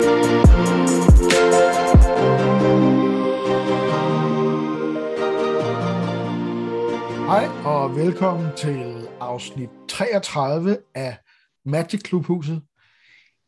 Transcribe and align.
Hej 0.00 0.06
og 7.64 7.96
velkommen 7.96 8.56
til 8.56 9.08
afsnit 9.20 9.68
33 9.88 10.78
af 10.94 11.18
Magic 11.64 12.02
Klubhuset. 12.02 12.62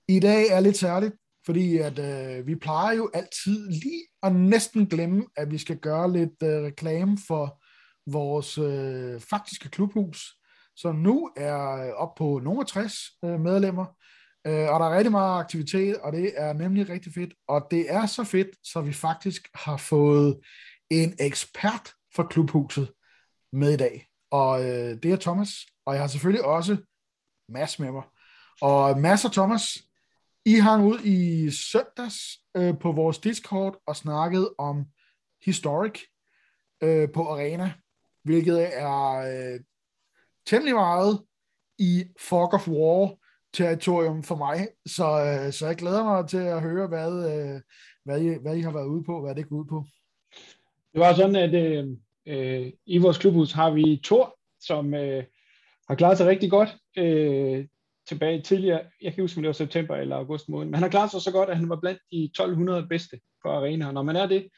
I 0.09 0.21
dag 0.21 0.48
er 0.48 0.61
lidt 0.61 0.77
særligt, 0.77 1.14
fordi 1.46 1.77
at 1.77 1.98
øh, 1.98 2.47
vi 2.47 2.54
plejer 2.54 2.97
jo 2.97 3.10
altid 3.15 3.69
lige 3.71 4.03
at 4.22 4.35
næsten 4.35 4.87
glemme, 4.87 5.26
at 5.37 5.51
vi 5.51 5.58
skal 5.58 5.78
gøre 5.78 6.13
lidt 6.13 6.42
øh, 6.42 6.63
reklame 6.63 7.19
for 7.26 7.63
vores 8.10 8.58
øh, 8.58 9.21
faktiske 9.21 9.69
klubhus, 9.69 10.35
som 10.76 10.97
nu 10.97 11.31
er 11.37 11.87
øh, 11.87 11.92
op 11.92 12.15
på 12.15 12.40
nogle 12.44 12.65
60 12.65 12.94
øh, 13.24 13.40
medlemmer, 13.40 13.85
øh, 14.47 14.72
og 14.72 14.81
der 14.81 14.87
er 14.87 14.97
rigtig 14.97 15.13
meget 15.13 15.40
aktivitet, 15.40 15.97
og 15.97 16.12
det 16.12 16.33
er 16.37 16.52
nemlig 16.52 16.88
rigtig 16.88 17.12
fedt, 17.15 17.34
og 17.48 17.66
det 17.70 17.92
er 17.92 18.06
så 18.06 18.24
fedt, 18.24 18.48
så 18.62 18.80
vi 18.80 18.92
faktisk 18.92 19.48
har 19.55 19.77
fået 19.77 20.41
en 20.91 21.14
ekspert 21.20 21.95
for 22.14 22.22
klubhuset 22.22 22.92
med 23.52 23.72
i 23.72 23.77
dag, 23.77 24.06
og 24.30 24.64
øh, 24.64 25.02
det 25.02 25.05
er 25.05 25.16
Thomas, 25.16 25.48
og 25.86 25.95
jeg 25.95 26.02
har 26.02 26.09
selvfølgelig 26.09 26.45
også 26.45 26.77
Mads 27.48 27.78
med 27.78 27.92
mig. 27.92 28.02
Og 28.60 28.98
Mads 28.98 29.24
og 29.24 29.32
Thomas, 29.32 29.62
I 30.45 30.55
hang 30.55 30.84
ud 30.84 31.00
i 31.05 31.50
søndags 31.50 32.16
øh, 32.56 32.78
på 32.78 32.92
vores 32.92 33.19
Discord 33.19 33.83
og 33.86 33.97
snakkede 33.97 34.55
om 34.58 34.84
Historic 35.44 36.00
øh, 36.83 37.08
på 37.12 37.28
Arena, 37.28 37.72
hvilket 38.24 38.78
er 38.78 39.10
øh, 39.12 39.60
temmelig 40.47 40.74
meget 40.74 41.24
i 41.78 42.05
Fog 42.20 42.55
of 42.55 42.69
War 42.69 43.25
territorium 43.56 44.23
for 44.23 44.37
mig, 44.37 44.69
så, 44.87 45.05
øh, 45.05 45.52
så 45.52 45.66
jeg 45.66 45.77
glæder 45.77 46.05
mig 46.05 46.28
til 46.28 46.45
at 46.56 46.62
høre, 46.62 46.87
hvad, 46.88 47.12
øh, 47.33 47.60
hvad, 48.05 48.20
I, 48.23 48.42
hvad 48.42 48.56
I 48.56 48.60
har 48.60 48.73
været 48.73 48.87
ude 48.87 49.05
på, 49.05 49.20
hvad 49.20 49.34
det 49.34 49.48
går 49.48 49.56
ud 49.56 49.64
på. 49.64 49.84
Det 50.92 51.00
var 51.00 51.14
sådan, 51.14 51.36
at 51.36 51.55
øh, 51.55 51.86
øh 52.27 52.72
i 52.86 52.98
vores 52.98 53.19
klubhus 53.19 53.53
har 53.53 53.70
vi 53.70 54.00
Thor, 54.05 54.39
som 54.61 54.95
øh, 54.95 55.25
har 55.89 55.95
klaret 55.95 56.19
sig 56.19 56.27
rigtig 56.27 56.50
godt 56.50 56.77
øh, 56.98 57.67
tilbage 58.08 58.42
tidligere. 58.42 58.83
Jeg 59.03 59.14
kan 59.14 59.25
huske, 59.25 59.39
om 59.39 59.42
det 59.42 59.47
var 59.47 59.53
september 59.53 59.97
eller 59.97 60.17
august 60.17 60.48
måned, 60.48 60.67
men 60.67 60.75
han 60.75 60.83
har 60.83 60.91
klaret 60.91 61.11
sig 61.11 61.20
så 61.20 61.33
godt, 61.33 61.50
at 61.50 61.56
han 61.56 61.69
var 61.69 61.80
blandt 61.80 62.00
de 62.12 62.25
1200 62.25 62.86
bedste 62.89 63.20
på 63.42 63.50
arena. 63.50 63.92
Når 63.92 64.02
man 64.02 64.17
er 64.17 64.27
det 64.27 64.48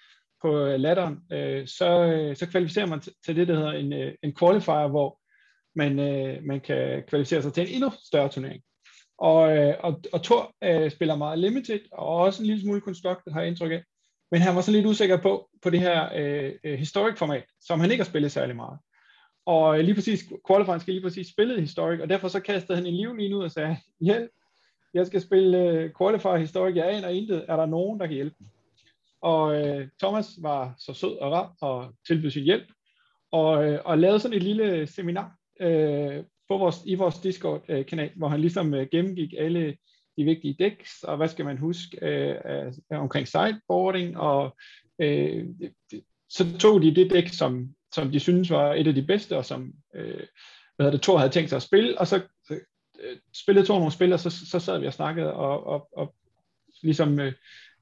på 0.42 0.58
øh, 0.58 0.80
latteren, 0.80 1.18
ladderen, 1.30 1.60
øh, 1.60 1.66
så, 1.66 2.04
øh, 2.04 2.36
så 2.36 2.46
kvalificerer 2.50 2.86
man 2.86 3.00
til 3.00 3.36
det, 3.36 3.48
der 3.48 3.54
hedder 3.54 3.72
en, 3.72 3.92
øh, 3.92 4.14
en 4.22 4.34
qualifier, 4.34 4.88
hvor 4.88 5.20
man, 5.74 5.98
øh, 5.98 6.44
man 6.44 6.60
kan 6.60 7.02
kvalificere 7.08 7.42
sig 7.42 7.52
til 7.52 7.62
en 7.62 7.74
endnu 7.74 7.90
større 8.06 8.28
turnering. 8.28 8.62
Og, 9.18 9.56
øh, 9.56 9.74
og, 9.80 10.00
og 10.12 10.22
Thor 10.22 10.54
øh, 10.64 10.90
spiller 10.90 11.16
meget 11.16 11.38
limited, 11.38 11.80
og 11.92 12.06
også 12.06 12.42
en 12.42 12.46
lille 12.46 12.62
smule 12.62 12.80
constructed, 12.80 13.32
har 13.32 13.40
jeg 13.40 13.48
indtryk 13.48 13.72
af. 13.72 13.82
Men 14.30 14.40
han 14.40 14.54
var 14.54 14.60
så 14.60 14.70
lidt 14.70 14.86
usikker 14.86 15.16
på, 15.16 15.48
på 15.62 15.70
det 15.70 15.80
her 15.80 16.08
øh, 16.64 16.78
historic 16.78 17.18
format, 17.18 17.44
som 17.60 17.80
han 17.80 17.90
ikke 17.90 18.02
har 18.02 18.10
spillet 18.10 18.32
særlig 18.32 18.56
meget. 18.56 18.78
Og 19.46 19.78
øh, 19.78 19.84
lige 19.84 19.94
præcis, 19.94 20.24
qualifying 20.48 20.80
skal 20.80 20.94
lige 20.94 21.02
præcis 21.02 21.28
spille 21.28 21.60
historic, 21.60 22.00
og 22.00 22.08
derfor 22.08 22.28
så 22.28 22.40
kastede 22.40 22.76
han 22.76 22.86
en 22.86 22.94
livlin 22.94 23.34
ud 23.34 23.44
og 23.44 23.50
sagde, 23.50 23.76
hjælp, 24.00 24.30
jeg 24.94 25.06
skal 25.06 25.20
spille 25.20 25.58
øh, 25.58 25.90
qualifier 25.98 26.36
historic, 26.36 26.76
jeg 26.76 26.90
aner 26.90 27.08
intet, 27.08 27.44
er 27.48 27.56
der 27.56 27.66
nogen, 27.66 28.00
der 28.00 28.06
kan 28.06 28.14
hjælpe 28.14 28.36
Og 29.22 29.54
øh, 29.60 29.88
Thomas 30.02 30.26
var 30.42 30.74
så 30.78 30.92
sød 30.92 31.16
og 31.16 31.32
rar 31.32 31.54
og 31.60 31.94
tilbød 32.06 32.30
sin 32.30 32.44
hjælp, 32.44 32.68
og, 33.32 33.64
øh, 33.64 33.80
og 33.84 33.98
lavede 33.98 34.20
sådan 34.20 34.36
et 34.36 34.42
lille 34.42 34.86
seminar 34.86 35.36
øh, 35.60 36.24
på 36.48 36.58
vores, 36.58 36.76
i 36.86 36.94
vores 36.94 37.18
Discord-kanal, 37.18 38.10
hvor 38.16 38.28
han 38.28 38.40
ligesom 38.40 38.74
øh, 38.74 38.86
gennemgik 38.92 39.34
alle 39.38 39.76
de 40.16 40.24
vigtige 40.24 40.56
dæks, 40.58 41.02
og 41.02 41.16
hvad 41.16 41.28
skal 41.28 41.44
man 41.44 41.58
huske 41.58 42.06
øh, 42.06 42.72
omkring 42.90 43.28
sideboarding, 43.28 44.16
og 44.16 44.56
øh, 45.00 45.46
så 46.28 46.58
tog 46.58 46.82
de 46.82 46.94
det 46.94 47.10
dæk, 47.10 47.28
som 47.28 47.74
som 47.94 48.10
de 48.10 48.20
synes 48.20 48.50
var 48.50 48.74
et 48.74 48.86
af 48.86 48.94
de 48.94 49.02
bedste, 49.02 49.36
og 49.36 49.44
som 49.44 49.72
øh, 49.94 50.26
hvad 50.76 50.86
hedder 50.86 50.90
det, 50.90 51.02
Thor 51.02 51.18
havde 51.18 51.32
tænkt 51.32 51.50
sig 51.50 51.56
at 51.56 51.62
spille, 51.62 51.98
og 51.98 52.06
så 52.06 52.22
øh, 52.50 53.16
spillede 53.42 53.66
Thor 53.66 53.78
nogle 53.78 53.92
spil, 53.92 54.12
og 54.12 54.20
så, 54.20 54.30
så 54.30 54.58
sad 54.58 54.78
vi 54.78 54.86
og 54.86 54.92
snakkede, 54.92 55.32
og, 55.32 55.66
og, 55.66 55.88
og 55.92 56.14
ligesom 56.82 57.20
øh, 57.20 57.32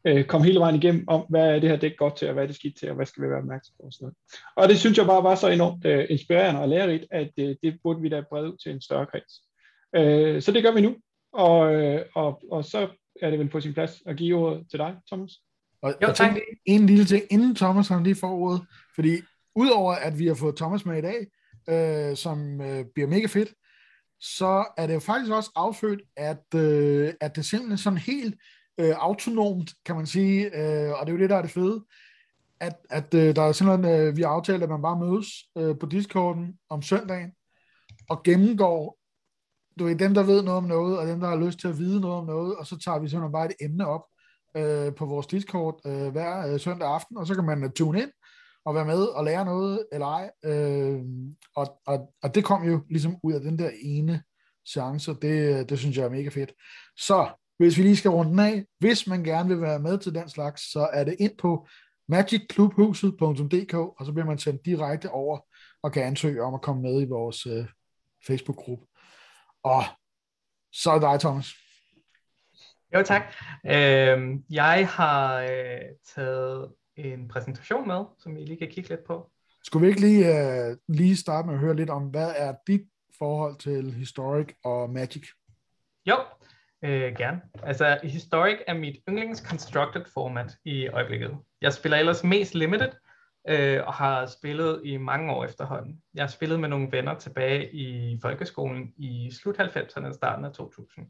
øh, 0.06 0.24
kom 0.24 0.42
hele 0.42 0.60
vejen 0.60 0.76
igennem 0.76 1.04
om, 1.08 1.26
hvad 1.28 1.54
er 1.54 1.58
det 1.58 1.70
her 1.70 1.76
dæk 1.76 1.96
godt 1.96 2.16
til, 2.16 2.28
og 2.28 2.34
hvad 2.34 2.42
er 2.42 2.46
det 2.46 2.56
skidt 2.56 2.78
til, 2.78 2.88
og 2.88 2.96
hvad 2.96 3.06
skal 3.06 3.22
vi 3.22 3.28
være 3.28 3.38
opmærksom 3.38 3.74
på, 3.80 3.86
og 3.86 3.92
sådan 3.92 4.04
noget. 4.04 4.16
Og 4.56 4.68
det 4.68 4.78
synes 4.78 4.98
jeg 4.98 5.06
bare 5.06 5.22
var 5.22 5.34
så 5.34 5.48
enormt 5.48 5.86
øh, 5.86 6.06
inspirerende 6.10 6.60
og 6.60 6.68
lærerigt, 6.68 7.06
at 7.10 7.30
øh, 7.38 7.56
det 7.62 7.78
burde 7.82 8.00
vi 8.00 8.08
da 8.08 8.22
brede 8.30 8.52
ud 8.52 8.56
til 8.56 8.72
en 8.72 8.80
større 8.80 9.06
kreds. 9.06 9.32
Øh, 9.96 10.42
så 10.42 10.52
det 10.52 10.62
gør 10.62 10.72
vi 10.72 10.80
nu, 10.80 10.96
og, 11.32 11.74
øh, 11.74 12.02
og, 12.14 12.42
og 12.50 12.64
så 12.64 12.88
er 13.22 13.30
det 13.30 13.38
vel 13.38 13.48
på 13.48 13.60
sin 13.60 13.74
plads 13.74 14.02
at 14.06 14.16
give 14.16 14.36
ordet 14.36 14.66
til 14.70 14.78
dig, 14.78 14.96
Thomas. 15.12 15.32
Og 15.82 15.94
jo, 16.02 16.12
tak. 16.14 16.36
En 16.66 16.86
lille 16.86 17.04
ting, 17.04 17.22
inden 17.30 17.54
Thomas 17.54 17.88
han 17.88 18.02
lige 18.02 18.14
får 18.14 18.30
ordet, 18.30 18.60
fordi 18.94 19.16
udover 19.54 19.92
at 19.92 20.18
vi 20.18 20.26
har 20.26 20.34
fået 20.34 20.56
Thomas 20.56 20.86
med 20.86 20.98
i 20.98 21.02
dag, 21.02 21.26
øh, 21.68 22.16
som 22.16 22.60
øh, 22.60 22.84
bliver 22.94 23.08
mega 23.08 23.26
fedt, 23.26 23.54
så 24.20 24.64
er 24.76 24.86
det 24.86 24.94
jo 24.94 25.00
faktisk 25.00 25.32
også 25.32 25.50
affødt, 25.54 26.00
at, 26.16 26.54
øh, 26.54 27.12
at 27.20 27.36
det 27.36 27.44
simpelthen 27.44 27.78
sådan 27.78 27.98
helt 27.98 28.34
øh, 28.78 28.94
autonomt, 28.98 29.74
kan 29.84 29.96
man 29.96 30.06
sige, 30.06 30.44
øh, 30.44 30.92
og 30.92 31.06
det 31.06 31.12
er 31.12 31.16
jo 31.16 31.22
det, 31.22 31.30
der 31.30 31.36
er 31.36 31.42
det 31.42 31.50
fede, 31.50 31.84
at, 32.60 32.76
at 32.90 33.14
øh, 33.14 33.36
der 33.36 33.42
er 33.42 33.52
simpelthen, 33.52 34.00
øh, 34.00 34.16
vi 34.16 34.22
har 34.22 34.28
aftalt, 34.28 34.62
at 34.62 34.68
man 34.68 34.82
bare 34.82 34.98
mødes 34.98 35.28
øh, 35.58 35.78
på 35.78 35.86
Discorden 35.86 36.58
om 36.68 36.82
søndagen, 36.82 37.32
og 38.08 38.22
gennemgår, 38.22 38.98
du 39.78 39.84
ved, 39.84 39.96
dem, 39.96 40.14
der 40.14 40.22
ved 40.22 40.42
noget 40.42 40.58
om 40.58 40.64
noget, 40.64 40.98
og 40.98 41.06
dem, 41.06 41.20
der 41.20 41.28
har 41.28 41.36
lyst 41.36 41.58
til 41.58 41.68
at 41.68 41.78
vide 41.78 42.00
noget 42.00 42.16
om 42.16 42.26
noget, 42.26 42.56
og 42.56 42.66
så 42.66 42.78
tager 42.78 42.98
vi 42.98 43.08
simpelthen 43.08 43.32
bare 43.32 43.46
et 43.46 43.56
emne 43.60 43.86
op 43.86 44.02
øh, 44.56 44.94
på 44.94 45.06
vores 45.06 45.26
Discord 45.26 45.80
øh, 45.86 46.08
hver 46.08 46.52
øh, 46.52 46.60
søndag 46.60 46.88
aften, 46.88 47.16
og 47.16 47.26
så 47.26 47.34
kan 47.34 47.44
man 47.44 47.64
uh, 47.64 47.70
tune 47.70 48.02
ind, 48.02 48.10
og 48.64 48.74
være 48.74 48.84
med 48.84 49.02
og 49.02 49.24
lære 49.24 49.44
noget, 49.44 49.86
eller 49.92 50.06
ej. 50.06 50.30
Øh, 50.44 51.00
og, 51.56 51.80
og, 51.86 52.12
og 52.22 52.34
det 52.34 52.44
kom 52.44 52.64
jo 52.64 52.80
ligesom 52.90 53.16
ud 53.22 53.32
af 53.32 53.40
den 53.40 53.58
der 53.58 53.70
ene 53.82 54.22
chance, 54.68 55.10
og 55.10 55.22
det, 55.22 55.58
øh, 55.58 55.68
det 55.68 55.78
synes 55.78 55.96
jeg 55.96 56.04
er 56.04 56.10
mega 56.10 56.28
fedt. 56.28 56.52
Så 56.96 57.28
hvis 57.58 57.78
vi 57.78 57.82
lige 57.82 57.96
skal 57.96 58.10
runde 58.10 58.30
den 58.30 58.40
af, 58.40 58.64
hvis 58.78 59.06
man 59.06 59.24
gerne 59.24 59.48
vil 59.48 59.60
være 59.60 59.78
med 59.78 59.98
til 59.98 60.14
den 60.14 60.28
slags, 60.28 60.72
så 60.72 60.88
er 60.92 61.04
det 61.04 61.16
ind 61.18 61.38
på 61.38 61.68
magicklubhuset.dk, 62.08 63.74
og 63.74 64.06
så 64.06 64.12
bliver 64.12 64.26
man 64.26 64.38
sendt 64.38 64.64
direkte 64.64 65.10
over 65.10 65.38
og 65.82 65.92
kan 65.92 66.02
ansøge 66.02 66.42
om 66.42 66.54
at 66.54 66.62
komme 66.62 66.82
med 66.82 67.02
i 67.02 67.08
vores 67.08 67.46
øh, 67.46 67.66
Facebook-gruppe. 68.26 68.86
Og 69.62 69.82
så 70.72 70.90
er 70.90 70.94
det 70.94 71.02
dig, 71.02 71.20
Thomas. 71.20 71.54
Jo, 72.94 73.02
tak. 73.02 73.22
Øh, 73.66 74.36
jeg 74.50 74.88
har 74.88 75.40
øh, 75.40 75.80
taget 76.14 76.72
en 76.96 77.28
præsentation 77.28 77.86
med, 77.86 78.04
som 78.18 78.36
I 78.36 78.44
lige 78.44 78.58
kan 78.58 78.70
kigge 78.70 78.90
lidt 78.90 79.04
på. 79.04 79.30
Skulle 79.64 79.86
vi 79.86 79.88
ikke 79.88 80.00
lige, 80.00 80.24
uh, 80.70 80.76
lige 80.88 81.16
starte 81.16 81.46
med 81.46 81.54
at 81.54 81.60
høre 81.60 81.76
lidt 81.76 81.90
om, 81.90 82.02
hvad 82.02 82.32
er 82.36 82.54
dit 82.66 82.88
forhold 83.18 83.56
til 83.58 83.94
Historic 83.94 84.46
og 84.64 84.90
Magic? 84.90 85.28
Jo, 86.06 86.16
øh, 86.86 87.16
gerne. 87.16 87.40
Altså, 87.62 87.98
Historic 88.02 88.58
er 88.66 88.74
mit 88.74 88.96
yndlings 89.08 89.40
constructed 89.40 90.04
format 90.14 90.56
i 90.64 90.88
øjeblikket. 90.88 91.38
Jeg 91.60 91.72
spiller 91.72 91.98
ellers 91.98 92.24
mest 92.24 92.54
limited, 92.54 92.90
øh, 93.48 93.86
og 93.86 93.94
har 93.94 94.26
spillet 94.26 94.80
i 94.84 94.96
mange 94.96 95.32
år 95.32 95.44
efterhånden. 95.44 96.02
Jeg 96.14 96.22
har 96.22 96.28
spillet 96.28 96.60
med 96.60 96.68
nogle 96.68 96.92
venner 96.92 97.14
tilbage 97.14 97.72
i 97.72 98.18
folkeskolen 98.22 98.92
i 98.96 99.30
slut 99.42 99.58
90'erne 99.58 100.06
og 100.06 100.14
starten 100.14 100.44
af 100.44 100.52
2000. 100.52 101.06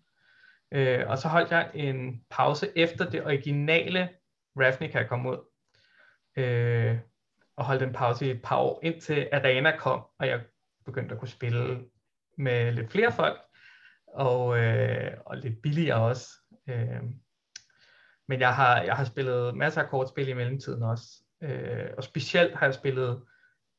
Øh, 0.73 1.05
og 1.07 1.19
så 1.19 1.29
holdt 1.29 1.51
jeg 1.51 1.71
en 1.75 2.23
pause 2.31 2.69
efter 2.77 3.11
det 3.11 3.25
originale 3.25 4.09
Ravnica 4.57 5.03
kom 5.03 5.27
ud, 5.27 5.39
øh, 6.37 6.99
og 7.57 7.65
holdt 7.65 7.83
en 7.83 7.93
pause 7.93 8.27
i 8.27 8.31
et 8.31 8.43
par 8.43 8.57
år, 8.57 8.81
indtil 8.83 9.29
Arena 9.33 9.77
kom, 9.77 10.05
og 10.19 10.27
jeg 10.27 10.41
begyndte 10.85 11.13
at 11.13 11.19
kunne 11.19 11.29
spille 11.29 11.85
med 12.39 12.73
lidt 12.73 12.91
flere 12.91 13.13
folk, 13.13 13.41
og, 14.17 14.59
øh, 14.59 15.13
og 15.27 15.37
lidt 15.37 15.63
billigere 15.63 16.03
også. 16.03 16.29
Øh, 16.69 17.03
men 18.29 18.41
jeg 18.41 18.55
har, 18.55 18.83
jeg 18.83 18.95
har 18.95 19.05
spillet 19.05 19.57
masser 19.57 19.83
af 19.83 19.89
kortspil 19.89 20.29
i 20.29 20.33
mellemtiden 20.33 20.83
også, 20.83 21.23
øh, 21.43 21.91
og 21.97 22.05
specielt 22.05 22.57
har 22.57 22.67
jeg 22.67 22.75
spillet 22.75 23.23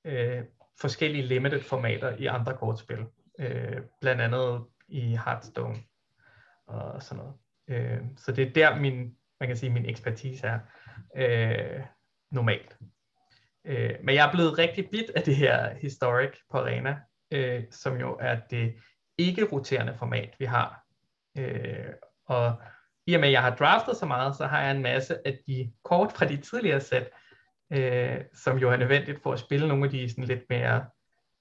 øh, 0.06 0.44
forskellige 0.81 1.25
limited 1.25 1.62
formater 1.62 2.16
i 2.18 2.25
andre 2.25 2.57
kortspil, 2.57 3.06
øh, 3.39 3.81
blandt 4.01 4.22
andet 4.22 4.66
i 4.88 5.01
Hearthstone 5.25 5.78
og 6.68 7.04
sådan 7.04 7.24
noget. 7.24 7.36
Øh, 7.68 8.01
så 8.18 8.31
det 8.31 8.48
er 8.48 8.54
der 8.54 8.80
min, 8.80 9.16
man 9.40 9.50
kan 9.50 9.57
sige, 9.57 9.69
min 9.69 9.86
ekspertise 9.86 10.48
er. 10.48 10.60
Øh, 11.16 11.83
normalt. 12.31 12.78
Øh, 13.66 13.95
men 14.04 14.16
jeg 14.16 14.28
er 14.28 14.31
blevet 14.31 14.57
rigtig 14.57 14.90
bit 14.90 15.10
af 15.16 15.22
det 15.24 15.36
her 15.36 15.75
Historic 15.75 16.40
på 16.51 16.57
Arena, 16.57 17.00
øh, 17.31 17.63
som 17.72 18.00
jo 18.00 18.18
er 18.19 18.40
det 18.50 18.75
ikke-roterende 19.18 19.96
format, 20.00 20.36
vi 20.40 20.46
har. 20.46 20.84
Øh, 21.38 21.94
og 22.25 22.62
i 23.06 23.14
og 23.14 23.19
med, 23.19 23.28
at 23.28 23.34
jeg 23.34 23.42
har 23.42 23.56
draftet 23.56 23.98
så 23.98 24.06
meget, 24.06 24.36
så 24.36 24.46
har 24.46 24.62
jeg 24.62 24.72
en 24.72 24.81
masse 24.81 25.28
af 25.28 25.40
de 25.48 25.72
kort 25.84 26.12
fra 26.12 26.25
de 26.25 26.38
tidligere 26.38 26.81
sæt, 26.81 27.10
øh, 27.74 28.18
som 28.34 28.58
jo 28.58 28.72
er 28.72 28.78
nødvendigt 28.78 29.24
for 29.24 29.34
at 29.34 29.40
spille 29.40 29.68
nogle 29.68 29.86
af 29.86 29.92
de 29.92 30.10
sådan 30.10 30.24
lidt 30.24 30.44
mere 30.50 30.86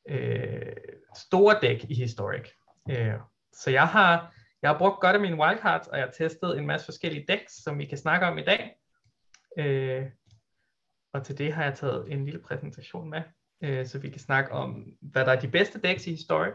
øh, 0.09 0.73
store 1.17 1.59
dæk 1.63 1.85
i 1.89 1.95
Historic. 1.95 2.51
Øh, 2.91 3.15
så 3.53 3.71
jeg 3.71 3.89
har, 3.89 4.33
Jeg 4.63 4.71
har 4.71 4.79
brugt 4.79 5.01
godt 5.01 5.17
af 5.17 5.21
mine 5.21 5.37
wildcards, 5.37 5.87
og 5.87 5.99
jeg 5.99 6.07
har 6.07 6.13
testet 6.13 6.59
en 6.59 6.67
masse 6.67 6.85
forskellige 6.85 7.25
decks, 7.29 7.53
som 7.63 7.79
vi 7.79 7.85
kan 7.85 7.99
snakke 7.99 8.27
om 8.27 8.39
i 8.39 8.45
dag. 8.45 8.77
Øh, 9.59 10.07
og 11.13 11.25
til 11.25 11.39
det 11.39 11.53
har 11.53 11.65
jeg 11.65 11.75
taget 11.75 12.13
en 12.13 12.25
lille 12.25 12.41
præsentation 12.41 13.11
med, 13.11 13.23
øh, 13.63 13.87
så 13.87 13.99
vi 13.99 14.11
kan 14.11 14.21
snakke 14.21 14.53
om, 14.53 14.87
hvad 15.01 15.25
der 15.25 15.33
er 15.33 15.41
de 15.41 15.49
bedste 15.49 15.81
decks 15.81 16.07
i 16.07 16.11
Historic, 16.11 16.55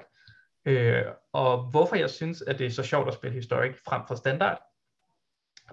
øh, 0.66 1.04
og 1.34 1.70
hvorfor 1.70 1.96
jeg 1.96 2.10
synes, 2.10 2.42
at 2.42 2.60
det 2.60 2.66
er 2.66 2.72
så 2.72 2.84
sjovt 2.84 3.08
at 3.08 3.14
spille 3.14 3.36
Historic 3.36 3.76
frem 3.86 4.02
for 4.08 4.16
standard. 4.16 4.62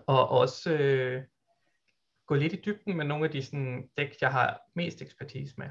Og 0.06 0.28
også 0.28 0.72
øh, 0.72 1.22
gå 2.26 2.34
lidt 2.34 2.52
i 2.52 2.60
dybden 2.66 2.96
med 2.96 3.04
nogle 3.04 3.24
af 3.24 3.30
de 3.30 3.42
sådan, 3.42 3.88
dæk, 3.96 4.16
jeg 4.20 4.32
har 4.32 4.60
mest 4.74 5.02
ekspertise 5.02 5.54
med. 5.58 5.68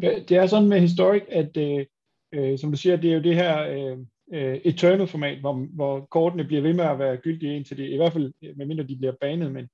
Det 0.00 0.32
er 0.32 0.46
sådan 0.46 0.68
med 0.68 0.80
Historic, 0.80 1.22
at 1.28 1.56
øh, 1.56 1.86
øh, 2.32 2.58
som 2.58 2.70
du 2.70 2.76
siger, 2.76 2.96
det 2.96 3.10
er 3.10 3.14
jo 3.14 3.22
det 3.22 3.34
her 3.34 3.62
øh, 3.62 3.98
øh, 4.32 4.60
eternal 4.64 5.06
format, 5.06 5.38
hvor, 5.38 5.66
hvor 5.74 6.06
kortene 6.10 6.44
bliver 6.44 6.62
ved 6.62 6.72
med 6.72 6.84
at 6.84 6.98
være 6.98 7.16
gyldige 7.16 7.56
indtil 7.56 7.76
det, 7.76 7.88
i 7.88 7.96
hvert 7.96 8.12
fald 8.12 8.32
øh, 8.44 8.56
medmindre 8.56 8.84
de 8.84 8.96
bliver 8.96 9.12
banet, 9.20 9.52
men, 9.52 9.68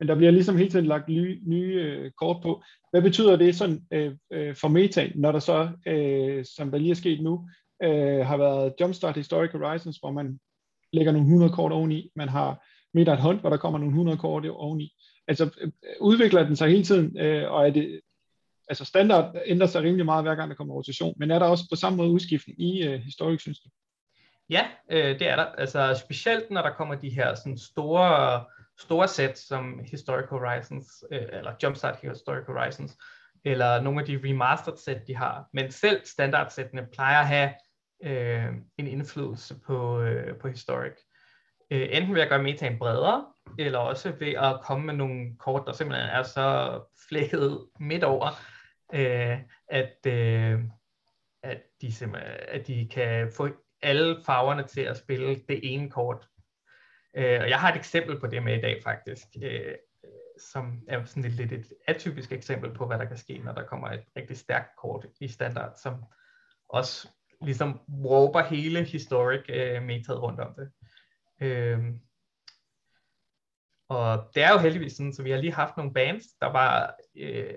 men 0.00 0.08
der 0.08 0.14
bliver 0.14 0.30
ligesom 0.30 0.56
hele 0.56 0.70
tiden 0.70 0.86
lagt 0.86 1.08
nye, 1.08 1.40
nye 1.46 1.74
øh, 1.74 2.10
kort 2.10 2.42
på. 2.42 2.62
Hvad 2.90 3.02
betyder 3.02 3.36
det 3.36 3.56
sådan 3.56 3.86
øh, 3.92 4.12
øh, 4.32 4.54
for 4.56 4.68
meta, 4.68 5.10
når 5.14 5.32
der 5.32 5.38
så, 5.38 5.68
øh, 5.86 6.44
som 6.56 6.70
der 6.70 6.78
lige 6.78 6.90
er 6.90 6.94
sket 6.94 7.22
nu, 7.22 7.48
øh, 7.82 8.26
har 8.26 8.36
været 8.36 8.74
Jumpstart 8.80 9.16
Historic 9.16 9.50
Horizons, 9.52 9.98
hvor 9.98 10.10
man 10.10 10.38
lægger 10.92 11.12
nogle 11.12 11.26
100 11.26 11.52
kort 11.52 11.72
oveni, 11.72 12.10
man 12.16 12.28
har 12.28 12.66
Midnight 12.94 13.22
Hunt, 13.22 13.40
hvor 13.40 13.50
der 13.50 13.56
kommer 13.56 13.78
nogle 13.78 13.92
100 13.92 14.18
kort 14.18 14.46
oveni. 14.46 14.92
Altså 15.28 15.44
øh, 15.44 15.66
øh, 15.66 15.94
udvikler 16.00 16.44
den 16.44 16.56
sig 16.56 16.68
hele 16.68 16.84
tiden, 16.84 17.18
øh, 17.18 17.52
og 17.52 17.66
er 17.66 17.70
det, 17.70 18.00
altså 18.68 18.84
standard 18.84 19.34
ændrer 19.46 19.66
sig 19.66 19.82
rimelig 19.82 20.04
meget 20.04 20.24
hver 20.24 20.34
gang 20.34 20.50
der 20.50 20.56
kommer 20.56 20.74
rotation, 20.74 21.14
men 21.16 21.30
er 21.30 21.38
der 21.38 21.46
også 21.46 21.64
på 21.72 21.76
samme 21.76 21.96
måde 21.96 22.10
udskiftning 22.10 22.60
i 22.60 22.86
øh, 22.86 23.00
Historic, 23.00 23.40
synes 23.40 23.60
du? 23.60 23.68
Ja, 24.50 24.66
øh, 24.90 25.18
det 25.18 25.28
er 25.28 25.36
der. 25.36 25.44
Altså 25.44 26.00
specielt 26.04 26.50
når 26.50 26.62
der 26.62 26.70
kommer 26.70 26.94
de 26.94 27.10
her 27.10 27.34
sådan 27.34 27.58
store, 27.58 28.44
store 28.78 29.08
sæt 29.08 29.38
som 29.38 29.80
Historic 29.90 30.26
Horizons, 30.28 31.04
øh, 31.10 31.22
eller 31.32 31.52
Jumpstart 31.62 31.98
Historic 32.02 32.46
Horizons, 32.46 32.96
eller 33.44 33.80
nogle 33.80 34.00
af 34.00 34.06
de 34.06 34.20
remastered 34.24 34.76
sæt, 34.76 35.06
de 35.06 35.16
har. 35.16 35.48
Men 35.52 35.70
selv 35.70 36.00
standardsættene 36.04 36.86
plejer 36.92 37.20
at 37.20 37.26
have 37.26 37.50
øh, 38.04 38.52
en 38.78 38.86
indflydelse 38.86 39.60
på, 39.66 40.00
øh, 40.00 40.38
på 40.38 40.48
Historic. 40.48 40.92
Øh, 41.70 41.88
enten 41.90 42.14
ved 42.14 42.22
at 42.22 42.28
gøre 42.28 42.42
metaen 42.42 42.78
bredere, 42.78 43.26
eller 43.58 43.78
også 43.78 44.10
ved 44.10 44.32
at 44.32 44.60
komme 44.62 44.86
med 44.86 44.94
nogle 44.94 45.36
kort, 45.38 45.62
der 45.66 45.72
simpelthen 45.72 46.08
er 46.08 46.22
så 46.22 46.80
flækket 47.08 47.66
midt 47.80 48.04
over, 48.04 48.26
øh, 48.94 49.38
at, 49.68 50.06
øh, 50.06 50.60
at, 51.42 51.62
de 51.82 51.92
at 52.48 52.66
de 52.66 52.88
kan 52.92 53.32
få 53.36 53.48
alle 53.82 54.16
farverne 54.26 54.62
til 54.62 54.80
at 54.80 54.96
spille 54.96 55.40
det 55.48 55.60
ene 55.62 55.90
kort. 55.90 56.28
Øh, 57.16 57.40
og 57.40 57.48
jeg 57.48 57.60
har 57.60 57.70
et 57.72 57.76
eksempel 57.76 58.20
på 58.20 58.26
det 58.26 58.42
med 58.42 58.58
i 58.58 58.60
dag 58.60 58.80
faktisk, 58.82 59.26
øh, 59.42 59.74
som 60.38 60.80
er 60.88 61.04
sådan 61.04 61.24
et 61.24 61.32
lidt 61.32 61.52
et 61.52 61.72
atypisk 61.88 62.32
eksempel 62.32 62.74
på, 62.74 62.86
hvad 62.86 62.98
der 62.98 63.04
kan 63.04 63.16
ske, 63.16 63.38
når 63.38 63.52
der 63.52 63.66
kommer 63.66 63.88
et 63.88 64.04
rigtig 64.16 64.36
stærkt 64.36 64.76
kort 64.78 65.06
i 65.20 65.28
standard, 65.28 65.72
som 65.82 65.94
også 66.68 67.08
ligesom 67.42 67.80
råber 68.04 68.42
hele 68.42 68.84
historic 68.84 69.44
øh, 69.48 69.82
metaet 69.82 70.22
rundt 70.22 70.40
om 70.40 70.54
det. 70.54 70.70
Øh, 71.40 71.78
og 73.88 74.30
det 74.34 74.42
er 74.42 74.52
jo 74.52 74.58
heldigvis 74.58 74.92
sådan, 74.92 75.12
så 75.12 75.22
vi 75.22 75.30
har 75.30 75.38
lige 75.38 75.52
haft 75.52 75.76
nogle 75.76 75.94
bands, 75.94 76.24
der 76.40 76.46
var 76.46 76.94
øh, 77.16 77.54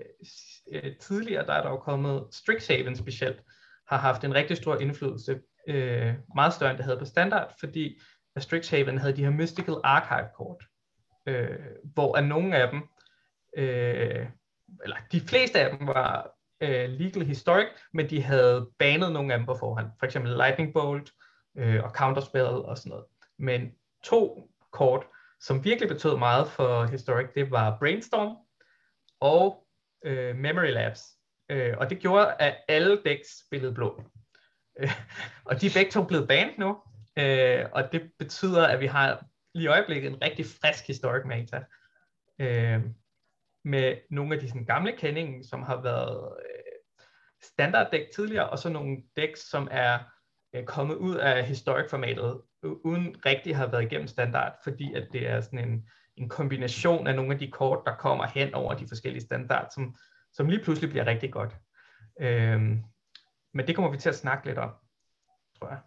øh, 0.72 0.96
tidligere, 0.96 1.46
der 1.46 1.52
er 1.52 1.62
der 1.62 1.70
jo 1.70 1.76
kommet 1.76 2.26
Strixhaven 2.32 2.96
specielt, 2.96 3.42
har 3.88 3.98
haft 3.98 4.24
en 4.24 4.34
rigtig 4.34 4.56
stor 4.56 4.76
indflydelse, 4.76 5.40
øh, 5.68 6.14
meget 6.34 6.54
større 6.54 6.70
end 6.70 6.78
det 6.78 6.84
havde 6.84 6.98
på 6.98 7.04
standard, 7.04 7.54
fordi 7.60 8.00
Strixhaven 8.42 8.98
havde 8.98 9.16
de 9.16 9.24
her 9.24 9.30
Mystical 9.30 9.76
Archive 9.84 10.28
kort, 10.36 10.64
øh, 11.26 11.58
hvor 11.94 12.16
af 12.16 12.24
nogle 12.24 12.56
af 12.56 12.70
dem, 12.70 12.82
øh, 13.56 14.26
eller 14.82 14.96
de 15.12 15.20
fleste 15.20 15.60
af 15.60 15.76
dem 15.76 15.86
var 15.86 16.30
øh, 16.60 16.90
legal 16.90 17.24
historic, 17.24 17.68
men 17.92 18.10
de 18.10 18.22
havde 18.22 18.70
banet 18.78 19.12
nogle 19.12 19.32
af 19.32 19.38
dem 19.38 19.46
på 19.46 19.54
forhånd, 19.54 19.86
for 19.98 20.06
eksempel 20.06 20.36
Lightning 20.36 20.72
Bolt 20.72 21.10
øh, 21.58 21.84
og 21.84 21.90
Counterspell 21.90 22.46
og 22.46 22.78
sådan 22.78 22.90
noget. 22.90 23.04
Men 23.38 23.72
to 24.04 24.50
kort, 24.72 25.06
som 25.40 25.64
virkelig 25.64 25.88
betød 25.88 26.16
meget 26.18 26.48
for 26.48 26.84
Historic, 26.84 27.26
det 27.34 27.50
var 27.50 27.76
Brainstorm 27.78 28.36
og 29.20 29.66
øh, 30.04 30.36
Memory 30.36 30.70
Labs. 30.70 31.02
Øh, 31.50 31.74
og 31.78 31.90
det 31.90 31.98
gjorde, 31.98 32.34
at 32.38 32.56
alle 32.68 33.02
decks 33.04 33.46
spillede 33.46 33.74
blå. 33.74 34.02
Øh, 34.80 34.90
og 35.44 35.60
de 35.60 35.66
er 35.66 35.70
begge 35.74 35.90
to 35.90 36.04
blevet 36.04 36.28
banned 36.28 36.54
nu, 36.58 36.76
øh, 37.18 37.66
og 37.72 37.92
det 37.92 38.10
betyder, 38.18 38.66
at 38.66 38.80
vi 38.80 38.86
har 38.86 39.24
lige 39.54 39.64
i 39.64 39.68
øjeblikket 39.68 40.12
en 40.12 40.22
rigtig 40.22 40.46
frisk 40.46 40.86
Historic 40.86 41.24
meta. 41.26 41.64
Øh, 42.38 42.84
med 43.64 43.96
nogle 44.10 44.34
af 44.34 44.40
de 44.40 44.48
sådan, 44.48 44.64
gamle 44.64 44.96
kendinge, 44.96 45.44
som 45.44 45.62
har 45.62 45.82
været 45.82 46.32
øh, 46.44 47.04
standarddæk 47.42 48.10
tidligere, 48.14 48.50
og 48.50 48.58
så 48.58 48.68
nogle 48.68 48.96
decks, 49.16 49.40
som 49.40 49.68
er 49.70 49.98
øh, 50.54 50.64
kommet 50.64 50.94
ud 50.94 51.16
af 51.16 51.44
historic-formatet, 51.44 52.40
uden 52.62 53.16
rigtig 53.26 53.56
har 53.56 53.66
været 53.66 53.82
igennem 53.82 54.08
standard, 54.08 54.58
fordi 54.64 54.94
at 54.94 55.08
det 55.12 55.28
er 55.28 55.40
sådan 55.40 55.68
en, 55.68 55.88
en 56.16 56.28
kombination 56.28 57.06
af 57.06 57.14
nogle 57.14 57.32
af 57.32 57.38
de 57.38 57.50
kort, 57.50 57.82
der 57.86 57.94
kommer 57.94 58.26
hen 58.26 58.54
over 58.54 58.74
de 58.74 58.88
forskellige 58.88 59.22
standard, 59.22 59.68
som, 59.74 59.96
som 60.32 60.48
lige 60.48 60.64
pludselig 60.64 60.90
bliver 60.90 61.06
rigtig 61.06 61.32
godt. 61.32 61.56
Øhm, 62.20 62.82
men 63.54 63.66
det 63.66 63.74
kommer 63.74 63.90
vi 63.90 63.98
til 63.98 64.08
at 64.08 64.14
snakke 64.14 64.46
lidt 64.46 64.58
om, 64.58 64.70
tror 65.58 65.68
jeg. 65.68 65.78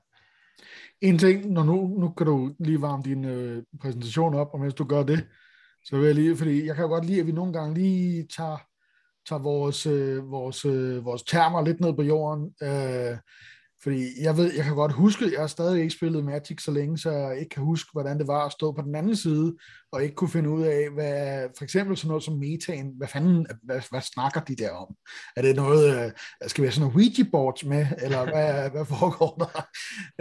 En 1.01 1.17
ting, 1.17 1.51
når 1.51 1.63
nu, 1.63 1.87
nu 1.99 2.09
kan 2.09 2.27
du 2.27 2.53
lige 2.59 2.81
varme 2.81 3.03
din 3.03 3.25
øh, 3.25 3.63
præsentation 3.81 4.33
op, 4.33 4.49
og 4.53 4.59
mens 4.59 4.73
du 4.73 4.83
gør 4.83 5.03
det, 5.03 5.27
så 5.83 5.97
vil 5.97 6.05
jeg 6.05 6.15
lige, 6.15 6.37
fordi 6.37 6.65
jeg 6.65 6.75
kan 6.75 6.83
jo 6.83 6.89
godt 6.89 7.05
lide, 7.05 7.19
at 7.19 7.27
vi 7.27 7.31
nogle 7.31 7.53
gange 7.53 7.73
lige 7.73 8.27
tager, 8.35 8.57
tager 9.29 9.41
vores, 9.41 9.85
øh, 9.85 10.31
vores, 10.31 10.65
øh, 10.65 11.05
vores 11.05 11.23
termer 11.23 11.65
lidt 11.65 11.79
ned 11.79 11.93
på 11.93 12.01
jorden. 12.01 12.53
Øh, 12.63 13.17
fordi 13.83 14.21
jeg 14.21 14.37
ved, 14.37 14.53
jeg 14.53 14.63
kan 14.63 14.75
godt 14.75 14.91
huske, 14.91 15.31
jeg 15.33 15.39
har 15.39 15.47
stadig 15.47 15.81
ikke 15.81 15.93
spillet 15.93 16.23
Magic 16.23 16.63
så 16.63 16.71
længe, 16.71 16.97
så 16.97 17.11
jeg 17.11 17.39
ikke 17.39 17.49
kan 17.49 17.63
huske, 17.63 17.89
hvordan 17.91 18.19
det 18.19 18.27
var 18.27 18.45
at 18.45 18.51
stå 18.51 18.71
på 18.71 18.81
den 18.81 18.95
anden 18.95 19.15
side, 19.15 19.55
og 19.91 20.03
ikke 20.03 20.15
kunne 20.15 20.29
finde 20.29 20.49
ud 20.49 20.63
af, 20.63 20.89
hvad, 20.93 21.47
for 21.57 21.63
eksempel 21.63 21.97
sådan 21.97 22.07
noget 22.07 22.23
som 22.23 22.39
metan, 22.39 22.93
hvad 22.97 23.07
fanden, 23.07 23.47
hvad, 23.63 23.81
hvad 23.89 24.01
snakker 24.01 24.41
de 24.41 24.55
der 24.55 24.71
om? 24.71 24.95
Er 25.35 25.41
det 25.41 25.55
noget, 25.55 26.05
øh, 26.05 26.11
skal 26.47 26.61
vi 26.61 26.65
have 26.65 26.71
sådan 26.73 26.87
nogle 26.87 26.95
Ouija-boards 26.95 27.65
med, 27.65 27.87
eller 28.01 28.23
hvad, 28.23 28.69
hvad 28.73 28.85
foregår 28.85 29.35
der? 29.37 29.67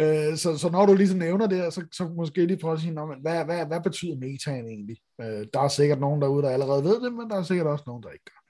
Øh, 0.00 0.36
så, 0.36 0.58
så 0.58 0.70
når 0.70 0.86
du 0.86 0.94
ligesom 0.94 1.18
nævner 1.18 1.46
det, 1.46 1.74
så, 1.74 1.86
så 1.92 2.04
måske 2.04 2.46
lige 2.46 2.58
prøve 2.58 2.74
at 2.74 2.80
sige, 2.80 2.92
hvad, 2.92 3.44
hvad, 3.44 3.66
hvad 3.66 3.80
betyder 3.80 4.16
metan 4.16 4.66
egentlig? 4.66 4.96
Øh, 5.20 5.46
der 5.54 5.60
er 5.60 5.68
sikkert 5.68 6.00
nogen 6.00 6.22
derude, 6.22 6.42
der 6.42 6.50
allerede 6.50 6.84
ved 6.84 7.00
det, 7.00 7.12
men 7.12 7.30
der 7.30 7.36
er 7.36 7.42
sikkert 7.42 7.66
også 7.66 7.84
nogen, 7.86 8.02
der 8.02 8.10
ikke 8.10 8.24
gør. 8.24 8.40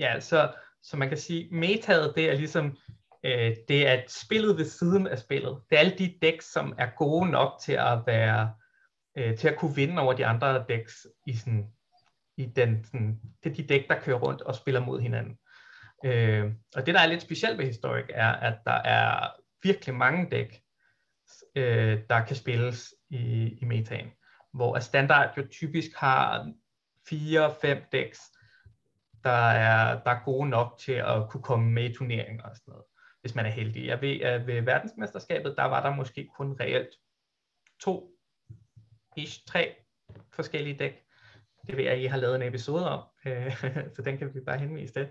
Ja, 0.00 0.20
så, 0.20 0.52
så 0.82 0.96
man 0.96 1.08
kan 1.08 1.18
sige, 1.18 1.48
metaet, 1.54 2.12
det 2.16 2.30
er 2.30 2.34
ligesom 2.34 2.76
øh, 3.24 3.56
det 3.68 3.88
er 3.88 4.02
spillet 4.08 4.56
ved 4.58 4.64
siden 4.64 5.06
af 5.06 5.18
spillet. 5.18 5.62
Det 5.70 5.76
er 5.76 5.80
alle 5.80 5.98
de 5.98 6.18
decks, 6.22 6.52
som 6.52 6.74
er 6.78 6.88
gode 6.96 7.30
nok 7.30 7.52
til 7.64 7.72
at 7.72 7.98
være 8.06 8.54
øh, 9.18 9.38
til 9.38 9.48
at 9.48 9.56
kunne 9.56 9.74
vinde 9.74 10.02
over 10.02 10.12
de 10.12 10.26
andre 10.26 10.64
decks 10.68 11.06
i 11.26 11.36
sådan 11.36 11.66
i 12.36 12.46
den 12.46 12.84
sådan, 12.84 13.20
det 13.44 13.50
er 13.50 13.54
de 13.54 13.66
dæk, 13.66 13.88
der 13.88 14.00
kører 14.00 14.18
rundt 14.18 14.42
og 14.42 14.54
spiller 14.54 14.80
mod 14.80 15.00
hinanden. 15.00 15.38
Øh, 16.04 16.52
og 16.76 16.86
det, 16.86 16.94
der 16.94 17.00
er 17.00 17.06
lidt 17.06 17.22
specielt 17.22 17.58
ved 17.58 17.66
Historic, 17.66 18.04
er, 18.08 18.32
at 18.32 18.58
der 18.66 18.72
er 18.72 19.30
virkelig 19.62 19.94
mange 19.94 20.30
dæk, 20.30 20.60
øh, 21.56 22.00
der 22.10 22.24
kan 22.24 22.36
spilles 22.36 22.94
i, 23.10 23.48
i 23.60 23.64
metaen. 23.64 24.10
Hvor 24.52 24.78
standard 24.78 25.36
jo 25.36 25.48
typisk 25.50 25.90
har 25.96 26.52
4-5 27.12 27.88
decks, 27.92 28.20
der 29.24 29.50
er, 29.50 30.02
der 30.02 30.10
er 30.10 30.24
gode 30.24 30.48
nok 30.48 30.78
til 30.78 30.92
at 30.92 31.28
kunne 31.30 31.42
komme 31.42 31.70
med 31.70 31.90
i 31.90 31.94
turneringer 31.94 32.44
og 32.44 32.56
sådan 32.56 32.72
noget 32.72 32.84
hvis 33.22 33.34
man 33.34 33.46
er 33.46 33.50
heldig. 33.50 33.86
Jeg 33.86 34.00
ved, 34.00 34.20
at 34.20 34.46
ved 34.46 34.62
verdensmesterskabet, 34.62 35.54
der 35.56 35.64
var 35.64 35.82
der 35.82 35.96
måske 35.96 36.28
kun 36.36 36.56
reelt 36.60 36.88
to, 37.82 38.10
ish, 39.16 39.44
tre 39.46 39.74
forskellige 40.34 40.78
dæk. 40.78 41.02
Det 41.66 41.76
ved 41.76 41.84
jeg, 41.84 41.92
at 41.92 42.00
I 42.00 42.04
har 42.04 42.16
lavet 42.16 42.36
en 42.36 42.42
episode 42.42 42.90
om, 42.90 43.00
så 43.94 44.02
den 44.04 44.18
kan 44.18 44.34
vi 44.34 44.40
bare 44.40 44.58
henvise 44.58 44.92
til. 44.92 45.08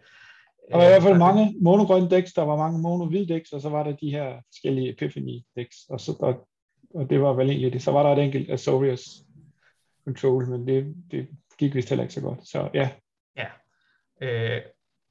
Der 0.70 0.78
var 0.78 0.84
i 0.84 0.88
hvert 0.88 1.04
fald 1.04 1.18
mange 1.18 1.56
monogrønne 1.62 2.10
dæks, 2.10 2.34
der 2.34 2.42
var 2.42 2.58
mange 2.58 2.80
mono 2.80 3.26
dæks, 3.28 3.52
og 3.52 3.62
så 3.62 3.70
var 3.70 3.84
der 3.84 3.96
de 3.96 4.12
her 4.12 4.42
forskellige 4.46 4.90
epiphany 4.90 5.40
dæks, 5.56 5.78
og, 5.90 6.00
så, 6.00 6.16
og, 6.20 6.48
og 6.94 7.10
det 7.10 7.22
var 7.22 7.34
vel 7.34 7.50
egentlig 7.50 7.74
det. 7.74 7.84
Så 7.84 7.92
var 7.92 8.04
der 8.04 8.10
et 8.22 8.24
enkelt 8.24 8.52
Azorius 8.52 9.10
Control, 10.06 10.48
men 10.48 10.68
det, 10.68 10.96
det 11.12 11.28
gik 11.58 11.76
vist 11.76 11.90
heller 11.90 12.04
ikke 12.04 12.14
så 12.14 12.22
godt. 12.22 12.48
Så 12.48 12.70
ja. 12.74 12.90
Ja, 13.36 13.48
øh, 14.22 14.62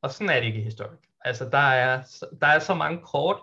og 0.02 0.10
sådan 0.10 0.30
er 0.30 0.40
det 0.40 0.46
ikke 0.46 0.60
i 0.60 0.64
historik. 0.64 1.09
Altså, 1.24 1.48
der 1.48 1.58
er, 1.58 2.02
der 2.40 2.46
er 2.46 2.58
så 2.58 2.74
mange 2.74 3.00
kort 3.02 3.40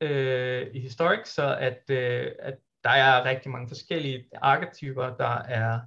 øh, 0.00 0.66
i 0.72 0.80
Historic, 0.80 1.28
så 1.28 1.56
at, 1.56 1.90
øh, 1.90 2.32
at 2.38 2.54
der 2.84 2.90
er 2.90 3.24
rigtig 3.24 3.50
mange 3.50 3.68
forskellige 3.68 4.24
arketyper, 4.42 5.16
der 5.16 5.42
er, 5.42 5.80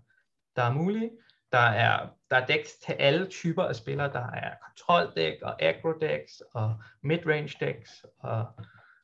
der 0.56 0.64
er 0.64 0.74
mulige. 0.74 1.12
Der 1.52 1.60
er, 1.60 2.08
der 2.30 2.38
er 2.38 2.46
decks 2.46 2.74
til 2.74 2.94
alle 2.94 3.28
typer 3.28 3.64
af 3.64 3.76
spillere. 3.76 4.14
Der 4.14 4.32
er 4.32 4.54
kontroldæk 4.66 5.42
og 5.42 5.62
aggro 5.62 5.92
decks 6.02 6.42
og 6.54 6.76
midrange 7.02 7.66
decks 7.66 8.06
og 8.20 8.46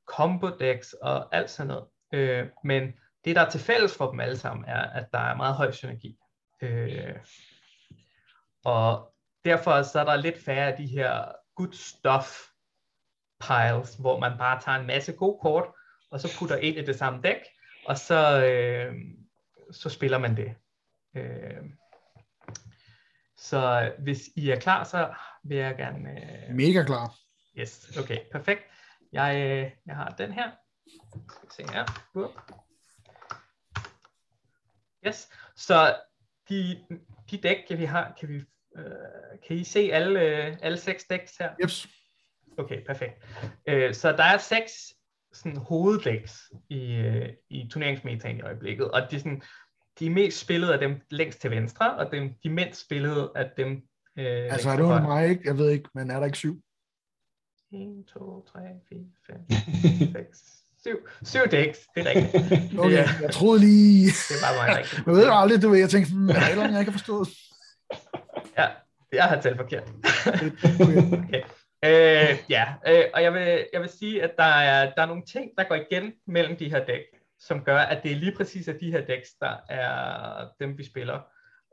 combo 0.05 0.49
decks 0.59 0.93
og 0.93 1.35
alt 1.35 1.49
sådan 1.49 1.67
noget. 1.67 1.85
Øh, 2.13 2.47
men 2.63 2.93
det, 3.25 3.35
der 3.35 3.41
er 3.41 3.49
til 3.49 3.59
fælles 3.59 3.97
for 3.97 4.11
dem 4.11 4.19
alle 4.19 4.37
sammen, 4.37 4.65
er, 4.65 4.81
at 4.81 5.07
der 5.13 5.19
er 5.19 5.35
meget 5.35 5.55
høj 5.55 5.71
synergi. 5.71 6.17
Øh, 6.61 7.15
og 8.65 9.13
derfor 9.45 9.81
så 9.81 9.99
er 9.99 10.03
der 10.03 10.15
lidt 10.15 10.43
færre 10.45 10.71
af 10.71 10.77
de 10.77 10.87
her 10.87 11.31
good 11.59 11.73
stuff 11.73 12.49
piles, 13.39 13.95
hvor 13.95 14.19
man 14.19 14.37
bare 14.37 14.61
tager 14.61 14.77
en 14.77 14.87
masse 14.87 15.13
gode 15.13 15.39
kort, 15.41 15.65
og 16.11 16.19
så 16.19 16.37
putter 16.39 16.57
ind 16.57 16.77
i 16.77 16.85
det 16.85 16.95
samme 16.95 17.21
dæk, 17.21 17.41
og 17.85 17.97
så, 17.97 18.45
øh, 18.45 18.95
så 19.71 19.89
spiller 19.89 20.17
man 20.17 20.37
det. 20.37 20.55
Øh, 21.15 21.63
så 23.37 23.93
hvis 23.99 24.29
I 24.35 24.49
er 24.49 24.59
klar, 24.59 24.83
så 24.83 25.13
vil 25.43 25.57
jeg 25.57 25.77
gerne... 25.77 26.09
Øh... 26.09 26.55
Mega 26.55 26.83
klar. 26.83 27.15
Yes, 27.57 27.97
okay, 27.97 28.19
perfekt. 28.31 28.61
Jeg, 29.11 29.35
øh, 29.35 29.71
jeg 29.85 29.95
har 29.95 30.09
den 30.09 30.31
her. 30.33 30.51
Se 31.51 31.63
her. 31.63 31.85
Yes, 35.07 35.29
så 35.55 35.95
de, 36.49 36.85
de 37.31 37.37
dæk, 37.37 37.57
vi 37.69 37.85
har, 37.85 38.13
kan 38.19 38.29
vi 38.29 38.43
øh, 38.77 38.83
kan 39.47 39.57
I 39.57 39.63
se 39.63 39.89
alle, 39.93 40.21
øh, 40.21 40.57
alle 40.61 40.77
seks 40.77 41.05
dæks 41.05 41.37
her? 41.37 41.49
Yes. 41.63 41.87
Okay, 42.57 42.85
perfekt. 42.85 43.25
Øh, 43.67 43.93
så 43.93 44.11
der 44.11 44.23
er 44.23 44.37
seks 44.37 44.71
sådan, 45.33 45.57
hoveddæks 45.57 46.51
i, 46.69 46.95
øh, 46.95 47.29
i 47.49 47.67
turneringsmetaen 47.71 48.37
i 48.37 48.41
øjeblikket, 48.41 48.91
og 48.91 49.01
de 49.11 49.15
er, 49.15 49.19
sådan, 49.19 49.41
de 49.99 50.05
er 50.05 50.09
mest 50.09 50.39
spillet 50.39 50.69
af 50.69 50.79
dem 50.79 51.01
længst 51.11 51.41
til 51.41 51.51
venstre, 51.51 51.95
og 51.95 52.11
dem, 52.11 52.33
de 52.43 52.49
mindst 52.49 52.85
spillet 52.85 53.31
af 53.35 53.51
dem 53.57 53.71
øh, 54.17 54.53
Altså 54.53 54.69
er 54.69 54.75
det 54.75 54.83
under 54.83 55.01
mig 55.01 55.29
ikke? 55.29 55.41
Jeg 55.45 55.57
ved 55.57 55.69
ikke, 55.69 55.89
men 55.95 56.11
er 56.11 56.19
der 56.19 56.25
ikke 56.25 56.37
syv? 56.37 56.61
1, 57.73 58.05
2, 58.13 58.45
3, 58.45 58.59
4, 58.89 58.99
5, 59.27 60.11
6, 60.13 60.59
Syv, 60.81 60.97
syv 61.23 61.39
dæks, 61.51 61.79
det 61.95 62.07
er 62.07 62.09
rigtigt. 62.09 62.33
Okay, 62.79 62.91
ja. 62.91 63.09
jeg 63.21 63.31
troede 63.31 63.59
lige... 63.59 64.05
Det 64.05 64.37
var 64.41 64.67
mig 64.67 64.77
rigtigt. 64.77 65.01
Jeg 65.07 65.13
ved 65.15 65.25
jo 65.25 65.39
aldrig, 65.39 65.61
du 65.61 65.69
ved, 65.69 65.79
jeg 65.79 65.89
tænkte, 65.89 66.13
hmm, 66.13 66.29
er 66.29 66.33
der 66.33 66.69
jeg 66.69 66.79
ikke 66.79 66.91
har 66.91 66.97
forstået? 66.97 67.27
Ja, 68.59 68.67
jeg 69.11 69.23
har 69.23 69.41
talt 69.41 69.57
forkert. 69.57 69.83
okay. 71.19 71.43
Øh, 71.85 72.37
ja, 72.49 72.73
øh, 72.87 73.03
og 73.13 73.23
jeg 73.23 73.33
vil, 73.33 73.65
jeg 73.73 73.81
vil 73.81 73.89
sige, 73.89 74.23
at 74.23 74.31
der 74.37 74.43
er, 74.43 74.93
der 74.93 75.01
er 75.01 75.05
nogle 75.05 75.25
ting, 75.25 75.51
der 75.57 75.63
går 75.63 75.75
igen 75.75 76.13
mellem 76.27 76.57
de 76.57 76.69
her 76.69 76.85
dæk, 76.85 77.03
som 77.39 77.63
gør, 77.63 77.77
at 77.77 78.03
det 78.03 78.11
er 78.11 78.15
lige 78.15 78.35
præcis 78.35 78.67
af 78.67 78.75
de 78.75 78.91
her 78.91 79.05
dæks, 79.05 79.29
der 79.41 79.55
er 79.69 80.47
dem, 80.59 80.77
vi 80.77 80.83
spiller. 80.83 81.21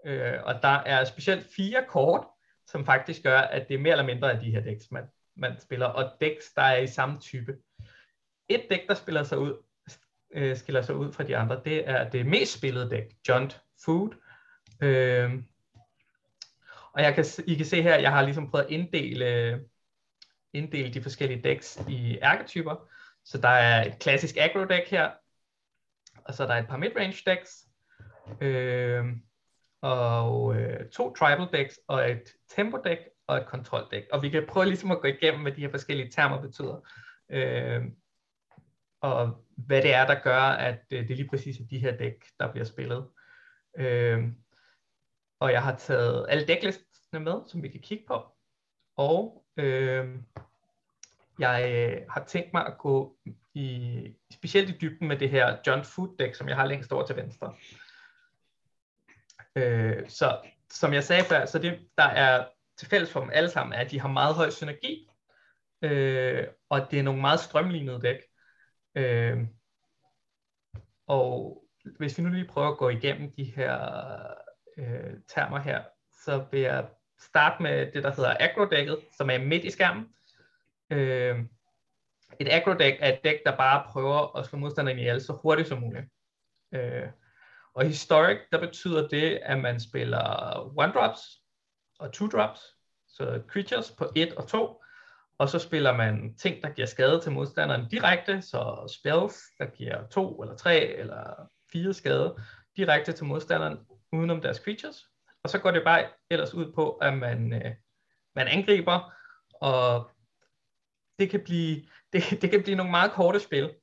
Øh, 0.07 0.35
og 0.45 0.55
der 0.62 0.83
er 0.87 1.05
specielt 1.05 1.47
fire 1.57 1.85
kort, 1.88 2.26
som 2.66 2.85
faktisk 2.85 3.23
gør, 3.23 3.38
at 3.38 3.69
det 3.69 3.75
er 3.75 3.78
mere 3.78 3.93
eller 3.93 4.05
mindre 4.05 4.33
af 4.33 4.40
de 4.40 4.50
her 4.50 4.61
dæks, 4.61 4.90
man, 4.90 5.05
man 5.37 5.61
spiller, 5.61 5.87
og 5.87 6.12
dæks, 6.21 6.52
der 6.57 6.62
er 6.62 6.76
i 6.76 6.87
samme 6.87 7.21
type. 7.21 7.57
Et 8.49 8.62
dæk, 8.71 8.88
der 8.88 8.95
spiller 8.95 9.23
sig 9.23 9.38
ud, 9.38 9.62
øh, 10.35 10.57
skiller 10.57 10.83
sig 10.83 10.95
ud 10.95 11.12
fra 11.12 11.25
de 11.25 11.37
andre, 11.37 11.61
det 11.64 11.88
er 11.88 12.11
det 12.11 12.26
mest 12.26 12.59
spillede 12.59 12.90
dæk, 12.90 13.05
John 13.28 13.50
Food. 13.85 14.11
Øh, 14.83 15.33
og 16.97 17.03
jeg 17.03 17.15
kan, 17.15 17.25
I 17.47 17.55
kan 17.55 17.67
se 17.67 17.83
her, 17.83 17.99
jeg 17.99 18.12
har 18.12 18.23
ligesom 18.23 18.50
prøvet 18.50 18.65
at 18.65 18.71
inddele, 18.71 19.61
inddele 20.53 20.95
de 20.95 21.03
forskellige 21.03 21.43
decks 21.43 21.79
i 21.88 22.19
arketyper. 22.19 22.88
Så 23.25 23.38
der 23.38 23.49
er 23.49 23.85
et 23.85 23.99
klassisk 23.99 24.37
aggro 24.37 24.65
deck 24.65 24.88
her, 24.88 25.11
og 26.25 26.35
så 26.35 26.43
er 26.43 26.47
der 26.47 26.55
et 26.55 26.69
par 26.69 26.76
midrange 26.76 27.31
decks, 27.31 27.67
øh, 28.41 29.05
og 29.81 30.57
øh, 30.57 30.88
to 30.88 31.15
tribal 31.15 31.49
decks, 31.53 31.79
og 31.88 32.11
et 32.11 32.33
tempo 32.49 32.79
deck, 32.85 33.00
og 33.26 33.37
et 33.37 33.47
kontrol 33.47 33.88
deck. 33.91 34.07
Og 34.12 34.23
vi 34.23 34.29
kan 34.29 34.47
prøve 34.49 34.67
ligesom 34.67 34.91
at 34.91 35.00
gå 35.00 35.09
igennem, 35.09 35.43
hvad 35.43 35.53
de 35.53 35.61
her 35.61 35.71
forskellige 35.71 36.11
termer 36.11 36.41
betyder. 36.41 36.81
Øh, 37.31 37.85
og 39.00 39.45
hvad 39.57 39.83
det 39.83 39.95
er, 39.95 40.07
der 40.07 40.21
gør, 40.23 40.41
at 40.41 40.81
øh, 40.91 41.03
det 41.03 41.11
er 41.11 41.17
lige 41.17 41.29
præcis 41.29 41.57
de 41.71 41.79
her 41.79 41.97
dæk, 41.97 42.25
der 42.41 42.53
bliver 42.53 42.65
spillet. 42.65 43.07
Øh, 43.79 44.25
og 45.40 45.52
jeg 45.52 45.62
har 45.62 45.76
taget 45.76 46.26
alle 46.28 46.47
dæklistene 46.47 47.21
med, 47.21 47.40
som 47.47 47.62
vi 47.62 47.69
kan 47.69 47.81
kigge 47.81 48.05
på. 48.09 48.25
Og 48.97 49.45
øh, 49.57 50.19
jeg 51.38 51.73
øh, 51.73 52.07
har 52.11 52.25
tænkt 52.25 52.52
mig 52.52 52.66
at 52.66 52.78
gå 52.78 53.16
i 53.55 54.16
specielt 54.33 54.71
i 54.71 54.78
dybden 54.81 55.09
med 55.09 55.19
det 55.19 55.31
her 55.31 55.57
John 55.66 55.85
Food 55.85 56.16
dæk, 56.19 56.35
som 56.35 56.49
jeg 56.49 56.57
har 56.57 56.66
længst 56.66 56.93
over 56.93 57.07
til 57.07 57.16
venstre. 57.16 57.55
Øh, 59.57 60.09
så 60.09 60.40
som 60.71 60.93
jeg 60.93 61.05
sagde 61.05 61.25
før, 61.25 61.47
så 61.47 61.59
det 61.59 61.88
der 61.99 62.05
er 62.05 62.49
til 62.78 62.88
fælles 62.88 63.12
for 63.12 63.21
dem 63.21 63.31
alle 63.33 63.50
sammen, 63.50 63.73
er, 63.73 63.78
at 63.78 63.90
de 63.90 64.00
har 64.00 64.09
meget 64.09 64.35
høj 64.35 64.50
synergi, 64.50 65.09
øh, 65.83 66.47
og 66.69 66.90
det 66.90 66.99
er 66.99 67.02
nogle 67.02 67.21
meget 67.21 67.40
strømlignede 67.40 68.02
dæk. 68.02 68.23
Øh, 68.95 69.38
og 71.07 71.62
hvis 71.99 72.19
vi 72.19 72.23
nu 72.23 72.28
lige 72.28 72.49
prøver 72.49 72.69
at 72.69 72.78
gå 72.78 72.88
igennem 72.88 73.33
de 73.33 73.45
her 73.45 73.76
øh, 74.76 75.14
termer 75.35 75.59
her, 75.59 75.83
så 76.25 76.45
vil 76.50 76.61
jeg 76.61 76.87
starte 77.21 77.62
med 77.62 77.92
det, 77.92 78.02
der 78.02 78.11
hedder 78.11 78.37
agrodækket, 78.40 78.99
som 79.16 79.30
er 79.30 79.38
midt 79.38 79.64
i 79.64 79.71
skærmen. 79.71 80.09
Øh, 80.90 81.38
et 82.40 82.49
agrodæk 82.50 82.97
er 83.00 83.12
et 83.12 83.25
dæk, 83.25 83.38
der 83.47 83.56
bare 83.56 83.85
prøver 83.92 84.37
at 84.37 84.47
slå 84.47 84.59
modstanderen 84.59 84.99
ihjel 84.99 85.21
så 85.21 85.33
hurtigt 85.33 85.68
som 85.68 85.80
muligt. 85.80 86.04
Øh, 86.75 87.09
og 87.75 87.87
historic, 87.87 88.38
der 88.52 88.61
betyder 88.61 89.09
det, 89.09 89.38
at 89.42 89.59
man 89.59 89.80
spiller 89.80 90.23
one-drops 90.78 91.42
og 91.99 92.11
two-drops, 92.16 92.76
så 93.09 93.42
creatures 93.49 93.90
på 93.90 94.06
1 94.16 94.35
og 94.35 94.49
2, 94.49 94.83
og 95.38 95.49
så 95.49 95.59
spiller 95.59 95.92
man 95.92 96.35
ting, 96.37 96.62
der 96.62 96.71
giver 96.71 96.87
skade 96.87 97.21
til 97.21 97.33
modstanderen 97.33 97.88
direkte, 97.88 98.42
så 98.42 98.92
spells, 98.99 99.37
der 99.59 99.66
giver 99.66 100.06
2 100.06 100.42
eller 100.42 100.56
3 100.56 100.87
eller 100.87 101.49
4 101.73 101.95
skade 101.95 102.37
direkte 102.76 103.12
til 103.12 103.25
modstanderen 103.25 103.78
udenom 104.13 104.41
deres 104.41 104.57
creatures. 104.57 105.11
Og 105.43 105.51
så 105.51 105.59
går 105.59 105.71
det 105.71 105.85
bare 105.85 106.09
ellers 106.31 106.55
ud 106.55 106.73
på, 106.73 106.93
at 106.93 107.19
man, 107.19 107.53
øh, 107.53 107.75
man 108.35 108.49
angriber, 108.49 109.13
og 109.55 110.11
det 111.19 111.31
kan 111.31 111.45
blive, 111.45 111.83
det, 112.13 112.23
det 112.43 112.51
kan 112.51 112.63
blive 112.63 112.77
nogle 112.77 112.91
meget 112.91 113.13
korte 113.13 113.41
spil, 113.41 113.75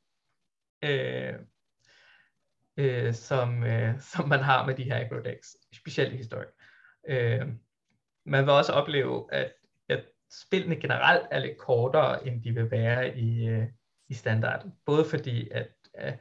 øh, 0.84 1.34
øh, 2.78 3.14
som, 3.14 3.64
øh, 3.64 4.00
som 4.00 4.30
man 4.30 4.40
har 4.40 4.66
med 4.66 4.76
de 4.76 4.84
her 4.84 5.00
aggro 5.00 5.20
decks, 5.20 5.58
specielt 5.74 6.14
i 6.14 6.18
historik. 6.18 6.48
Øh, 7.08 7.48
man 8.26 8.44
vil 8.44 8.54
også 8.54 8.74
opleve, 8.74 9.34
at 9.34 9.54
at 9.90 10.06
spillene 10.32 10.76
generelt 10.76 11.28
er 11.32 11.40
lidt 11.40 11.58
kortere, 11.58 12.28
end 12.28 12.44
de 12.44 12.52
vil 12.52 12.72
være 12.72 13.18
i, 13.18 13.48
øh, 13.48 13.68
i 14.10 14.14
standard. 14.14 14.66
Både 14.86 15.06
fordi, 15.06 15.50
at, 15.50 15.70
at, 15.94 16.20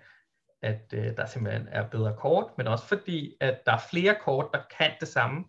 at 0.63 0.93
øh, 0.93 1.17
der 1.17 1.27
simpelthen 1.27 1.69
er 1.69 1.89
bedre 1.89 2.17
kort, 2.19 2.59
men 2.59 2.67
også 2.67 2.85
fordi, 2.85 3.37
at 3.41 3.61
der 3.67 3.73
er 3.73 3.83
flere 3.91 4.17
kort, 4.21 4.49
der 4.53 4.63
kan 4.79 4.91
det 5.01 5.09
samme. 5.09 5.45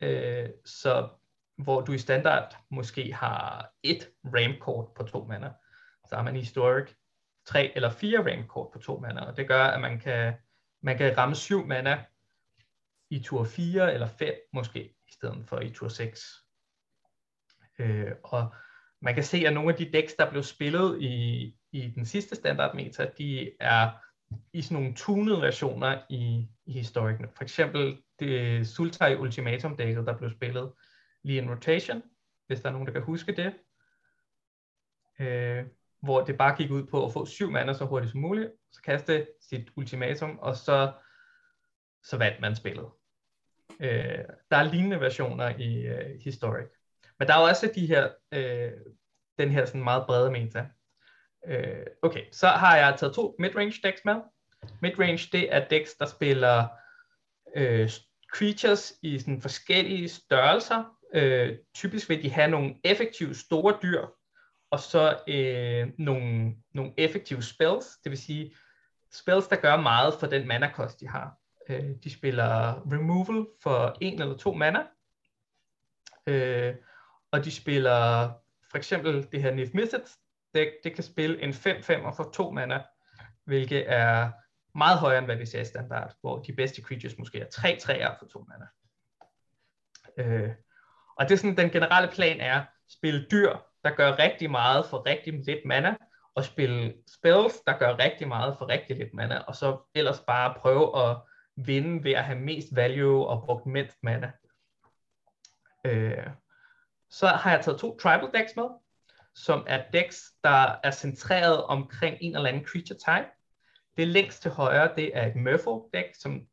Øh, 0.00 0.48
så 0.64 1.08
hvor 1.56 1.80
du 1.80 1.92
i 1.92 1.98
standard 1.98 2.56
måske 2.70 3.14
har 3.14 3.70
et 3.82 4.08
ramp-kort 4.24 4.88
på 4.94 5.02
to 5.02 5.24
mana, 5.24 5.52
så 6.08 6.16
har 6.16 6.22
man 6.22 6.36
i 6.36 6.40
historic 6.40 6.94
tre 7.46 7.72
eller 7.74 7.90
fire 7.90 8.18
ramp-kort 8.18 8.70
på 8.72 8.78
to 8.78 8.98
mana, 8.98 9.20
og 9.20 9.36
det 9.36 9.48
gør, 9.48 9.64
at 9.64 9.80
man 9.80 10.00
kan, 10.00 10.34
man 10.82 10.98
kan 10.98 11.18
ramme 11.18 11.34
syv 11.34 11.66
mana 11.66 12.04
i 13.10 13.22
tur 13.22 13.44
4 13.44 13.94
eller 13.94 14.06
5 14.06 14.34
måske, 14.52 14.84
i 14.84 15.12
stedet 15.12 15.44
for 15.48 15.60
i 15.60 15.70
tur 15.70 15.88
6. 15.88 16.20
Øh, 17.78 18.12
og 18.24 18.54
man 19.00 19.14
kan 19.14 19.24
se, 19.24 19.46
at 19.46 19.52
nogle 19.52 19.72
af 19.72 19.78
de 19.78 19.92
decks, 19.92 20.14
der 20.14 20.30
blev 20.30 20.42
spillet 20.42 21.02
i, 21.02 21.56
i 21.72 21.90
den 21.90 22.06
sidste 22.06 22.36
standard 22.36 22.74
meta, 22.74 23.10
de 23.18 23.52
er 23.60 23.90
i 24.52 24.62
sådan 24.62 24.82
nogle 24.82 24.94
tunede 24.94 25.42
versioner 25.42 26.02
i, 26.08 26.48
i 26.66 26.72
historikken. 26.72 27.26
For 27.36 27.42
eksempel 27.42 27.98
det 28.18 28.66
Sultai 28.66 29.16
Ultimatum 29.16 29.76
dækket, 29.76 30.06
der 30.06 30.16
blev 30.16 30.30
spillet 30.30 30.72
lige 31.22 31.42
en 31.42 31.50
rotation, 31.50 32.02
hvis 32.46 32.60
der 32.60 32.68
er 32.68 32.72
nogen, 32.72 32.86
der 32.86 32.92
kan 32.92 33.02
huske 33.02 33.36
det. 33.36 33.54
Øh, 35.20 35.64
hvor 36.02 36.24
det 36.24 36.38
bare 36.38 36.56
gik 36.56 36.70
ud 36.70 36.86
på 36.86 37.06
at 37.06 37.12
få 37.12 37.26
syv 37.26 37.50
mander 37.50 37.74
så 37.74 37.84
hurtigt 37.84 38.10
som 38.10 38.20
muligt, 38.20 38.50
så 38.72 38.82
kaste 38.82 39.26
sit 39.40 39.70
ultimatum, 39.76 40.38
og 40.38 40.56
så, 40.56 40.92
så 42.04 42.16
vandt 42.16 42.40
man 42.40 42.56
spillet. 42.56 42.86
Øh, 43.80 44.24
der 44.50 44.56
er 44.56 44.72
lignende 44.72 45.00
versioner 45.00 45.48
i 45.58 45.86
øh, 45.86 46.20
Historic. 46.20 46.66
Men 47.18 47.28
der 47.28 47.34
er 47.34 47.48
også 47.48 47.72
de 47.74 47.86
her, 47.86 48.10
øh, 48.32 48.72
den 49.38 49.50
her 49.50 49.66
sådan 49.66 49.84
meget 49.84 50.06
brede 50.06 50.30
meta. 50.30 50.66
Øh, 51.46 51.86
okay, 52.02 52.24
så 52.32 52.48
har 52.48 52.76
jeg 52.76 52.94
taget 52.98 53.14
to 53.14 53.36
midrange 53.38 53.80
decks 53.82 54.04
med. 54.04 54.14
Midrange, 54.82 55.28
det 55.32 55.54
er 55.54 55.68
decks, 55.68 55.94
der 55.94 56.06
spiller 56.06 56.68
øh, 57.56 57.90
creatures 58.32 58.92
i 59.02 59.18
sådan 59.18 59.40
forskellige 59.40 60.08
størrelser. 60.08 60.96
Øh, 61.14 61.56
typisk 61.74 62.08
vil 62.08 62.22
de 62.22 62.30
have 62.30 62.50
nogle 62.50 62.74
effektive 62.84 63.34
store 63.34 63.78
dyr, 63.82 64.06
og 64.70 64.80
så 64.80 65.18
øh, 65.28 65.88
nogle, 65.98 66.54
nogle 66.74 66.92
effektive 66.96 67.42
spells, 67.42 67.86
det 68.04 68.10
vil 68.10 68.18
sige 68.18 68.56
spells, 69.12 69.48
der 69.48 69.56
gør 69.56 69.76
meget 69.76 70.14
for 70.20 70.26
den 70.26 70.48
mana-kost, 70.48 71.00
de 71.00 71.08
har. 71.08 71.36
Øh, 71.68 71.90
de 72.04 72.10
spiller 72.10 72.82
removal 72.92 73.46
for 73.62 73.96
en 74.00 74.22
eller 74.22 74.36
to 74.36 74.52
mana, 74.52 74.86
øh, 76.26 76.74
og 77.30 77.44
de 77.44 77.50
spiller 77.50 78.30
for 78.70 78.76
eksempel 78.76 79.26
det 79.32 79.42
her 79.42 79.54
Nif 79.54 79.68
Misset 79.74 80.16
deck, 80.56 80.70
det 80.84 80.94
kan 80.94 81.04
spille 81.04 81.42
en 81.42 81.50
5-5'er 81.50 82.16
for 82.16 82.30
to 82.34 82.50
mana, 82.50 82.82
hvilket 83.44 83.92
er 83.92 84.30
meget 84.78 84.98
højere, 84.98 85.18
end 85.18 85.26
hvad 85.26 85.36
vi 85.36 85.46
ser 85.46 85.60
i 85.60 85.64
standard, 85.64 86.14
hvor 86.20 86.38
de 86.38 86.52
bedste 86.52 86.82
creatures 86.82 87.18
måske 87.18 87.40
er 87.40 87.50
tre 87.50 87.78
træer 87.80 88.14
for 88.18 88.26
to 88.26 88.44
mana. 88.48 88.66
Øh, 90.16 90.50
og 91.16 91.28
det 91.28 91.34
er 91.34 91.38
sådan, 91.38 91.56
den 91.56 91.70
generelle 91.70 92.10
plan 92.12 92.40
er, 92.40 92.64
spille 92.88 93.26
dyr, 93.30 93.56
der 93.84 93.94
gør 93.94 94.18
rigtig 94.18 94.50
meget 94.50 94.86
for 94.86 95.06
rigtig 95.06 95.32
lidt 95.44 95.64
mana, 95.64 95.96
og 96.34 96.44
spille 96.44 96.94
spells, 97.14 97.60
der 97.66 97.78
gør 97.78 97.98
rigtig 97.98 98.28
meget 98.28 98.58
for 98.58 98.68
rigtig 98.68 98.96
lidt 98.96 99.14
mana, 99.14 99.38
og 99.38 99.56
så 99.56 99.78
ellers 99.94 100.20
bare 100.20 100.54
prøve 100.60 101.08
at 101.08 101.16
vinde 101.56 102.04
ved 102.04 102.12
at 102.12 102.24
have 102.24 102.38
mest 102.38 102.68
value 102.76 103.26
og 103.26 103.42
brugt 103.44 103.66
mindst 103.66 103.98
mana. 104.02 104.32
Øh, 105.84 106.26
så 107.10 107.26
har 107.26 107.50
jeg 107.50 107.64
taget 107.64 107.80
to 107.80 107.98
tribal 107.98 108.30
decks 108.34 108.56
med, 108.56 108.68
som 109.36 109.64
er 109.66 109.82
decks, 109.92 110.32
der 110.44 110.74
er 110.84 110.90
centreret 110.90 111.64
omkring 111.64 112.16
en 112.20 112.36
eller 112.36 112.48
anden 112.48 112.64
creature 112.64 112.98
type. 112.98 113.30
Det 113.96 114.08
længst 114.08 114.42
til 114.42 114.50
højre, 114.50 114.94
det 114.96 115.16
er 115.16 115.26
et 115.26 115.36
Merfolk 115.36 115.82
deck, 115.94 116.08
som 116.14 116.46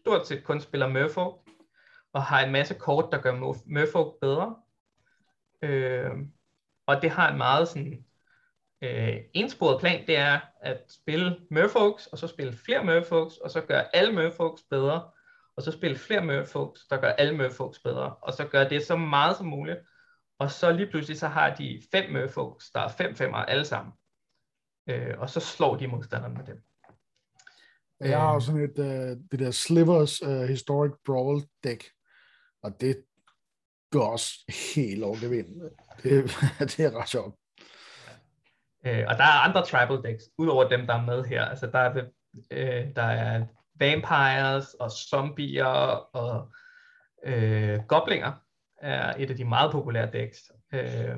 stort 0.00 0.26
set 0.26 0.44
kun 0.44 0.60
spiller 0.60 0.88
Merfolk, 0.88 1.34
og 2.12 2.22
har 2.22 2.44
en 2.44 2.52
masse 2.52 2.74
kort, 2.74 3.08
der 3.12 3.18
gør 3.18 3.54
Merfolk 3.66 4.20
bedre. 4.20 4.56
Øh, 5.62 6.10
og 6.86 7.02
det 7.02 7.10
har 7.10 7.30
en 7.30 7.38
meget 7.38 7.68
sådan 7.68 8.04
øh, 8.82 9.16
ensporet 9.34 9.80
plan, 9.80 10.06
det 10.06 10.16
er 10.16 10.40
at 10.60 10.82
spille 10.88 11.36
Merfolks, 11.50 12.06
og 12.06 12.18
så 12.18 12.26
spille 12.26 12.52
flere 12.52 12.84
Merfolks, 12.84 13.36
og 13.36 13.50
så 13.50 13.60
gøre 13.60 13.96
alle 13.96 14.12
Merfolks 14.12 14.62
bedre, 14.70 15.10
og 15.56 15.62
så 15.62 15.72
spille 15.72 15.98
flere 15.98 16.24
Merfolks, 16.24 16.80
der 16.90 16.96
gør 16.96 17.10
alle 17.10 17.36
Merfolks 17.36 17.78
bedre, 17.78 18.14
og 18.14 18.32
så 18.32 18.46
gøre 18.46 18.68
det 18.68 18.86
så 18.86 18.96
meget 18.96 19.36
som 19.36 19.46
muligt, 19.46 19.78
og 20.38 20.50
så 20.50 20.72
lige 20.72 20.90
pludselig 20.90 21.18
så 21.18 21.28
har 21.28 21.54
de 21.54 21.82
fem 21.92 22.12
Merfolks, 22.12 22.70
der 22.70 22.80
er 22.80 22.88
fem 22.88 23.14
femmer 23.16 23.38
alle 23.38 23.64
sammen, 23.64 23.92
øh, 24.88 25.14
og 25.18 25.30
så 25.30 25.40
slår 25.40 25.76
de 25.76 25.86
modstanderen 25.86 26.34
med 26.34 26.44
dem. 26.44 26.62
Jeg 28.00 28.20
har 28.20 28.38
sådan 28.38 28.60
et, 28.60 28.78
uh, 28.78 29.18
det 29.30 29.38
der 29.38 29.50
Slivers 29.50 30.22
uh, 30.22 30.42
Historic 30.42 30.92
Brawl 31.06 31.42
deck, 31.64 31.84
og 32.62 32.80
det 32.80 33.04
går 33.90 34.12
også 34.12 34.30
helt 34.74 35.04
over 35.04 35.16
det 35.16 35.30
vind. 35.30 35.46
Det, 36.02 36.24
det 36.58 36.80
er 36.80 37.00
ret 37.00 37.08
sjovt. 37.08 37.34
Øh, 38.86 39.04
og 39.08 39.14
der 39.18 39.24
er 39.24 39.48
andre 39.48 39.64
tribal 39.64 40.12
decks, 40.12 40.24
udover 40.38 40.68
dem, 40.68 40.86
der 40.86 40.94
er 40.94 41.02
med 41.02 41.24
her. 41.24 41.44
Altså, 41.44 41.66
der 41.66 41.78
er, 41.78 42.04
øh, 42.50 42.96
der 42.96 43.02
er 43.02 43.46
vampires 43.74 44.74
og 44.74 44.90
zombier 44.90 45.64
og 46.14 46.52
øh, 47.24 47.80
goblinger 47.88 48.32
er 48.84 49.14
et 49.18 49.30
af 49.30 49.36
de 49.36 49.44
meget 49.44 49.72
populære 49.72 50.10
decks. 50.12 50.52
Øh, 50.72 51.16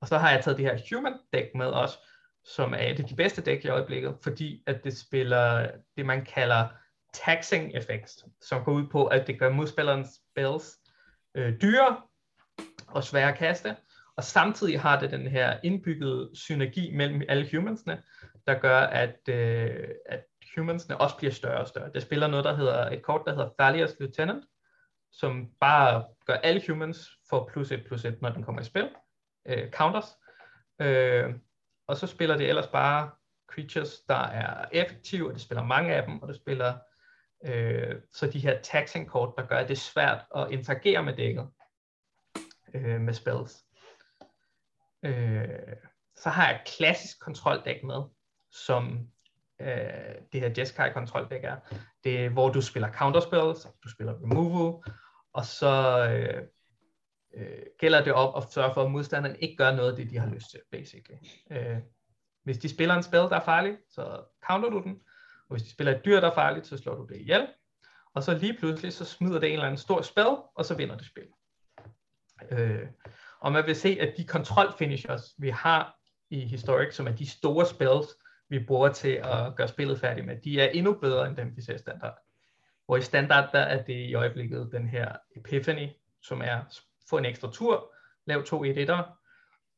og 0.00 0.08
så 0.08 0.18
har 0.18 0.30
jeg 0.30 0.44
taget 0.44 0.58
det 0.58 0.64
her 0.64 0.96
human 0.96 1.18
deck 1.32 1.54
med 1.54 1.66
også, 1.66 1.98
som 2.44 2.74
er 2.74 2.78
et 2.78 3.00
af 3.00 3.04
de 3.04 3.16
bedste 3.16 3.42
dæk 3.42 3.64
i 3.64 3.68
øjeblikket, 3.68 4.16
fordi 4.22 4.62
at 4.66 4.84
det 4.84 4.98
spiller 4.98 5.70
det, 5.96 6.06
man 6.06 6.24
kalder 6.24 6.68
taxing 7.14 7.74
effects, 7.74 8.24
som 8.40 8.64
går 8.64 8.72
ud 8.72 8.86
på, 8.86 9.06
at 9.06 9.26
det 9.26 9.38
gør 9.38 9.50
modspillerens 9.50 10.20
spells 10.30 10.78
øh, 11.34 11.60
dyre 11.62 12.02
og 12.86 13.04
svære 13.04 13.32
at 13.32 13.38
kaste, 13.38 13.76
og 14.16 14.24
samtidig 14.24 14.80
har 14.80 15.00
det 15.00 15.10
den 15.10 15.26
her 15.26 15.56
indbyggede 15.62 16.30
synergi 16.34 16.94
mellem 16.94 17.22
alle 17.28 17.48
humansene, 17.52 18.02
der 18.46 18.58
gør, 18.58 18.80
at, 18.80 19.28
øh, 19.28 19.88
at 20.06 20.24
humansene 20.56 21.00
også 21.00 21.16
bliver 21.16 21.32
større 21.32 21.60
og 21.60 21.68
større. 21.68 21.90
Det 21.94 22.02
spiller 22.02 22.26
noget, 22.26 22.44
der 22.44 22.56
hedder 22.56 22.90
et 22.90 23.02
kort, 23.02 23.22
der 23.26 23.34
hedder 23.34 23.50
Thalia's 23.62 23.96
Lieutenant, 24.00 24.44
som 25.18 25.50
bare 25.60 26.04
gør 26.26 26.34
alle 26.34 26.62
humans 26.68 27.10
for 27.28 27.48
plus 27.52 27.72
et 27.72 27.84
plus 27.86 28.04
et, 28.04 28.22
når 28.22 28.30
den 28.30 28.42
kommer 28.42 28.60
i 28.60 28.64
spil. 28.64 28.90
Øh, 29.46 29.70
counters. 29.70 30.06
Øh, 30.80 31.34
og 31.86 31.96
så 31.96 32.06
spiller 32.06 32.36
det 32.36 32.48
ellers 32.48 32.66
bare 32.66 33.10
creatures, 33.50 34.00
der 34.08 34.14
er 34.14 34.64
effektive, 34.72 35.28
og 35.28 35.34
det 35.34 35.42
spiller 35.42 35.64
mange 35.64 35.94
af 35.94 36.06
dem, 36.06 36.22
og 36.22 36.28
det 36.28 36.36
spiller 36.36 36.78
øh, 37.44 37.94
så 38.12 38.26
de 38.26 38.38
her 38.38 38.62
taxing 38.62 39.08
kort, 39.08 39.34
der 39.36 39.46
gør, 39.46 39.56
at 39.56 39.68
det 39.68 39.74
er 39.74 39.80
svært 39.80 40.24
at 40.36 40.50
interagere 40.50 41.02
med 41.02 41.16
dækket 41.16 41.48
øh, 42.74 43.00
med 43.00 43.14
spells. 43.14 43.64
Øh, 45.04 45.76
så 46.16 46.28
har 46.28 46.48
jeg 46.48 46.54
et 46.54 46.66
klassisk 46.66 47.20
kontroldæk 47.20 47.84
med, 47.84 48.02
som 48.50 49.08
øh, 49.60 50.14
det 50.32 50.40
her 50.40 50.50
Jeskai 50.58 50.92
kontroldæk 50.92 51.44
er. 51.44 51.56
Det 52.04 52.24
er, 52.24 52.28
hvor 52.28 52.48
du 52.48 52.60
spiller 52.60 52.92
counterspells, 52.92 53.68
du 53.84 53.90
spiller 53.90 54.14
removal, 54.14 54.82
og 55.36 55.44
så 55.44 56.06
øh, 56.10 56.42
øh, 57.34 57.62
gælder 57.78 58.04
det 58.04 58.12
op 58.12 58.36
at 58.36 58.52
sørge 58.52 58.74
for, 58.74 58.84
at 58.84 58.90
modstanderen 58.90 59.36
ikke 59.36 59.56
gør 59.56 59.72
noget 59.72 59.90
af 59.90 59.96
det, 59.96 60.10
de 60.10 60.18
har 60.18 60.30
lyst 60.34 60.50
til, 60.50 60.60
basically. 60.70 61.18
Øh, 61.50 61.78
hvis 62.44 62.58
de 62.58 62.68
spiller 62.68 62.94
en 62.94 63.02
spil, 63.02 63.18
der 63.18 63.36
er 63.36 63.44
farlig, 63.44 63.76
så 63.90 64.24
counter 64.48 64.70
du 64.70 64.82
den, 64.82 65.00
og 65.48 65.56
hvis 65.56 65.62
de 65.62 65.70
spiller 65.70 65.96
et 65.96 66.04
dyr, 66.04 66.20
der 66.20 66.30
er 66.30 66.34
farligt, 66.34 66.66
så 66.66 66.76
slår 66.76 66.94
du 66.94 67.06
det 67.06 67.16
ihjel. 67.16 67.46
Og 68.14 68.22
så 68.22 68.38
lige 68.38 68.56
pludselig, 68.58 68.92
så 68.92 69.04
smider 69.04 69.40
det 69.40 69.46
en 69.46 69.52
eller 69.52 69.66
anden 69.66 69.78
stor 69.78 70.02
spil, 70.02 70.36
og 70.54 70.64
så 70.64 70.74
vinder 70.74 70.96
det 70.96 71.06
spil. 71.06 71.26
Øh, 72.50 72.86
og 73.40 73.52
man 73.52 73.66
vil 73.66 73.76
se, 73.76 73.98
at 74.00 74.14
de 74.16 74.24
kontrol 74.24 74.74
finishers, 74.78 75.34
vi 75.38 75.50
har 75.50 75.96
i 76.30 76.40
Historic, 76.40 76.94
som 76.94 77.06
er 77.06 77.12
de 77.12 77.30
store 77.30 77.66
spells, 77.66 78.08
vi 78.48 78.64
bruger 78.64 78.92
til 78.92 79.12
at 79.24 79.56
gøre 79.56 79.68
spillet 79.68 80.00
færdigt 80.00 80.26
med, 80.26 80.36
de 80.44 80.60
er 80.60 80.68
endnu 80.68 80.92
bedre 80.92 81.26
end 81.26 81.36
dem, 81.36 81.56
vi 81.56 81.62
ser 81.62 81.76
standard. 81.76 82.25
Hvor 82.86 82.96
i 82.96 83.02
standard, 83.02 83.52
der 83.52 83.58
er 83.60 83.82
det 83.82 83.94
i 83.94 84.14
øjeblikket 84.14 84.68
den 84.72 84.88
her 84.88 85.16
Epiphany, 85.36 85.88
som 86.22 86.40
er 86.44 86.60
få 87.10 87.18
en 87.18 87.24
ekstra 87.24 87.50
tur, 87.52 87.94
lav 88.26 88.44
to 88.44 88.64
1 88.64 88.78
1 88.78 89.04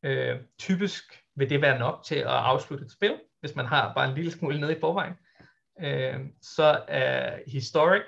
øh, 0.02 0.40
Typisk 0.58 1.24
vil 1.34 1.50
det 1.50 1.62
være 1.62 1.78
nok 1.78 2.04
til 2.04 2.14
at 2.14 2.26
afslutte 2.26 2.84
et 2.84 2.92
spil, 2.92 3.20
hvis 3.40 3.56
man 3.56 3.66
har 3.66 3.94
bare 3.94 4.08
en 4.08 4.14
lille 4.14 4.30
smule 4.30 4.60
nede 4.60 4.76
i 4.76 4.80
forvejen. 4.80 5.14
Øh, 5.80 6.26
så 6.42 6.84
er 6.88 7.38
Historic, 7.46 8.02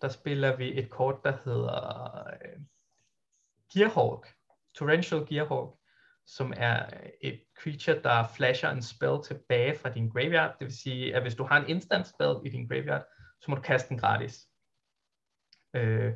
der 0.00 0.08
spiller 0.08 0.56
vi 0.56 0.78
et 0.78 0.90
kort, 0.90 1.24
der 1.24 1.32
hedder 1.44 2.26
øh, 2.28 2.60
Gearhawk, 3.74 4.28
Torrential 4.74 5.26
Gearhawk, 5.26 5.78
som 6.26 6.52
er 6.56 6.86
et 7.20 7.40
creature, 7.62 8.02
der 8.02 8.28
flasher 8.36 8.70
en 8.70 8.82
spell 8.82 9.22
tilbage 9.24 9.78
fra 9.78 9.90
din 9.90 10.08
graveyard. 10.08 10.56
Det 10.58 10.64
vil 10.64 10.76
sige, 10.76 11.14
at 11.14 11.22
hvis 11.22 11.34
du 11.34 11.44
har 11.44 11.60
en 11.60 11.68
instant 11.68 12.06
spell 12.06 12.34
i 12.44 12.48
din 12.48 12.68
graveyard, 12.68 13.04
så 13.40 13.50
må 13.50 13.54
du 13.54 13.62
kaste 13.62 13.88
den 13.88 13.98
gratis. 13.98 14.48
Øh, 15.74 16.12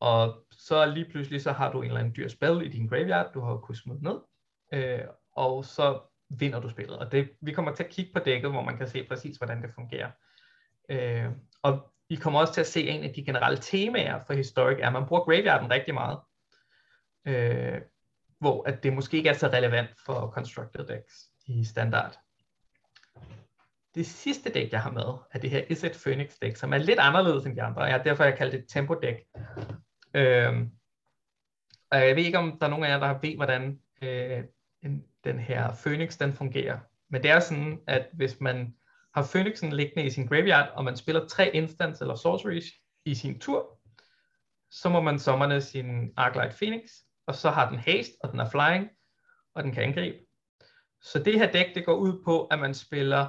og 0.00 0.46
så 0.50 0.86
lige 0.86 1.10
pludselig 1.10 1.42
så 1.42 1.52
har 1.52 1.72
du 1.72 1.80
en 1.82 1.86
eller 1.86 2.00
anden 2.00 2.14
dyr 2.16 2.28
spil 2.28 2.62
i 2.64 2.68
din 2.68 2.86
graveyard, 2.88 3.32
du 3.34 3.40
har 3.40 3.56
kunnet 3.56 3.78
smide 3.78 4.04
ned, 4.04 4.20
øh, 4.72 5.04
og 5.32 5.64
så 5.64 6.00
vinder 6.28 6.60
du 6.60 6.68
spillet. 6.68 6.98
Og 6.98 7.12
det, 7.12 7.30
vi 7.40 7.52
kommer 7.52 7.74
til 7.74 7.84
at 7.84 7.90
kigge 7.90 8.12
på 8.12 8.18
dækket, 8.18 8.50
hvor 8.50 8.62
man 8.62 8.76
kan 8.76 8.88
se 8.88 9.06
præcis, 9.08 9.36
hvordan 9.36 9.62
det 9.62 9.74
fungerer. 9.74 10.10
Øh, 10.88 11.30
og 11.62 11.92
vi 12.08 12.16
kommer 12.16 12.40
også 12.40 12.54
til 12.54 12.60
at 12.60 12.66
se 12.66 12.88
en 12.88 13.04
af 13.04 13.14
de 13.14 13.24
generelle 13.24 13.58
temaer 13.58 14.24
for 14.24 14.34
Historic, 14.34 14.78
er, 14.80 14.86
at 14.86 14.92
man 14.92 15.06
bruger 15.06 15.24
graveyarden 15.24 15.70
rigtig 15.70 15.94
meget 15.94 16.18
øh, 17.24 17.80
hvor 18.38 18.68
at 18.68 18.82
det 18.82 18.92
måske 18.92 19.16
ikke 19.16 19.28
er 19.28 19.34
så 19.34 19.46
relevant 19.46 19.90
for 20.06 20.30
constructed 20.34 20.86
decks 20.86 21.30
i 21.46 21.64
standard. 21.64 22.18
Det 23.94 24.06
sidste 24.06 24.50
dæk, 24.50 24.72
jeg 24.72 24.82
har 24.82 24.90
med, 24.90 25.18
er 25.32 25.38
det 25.38 25.50
her 25.50 25.64
Iset 25.70 25.98
Phoenix 26.04 26.34
dæk, 26.42 26.56
som 26.56 26.72
er 26.72 26.78
lidt 26.78 26.98
anderledes 26.98 27.46
end 27.46 27.56
de 27.56 27.62
andre. 27.62 27.82
Jeg 27.82 27.94
har 27.94 28.02
derfor 28.02 28.24
jeg 28.24 28.38
kaldt 28.38 28.52
det 28.52 28.60
et 28.60 28.68
tempo 28.68 28.94
dæk. 28.94 29.16
Øhm, 30.14 30.70
og 31.90 31.98
jeg 31.98 32.16
ved 32.16 32.24
ikke, 32.24 32.38
om 32.38 32.58
der 32.60 32.66
er 32.66 32.70
nogen 32.70 32.84
af 32.84 32.88
jer, 32.88 32.98
der 33.00 33.18
ved, 33.22 33.36
hvordan 33.36 33.80
øh, 34.02 34.44
den 35.24 35.38
her 35.38 35.74
Phoenix 35.84 36.18
den 36.18 36.32
fungerer. 36.32 36.78
Men 37.10 37.22
det 37.22 37.30
er 37.30 37.40
sådan, 37.40 37.80
at 37.86 38.08
hvis 38.12 38.40
man 38.40 38.74
har 39.14 39.28
Phoenixen 39.32 39.72
liggende 39.72 40.04
i 40.04 40.10
sin 40.10 40.26
graveyard, 40.26 40.72
og 40.74 40.84
man 40.84 40.96
spiller 40.96 41.26
tre 41.26 41.50
instants 41.54 42.00
eller 42.00 42.14
sorceries 42.14 42.64
i 43.04 43.14
sin 43.14 43.40
tur, 43.40 43.78
så 44.70 44.88
må 44.88 45.00
man 45.00 45.18
sommerne 45.18 45.60
sin 45.60 46.12
Arclight 46.16 46.54
Phoenix, 46.56 46.90
og 47.26 47.34
så 47.34 47.50
har 47.50 47.70
den 47.70 47.78
haste, 47.78 48.12
og 48.22 48.32
den 48.32 48.40
er 48.40 48.50
flying, 48.50 48.88
og 49.54 49.62
den 49.62 49.72
kan 49.72 49.82
angribe. 49.82 50.18
Så 51.02 51.18
det 51.18 51.38
her 51.38 51.52
dæk, 51.52 51.74
det 51.74 51.86
går 51.86 51.94
ud 51.94 52.22
på, 52.24 52.46
at 52.46 52.58
man 52.58 52.74
spiller 52.74 53.28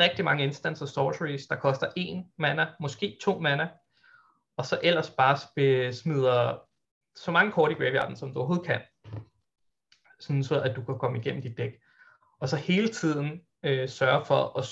rigtig 0.00 0.24
mange 0.24 0.44
instances 0.44 0.90
sorceries, 0.90 1.46
der 1.46 1.56
koster 1.56 1.92
en 1.96 2.24
mana, 2.38 2.66
måske 2.80 3.18
to 3.22 3.38
mana, 3.38 3.68
og 4.56 4.66
så 4.66 4.80
ellers 4.82 5.10
bare 5.10 5.92
smider 5.92 6.58
så 7.16 7.30
mange 7.30 7.52
kort 7.52 7.70
i 7.70 7.74
graveyarden, 7.74 8.16
som 8.16 8.32
du 8.34 8.38
overhovedet 8.38 8.66
kan, 8.66 8.80
sådan 10.20 10.44
så 10.44 10.60
at 10.60 10.76
du 10.76 10.84
kan 10.84 10.98
komme 10.98 11.18
igennem 11.18 11.42
dit 11.42 11.56
dæk. 11.56 11.72
Og 12.40 12.48
så 12.48 12.56
hele 12.56 12.88
tiden 12.88 13.40
øh, 13.62 13.88
sørge 13.88 14.24
for 14.24 14.58
at 14.58 14.64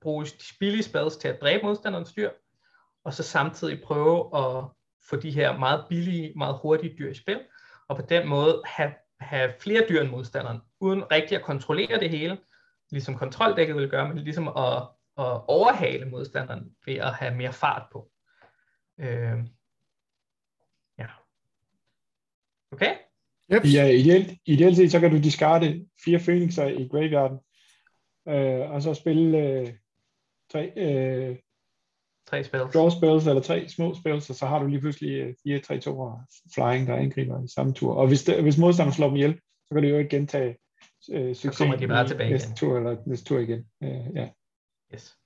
bruge 0.00 0.24
de 0.24 0.54
billige 0.60 0.82
spells 0.82 1.16
til 1.16 1.28
at 1.28 1.40
dræbe 1.40 1.62
modstanderens 1.62 2.12
dyr, 2.12 2.30
og 3.04 3.14
så 3.14 3.22
samtidig 3.22 3.82
prøve 3.82 4.38
at 4.38 4.64
få 5.08 5.16
de 5.16 5.30
her 5.30 5.58
meget 5.58 5.84
billige, 5.88 6.32
meget 6.36 6.58
hurtige 6.62 6.96
dyr 6.98 7.10
i 7.10 7.14
spil, 7.14 7.40
og 7.88 7.96
på 7.96 8.02
den 8.02 8.28
måde 8.28 8.62
have, 8.66 8.94
have 9.20 9.52
flere 9.60 9.86
dyr 9.88 10.00
end 10.00 10.10
modstanderen, 10.10 10.60
uden 10.80 11.10
rigtig 11.12 11.36
at 11.38 11.44
kontrollere 11.44 12.00
det 12.00 12.10
hele, 12.10 12.38
ligesom 12.92 13.14
kontroldækket 13.14 13.76
vil 13.76 13.88
gøre, 13.88 14.08
men 14.08 14.18
ligesom 14.18 14.48
at, 14.48 14.88
at 15.18 15.40
overhale 15.48 16.10
modstanderen 16.10 16.76
ved 16.86 16.94
at 16.94 17.14
have 17.14 17.34
mere 17.34 17.52
fart 17.52 17.86
på. 17.92 18.10
Øh, 19.00 19.38
ja. 20.98 21.06
Okay? 22.72 22.94
Yep. 23.52 23.64
Ja, 23.64 23.86
ideelt, 23.86 24.38
ideelt 24.46 24.76
set, 24.76 24.90
så 24.90 25.00
kan 25.00 25.10
du 25.10 25.18
discarde 25.18 25.86
fire 26.04 26.18
phoenixer 26.18 26.66
i 26.66 26.88
graveyarden, 26.88 27.38
øh, 28.28 28.70
og 28.70 28.82
så 28.82 28.94
spille 28.94 29.38
øh, 29.38 29.72
tre, 30.52 30.72
øh, 30.76 31.36
Tre 32.26 32.44
spil. 32.44 32.60
draw 32.60 32.90
spells, 32.90 33.26
eller 33.26 33.42
tre 33.42 33.68
små 33.68 33.94
spells, 33.94 34.30
og 34.30 34.36
så 34.36 34.46
har 34.46 34.58
du 34.58 34.66
lige 34.66 34.80
pludselig 34.80 35.10
øh, 35.10 35.34
4 35.44 35.58
3 35.58 35.80
2 35.80 36.10
flying, 36.54 36.86
der 36.86 36.96
angriber 36.96 37.44
i 37.44 37.48
samme 37.54 37.72
tur. 37.72 37.94
Og 37.94 38.08
hvis, 38.08 38.24
det, 38.24 38.42
hvis 38.42 38.58
modstanderen 38.58 38.94
slår 38.94 39.06
dem 39.06 39.16
ihjel, 39.16 39.34
så 39.34 39.74
kan 39.74 39.82
du 39.82 39.88
jo 39.88 39.98
ikke 39.98 40.16
gentage 40.16 40.56
øh, 41.10 41.34
succes 41.34 41.58
kommer 41.58 41.76
de 41.76 41.88
bare 41.88 42.08
tilbage 42.08 42.30
næste 42.30 42.46
igen. 42.48 42.56
tur, 42.56 42.76
eller 42.76 42.96
næste 43.06 43.24
tur 43.24 43.38
igen. 43.38 43.66
Øh, 43.82 44.16
ja. 44.16 44.28
Yes. 44.94 45.18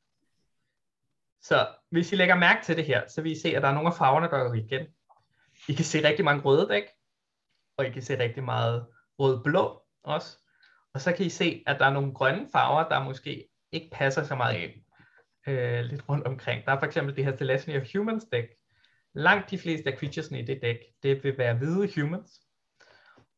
Så 1.42 1.68
hvis 1.90 2.12
I 2.12 2.16
lægger 2.16 2.34
mærke 2.34 2.64
til 2.64 2.76
det 2.76 2.84
her, 2.84 3.08
så 3.08 3.22
vil 3.22 3.32
I 3.32 3.40
se, 3.40 3.56
at 3.56 3.62
der 3.62 3.68
er 3.68 3.74
nogle 3.74 3.88
af 3.88 3.94
farverne, 3.94 4.26
der 4.26 4.48
går 4.48 4.54
igen. 4.54 4.86
I 5.68 5.72
kan 5.72 5.84
se 5.84 6.08
rigtig 6.08 6.24
mange 6.24 6.42
røde 6.42 6.68
dæk, 6.68 6.82
og 7.76 7.86
I 7.86 7.90
kan 7.90 8.02
se 8.02 8.18
rigtig 8.18 8.44
meget 8.44 8.86
rød-blå 9.18 9.82
også. 10.02 10.38
Og 10.94 11.00
så 11.00 11.12
kan 11.12 11.26
I 11.26 11.28
se, 11.28 11.62
at 11.66 11.78
der 11.78 11.86
er 11.86 11.92
nogle 11.92 12.14
grønne 12.14 12.48
farver, 12.52 12.88
der 12.88 13.04
måske 13.04 13.48
ikke 13.72 13.88
passer 13.92 14.24
så 14.24 14.34
meget 14.34 14.58
ind 14.58 14.72
øh, 15.48 15.84
lidt 15.84 16.08
rundt 16.08 16.26
omkring. 16.26 16.64
Der 16.64 16.72
er 16.72 16.78
for 16.78 16.86
eksempel 16.86 17.16
det 17.16 17.24
her 17.24 17.36
Celestia 17.36 17.80
of 17.80 17.86
Humans 17.94 18.24
dæk. 18.32 18.44
Langt 19.14 19.50
de 19.50 19.58
fleste 19.58 19.92
af 19.92 19.98
creaturesne 19.98 20.40
i 20.40 20.44
det 20.44 20.58
dæk, 20.62 20.78
det 21.02 21.24
vil 21.24 21.38
være 21.38 21.54
hvide 21.54 22.00
humans. 22.00 22.40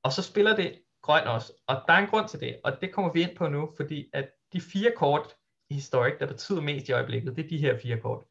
Og 0.03 0.13
så 0.13 0.23
spiller 0.23 0.57
det 0.57 0.79
grøn 1.03 1.27
også. 1.27 1.53
Og 1.67 1.83
der 1.87 1.93
er 1.93 1.99
en 1.99 2.09
grund 2.09 2.29
til 2.29 2.41
det, 2.41 2.61
og 2.65 2.81
det 2.81 2.93
kommer 2.93 3.13
vi 3.13 3.23
ind 3.23 3.37
på 3.37 3.49
nu, 3.49 3.71
fordi 3.77 4.11
at 4.13 4.31
de 4.53 4.61
fire 4.61 4.93
kort 4.97 5.35
i 5.71 5.75
Historic, 5.75 6.15
der 6.21 6.27
betyder 6.27 6.61
mest 6.61 6.89
i 6.89 6.93
øjeblikket, 6.93 7.37
det 7.37 7.45
er 7.45 7.49
de 7.49 7.59
her 7.59 7.79
fire 7.79 8.01
kort. 8.01 8.25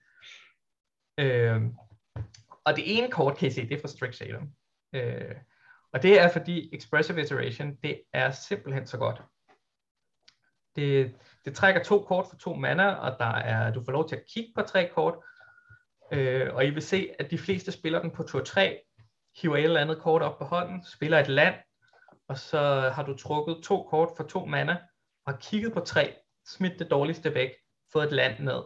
Øh, 1.18 1.62
og 2.66 2.76
det 2.76 2.98
ene 2.98 3.12
kort, 3.12 3.38
kan 3.38 3.48
I 3.48 3.52
se, 3.52 3.70
det 3.70 3.78
er 3.78 3.82
fra 3.82 3.88
Strixhaven. 3.88 4.56
Øh, 4.94 5.36
og 5.94 6.04
det 6.04 6.20
er 6.22 6.32
fordi 6.32 6.76
Expressive 6.76 7.22
Iteration, 7.22 7.76
det 7.76 8.02
er 8.14 8.32
simpelthen 8.32 8.88
så 8.88 8.98
godt. 8.98 9.22
Det, 10.76 11.16
det 11.46 11.56
trækker 11.56 11.84
to 11.84 12.04
kort 12.04 12.26
for 12.30 12.38
to 12.38 12.54
mana, 12.54 12.94
og 12.94 13.20
der 13.20 13.36
er, 13.36 13.74
du 13.74 13.84
får 13.84 13.92
lov 13.92 14.10
til 14.10 14.16
at 14.16 14.26
kigge 14.34 14.52
på 14.56 14.62
tre 14.62 14.90
kort. 14.94 15.16
Øh, 16.12 16.56
og 16.56 16.66
I 16.66 16.70
vil 16.70 16.82
se, 16.82 17.10
at 17.20 17.32
de 17.32 17.38
fleste 17.38 17.72
spiller 17.72 18.02
den 18.02 18.12
på 18.12 18.24
tur 18.24 18.44
3, 18.44 18.82
hiver 19.42 19.58
et 19.58 19.64
eller 19.64 19.82
andet 19.82 19.98
kort 19.98 20.22
op 20.22 20.38
på 20.38 20.46
hånden, 20.46 20.86
spiller 20.86 21.20
et 21.20 21.28
land, 21.28 21.56
og 22.30 22.38
så 22.38 22.92
har 22.94 23.04
du 23.04 23.18
trukket 23.18 23.58
to 23.64 23.84
kort 23.84 24.10
for 24.18 24.24
to 24.24 24.46
mana, 24.46 24.78
og 25.26 25.40
kigget 25.40 25.74
på 25.74 25.80
tre, 25.80 26.16
smidt 26.48 26.80
det 26.80 26.92
dårligste 26.92 27.34
væk, 27.34 27.52
fået 27.94 28.06
et 28.06 28.12
land 28.12 28.40
ned, 28.40 28.62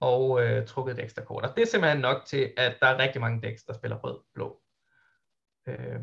og 0.00 0.42
øh, 0.42 0.66
trukket 0.66 0.98
et 0.98 1.04
ekstra 1.04 1.22
kort. 1.24 1.44
Og 1.44 1.56
det 1.56 1.62
er 1.62 1.66
simpelthen 1.66 2.00
nok 2.00 2.22
til, 2.26 2.52
at 2.56 2.76
der 2.80 2.86
er 2.86 2.98
rigtig 2.98 3.20
mange 3.20 3.48
decks, 3.48 3.64
der 3.64 3.72
spiller 3.72 3.96
rød-blå. 3.96 4.60
Øh, 5.68 6.00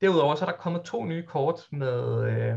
derudover 0.00 0.34
så 0.34 0.44
er 0.44 0.50
der 0.50 0.56
kommet 0.56 0.82
to 0.82 1.04
nye 1.04 1.26
kort 1.26 1.68
med, 1.72 2.24
øh, 2.24 2.54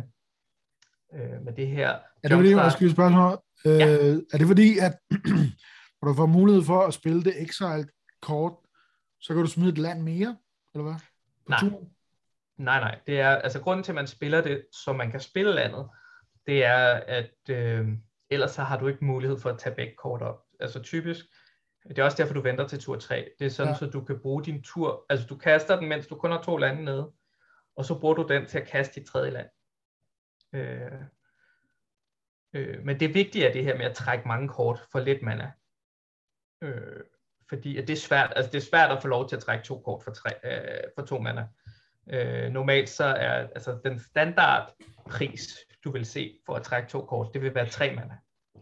øh, 1.14 1.42
med 1.42 1.54
det 1.54 1.68
her. 1.68 1.90
Er 1.90 2.28
det 2.28 2.32
fordi, 2.32 2.50
jeg 2.50 2.72
skal 2.72 2.92
spørgsmål? 2.92 3.40
Øh, 3.66 3.80
Ja. 3.80 3.88
Er 4.34 4.38
det 4.38 4.48
fordi, 4.48 4.78
at 4.80 5.00
når 6.02 6.08
du 6.10 6.14
får 6.14 6.26
mulighed 6.26 6.64
for 6.64 6.82
at 6.82 6.94
spille 6.94 7.24
det 7.24 7.42
exiled 7.42 7.88
kort, 8.22 8.54
så 9.20 9.34
kan 9.34 9.44
du 9.44 9.50
smide 9.50 9.70
et 9.70 9.78
land 9.78 10.02
mere, 10.02 10.38
eller 10.74 10.84
hvad? 10.84 10.96
På 11.46 11.50
Nej. 11.50 11.60
turen? 11.60 11.90
Nej, 12.58 12.80
nej. 12.80 13.00
Det 13.08 13.20
er, 13.20 13.30
altså 13.30 13.62
grunden 13.62 13.84
til, 13.84 13.92
at 13.92 13.96
man 13.96 14.08
spiller 14.08 14.42
det, 14.42 14.66
så 14.72 14.94
man 14.94 15.12
kan 15.12 15.20
spille 15.20 15.54
landet, 15.54 15.90
det 16.48 16.66
er, 16.66 16.86
at 16.94 17.50
øh, 17.50 17.88
ellers 18.30 18.52
så 18.52 18.62
har 18.64 18.80
du 18.80 18.88
ikke 18.88 19.06
mulighed 19.06 19.40
for 19.40 19.50
at 19.50 19.60
tage 19.60 19.76
begge 19.76 19.94
kort 19.98 20.22
op. 20.22 20.44
Altså 20.60 20.82
typisk, 20.82 21.26
det 21.88 22.00
er 22.00 22.04
også 22.04 22.18
derfor, 22.18 22.34
du 22.34 22.42
venter 22.42 22.68
til 22.68 22.80
tur 22.80 22.96
3. 22.96 23.32
Det 23.40 23.46
er 23.46 23.50
sådan, 23.50 23.74
Ja. 23.74 23.78
så 23.78 23.86
du 23.86 24.04
kan 24.04 24.20
bruge 24.20 24.44
din 24.44 24.64
tur, 24.64 25.06
altså 25.10 25.26
du 25.28 25.38
kaster 25.38 25.80
den, 25.80 25.90
mens 25.90 26.08
du 26.08 26.16
kun 26.16 26.32
har 26.32 26.42
to 26.42 26.58
lande 26.58 26.84
nede, 26.86 27.12
og 27.76 27.86
så 27.86 28.00
bruger 28.00 28.14
du 28.16 28.28
den 28.28 28.46
til 28.46 28.60
at 28.60 28.68
kaste 28.68 29.00
dit 29.00 29.08
tredje 29.08 29.32
land. 29.32 29.48
Øh, 30.54 31.02
øh, 32.54 32.86
men 32.86 33.00
det 33.00 33.14
vigtige 33.14 33.48
er 33.48 33.54
det 33.54 33.64
her 33.64 33.78
med 33.78 33.86
at 33.86 33.96
trække 33.96 34.28
mange 34.28 34.48
kort 34.48 34.80
for 34.92 35.00
lidt 35.00 35.22
mana. 35.22 35.52
Øh, 36.62 37.02
fordi 37.50 37.78
at 37.78 37.88
det 37.88 37.94
er 37.94 37.98
svært, 37.98 38.34
altså 38.36 38.52
det 38.52 38.58
er 38.58 38.70
svært 38.70 38.92
at 38.92 39.02
få 39.02 39.08
lov 39.08 39.30
til 39.30 39.36
at 39.36 39.42
trække 39.42 39.66
to 39.66 39.82
kort 39.82 40.04
for, 40.04 40.12
tre, 40.12 40.30
øh, 40.44 40.84
for 40.98 41.06
to 41.06 41.20
mana. 41.20 41.42
Øh, 41.42 41.48
normalt 42.52 42.90
så 42.90 43.04
er 43.06 43.48
altså 43.56 43.80
den 43.84 44.00
standard 44.00 44.74
pris, 45.10 45.58
du 45.84 45.92
vil 45.92 46.06
se 46.06 46.40
for 46.46 46.56
at 46.56 46.64
trække 46.64 46.90
to 46.90 47.06
kort, 47.06 47.34
det 47.34 47.42
vil 47.42 47.56
være 47.56 47.70
tre 47.70 47.96
mana. 47.96 48.18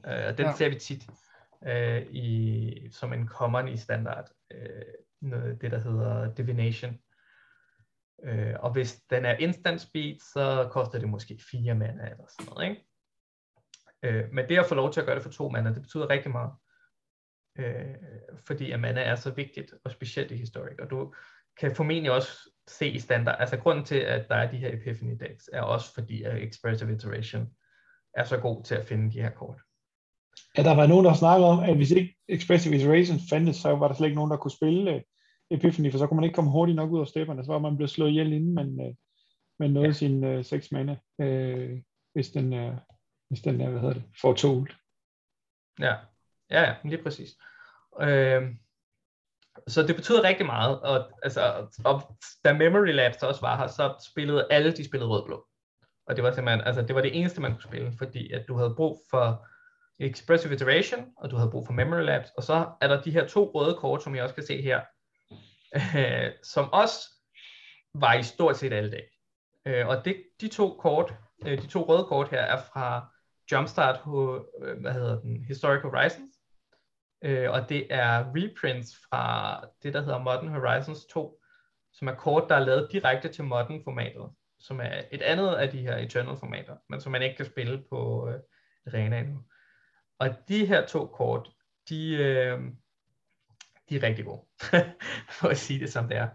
Øh, 0.07 0.27
og 0.27 0.37
den 0.37 0.45
Ja. 0.45 0.53
ser 0.55 0.69
vi 0.69 0.75
tit 0.75 1.03
øh, 1.67 2.01
i, 2.11 2.89
som 2.91 3.13
en 3.13 3.27
common 3.27 3.67
i 3.67 3.77
standard, 3.77 4.29
øh, 4.51 4.81
noget, 5.21 5.61
det 5.61 5.71
der 5.71 5.79
hedder 5.79 6.33
divination. 6.33 6.97
Øh, 8.23 8.55
og 8.59 8.71
hvis 8.71 9.01
den 9.09 9.25
er 9.25 9.37
instant 9.37 9.81
speed, 9.81 10.19
så 10.33 10.69
koster 10.71 10.99
det 10.99 11.09
måske 11.09 11.39
fire 11.51 11.75
mana 11.75 12.03
eller 12.03 12.25
sådan 12.39 12.53
noget, 12.53 12.69
ikke? 12.69 12.85
Øh, 14.03 14.33
men 14.33 14.49
det 14.49 14.59
at 14.59 14.65
få 14.65 14.75
lov 14.75 14.93
til 14.93 14.99
at 14.99 15.05
gøre 15.05 15.15
det 15.15 15.23
for 15.23 15.31
to 15.31 15.49
mana, 15.49 15.73
det 15.73 15.81
betyder 15.81 16.09
rigtig 16.09 16.31
meget. 16.31 16.51
Øh, 17.59 17.95
fordi 18.47 18.71
at 18.71 18.79
mana 18.79 19.01
er 19.01 19.15
så 19.15 19.31
vigtigt, 19.31 19.73
og 19.83 19.91
specielt 19.91 20.31
i 20.31 20.35
Historic. 20.35 20.79
Og 20.79 20.89
du 20.89 21.13
kan 21.59 21.75
formentlig 21.75 22.11
også 22.11 22.49
se 22.71 22.89
i 22.89 22.99
standard, 22.99 23.35
altså 23.39 23.57
grunden 23.57 23.85
til, 23.85 23.95
at 23.95 24.29
der 24.29 24.35
er 24.35 24.51
de 24.51 24.57
her 24.57 24.73
Epiphany 24.73 25.15
decks, 25.19 25.49
er 25.53 25.61
også 25.61 25.93
fordi, 25.93 26.23
at 26.23 26.43
Expressive 26.43 26.95
Iteration 26.95 27.47
er 28.13 28.23
så 28.23 28.37
god 28.37 28.63
til 28.63 28.75
at 28.75 28.85
finde 28.85 29.11
de 29.11 29.21
her 29.21 29.29
kort. 29.29 29.61
Ja, 30.57 30.63
der 30.63 30.75
var 30.75 30.87
nogen, 30.87 31.05
der 31.05 31.13
snakkede 31.13 31.49
om, 31.49 31.59
at 31.59 31.75
hvis 31.75 31.91
ikke 31.91 32.15
Expressive 32.27 32.75
Iteration 32.75 33.19
fandtes, 33.29 33.55
så 33.55 33.75
var 33.75 33.87
der 33.87 33.95
slet 33.95 34.07
ikke 34.07 34.15
nogen, 34.15 34.31
der 34.31 34.37
kunne 34.37 34.51
spille 34.51 34.95
uh, 34.95 35.01
Epiphany, 35.51 35.91
for 35.91 35.97
så 35.97 36.07
kunne 36.07 36.15
man 36.15 36.23
ikke 36.23 36.35
komme 36.35 36.51
hurtigt 36.51 36.75
nok 36.75 36.91
ud 36.91 37.01
af 37.01 37.07
stepperne, 37.07 37.45
så 37.45 37.51
var 37.51 37.59
man 37.59 37.75
blevet 37.75 37.89
slået 37.89 38.09
ihjel, 38.09 38.33
inden 38.33 38.53
man, 38.53 38.67
uh, 38.67 38.95
man 39.59 39.71
nåede 39.71 39.87
ja. 39.87 39.93
Sin 39.93 40.23
uh, 40.23 40.45
6 40.45 40.71
mana, 40.71 40.97
uh, 41.23 41.79
hvis 42.13 42.29
den, 42.29 42.53
uh, 42.53 42.77
hvis 43.29 43.41
den 43.41 43.61
er, 43.61 43.69
hvad 43.69 43.79
hedder 43.79 43.93
det, 43.93 44.03
får 44.21 44.33
to. 44.33 44.65
Ja, 45.79 45.95
ja, 46.49 46.61
ja 46.61 46.75
lige 46.83 47.03
præcis. 47.03 47.29
Øhm, 48.01 48.59
så 49.67 49.83
det 49.83 49.95
betyder 49.95 50.23
rigtig 50.23 50.45
meget, 50.45 50.81
og, 50.81 51.09
altså, 51.23 51.67
og 51.85 52.17
da 52.45 52.53
Memory 52.53 52.93
Labs 52.93 53.23
også 53.23 53.41
var 53.41 53.57
her, 53.57 53.67
så 53.67 54.05
spillede 54.11 54.47
alle, 54.49 54.71
de 54.71 54.85
spillede 54.85 55.09
rød-blå. 55.09 55.47
Og 56.07 56.15
det 56.15 56.23
var 56.23 56.31
simpelthen, 56.31 56.67
altså 56.67 56.81
det 56.81 56.95
var 56.95 57.01
det 57.01 57.19
eneste, 57.19 57.41
man 57.41 57.51
kunne 57.51 57.63
spille, 57.63 57.93
fordi 57.97 58.31
at 58.31 58.45
du 58.47 58.57
havde 58.57 58.75
brug 58.75 59.01
for 59.09 59.47
Expressive 59.99 60.53
Iteration, 60.53 61.05
og 61.17 61.31
du 61.31 61.35
havde 61.35 61.51
brug 61.51 61.65
for 61.65 61.73
Memory 61.73 62.01
Labs, 62.01 62.29
og 62.37 62.43
så 62.43 62.71
er 62.81 62.87
der 62.87 63.01
de 63.01 63.11
her 63.11 63.27
to 63.27 63.51
røde 63.55 63.75
kort, 63.75 64.03
som 64.03 64.15
jeg 64.15 64.23
også 64.23 64.35
kan 64.35 64.45
se 64.45 64.61
her, 64.61 64.81
øh, 65.97 66.31
som 66.43 66.73
også 66.73 66.99
var 67.93 68.13
i 68.13 68.23
stort 68.23 68.57
set 68.57 68.73
alle 68.73 68.91
dage. 68.91 69.07
Øh, 69.65 69.87
og 69.87 70.05
det, 70.05 70.23
de 70.41 70.47
to 70.47 70.77
kort, 70.79 71.13
øh, 71.45 71.61
de 71.61 71.67
to 71.67 71.81
røde 71.81 72.05
kort 72.05 72.29
her, 72.29 72.41
er 72.41 72.61
fra 72.73 73.13
Jumpstart, 73.51 73.99
øh, 74.07 74.81
hvad 74.81 74.93
hedder 74.93 75.21
den, 75.21 75.45
Historic 75.45 75.81
Horizons, 75.81 76.30
øh, 77.21 77.51
og 77.51 77.69
det 77.69 77.87
er 77.89 78.25
reprints 78.35 78.97
fra 79.09 79.65
det, 79.83 79.93
der 79.93 80.01
hedder 80.01 80.19
Modern 80.19 80.47
Horizons 80.47 81.05
2, 81.05 81.41
som 81.93 82.07
er 82.07 82.15
kort, 82.15 82.49
der 82.49 82.55
er 82.55 82.65
lavet 82.65 82.91
direkte 82.91 83.29
til 83.29 83.43
Modern-formatet, 83.43 84.29
som 84.59 84.79
er 84.79 85.01
et 85.11 85.21
andet 85.21 85.55
af 85.55 85.69
de 85.69 85.81
her 85.81 85.97
Eternal-formater, 85.97 86.75
men 86.89 87.01
som 87.01 87.11
man 87.11 87.21
ikke 87.21 87.35
kan 87.35 87.45
spille 87.45 87.83
på 87.89 88.29
øh, 88.29 88.39
Arena 88.87 89.19
endnu. 89.19 89.39
Og 90.19 90.29
de 90.47 90.65
her 90.65 90.85
to 90.85 91.05
kort, 91.05 91.49
de, 91.89 92.13
øh, 92.13 92.59
de 93.89 93.95
er 93.95 94.03
rigtig 94.03 94.25
gode, 94.25 94.41
for 95.39 95.47
at 95.47 95.57
sige 95.57 95.79
det 95.79 95.93
som 95.93 96.07
det 96.07 96.17
er. 96.17 96.27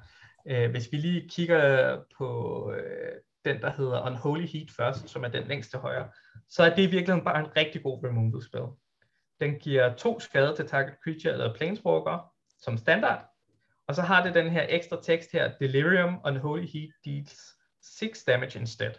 Øh, 0.47 0.71
hvis 0.71 0.93
vi 0.93 0.97
lige 0.97 1.29
kigger 1.29 1.97
på 2.19 2.73
øh, 2.73 3.13
den, 3.45 3.61
der 3.61 3.71
hedder 3.71 4.07
Unholy 4.07 4.47
Heat 4.47 4.71
først, 4.71 5.09
som 5.09 5.25
er 5.25 5.29
den 5.29 5.47
længst 5.47 5.71
til 5.71 5.79
højre, 5.79 6.09
så 6.49 6.63
er 6.63 6.75
det 6.75 6.83
i 6.83 6.91
virkeligheden 6.91 7.25
bare 7.25 7.41
en 7.41 7.57
rigtig 7.57 7.83
god 7.83 8.05
removal 8.05 8.43
spil. 8.43 8.86
Den 9.41 9.59
giver 9.59 9.95
to 9.95 10.21
skade 10.21 10.57
til 10.57 10.69
target 10.69 10.95
creature 11.05 11.33
eller 11.33 11.55
planeswalker 11.55 12.33
som 12.59 12.77
standard, 12.77 13.25
og 13.89 13.95
så 13.95 14.03
har 14.03 14.23
det 14.23 14.35
den 14.35 14.51
her 14.51 14.67
ekstra 14.69 14.99
tekst 15.03 15.33
her, 15.33 15.53
Delirium 15.61 16.21
Unholy 16.25 16.67
Heat 16.67 16.91
deals 17.05 17.57
6 17.83 18.25
damage 18.25 18.59
instead. 18.59 18.93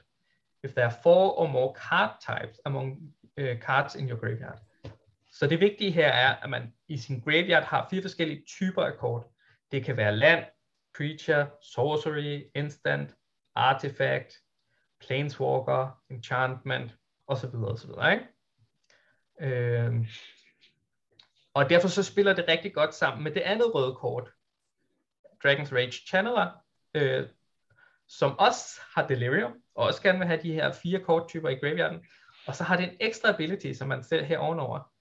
If 0.63 0.71
there 0.71 0.85
are 0.85 0.95
four 1.03 1.39
or 1.39 1.47
more 1.47 1.73
card 1.75 2.09
types 2.21 2.59
among 2.65 3.13
uh, 3.41 3.59
cards 3.61 3.95
in 3.95 4.09
your 4.09 4.19
graveyard. 4.19 4.59
Så 5.31 5.47
det 5.47 5.59
vigtige 5.59 5.91
her 5.91 6.07
er, 6.07 6.35
at 6.35 6.49
man 6.49 6.73
i 6.87 6.97
sin 6.97 7.19
graveyard 7.19 7.63
har 7.63 7.87
fire 7.89 8.01
forskellige 8.01 8.43
typer 8.47 8.83
af 8.83 8.97
kort. 8.97 9.25
Det 9.71 9.85
kan 9.85 9.97
være 9.97 10.15
land, 10.15 10.45
creature, 10.95 11.49
sorcery, 11.61 12.43
instant, 12.55 13.15
artifact, 13.55 14.33
planeswalker, 14.99 16.01
enchantment, 16.09 16.95
osv. 17.27 17.55
osv. 17.55 17.89
Ikke? 17.89 18.27
Øh, 19.39 20.07
og 21.53 21.69
derfor 21.69 21.87
så 21.87 22.03
spiller 22.03 22.33
det 22.33 22.47
rigtig 22.47 22.73
godt 22.73 22.95
sammen 22.95 23.23
med 23.23 23.31
det 23.31 23.41
andet 23.41 23.75
røde 23.75 23.95
kort, 23.95 24.29
Dragon's 25.45 25.75
Rage 25.75 25.91
Channeler, 25.91 26.51
øh, 26.93 27.27
som 28.07 28.39
også 28.39 28.81
har 28.95 29.07
Delirium, 29.07 29.53
og 29.75 29.85
også 29.85 30.01
gerne 30.01 30.17
vil 30.19 30.27
have 30.27 30.41
de 30.43 30.53
her 30.53 30.71
fire 30.71 30.99
korttyper 30.99 31.49
i 31.49 31.55
graveyarden. 31.55 32.05
Og 32.47 32.55
så 32.55 32.63
har 32.63 32.77
det 32.77 32.83
en 32.83 32.97
ekstra 32.99 33.29
ability, 33.29 33.73
som 33.73 33.87
man 33.87 34.03
ser 34.03 34.23
her 34.23 34.37
ovenover. 34.37 34.91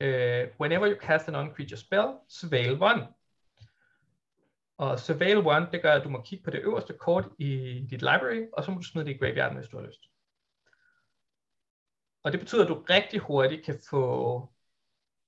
Øh, 0.00 0.48
whenever 0.60 0.90
you 0.90 1.00
cast 1.00 1.28
an 1.28 1.34
on-creature 1.34 1.76
spell, 1.76 2.06
surveil 2.28 2.82
one. 2.82 3.08
Og 4.78 5.00
surveil 5.00 5.36
one, 5.36 5.68
det 5.72 5.82
gør, 5.82 5.92
at 5.92 6.04
du 6.04 6.08
må 6.08 6.22
kigge 6.22 6.44
på 6.44 6.50
det 6.50 6.60
øverste 6.60 6.92
kort 6.92 7.28
i 7.38 7.80
dit 7.90 8.02
library, 8.02 8.46
og 8.52 8.64
så 8.64 8.70
må 8.70 8.78
du 8.78 8.84
smide 8.84 9.06
det 9.06 9.14
i 9.14 9.18
graveyarden, 9.18 9.58
hvis 9.58 9.68
du 9.68 9.76
har 9.76 9.86
lyst. 9.86 10.00
Og 12.24 12.32
det 12.32 12.40
betyder, 12.40 12.62
at 12.62 12.68
du 12.68 12.84
rigtig 12.90 13.20
hurtigt 13.20 13.64
kan 13.64 13.78
få, 13.90 14.04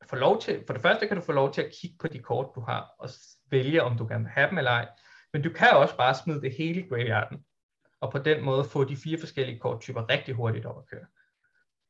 få 0.06 0.16
lov 0.16 0.40
til, 0.40 0.64
for 0.66 0.72
det 0.72 0.82
første 0.82 1.06
kan 1.08 1.16
du 1.16 1.22
få 1.22 1.32
lov 1.32 1.52
til 1.52 1.62
at 1.62 1.72
kigge 1.80 1.96
på 1.98 2.08
de 2.08 2.18
kort, 2.18 2.54
du 2.54 2.60
har, 2.60 2.90
og 2.98 3.08
vælge, 3.50 3.82
om 3.82 3.98
du 3.98 4.06
gerne 4.06 4.24
vil 4.24 4.32
have 4.32 4.50
dem 4.50 4.58
eller 4.58 4.70
ej. 4.70 4.88
Men 5.32 5.42
du 5.42 5.50
kan 5.50 5.70
også 5.70 5.96
bare 5.96 6.14
smide 6.14 6.40
det 6.40 6.54
hele 6.58 6.80
i 6.80 6.88
graveyarden, 6.88 7.44
og 8.00 8.12
på 8.12 8.18
den 8.18 8.44
måde 8.44 8.64
få 8.64 8.84
de 8.84 8.96
fire 8.96 9.18
forskellige 9.18 9.58
korttyper 9.58 10.10
rigtig 10.10 10.34
hurtigt 10.34 10.66
op 10.66 10.78
at 10.78 10.88
køre. 10.88 11.06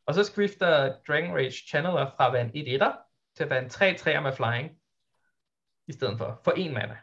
Og 0.07 0.14
så 0.14 0.25
skifter 0.25 0.97
Dragon 1.09 1.35
Rage 1.35 1.66
Channeler 1.69 2.11
fra 2.16 2.27
at 2.27 2.33
være 2.33 2.51
en 2.55 2.83
1-1'er 2.83 2.92
til 3.37 3.45
at 3.45 3.51
være 3.51 3.62
en 3.62 3.71
3-3'er 3.71 4.21
med 4.21 4.33
flying, 4.33 4.71
i 5.88 5.92
stedet 5.92 6.19
for, 6.19 6.40
for 6.45 6.53
en 6.53 6.75
mana. 6.75 6.97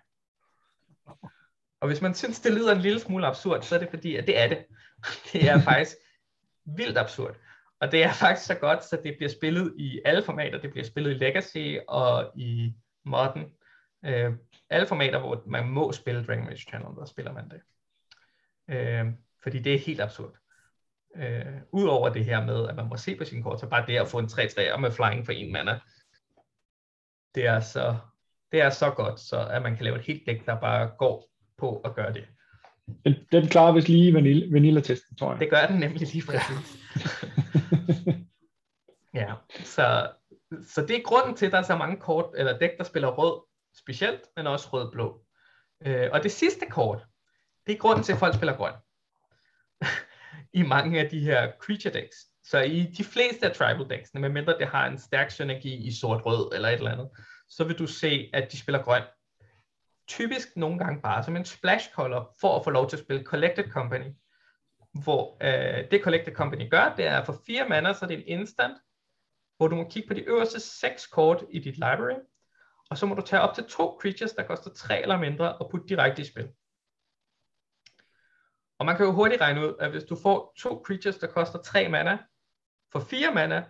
Og 1.80 1.88
hvis 1.88 2.02
man 2.02 2.14
synes, 2.14 2.40
det 2.40 2.54
lyder 2.54 2.76
en 2.76 2.82
lille 2.82 3.00
smule 3.00 3.28
absurd, 3.28 3.62
så 3.62 3.76
er 3.76 3.80
det 3.80 3.90
fordi, 3.90 4.16
at 4.16 4.28
det 4.28 4.40
er 4.40 4.48
det. 4.48 4.66
Det 5.34 5.50
er 5.50 5.62
faktisk 5.62 5.96
vildt 6.66 6.98
absurd. 6.98 7.36
Og 7.84 7.92
det 7.92 8.04
er 8.04 8.14
faktisk 8.24 8.48
så 8.48 8.56
godt, 8.56 8.84
så 8.84 9.00
det 9.04 9.16
bliver 9.18 9.30
spillet 9.30 9.74
i 9.78 10.02
alle 10.06 10.24
formater. 10.24 10.62
Det 10.62 10.72
bliver 10.72 10.86
spillet 10.86 11.12
i 11.12 11.14
Legacy 11.14 11.78
og 11.88 12.32
i 12.36 12.74
Modern. 13.06 13.52
Øh, 14.06 14.34
alle 14.70 14.88
formater, 14.88 15.20
hvor 15.20 15.44
man 15.46 15.70
må 15.70 15.92
spille 15.92 16.26
Dragon 16.26 16.48
Age 16.48 16.66
Channel, 16.70 16.96
der 17.00 17.06
spiller 17.06 17.34
man 17.34 17.50
det. 17.50 17.62
Øh, 18.70 19.06
fordi 19.44 19.60
det 19.60 19.74
er 19.74 19.80
helt 19.80 20.02
absurd. 20.02 20.34
Øh, 21.16 21.46
Udover 21.72 22.10
det 22.10 22.26
her 22.26 22.46
med, 22.46 22.68
at 22.70 22.76
man 22.76 22.88
må 22.88 22.98
se 22.98 23.16
på 23.16 23.26
sin 23.26 23.44
kort, 23.44 23.60
så 23.60 23.68
bare 23.68 23.86
det 23.88 23.98
at 23.98 24.08
få 24.08 24.20
en 24.20 24.26
3-3 24.26 24.78
med 24.78 24.92
flying 24.92 25.26
for 25.26 25.32
en 25.32 25.52
mana, 25.54 25.80
det 27.36 27.46
er 27.46 27.60
så, 27.60 27.98
det 28.52 28.62
er 28.62 28.70
så 28.70 28.90
godt, 28.90 29.20
så 29.20 29.48
at 29.48 29.62
man 29.62 29.76
kan 29.76 29.84
lave 29.84 29.96
et 29.96 30.06
helt 30.06 30.26
dæk, 30.26 30.46
der 30.46 30.60
bare 30.60 30.92
går 30.98 31.30
på 31.58 31.78
at 31.80 31.96
gøre 31.96 32.14
det. 32.14 32.28
Den, 33.06 33.16
den 33.32 33.48
klarer 33.48 33.72
vist 33.72 33.90
lige 33.90 34.14
vanilla, 34.14 34.46
vanilla-testen, 34.52 35.18
tror 35.18 35.32
jeg. 35.32 35.40
Det 35.40 35.50
gør 35.50 35.66
den 35.66 35.80
nemlig 35.80 36.14
lige 36.14 36.26
præcis. 36.26 36.80
ja, 39.22 39.34
så, 39.50 40.12
så 40.68 40.82
det 40.82 40.98
er 40.98 41.04
grunden 41.04 41.36
til, 41.36 41.46
at 41.46 41.52
der 41.52 41.58
er 41.58 41.64
så 41.64 41.76
mange 41.76 41.98
kort, 41.98 42.26
eller 42.38 42.58
dæk, 42.58 42.78
der 42.78 42.84
spiller 42.84 43.08
rød 43.08 43.42
specielt, 43.78 44.22
men 44.36 44.48
også 44.48 44.70
rød-blå. 44.74 45.26
Øh, 45.86 46.10
og 46.14 46.24
det 46.24 46.32
sidste 46.32 46.66
kort, 46.66 47.06
det 47.68 47.74
er 47.74 47.78
grunden 47.78 48.04
til, 48.04 48.14
at 48.14 48.20
folk 48.20 48.36
spiller 48.36 48.56
grøn. 48.56 48.74
I 50.60 50.62
mange 50.62 51.00
af 51.00 51.10
de 51.10 51.20
her 51.20 51.52
creature 51.60 51.94
decks. 51.94 52.16
Så 52.44 52.60
i 52.60 52.84
de 52.98 53.04
fleste 53.04 53.50
af 53.50 53.56
tribal 53.56 53.90
decks, 53.90 54.14
medmindre 54.14 54.58
det 54.58 54.68
har 54.68 54.88
en 54.88 54.98
stærk 54.98 55.32
synergi 55.32 55.88
i 55.88 55.92
sort-rød 55.92 56.52
eller 56.56 56.70
et 56.70 56.74
eller 56.74 56.92
andet, 56.92 57.10
så 57.50 57.64
vil 57.64 57.80
du 57.80 57.88
se, 57.88 58.30
at 58.34 58.52
de 58.52 58.60
spiller 58.60 58.84
grøn. 58.84 59.04
Typisk 60.08 60.48
nogle 60.56 60.78
gange 60.78 61.02
bare 61.02 61.24
som 61.24 61.36
en 61.36 61.46
splash 61.46 61.94
color, 61.94 62.36
for 62.42 62.58
at 62.58 62.64
få 62.64 62.70
lov 62.70 62.90
til 62.90 62.98
at 62.98 63.04
spille 63.04 63.24
Collected 63.24 63.70
Company. 63.70 64.14
Hvor 64.94 65.38
øh, 65.42 65.92
det 65.92 66.04
Collective 66.04 66.36
Company 66.36 66.70
gør, 66.70 66.96
det 66.96 67.06
er 67.06 67.24
for 67.24 67.42
fire 67.46 67.70
mana, 67.70 67.94
så 67.94 68.06
det 68.06 68.14
er 68.14 68.18
en 68.18 68.40
instant, 68.40 68.78
hvor 69.58 69.68
du 69.68 69.76
må 69.76 69.90
kigge 69.90 70.08
på 70.08 70.14
de 70.14 70.22
øverste 70.22 70.60
seks 70.60 71.08
kort 71.08 71.44
i 71.50 71.60
dit 71.60 71.76
library, 71.76 72.20
og 72.90 72.98
så 72.98 73.06
må 73.06 73.16
du 73.16 73.22
tage 73.22 73.42
op 73.42 73.56
til 73.56 73.64
to 73.64 73.98
creatures, 74.02 74.32
der 74.32 74.44
koster 74.44 74.72
tre 74.74 75.02
eller 75.02 75.18
mindre, 75.18 75.58
og 75.58 75.70
putte 75.72 75.88
direkte 75.88 76.22
i 76.22 76.26
spil. 76.26 76.50
Og 78.80 78.86
man 78.86 78.98
kan 78.98 79.06
jo 79.06 79.12
hurtigt 79.12 79.42
regne 79.42 79.62
ud, 79.62 79.76
at 79.80 79.92
hvis 79.92 80.04
du 80.04 80.16
får 80.16 80.54
to 80.58 80.84
creatures, 80.86 81.18
der 81.18 81.28
koster 81.28 81.62
tre 81.62 81.90
mana, 81.90 82.18
for 82.92 83.00
fire 83.00 83.34
mana, 83.34 83.66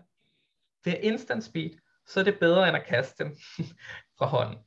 ved 0.85 0.95
instant 1.01 1.43
speed, 1.43 1.69
så 2.05 2.19
er 2.19 2.23
det 2.23 2.39
bedre 2.39 2.67
end 2.67 2.77
at 2.77 2.85
kaste 2.85 3.23
dem 3.23 3.35
fra 4.17 4.25
hånden. 4.25 4.57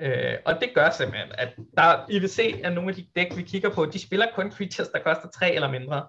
Øh, 0.00 0.34
og 0.44 0.54
det 0.60 0.70
gør 0.74 0.90
simpelthen, 0.90 1.32
at 1.38 1.56
der, 1.76 2.10
I 2.10 2.18
vil 2.18 2.28
se, 2.28 2.60
at 2.64 2.72
nogle 2.72 2.90
af 2.90 2.96
de 2.96 3.06
dæk, 3.16 3.36
vi 3.36 3.42
kigger 3.42 3.70
på, 3.74 3.86
de 3.86 3.98
spiller 3.98 4.26
kun 4.34 4.52
creatures, 4.52 4.88
der 4.88 5.02
koster 5.02 5.28
3 5.28 5.54
eller 5.54 5.70
mindre, 5.70 6.08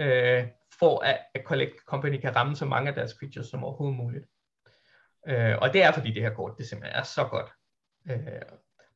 øh, 0.00 0.44
for 0.78 1.04
at, 1.04 1.18
at 1.34 1.42
Collect 1.44 1.72
Company 1.86 2.20
kan 2.20 2.36
ramme 2.36 2.56
så 2.56 2.64
mange 2.64 2.88
af 2.88 2.94
deres 2.94 3.10
creatures 3.10 3.46
som 3.46 3.64
overhovedet 3.64 3.96
muligt. 3.96 4.24
Øh, 5.28 5.58
og 5.58 5.72
det 5.72 5.82
er 5.82 5.92
fordi 5.92 6.12
det 6.12 6.22
her 6.22 6.34
kort, 6.34 6.58
det 6.58 6.68
simpelthen 6.68 6.98
er 6.98 7.02
så 7.02 7.24
godt. 7.24 7.50
Øh, 8.10 8.42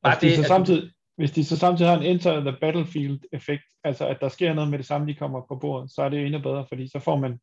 bare 0.03 0.17
det, 0.21 0.37
så 0.37 0.43
samtidig, 0.43 0.91
hvis 1.17 1.31
de 1.31 1.45
så 1.45 1.57
samtidig 1.57 1.91
har 1.91 1.99
en 1.99 2.03
enter 2.03 2.41
the 2.41 2.57
battlefield 2.61 3.21
effekt, 3.33 3.65
altså 3.85 4.09
at 4.09 4.19
der 4.21 4.29
sker 4.29 4.55
noget 4.55 4.71
med 4.71 4.79
det 4.79 4.87
samme, 4.87 5.07
de 5.07 5.15
kommer 5.15 5.41
på 5.49 5.57
bordet, 5.57 5.91
så 5.91 6.03
er 6.03 6.09
det 6.09 6.27
endnu 6.27 6.41
bedre, 6.41 6.67
fordi 6.69 6.89
så 6.89 6.99
får 6.99 7.17
man 7.17 7.41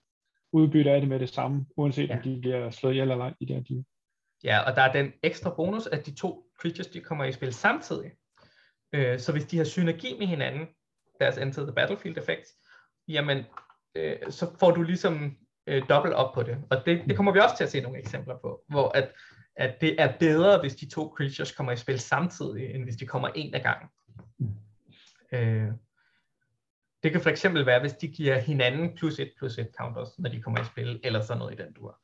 udbytte 0.51 0.91
af 0.91 1.01
det 1.01 1.09
med 1.09 1.19
det 1.19 1.29
samme, 1.29 1.65
uanset 1.77 2.09
ja. 2.09 2.15
om 2.15 2.21
de 2.21 2.39
bliver 2.41 2.69
slået 2.69 2.93
ihjel 2.93 3.11
eller 3.11 3.25
ej 3.25 3.33
i 3.39 3.45
det 3.45 3.55
her. 3.55 3.83
Ja, 4.43 4.59
og 4.59 4.75
der 4.75 4.81
er 4.81 4.91
den 4.91 5.13
ekstra 5.23 5.53
bonus, 5.55 5.87
at 5.87 6.05
de 6.05 6.15
to 6.15 6.43
creatures, 6.61 6.87
de 6.87 7.01
kommer 7.01 7.23
i 7.25 7.31
spil 7.31 7.53
samtidig. 7.53 8.11
Øh, 8.93 9.19
så 9.19 9.31
hvis 9.31 9.45
de 9.45 9.57
har 9.57 9.65
synergi 9.65 10.17
med 10.19 10.27
hinanden, 10.27 10.67
deres 11.19 11.37
enter 11.37 11.63
the 11.63 11.73
battlefield 11.73 12.17
effekt, 12.17 12.47
jamen, 13.07 13.43
øh, 13.95 14.15
så 14.29 14.55
får 14.59 14.71
du 14.71 14.81
ligesom 14.81 15.37
øh, 15.67 15.83
dobbelt 15.89 16.13
op 16.13 16.33
på 16.33 16.43
det. 16.43 16.57
Og 16.69 16.85
det, 16.85 17.03
det 17.07 17.15
kommer 17.15 17.31
vi 17.31 17.39
også 17.39 17.57
til 17.57 17.63
at 17.63 17.71
se 17.71 17.81
nogle 17.81 17.99
eksempler 17.99 18.37
på, 18.37 18.63
hvor 18.67 18.89
at 18.89 19.11
at 19.55 19.81
det 19.81 20.01
er 20.01 20.17
bedre, 20.19 20.59
hvis 20.59 20.75
de 20.75 20.89
to 20.89 21.13
creatures 21.17 21.51
kommer 21.51 21.71
i 21.71 21.77
spil 21.77 21.99
samtidig, 21.99 22.75
end 22.75 22.83
hvis 22.83 22.95
de 22.95 23.07
kommer 23.07 23.27
en 23.27 23.53
af 23.53 23.63
gangen. 23.63 23.89
Øh, 25.31 25.71
det 27.03 27.11
kan 27.11 27.21
for 27.21 27.29
eksempel 27.29 27.65
være, 27.65 27.79
hvis 27.79 27.93
de 27.93 28.07
giver 28.07 28.39
hinanden 28.39 28.95
plus 28.97 29.19
et 29.19 29.31
plus 29.37 29.57
et 29.57 29.69
counters, 29.77 30.19
når 30.19 30.29
de 30.29 30.41
kommer 30.41 30.61
i 30.61 30.65
spil, 30.65 30.99
eller 31.03 31.21
sådan 31.21 31.37
noget 31.37 31.59
i 31.59 31.63
den 31.63 31.73
dur. 31.73 31.99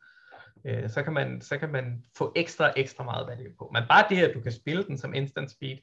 Øh, 0.65 0.89
så, 0.89 1.03
kan 1.03 1.13
man, 1.13 1.41
så 1.41 1.57
kan 1.57 1.71
man 1.71 2.03
få 2.17 2.33
ekstra, 2.35 2.71
ekstra 2.77 3.03
meget 3.03 3.27
value 3.27 3.53
på. 3.57 3.69
Men 3.73 3.83
bare 3.89 4.05
det, 4.09 4.23
at 4.23 4.33
du 4.33 4.41
kan 4.41 4.51
spille 4.51 4.83
den 4.83 4.97
som 4.97 5.13
instant 5.13 5.51
speed, 5.51 5.77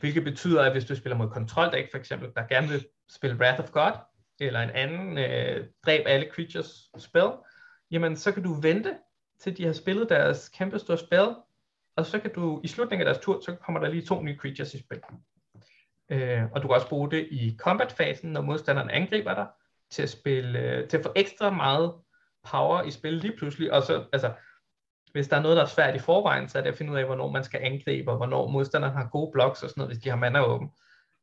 hvilket 0.00 0.24
betyder, 0.24 0.62
at 0.62 0.72
hvis 0.72 0.84
du 0.84 0.96
spiller 0.96 1.16
mod 1.16 1.28
kontrol 1.28 1.72
deck 1.72 1.90
for 1.90 1.98
eksempel, 1.98 2.30
der 2.36 2.46
gerne 2.46 2.68
vil 2.68 2.86
spille 3.10 3.36
Wrath 3.36 3.60
of 3.60 3.70
God, 3.70 3.92
eller 4.40 4.60
en 4.60 4.70
anden 4.70 5.18
øh, 5.18 5.66
dræb 5.86 6.02
alle 6.06 6.26
creatures 6.32 6.90
spil, 6.98 7.30
jamen 7.90 8.16
så 8.16 8.32
kan 8.32 8.42
du 8.42 8.52
vente 8.52 8.96
til 9.40 9.56
de 9.56 9.66
har 9.66 9.72
spillet 9.72 10.08
deres 10.08 10.48
kæmpe 10.48 10.78
store 10.78 10.98
spil, 10.98 11.34
og 11.96 12.06
så 12.06 12.18
kan 12.18 12.32
du 12.34 12.60
i 12.64 12.68
slutningen 12.68 13.06
af 13.08 13.14
deres 13.14 13.24
tur, 13.24 13.40
så 13.40 13.54
kommer 13.54 13.80
der 13.80 13.88
lige 13.88 14.06
to 14.06 14.22
nye 14.22 14.36
creatures 14.36 14.74
i 14.74 14.78
spil. 14.78 15.00
Øh, 16.10 16.42
og 16.52 16.62
du 16.62 16.68
kan 16.68 16.74
også 16.74 16.88
bruge 16.88 17.10
det 17.10 17.28
i 17.30 17.56
combat-fasen, 17.58 18.32
når 18.32 18.40
modstanderen 18.40 18.90
angriber 18.90 19.34
dig, 19.34 19.46
til 19.90 20.02
at, 20.02 20.10
spille, 20.10 20.58
øh, 20.58 20.88
til 20.88 20.96
at 20.96 21.02
få 21.02 21.12
ekstra 21.16 21.50
meget 21.50 21.94
power 22.44 22.82
i 22.82 22.90
spil 22.90 23.12
lige 23.12 23.36
pludselig, 23.36 23.72
og 23.72 23.82
så, 23.82 24.04
altså, 24.12 24.32
hvis 25.12 25.28
der 25.28 25.36
er 25.36 25.42
noget, 25.42 25.56
der 25.56 25.62
er 25.62 25.66
svært 25.66 25.96
i 25.96 25.98
forvejen, 25.98 26.48
så 26.48 26.58
er 26.58 26.62
det 26.62 26.70
at 26.70 26.76
finde 26.76 26.92
ud 26.92 26.96
af, 26.96 27.04
hvornår 27.04 27.30
man 27.30 27.44
skal 27.44 27.60
angribe, 27.62 28.10
og 28.10 28.16
hvornår 28.16 28.48
modstanderen 28.48 28.94
har 28.94 29.08
gode 29.08 29.32
blocks 29.32 29.62
og 29.62 29.68
sådan 29.68 29.80
noget, 29.80 29.94
hvis 29.94 30.02
de 30.02 30.10
har 30.10 30.16
mana 30.16 30.40
åben. 30.40 30.70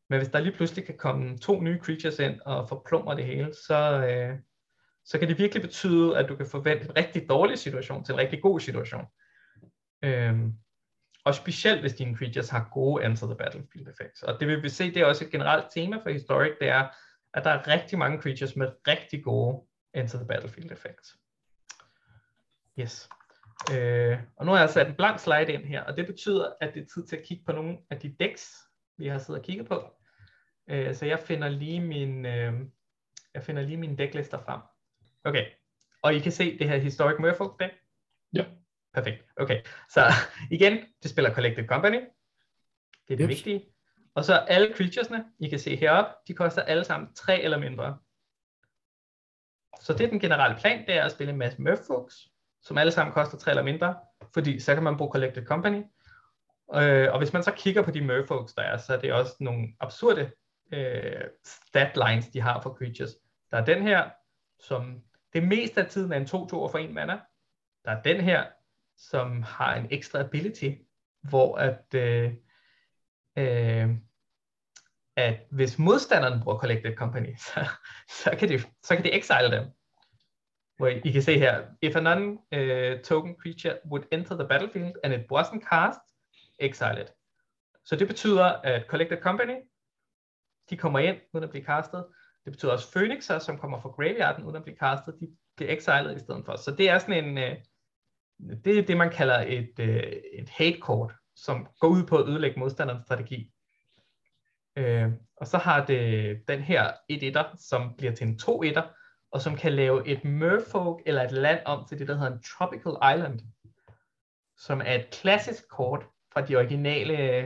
Men 0.10 0.20
hvis 0.20 0.30
der 0.30 0.40
lige 0.40 0.56
pludselig 0.56 0.86
kan 0.86 0.98
komme 0.98 1.38
to 1.38 1.62
nye 1.62 1.80
creatures 1.80 2.20
ind 2.20 2.42
og 2.46 2.70
forplumre 2.70 3.16
det 3.16 3.26
hele, 3.26 3.54
så, 3.68 4.08
øh, 4.08 4.40
så 5.06 5.20
kan 5.20 5.28
det 5.28 5.40
virkelig 5.40 5.62
betyde, 5.62 6.18
at 6.18 6.30
du 6.30 6.36
kan 6.36 6.46
forvente 6.46 6.86
en 6.86 6.98
rigtig 6.98 7.30
dårlig 7.30 7.60
situation 7.60 8.04
til 8.04 8.14
en 8.14 8.20
rigtig 8.20 8.42
god 8.42 8.60
situation. 8.60 9.06
Øhm, 10.04 10.54
og 11.26 11.36
specielt 11.36 11.82
hvis 11.82 11.94
dine 11.94 12.18
creatures 12.18 12.50
har 12.50 12.70
gode 12.74 13.06
Enter 13.06 13.28
the 13.28 13.36
Battlefield 13.36 13.88
effects. 13.88 14.24
Og 14.24 14.40
det 14.40 14.48
vil 14.48 14.64
vi 14.64 14.70
se, 14.70 14.94
det 14.94 14.98
er 14.98 15.06
også 15.06 15.26
et 15.26 15.32
generelt 15.32 15.66
tema 15.72 15.98
for 16.04 16.10
Historic, 16.10 16.52
det 16.60 16.70
er, 16.70 16.88
at 17.34 17.44
der 17.44 17.50
er 17.50 17.68
rigtig 17.68 17.98
mange 17.98 18.22
creatures 18.22 18.56
med 18.56 18.72
rigtig 18.88 19.24
gode 19.24 19.62
Enter 19.98 20.18
the 20.18 20.28
Battlefield 20.28 20.72
effects. 20.72 21.18
Yes. 22.80 23.10
Øh, 23.74 24.18
og 24.36 24.46
nu 24.46 24.52
har 24.52 24.60
jeg 24.60 24.70
sat 24.70 24.88
en 24.88 24.96
blank 24.96 25.20
slide 25.20 25.54
ind 25.54 25.64
her, 25.64 25.84
og 25.84 25.98
det 25.98 26.06
betyder, 26.06 26.54
at 26.62 26.74
det 26.74 26.82
er 26.82 26.88
tid 26.94 27.08
til 27.08 27.16
at 27.16 27.24
kigge 27.24 27.44
på 27.46 27.52
nogle 27.52 27.78
af 27.90 28.00
de 28.00 28.16
decks, 28.20 28.56
vi 28.98 29.08
har 29.08 29.18
siddet 29.18 29.40
og 29.40 29.46
kigget 29.46 29.68
på. 29.68 29.94
Øh, 30.70 30.96
så 30.96 31.06
jeg 31.06 31.20
finder 31.20 31.50
lige 31.50 31.82
min, 31.82 32.26
øh, 32.26 32.54
jeg 33.34 33.44
finder 33.44 33.62
lige 33.62 33.78
mine 33.78 33.98
decklister 33.98 34.40
frem. 34.40 34.62
Okay. 35.24 35.46
Og 36.04 36.16
I 36.16 36.20
kan 36.20 36.32
se 36.32 36.60
det 36.60 36.70
her 36.70 36.78
Historic 36.78 37.16
Merfolk 37.20 37.60
deck? 37.60 37.74
Ja. 38.34 38.46
Perfekt. 38.94 39.26
Okay. 39.38 39.62
Så 39.90 40.02
igen, 40.52 40.78
det 41.04 41.12
spiller 41.12 41.34
Collected 41.34 41.68
Company. 41.68 42.00
Det 43.08 43.14
er 43.14 43.18
det 43.18 43.20
yep. 43.20 43.30
vigtige. 43.30 43.66
Og 44.16 44.26
så 44.26 44.34
alle 44.34 44.74
creaturesne, 44.76 45.26
I 45.40 45.50
kan 45.50 45.60
se 45.60 45.76
heroppe, 45.76 46.12
de 46.28 46.34
koster 46.34 46.62
alle 46.62 46.84
sammen 46.84 47.14
3 47.14 47.42
eller 47.42 47.58
mindre. 47.58 47.98
Så 49.82 49.94
det 49.94 50.06
er 50.06 50.10
den 50.10 50.20
generelle 50.20 50.58
plan, 50.60 50.86
det 50.88 50.96
er 50.96 51.04
at 51.04 51.12
spille 51.12 51.34
en 51.34 51.40
masse 51.40 51.62
Merfolks, 51.62 52.28
som 52.62 52.78
alle 52.78 52.92
sammen 52.92 53.14
koster 53.14 53.38
3 53.38 53.52
eller 53.52 53.64
mindre, 53.64 53.96
fordi 54.34 54.60
så 54.60 54.74
kan 54.74 54.84
man 54.84 54.98
bruge 54.98 55.12
Collected 55.12 55.46
Company. 55.46 55.84
Øh, 56.76 57.14
og 57.14 57.18
hvis 57.18 57.34
man 57.34 57.44
så 57.44 57.52
kigger 57.52 57.82
på 57.82 57.92
de 57.92 58.02
Merfolks, 58.02 58.54
der 58.54 58.62
er, 58.62 58.78
så 58.78 58.94
er 58.94 59.00
det 59.00 59.14
også 59.14 59.36
nogle 59.40 59.68
absurde 59.80 60.32
øh, 60.74 61.22
stat 61.46 61.98
lines, 62.08 62.28
de 62.28 62.42
har 62.42 62.62
for 62.62 62.74
creatures. 62.74 63.12
Der 63.52 63.58
er 63.58 63.66
den 63.66 63.84
her, 63.84 64.10
som 64.60 65.02
det 65.34 65.44
meste 65.44 65.82
af 65.82 65.88
tiden 65.88 66.12
er 66.12 66.18
en 66.18 66.24
2-2 66.24 66.28
for 66.28 66.78
en 66.78 66.94
mana. 66.94 67.20
Der 67.86 67.92
er 67.92 68.02
den 68.02 68.22
her, 68.22 68.46
som 68.98 69.44
har 69.44 69.76
en 69.76 69.88
ekstra 69.92 70.20
ability, 70.20 70.72
hvor 71.22 71.56
at, 71.56 71.94
øh, 71.96 72.34
øh, 73.38 73.90
at 75.18 75.40
hvis 75.52 75.80
modstanderen 75.80 76.44
bruger 76.44 76.60
Collected 76.60 76.96
Company, 76.96 77.36
så, 77.48 77.70
så, 78.10 78.36
kan, 78.40 78.50
de, 78.50 78.60
så 78.60 78.96
kan 78.96 79.04
de 79.04 79.14
exile 79.14 79.52
dem. 79.52 79.66
Hvor 80.78 80.88
I, 80.88 81.02
I 81.06 81.12
kan 81.12 81.22
se 81.22 81.40
her, 81.40 81.66
if 81.82 81.96
a 81.96 82.00
non-token 82.00 83.32
øh, 83.32 83.36
uh, 83.36 83.42
creature 83.42 83.80
would 83.86 84.04
enter 84.12 84.36
the 84.36 84.48
battlefield 84.48 84.94
and 85.04 85.14
it 85.14 85.22
wasn't 85.32 85.70
cast, 85.70 86.00
exile 86.60 87.02
it. 87.02 87.14
Så 87.86 87.96
det 87.96 88.08
betyder, 88.08 88.44
at 88.44 88.86
Collected 88.88 89.22
Company, 89.22 89.56
de 90.70 90.78
kommer 90.78 91.00
ind, 91.00 91.18
uden 91.34 91.44
at 91.44 91.50
blive 91.50 91.66
castet, 91.66 92.06
det 92.46 92.54
betyder 92.54 92.72
også 92.72 92.92
Phoenixer, 92.92 93.40
som 93.40 93.58
kommer 93.58 93.82
fra 93.82 93.90
graveyarden, 93.90 94.44
uden 94.44 94.56
at 94.56 94.64
blive 94.64 94.78
castet, 94.78 95.16
de 95.20 95.28
bliver 95.56 95.72
exiled 95.72 96.16
i 96.16 96.20
stedet 96.20 96.46
for. 96.46 96.56
Så 96.56 96.72
det 96.72 96.90
er 96.90 97.00
sådan 97.00 97.26
en, 97.26 97.38
uh, 97.38 97.58
det 98.66 98.80
er 98.80 98.84
det, 98.84 98.98
man 98.98 99.10
kalder 99.10 99.40
et, 99.40 99.74
uh, 99.80 99.86
et 100.40 100.50
hate-kort, 100.50 101.14
som 101.36 101.68
går 101.80 101.88
ud 101.88 102.04
på 102.04 102.18
at 102.18 102.30
ødelægge 102.30 102.60
modstanderens 102.60 103.06
strategi. 103.06 103.52
Øh, 104.78 105.12
og 105.38 105.48
så 105.48 105.58
har 105.58 105.86
det 105.86 106.38
den 106.48 106.60
her 106.60 106.92
1-1'er, 107.12 107.68
som 107.70 107.94
bliver 107.98 108.14
til 108.14 108.28
en 108.28 108.40
2-1'er, 108.42 108.84
og 109.32 109.42
som 109.42 109.56
kan 109.56 109.74
lave 109.74 110.08
et 110.08 110.24
merfolk 110.24 111.02
eller 111.06 111.24
et 111.24 111.32
land 111.32 111.60
om 111.66 111.86
til 111.90 112.00
det, 112.00 112.08
der 112.08 112.18
hedder 112.18 112.34
en 112.34 112.44
tropical 112.44 113.16
island, 113.16 113.40
som 114.58 114.82
er 114.86 114.94
et 114.94 115.10
klassisk 115.12 115.70
kort 115.70 116.06
fra 116.34 116.42
de 116.42 116.56
originale, 116.56 117.44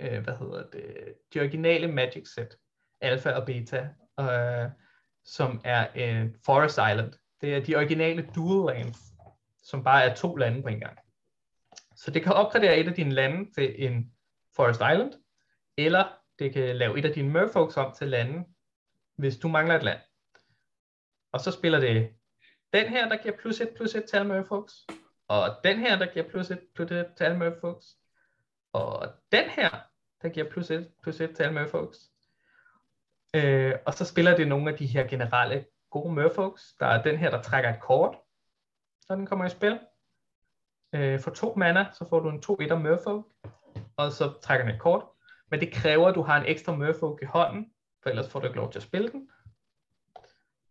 øh, 0.00 0.22
hvad 0.22 0.36
hedder 0.36 0.70
det, 0.72 1.14
de 1.34 1.40
originale 1.40 1.92
Magic 1.92 2.28
set, 2.34 2.56
alfa 3.00 3.30
og 3.30 3.46
beta, 3.46 3.88
øh, 4.20 4.70
som 5.24 5.60
er 5.64 5.86
en 5.94 6.36
forest 6.46 6.74
island. 6.74 7.12
Det 7.40 7.54
er 7.54 7.64
de 7.64 7.76
originale 7.76 8.30
dual 8.34 8.76
lands, 8.76 8.98
som 9.62 9.84
bare 9.84 10.04
er 10.04 10.14
to 10.14 10.36
lande 10.36 10.62
på 10.62 10.68
en 10.68 10.80
gang. 10.80 10.98
Så 11.96 12.10
det 12.10 12.22
kan 12.22 12.32
opgradere 12.32 12.76
et 12.78 12.88
af 12.88 12.94
dine 12.94 13.10
lande 13.10 13.52
til 13.54 13.86
en 13.88 14.12
forest 14.56 14.80
island, 14.80 15.12
eller 15.78 16.23
det 16.38 16.52
kan 16.52 16.76
lave 16.76 16.98
et 16.98 17.04
af 17.04 17.12
dine 17.12 17.30
merfolks 17.30 17.76
om 17.76 17.94
til 17.94 18.08
lande, 18.08 18.44
hvis 19.16 19.36
du 19.36 19.48
mangler 19.48 19.74
et 19.74 19.82
land. 19.82 19.98
Og 21.32 21.40
så 21.40 21.50
spiller 21.50 21.80
det 21.80 22.14
den 22.72 22.88
her, 22.88 23.08
der 23.08 23.22
giver 23.22 23.36
plus 23.36 23.60
1 23.60 23.68
plus 23.76 23.94
1 23.94 24.04
til 24.04 24.26
merfolks, 24.26 24.74
og 25.28 25.48
den 25.64 25.78
her, 25.78 25.98
der 25.98 26.06
giver 26.12 26.28
plus 26.28 26.50
1 26.50 26.60
plus 26.74 26.90
1 26.90 27.06
til 27.16 27.38
merfolks, 27.38 27.86
og 28.72 29.08
den 29.32 29.44
her, 29.44 29.70
der 30.22 30.28
giver 30.28 30.50
plus 30.50 30.70
1 30.70 30.90
plus 31.02 31.20
1 31.20 31.36
til 31.36 31.52
merfolks. 31.52 31.98
Øh, 33.34 33.74
og 33.86 33.94
så 33.94 34.04
spiller 34.04 34.36
det 34.36 34.48
nogle 34.48 34.72
af 34.72 34.78
de 34.78 34.86
her 34.86 35.06
generelle 35.06 35.66
gode 35.90 36.14
merfolks. 36.14 36.74
Der 36.80 36.86
er 36.86 37.02
den 37.02 37.16
her, 37.16 37.30
der 37.30 37.42
trækker 37.42 37.70
et 37.70 37.80
kort, 37.80 38.16
når 39.08 39.16
den 39.16 39.26
kommer 39.26 39.44
i 39.44 39.48
spil. 39.48 39.80
Øh, 40.94 41.20
for 41.20 41.30
to 41.30 41.54
mana, 41.56 41.86
så 41.92 42.08
får 42.08 42.20
du 42.20 42.28
en 42.28 42.42
2-1'er 42.46 42.74
merfolk, 42.74 43.24
og 43.96 44.12
så 44.12 44.32
trækker 44.42 44.66
den 44.66 44.74
et 44.74 44.80
kort. 44.80 45.04
Men 45.50 45.60
det 45.60 45.72
kræver, 45.72 46.08
at 46.08 46.14
du 46.14 46.22
har 46.22 46.40
en 46.40 46.46
ekstra 46.46 46.76
merfolk 46.76 47.22
i 47.22 47.24
hånden, 47.24 47.70
for 48.02 48.10
ellers 48.10 48.30
får 48.30 48.40
du 48.40 48.46
ikke 48.46 48.58
lov 48.58 48.72
til 48.72 48.78
at 48.78 48.82
spille 48.82 49.08
den. 49.08 49.28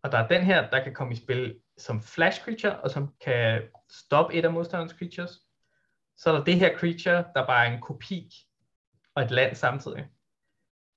Og 0.03 0.11
der 0.11 0.17
er 0.17 0.27
den 0.27 0.41
her, 0.41 0.69
der 0.69 0.83
kan 0.83 0.93
komme 0.93 1.13
i 1.13 1.15
spil 1.15 1.59
som 1.77 2.01
flash 2.01 2.43
creature, 2.43 2.79
og 2.79 2.91
som 2.91 3.13
kan 3.21 3.61
stoppe 3.89 4.33
et 4.33 4.45
af 4.45 4.53
modstanderens 4.53 4.95
creatures. 4.97 5.39
Så 6.17 6.31
er 6.31 6.37
der 6.37 6.43
det 6.43 6.55
her 6.55 6.77
creature, 6.77 7.25
der 7.35 7.45
bare 7.45 7.67
er 7.67 7.73
en 7.73 7.81
kopi 7.81 8.33
og 9.15 9.23
et 9.23 9.31
land 9.31 9.55
samtidig. 9.55 10.07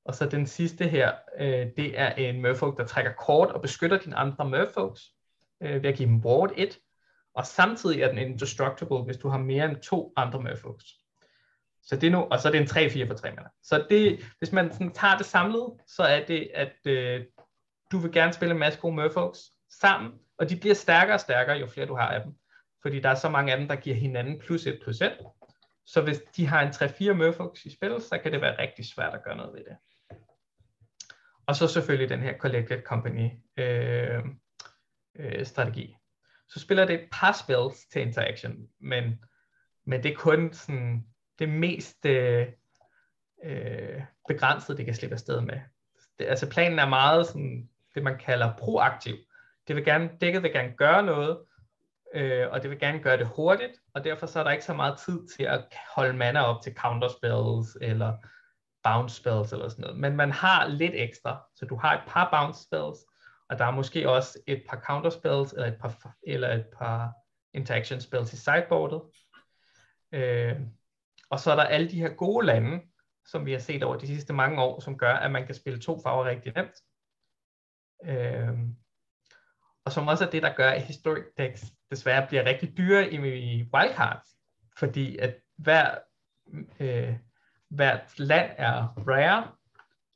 Og 0.04 0.14
så 0.14 0.28
den 0.28 0.46
sidste 0.46 0.88
her, 0.88 1.12
øh, 1.38 1.66
det 1.76 1.98
er 1.98 2.10
en 2.10 2.42
merfolk, 2.42 2.78
der 2.78 2.86
trækker 2.86 3.12
kort 3.12 3.50
og 3.50 3.62
beskytter 3.62 3.98
dine 3.98 4.16
andre 4.16 4.48
merfolks 4.48 5.02
øh, 5.60 5.82
ved 5.82 5.90
at 5.90 5.96
give 5.96 6.08
dem 6.08 6.24
ward 6.24 6.52
1. 6.56 6.78
Og 7.34 7.46
samtidig 7.46 8.02
er 8.02 8.08
den 8.08 8.18
indestructible, 8.18 9.02
hvis 9.02 9.16
du 9.16 9.28
har 9.28 9.38
mere 9.38 9.64
end 9.64 9.76
to 9.76 10.12
andre 10.16 10.42
merfolks. 10.42 10.84
Så 11.87 11.96
det 11.96 12.07
er 12.07 12.11
nu, 12.11 12.18
og 12.18 12.40
så 12.40 12.49
er 12.49 12.53
det 12.53 12.61
en 12.61 12.66
3-4 12.66 13.09
for 13.09 13.14
3 13.14 13.31
mana. 13.31 13.49
Så 13.62 13.87
det, 13.90 14.25
hvis 14.38 14.53
man 14.53 14.72
sådan 14.72 14.92
tager 14.92 15.16
det 15.16 15.27
samlet, 15.27 15.72
så 15.87 16.03
er 16.03 16.25
det, 16.25 16.51
at 16.55 16.77
øh, 16.87 17.25
du 17.92 17.99
vil 17.99 18.12
gerne 18.12 18.33
spille 18.33 18.53
en 18.53 18.59
masse 18.59 18.81
gode 18.81 18.94
Murfolks 18.94 19.40
sammen, 19.81 20.12
og 20.38 20.51
de 20.51 20.57
bliver 20.57 20.75
stærkere 20.75 21.16
og 21.16 21.20
stærkere, 21.20 21.57
jo 21.57 21.66
flere 21.66 21.87
du 21.87 21.96
har 21.96 22.09
af 22.09 22.22
dem. 22.22 22.33
Fordi 22.83 23.01
der 23.01 23.09
er 23.09 23.14
så 23.14 23.29
mange 23.29 23.53
af 23.53 23.59
dem, 23.59 23.68
der 23.68 23.77
giver 23.77 23.96
hinanden 23.96 24.38
plus 24.38 24.66
1 24.66 24.81
plus 24.83 25.01
1. 25.01 25.12
Så 25.87 26.03
hvis 26.03 26.20
de 26.37 26.46
har 26.46 26.62
en 26.62 26.68
3-4 26.68 27.12
Murfolks 27.12 27.64
i 27.64 27.77
spil, 27.77 28.01
så 28.01 28.18
kan 28.22 28.33
det 28.33 28.40
være 28.40 28.59
rigtig 28.59 28.85
svært 28.87 29.14
at 29.14 29.25
gøre 29.25 29.37
noget 29.37 29.53
ved 29.53 29.64
det. 29.64 29.77
Og 31.46 31.57
så 31.57 31.68
selvfølgelig 31.68 32.09
den 32.09 32.20
her 32.20 32.38
Collected 32.38 32.83
Company 32.83 33.31
øh, 33.57 34.25
øh, 35.18 35.46
strategi. 35.46 35.96
Så 36.49 36.61
spiller 36.61 36.85
det 36.85 36.94
et 36.94 37.09
par 37.12 37.33
spells 37.33 37.87
til 37.92 38.03
interaction, 38.03 38.57
men, 38.81 39.25
men 39.87 40.03
det 40.03 40.12
er 40.12 40.16
kun 40.16 40.53
sådan 40.53 41.07
det 41.38 41.49
mest 41.49 42.07
øh, 42.07 42.46
øh, 43.44 44.03
begrænsede, 44.29 44.79
det 44.79 44.85
kan 44.85 44.94
slippe 44.94 45.14
afsted 45.14 45.40
med. 45.40 45.61
Det, 46.18 46.25
altså 46.25 46.51
planen 46.51 46.79
er 46.79 46.88
meget 46.88 47.27
sådan, 47.27 47.68
det 47.94 48.03
man 48.03 48.18
kalder 48.18 48.57
proaktiv. 48.59 49.16
Det 49.68 49.77
vil 49.77 49.85
gerne, 49.85 50.11
dækket 50.20 50.42
vil 50.42 50.53
gerne 50.53 50.72
gøre 50.77 51.03
noget, 51.03 51.38
øh, 52.14 52.46
og 52.51 52.62
det 52.62 52.70
vil 52.70 52.79
gerne 52.79 52.99
gøre 52.99 53.18
det 53.18 53.27
hurtigt, 53.27 53.72
og 53.94 54.05
derfor 54.05 54.27
så 54.27 54.40
er 54.40 54.44
der 54.44 54.51
ikke 54.51 54.64
så 54.64 54.75
meget 54.75 54.99
tid 54.99 55.29
til 55.37 55.44
at 55.44 55.64
holde 55.94 56.16
mander 56.16 56.40
op 56.40 56.62
til 56.62 56.75
counterspells 56.75 57.79
eller 57.81 58.12
bounce 58.83 59.16
spells, 59.16 59.53
eller 59.53 59.68
sådan 59.68 59.83
noget. 59.83 59.99
Men 59.99 60.16
man 60.16 60.33
har 60.33 60.66
lidt 60.66 60.94
ekstra, 60.94 61.42
så 61.57 61.66
du 61.66 61.77
har 61.77 61.94
et 61.94 62.03
par 62.07 62.29
bounce 62.31 62.62
spells, 62.62 62.99
og 63.49 63.59
der 63.59 63.64
er 63.64 63.70
måske 63.70 64.11
også 64.11 64.38
et 64.46 64.62
par 64.68 64.81
counter 64.81 65.11
spells, 65.11 65.53
eller 65.53 65.66
et 65.66 65.79
par, 65.81 66.14
eller 66.27 66.55
et 66.55 66.66
par 66.79 67.12
interaction 67.55 68.01
spells 68.01 68.33
i 68.33 68.37
sideboardet. 68.37 69.03
Øh, 70.12 70.57
og 71.30 71.40
så 71.40 71.50
er 71.50 71.56
der 71.56 71.62
alle 71.62 71.90
de 71.90 72.00
her 72.00 72.14
gode 72.14 72.46
lande, 72.46 72.80
som 73.26 73.46
vi 73.46 73.52
har 73.52 73.58
set 73.58 73.82
over 73.82 73.96
de 73.96 74.06
sidste 74.06 74.32
mange 74.32 74.62
år, 74.62 74.80
som 74.80 74.98
gør, 74.98 75.12
at 75.12 75.30
man 75.30 75.46
kan 75.46 75.54
spille 75.54 75.80
to 75.80 76.00
farver 76.02 76.24
rigtig 76.24 76.52
nemt. 76.56 76.74
Øhm, 78.04 78.76
og 79.84 79.92
som 79.92 80.08
også 80.08 80.26
er 80.26 80.30
det, 80.30 80.42
der 80.42 80.54
gør, 80.54 80.70
at 80.70 80.82
historic 80.82 81.24
decks 81.38 81.64
desværre 81.90 82.26
bliver 82.26 82.44
rigtig 82.44 82.76
dyre 82.76 83.12
i, 83.12 83.16
i 83.38 83.70
wildcards, 83.74 84.28
fordi 84.78 85.18
at 85.18 85.36
hver, 85.56 85.98
øh, 86.80 87.16
hvert 87.68 88.18
land 88.18 88.50
er 88.58 88.94
rare, 89.08 89.52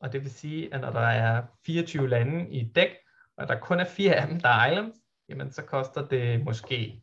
og 0.01 0.12
det 0.12 0.20
vil 0.20 0.31
sige, 0.31 0.75
at 0.75 0.81
når 0.81 0.90
der 0.90 1.01
er 1.01 1.46
24 1.66 2.09
lande 2.09 2.51
i 2.51 2.61
et 2.61 2.75
dæk, 2.75 2.96
og 3.37 3.49
der 3.49 3.61
kun 3.61 3.81
er 3.81 3.85
fire 3.85 4.14
af 4.14 4.27
dem, 4.27 4.40
der 4.40 4.49
er 4.49 4.70
islands, 4.70 4.96
jamen 5.29 5.53
så 5.53 5.62
koster 5.62 6.09
det 6.09 6.44
måske 6.44 7.03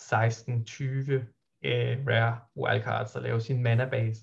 16-20 0.00 1.35
øh, 1.66 2.06
rare 2.08 2.38
wildcards 2.56 3.16
at 3.16 3.22
lave 3.22 3.40
sin 3.40 3.62
mana 3.62 3.88
base. 3.88 4.20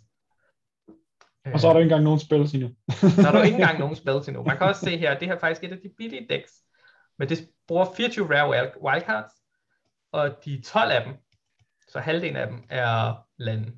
Og 1.53 1.59
så 1.59 1.67
er 1.67 1.73
der 1.73 1.79
ikke 1.79 1.85
engang 1.91 2.03
nogen 2.03 2.19
spells 2.19 2.53
endnu. 2.53 2.75
så 3.21 3.27
er 3.27 3.31
der 3.31 3.43
ikke 3.43 3.55
engang 3.55 3.79
nogen 3.79 3.95
spells 3.95 4.27
endnu. 4.27 4.43
Man 4.43 4.57
kan 4.57 4.67
også 4.67 4.81
se 4.81 4.97
her, 4.97 5.19
det 5.19 5.27
her 5.27 5.35
er 5.35 5.39
faktisk 5.39 5.63
et 5.63 5.71
af 5.71 5.77
de 5.77 5.89
billige 5.97 6.27
decks, 6.29 6.51
men 7.19 7.29
det 7.29 7.49
bruger 7.67 7.85
24 7.97 8.35
rare 8.35 8.71
wildcards, 8.81 9.31
og 10.11 10.45
de 10.45 10.61
12 10.61 10.91
af 10.91 11.05
dem, 11.05 11.13
så 11.87 11.99
halvdelen 11.99 12.35
af 12.35 12.47
dem 12.47 12.63
er 12.69 13.25
lande. 13.37 13.73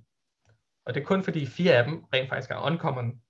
Og 0.85 0.93
det 0.93 1.01
er 1.01 1.05
kun 1.05 1.23
fordi 1.23 1.45
fire 1.45 1.73
af 1.73 1.83
dem 1.83 2.03
rent 2.13 2.29
faktisk 2.29 2.51
er 2.51 2.65
uncommon, 2.65 3.21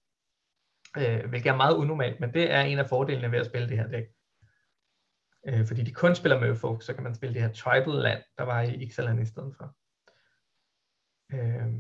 øh, 0.98 1.30
hvilket 1.30 1.50
er 1.50 1.56
meget 1.56 1.76
unormalt, 1.76 2.20
men 2.20 2.34
det 2.34 2.52
er 2.52 2.62
en 2.62 2.80
af 2.80 2.90
fordelene 2.90 3.32
ved 3.32 3.40
at 3.40 3.46
spille 3.46 3.70
det 3.70 3.78
her 3.78 3.88
dæk. 3.88 4.06
Øh, 5.48 5.68
fordi 5.68 5.84
de 5.84 5.92
kun 5.92 6.16
spiller 6.16 6.40
Merfolk, 6.40 6.82
så 6.82 6.94
kan 6.94 7.04
man 7.04 7.16
spille 7.16 7.34
det 7.34 7.42
her 7.42 7.54
Tribal 7.54 7.94
Land, 7.94 8.24
der 8.38 8.44
var 8.44 8.62
i 8.62 8.84
Ixalan 8.84 9.22
i 9.22 9.26
stedet 9.26 9.56
for. 9.58 9.76
Øh, 11.34 11.74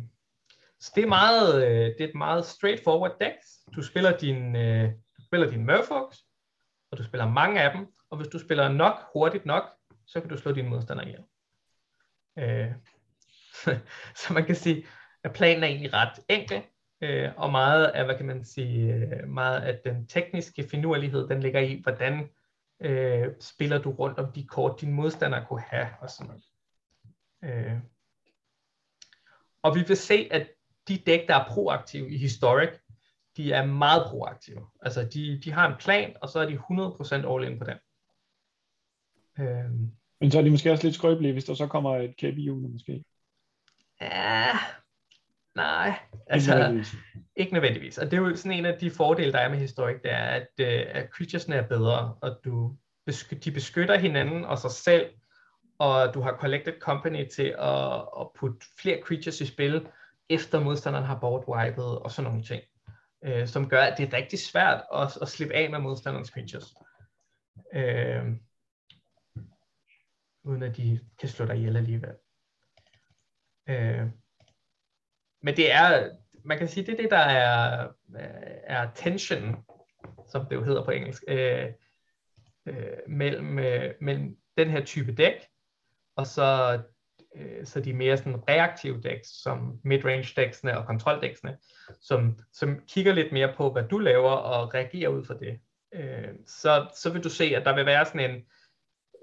så 0.79 0.91
det 0.95 1.03
er 1.03 1.08
meget, 1.08 1.65
øh, 1.67 1.86
det 1.86 2.01
er 2.01 2.08
et 2.08 2.15
meget 2.15 2.45
straightforward 2.45 3.19
deck. 3.21 3.36
Du 3.75 3.81
spiller 3.81 4.17
din, 4.17 4.55
øh, 4.55 4.91
du 5.17 5.21
spiller 5.25 5.49
din 5.49 5.65
Murfox, 5.65 6.17
og 6.91 6.97
du 6.97 7.03
spiller 7.03 7.29
mange 7.29 7.62
af 7.62 7.71
dem, 7.77 7.88
og 8.10 8.17
hvis 8.17 8.27
du 8.27 8.39
spiller 8.39 8.69
nok 8.69 8.95
hurtigt 9.13 9.45
nok, 9.45 9.63
så 10.08 10.21
kan 10.21 10.29
du 10.29 10.38
slå 10.38 10.51
dine 10.51 10.69
modstandere 10.69 11.08
ihjel. 11.08 11.23
Øh, 12.39 12.71
så 14.19 14.34
man 14.34 14.45
kan 14.45 14.55
sige, 14.55 14.86
at 15.23 15.34
planen 15.34 15.63
er 15.63 15.67
egentlig 15.67 15.93
ret 15.93 16.19
enkel, 16.29 16.62
øh, 17.01 17.31
og 17.38 17.51
meget 17.51 17.86
af, 17.86 18.05
hvad 18.05 18.17
kan 18.17 18.25
man 18.25 18.45
sige, 18.45 18.93
øh, 18.93 19.27
meget 19.27 19.62
af 19.62 19.79
den 19.84 20.08
tekniske 20.08 20.67
finurlighed, 20.71 21.27
den 21.27 21.39
ligger 21.39 21.60
i, 21.60 21.79
hvordan 21.84 22.29
øh, 22.79 23.27
spiller 23.39 23.81
du 23.81 23.91
rundt 23.91 24.19
om 24.19 24.31
de 24.31 24.47
kort, 24.47 24.81
din 24.81 24.91
modstander 24.91 25.45
kunne 25.45 25.62
have, 25.62 25.88
og 26.01 26.10
sådan 26.10 26.27
noget. 26.27 26.43
Øh, 27.43 27.77
og 29.65 29.75
vi 29.75 29.84
vil 29.88 29.97
se, 29.97 30.28
at 30.32 30.47
de 30.88 30.97
dæk, 30.97 31.28
der 31.28 31.36
er 31.36 31.47
proaktive 31.47 32.10
i 32.10 32.17
Historic, 32.17 32.69
de 33.38 33.51
er 33.51 33.65
meget 33.65 34.04
proaktive. 34.10 34.67
Altså, 34.82 35.06
de, 35.13 35.41
de 35.43 35.51
har 35.51 35.67
en 35.67 35.78
plan, 35.80 36.15
og 36.21 36.30
så 36.30 36.39
er 36.39 36.45
de 36.45 36.56
100% 36.56 37.34
all 37.34 37.51
in 37.51 37.60
på 37.60 37.65
den. 37.65 37.78
Øhm. 39.39 39.91
Men 40.21 40.32
så 40.32 40.39
er 40.39 40.43
de 40.43 40.50
måske 40.50 40.71
også 40.71 40.83
lidt 40.83 40.96
skrøbelige, 40.96 41.33
hvis 41.33 41.46
der 41.46 41.54
så 41.54 41.67
kommer 41.67 41.98
et 41.98 42.17
kæp 42.17 42.37
i 42.37 42.50
måske. 42.50 43.04
Ja, 44.02 44.48
nej. 45.56 46.00
Altså, 46.27 46.52
ikke 46.52 46.60
nødvendigvis. 46.60 46.96
ikke 47.35 47.54
nødvendigvis. 47.54 47.98
Og 47.98 48.06
det 48.06 48.13
er 48.17 48.21
jo 48.21 48.35
sådan 48.35 48.58
en 48.58 48.65
af 48.65 48.79
de 48.79 48.92
fordele, 48.92 49.31
der 49.31 49.39
er 49.39 49.50
med 49.50 49.58
Historic, 49.58 50.02
det 50.04 50.12
er, 50.12 50.25
at, 50.25 50.48
øh, 50.60 50.85
at 50.87 51.10
creaturesne 51.10 51.56
er 51.56 51.67
bedre, 51.67 52.15
og 52.21 52.39
du, 52.46 52.75
de 53.46 53.52
beskytter 53.52 53.98
hinanden 53.98 54.46
og 54.46 54.58
sig 54.58 54.71
selv, 54.71 55.10
og 55.78 56.13
du 56.13 56.21
har 56.21 56.38
collected 56.38 56.80
company 56.80 57.28
til 57.30 57.56
at, 57.60 57.96
at 58.19 58.28
putte 58.36 58.67
flere 58.80 59.02
creatures 59.02 59.42
i 59.42 59.46
spil, 59.46 59.88
efter 60.30 60.60
modstanderen 60.60 61.06
har 61.06 61.19
boardwipet 61.19 62.00
og 62.00 62.12
sådan 62.12 62.32
nogle 62.32 62.44
ting, 62.44 62.63
øh, 63.23 63.48
som 63.48 63.69
gør, 63.69 63.82
at 63.82 63.98
det 63.98 64.13
er 64.13 64.17
rigtig 64.17 64.40
svært 64.40 64.84
at, 64.94 65.17
at 65.21 65.28
slippe 65.28 65.56
af 65.56 65.69
med 65.69 65.80
modstanderens 65.80 66.30
creatures. 66.30 66.76
Øh, 67.73 68.26
uden 70.44 70.63
at 70.63 70.78
de 70.78 71.00
kan 71.19 71.30
slå 71.30 71.46
dig 71.46 71.56
ihjel 71.56 71.78
alligevel. 71.78 72.15
Øh, 73.69 74.08
men 75.42 75.58
det 75.58 75.71
er, 75.71 76.10
man 76.44 76.58
kan 76.58 76.67
sige, 76.67 76.86
det 76.86 76.94
er 76.94 77.02
det, 77.02 77.12
der 77.12 77.17
er, 77.17 77.88
er 78.63 78.92
tension, 78.96 79.65
som 80.28 80.46
det 80.46 80.56
jo 80.56 80.63
hedder 80.63 80.86
på 80.86 80.92
engelsk, 80.92 81.23
øh, 81.28 81.73
øh, 82.65 82.98
mellem, 83.08 83.60
øh, 83.60 83.94
mellem 84.02 84.38
den 84.58 84.69
her 84.69 84.86
type 84.86 85.13
dæk, 85.13 85.48
og 86.15 86.27
så, 86.27 86.79
øh, 87.35 87.65
så 87.65 87.79
de 87.79 87.93
mere 87.93 88.17
sådan 88.17 88.49
reaktive 88.49 89.01
decks, 89.01 89.27
som 89.43 89.79
midrange 89.83 90.41
decksene 90.41 90.77
og 90.77 90.85
kontroldæksene, 90.85 91.57
som, 92.01 92.39
som 92.53 92.79
kigger 92.87 93.13
lidt 93.13 93.31
mere 93.31 93.53
på, 93.57 93.71
hvad 93.71 93.83
du 93.83 93.97
laver, 93.97 94.31
og 94.31 94.73
reagerer 94.73 95.09
ud 95.09 95.25
fra 95.25 95.33
det. 95.33 95.59
Øh, 95.93 96.33
så, 96.47 96.87
så 96.95 97.09
vil 97.09 97.23
du 97.23 97.29
se, 97.29 97.43
at 97.43 97.65
der 97.65 97.75
vil 97.75 97.85
være 97.85 98.05
sådan 98.05 98.31
en, 98.31 98.41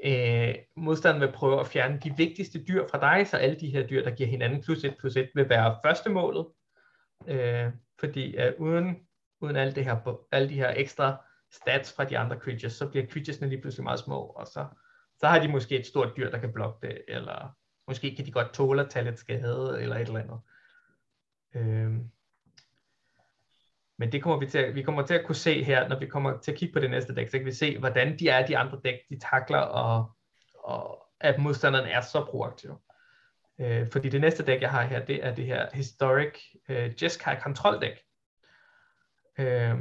øh, 0.04 0.54
modstanderen 0.76 1.20
vil 1.20 1.36
prøve 1.36 1.60
at 1.60 1.66
fjerne 1.66 2.00
de 2.04 2.14
vigtigste 2.16 2.64
dyr 2.64 2.86
fra 2.90 3.00
dig, 3.00 3.26
så 3.26 3.36
alle 3.36 3.56
de 3.60 3.70
her 3.70 3.86
dyr, 3.86 4.04
der 4.04 4.10
giver 4.10 4.28
hinanden 4.28 4.62
plus 4.62 4.84
1 4.84 4.96
plus 4.98 5.16
et, 5.16 5.30
vil 5.34 5.48
være 5.48 5.78
første 5.84 6.10
målet. 6.10 6.46
Øh, 7.26 7.70
fordi 8.00 8.36
øh, 8.36 8.52
uden, 8.58 8.96
uden 9.40 9.56
alle, 9.56 9.74
det 9.74 9.84
her, 9.84 10.18
alle 10.32 10.48
de 10.48 10.54
her 10.54 10.72
ekstra 10.76 11.24
stats 11.52 11.92
fra 11.92 12.04
de 12.04 12.18
andre 12.18 12.38
creatures, 12.38 12.72
så 12.72 12.88
bliver 12.88 13.06
creaturesne 13.06 13.48
lige 13.48 13.60
pludselig 13.60 13.84
meget 13.84 14.00
små, 14.00 14.20
og 14.20 14.46
så, 14.46 14.66
så 15.22 15.28
har 15.28 15.38
de 15.38 15.48
måske 15.48 15.78
et 15.78 15.86
stort 15.86 16.16
dyr, 16.16 16.30
der 16.30 16.38
kan 16.38 16.52
blokke 16.52 16.86
det, 16.86 17.02
eller 17.08 17.56
måske 17.86 18.16
kan 18.16 18.26
de 18.26 18.32
godt 18.32 18.54
tåle 18.54 18.82
at 18.82 18.90
tage 18.90 19.04
lidt 19.04 19.18
skade, 19.18 19.78
eller 19.82 19.96
et 19.96 20.06
eller 20.06 20.20
andet. 20.20 20.40
Øhm. 21.54 22.10
men 23.98 24.12
det 24.12 24.22
kommer 24.22 24.38
vi 24.38 24.46
til, 24.46 24.58
at, 24.58 24.74
vi 24.74 24.82
kommer 24.82 25.06
til 25.06 25.14
at 25.14 25.26
kunne 25.26 25.36
se 25.36 25.64
her, 25.64 25.88
når 25.88 25.98
vi 25.98 26.06
kommer 26.06 26.38
til 26.38 26.52
at 26.52 26.58
kigge 26.58 26.72
på 26.72 26.80
det 26.80 26.90
næste 26.90 27.14
dæk, 27.14 27.28
så 27.28 27.38
kan 27.38 27.46
vi 27.46 27.52
se, 27.52 27.78
hvordan 27.78 28.18
de 28.18 28.28
er, 28.28 28.46
de 28.46 28.58
andre 28.58 28.80
dæk, 28.84 28.98
de 29.08 29.18
takler, 29.18 29.58
og, 29.58 30.12
og 30.54 31.06
at 31.20 31.40
modstanderen 31.40 31.88
er 31.88 32.00
så 32.00 32.24
proaktiv. 32.30 32.80
Øh, 33.60 33.86
fordi 33.92 34.08
det 34.08 34.20
næste 34.20 34.44
dæk, 34.44 34.60
jeg 34.60 34.70
har 34.70 34.82
her, 34.82 35.04
det 35.04 35.24
er 35.26 35.34
det 35.34 35.46
her 35.46 35.68
Historic 35.72 36.38
øh, 36.68 37.02
Jeskai 37.02 37.36
kontroldæk. 37.42 37.98
Øh, 39.38 39.78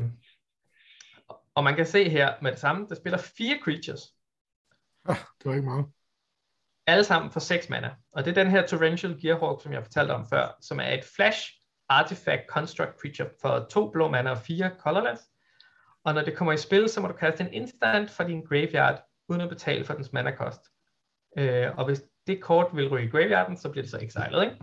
og 1.55 1.63
man 1.63 1.75
kan 1.75 1.85
se 1.85 2.09
her 2.09 2.33
med 2.41 2.51
det 2.51 2.59
samme, 2.59 2.87
der 2.89 2.95
spiller 2.95 3.17
fire 3.17 3.59
creatures. 3.63 4.20
Ah, 5.05 5.15
det 5.15 5.45
var 5.45 5.53
ikke 5.53 5.67
meget. 5.67 5.85
Alle 6.87 7.03
sammen 7.03 7.31
for 7.31 7.39
6 7.39 7.69
mana. 7.69 7.95
Og 8.11 8.25
det 8.25 8.37
er 8.37 8.43
den 8.43 8.51
her 8.51 8.67
Torrential 8.67 9.21
Gearhawk, 9.21 9.63
som 9.63 9.73
jeg 9.73 9.83
fortalte 9.83 10.11
om 10.11 10.25
før, 10.29 10.57
som 10.61 10.79
er 10.79 10.89
et 10.93 11.03
flash 11.15 11.51
artifact 11.89 12.41
construct 12.49 12.99
creature 13.01 13.29
for 13.41 13.67
to 13.69 13.91
blå 13.91 14.07
mana 14.07 14.29
og 14.29 14.37
fire 14.37 14.71
colorless. 14.79 15.23
Og 16.03 16.13
når 16.13 16.21
det 16.21 16.37
kommer 16.37 16.53
i 16.53 16.57
spil, 16.57 16.89
så 16.89 17.01
må 17.01 17.07
du 17.07 17.13
kaste 17.13 17.43
en 17.43 17.53
instant 17.53 18.11
fra 18.11 18.23
din 18.23 18.41
graveyard, 18.41 19.03
uden 19.29 19.41
at 19.41 19.49
betale 19.49 19.85
for 19.85 19.93
dens 19.93 20.13
mana 20.13 20.31
kost. 20.31 20.61
Øh, 21.37 21.77
og 21.77 21.85
hvis 21.85 22.03
det 22.27 22.41
kort 22.41 22.67
vil 22.73 22.89
ryge 22.89 23.05
i 23.05 23.09
graveyarden, 23.09 23.57
så 23.57 23.69
bliver 23.69 23.83
det 23.83 23.91
så 23.91 23.99
exiled, 24.01 24.41
ikke? 24.41 24.55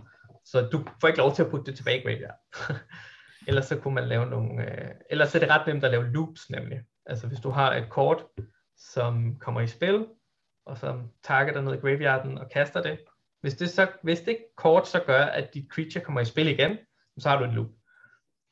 Så 0.45 0.69
du 0.71 0.85
får 1.01 1.07
ikke 1.07 1.19
lov 1.19 1.35
til 1.35 1.43
at 1.43 1.49
putte 1.49 1.65
det 1.65 1.77
tilbage 1.77 1.99
i 1.99 2.03
graveyard. 2.03 2.39
ellers 3.47 3.65
så 3.65 3.79
kunne 3.79 3.95
man 3.95 4.07
lave 4.07 4.25
nogle, 4.25 4.63
øh, 4.63 4.91
ellers 5.09 5.35
er 5.35 5.39
det 5.39 5.49
ret 5.49 5.67
nemt 5.67 5.83
at 5.83 5.91
lave 5.91 6.11
loops 6.11 6.49
nemlig. 6.49 6.81
Altså 7.05 7.27
hvis 7.27 7.39
du 7.39 7.49
har 7.49 7.75
et 7.75 7.89
kort, 7.89 8.25
som 8.77 9.39
kommer 9.39 9.61
i 9.61 9.67
spil, 9.67 10.05
og 10.69 10.77
som 10.77 11.11
targeter 11.23 11.61
ned 11.61 11.73
i 11.73 11.77
graveyarden 11.77 12.37
og 12.37 12.49
kaster 12.49 12.81
det, 12.81 12.99
hvis 13.41 13.53
det, 13.53 13.69
så, 13.69 13.91
hvis 14.03 14.21
det 14.21 14.37
kort 14.55 14.87
så 14.87 15.03
gør, 15.05 15.21
at 15.21 15.53
dit 15.53 15.67
creature 15.71 16.03
kommer 16.03 16.21
i 16.21 16.25
spil 16.25 16.47
igen, 16.47 16.77
så 17.17 17.29
har 17.29 17.39
du 17.39 17.45
en 17.45 17.51
loop. 17.51 17.69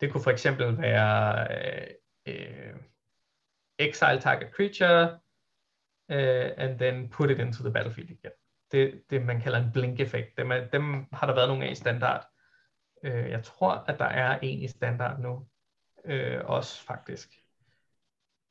Det 0.01 0.11
kunne 0.11 0.23
for 0.23 0.31
eksempel 0.31 0.77
være 0.77 1.47
øh, 1.51 1.87
øh, 2.27 2.75
exile 3.79 4.21
target 4.21 4.51
creature, 4.55 5.19
øh, 6.11 6.51
and 6.57 6.79
then 6.79 7.09
put 7.09 7.31
it 7.31 7.39
into 7.39 7.63
the 7.63 7.73
battlefield 7.73 8.09
igen. 8.09 8.31
Det, 8.71 9.03
det 9.09 9.25
man 9.25 9.41
kalder 9.41 9.59
en 9.59 9.71
blink 9.71 9.99
effekt. 9.99 10.37
Dem, 10.37 10.51
er, 10.51 10.65
dem 10.65 11.05
har 11.13 11.27
der 11.27 11.35
været 11.35 11.49
nogle 11.49 11.65
af 11.65 11.71
i 11.71 11.75
standard. 11.75 12.27
Øh, 13.03 13.29
jeg 13.29 13.43
tror, 13.43 13.71
at 13.87 13.99
der 13.99 14.05
er 14.05 14.39
en 14.41 14.59
i 14.59 14.67
standard 14.67 15.19
nu. 15.19 15.47
Øh, 16.05 16.41
også 16.45 16.83
faktisk. 16.83 17.29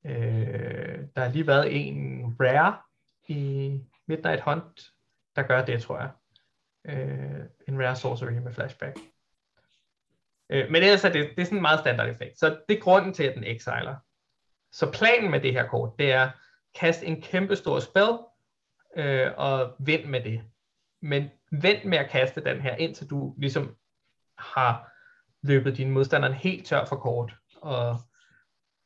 Øh, 0.07 1.05
der 1.17 1.21
har 1.21 1.29
lige 1.29 1.47
været 1.47 1.87
en 1.87 2.25
rare 2.41 2.79
i 3.29 3.81
Midnight 4.07 4.41
Hunt, 4.41 4.93
der 5.37 5.43
gør 5.43 5.65
det, 5.65 5.83
tror 5.83 5.99
jeg. 5.99 6.11
Øh, 6.85 7.45
en 7.69 7.83
rare 7.83 7.97
sorcery 7.97 8.33
med 8.33 8.53
flashback. 8.53 8.99
Øh, 10.51 10.71
men 10.71 10.83
ellers 10.83 11.05
er 11.05 11.13
det, 11.13 11.31
det 11.37 11.43
er 11.43 11.45
sådan 11.45 11.59
en 11.59 11.63
meget 11.63 11.81
standard 11.81 12.09
effekt. 12.09 12.39
Så 12.39 12.61
det 12.69 12.77
er 12.77 12.81
grunden 12.81 13.15
til, 13.15 13.23
at 13.23 13.35
den 13.35 13.45
exiler. 13.45 13.97
Så 14.73 14.93
planen 14.93 15.31
med 15.31 15.41
det 15.41 15.53
her 15.53 15.69
kort, 15.69 15.99
det 15.99 16.13
er 16.13 16.31
kast 16.75 17.03
en 17.03 17.23
kæmpe 17.23 17.57
stor 17.57 17.81
spil, 17.81 18.19
øh, 18.97 19.33
og 19.37 19.77
vind 19.79 20.05
med 20.05 20.21
det. 20.21 20.43
Men 21.03 21.31
vend 21.53 21.85
med 21.85 21.99
at 21.99 22.11
kaste 22.11 22.45
den 22.45 22.61
her, 22.61 22.77
indtil 22.77 23.11
du 23.11 23.35
ligesom 23.39 23.77
har 24.39 24.93
løbet 25.43 25.77
din 25.77 25.91
modstander 25.91 26.33
helt 26.33 26.67
tør 26.67 26.85
for 26.85 26.97
kort, 26.97 27.35
og, 27.57 28.01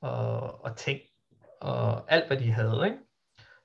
og, 0.01 0.65
og 0.65 0.77
ting, 0.77 1.01
og 1.61 2.13
alt 2.13 2.27
hvad 2.27 2.37
de 2.37 2.53
havde. 2.53 2.83
Ikke? 2.85 2.99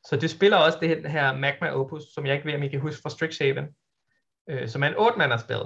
Så 0.10 0.16
det 0.16 0.30
spiller 0.30 0.58
også 0.58 0.78
det 0.82 1.12
her 1.12 1.38
Magma 1.38 1.70
Opus, 1.70 2.04
som 2.14 2.26
jeg 2.26 2.36
ikke 2.36 2.46
ved, 2.46 2.56
om 2.56 2.64
I 2.64 2.68
kan 2.68 2.80
huske 2.80 3.02
fra 3.02 3.10
Strixhaven, 3.10 3.66
øh, 4.50 4.70
som 4.70 4.84
er 4.84 4.88
en 4.88 4.98
8 4.98 5.40
spil. 5.40 5.58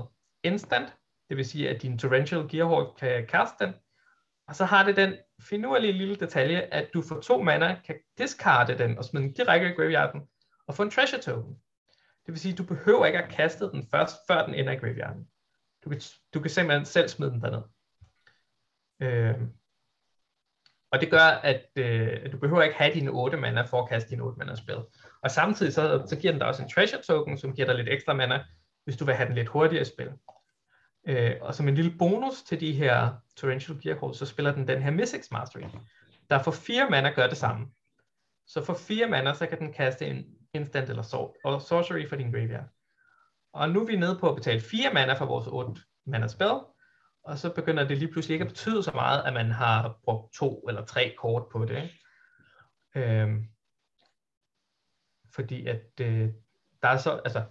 Instant, 0.44 0.96
det 1.30 1.38
vil 1.38 1.46
sige, 1.46 1.70
at 1.70 1.82
din 1.82 2.00
Torrential 2.00 2.48
Gearhawk 2.50 2.98
kan 3.00 3.28
kaste 3.28 3.66
den, 3.66 3.74
og 4.48 4.56
så 4.56 4.66
har 4.66 4.86
det 4.86 4.96
den 4.96 5.14
finurlige 5.42 5.94
lille 5.94 6.16
detalje, 6.16 6.62
at 6.62 6.90
du 6.94 7.02
for 7.02 7.20
to 7.20 7.42
mana 7.42 7.82
kan 7.86 7.96
discarde 8.18 8.78
den 8.78 8.98
og 8.98 9.06
smide 9.06 9.24
den 9.24 9.34
direkte 9.34 9.70
i 9.70 9.74
graveyarden 9.74 10.22
og 10.68 10.76
få 10.76 10.84
en 10.84 10.92
treasure 10.92 11.22
token. 11.22 11.54
Det 12.26 12.34
vil 12.34 12.40
sige, 12.40 12.52
at 12.52 12.58
du 12.58 12.64
behøver 12.64 13.06
ikke 13.06 13.24
at 13.24 13.32
kaste 13.32 13.72
den 13.72 13.88
først, 13.92 14.16
før 14.28 14.46
den 14.46 14.56
ender 14.56 14.74
i 14.74 14.76
graveyarden. 14.76 15.28
Du 15.84 15.90
kan, 15.90 16.02
du 16.34 16.40
kan 16.40 16.50
simpelthen 16.50 16.86
selv 16.86 17.10
smide 17.10 17.32
den 17.32 17.42
derned. 17.42 17.64
Øh, 19.02 19.48
og 20.92 21.02
det 21.02 21.12
gør, 21.12 21.40
at 21.44 21.66
øh, 21.76 22.32
du 22.32 22.38
behøver 22.38 22.62
ikke 22.62 22.76
have 22.76 22.94
dine 22.94 23.12
8 23.12 23.38
mana 23.38 23.62
for 23.62 23.82
at 23.82 23.90
kaste 23.90 24.10
dine 24.10 24.24
8 24.24 24.40
mana 24.40 24.56
spil. 24.56 24.78
Og 25.24 25.32
samtidig 25.32 25.74
så, 25.74 26.04
så 26.08 26.16
giver 26.16 26.34
den 26.34 26.40
dig 26.40 26.48
også 26.48 26.64
en 26.64 26.70
treasure 26.70 27.02
token, 27.02 27.38
som 27.38 27.54
giver 27.54 27.68
dig 27.68 27.76
lidt 27.76 27.90
ekstra 27.90 28.14
mana, 28.14 28.46
hvis 28.84 28.98
du 28.98 29.06
vil 29.06 29.16
have 29.16 29.28
den 29.28 29.36
lidt 29.36 29.48
hurtigere 29.48 29.86
spil. 29.86 30.10
Øh, 31.08 31.36
og 31.42 31.56
som 31.56 31.68
en 31.68 31.76
lille 31.76 31.94
bonus 32.00 32.42
til 32.42 32.60
de 32.60 32.72
her 32.72 33.10
Torrential 33.38 33.82
Gear 33.84 34.12
så 34.12 34.26
spiller 34.26 34.52
den 34.52 34.68
den 34.68 34.82
her 34.82 34.92
Mystics 34.92 35.32
Mastery, 35.32 35.62
der 36.30 36.44
for 36.44 36.52
fire 36.52 36.90
mana 36.90 37.10
gør 37.10 37.28
det 37.28 37.38
samme. 37.38 37.68
Så 38.48 38.66
for 38.66 38.74
fire 38.74 39.08
mana, 39.08 39.34
så 39.34 39.46
kan 39.46 39.60
den 39.60 39.74
kaste 39.74 40.06
en 40.06 40.26
instant 40.54 40.90
eller 40.90 41.04
sort, 41.04 41.32
og 41.44 41.62
sorcery 41.62 42.10
for 42.10 42.16
din 42.16 42.32
graveyard. 42.32 42.68
Og 43.54 43.70
nu 43.70 43.82
er 43.82 43.86
vi 43.86 43.96
nede 43.96 44.18
på 44.20 44.30
at 44.30 44.36
betale 44.36 44.62
4 44.62 44.94
mana 44.94 45.14
for 45.14 45.26
vores 45.26 45.48
8 45.48 45.82
mana 46.06 46.28
spil, 46.28 46.60
og 47.24 47.38
så 47.38 47.54
begynder 47.54 47.88
det 47.88 47.98
lige 47.98 48.12
pludselig 48.12 48.34
ikke 48.34 48.44
at 48.44 48.52
betyde 48.52 48.84
så 48.84 48.92
meget, 48.92 49.24
at 49.24 49.34
man 49.34 49.52
har 49.52 50.00
brugt 50.04 50.34
to 50.34 50.66
eller 50.68 50.86
tre 50.86 51.16
kort 51.18 51.44
på 51.52 51.66
det. 51.66 51.84
Ikke? 51.84 52.00
Øhm, 52.96 53.46
fordi 55.36 55.68
at 55.68 55.86
øh, 56.02 56.30
der 56.82 56.88
er 56.88 56.98
så, 56.98 57.22
altså, 57.26 57.46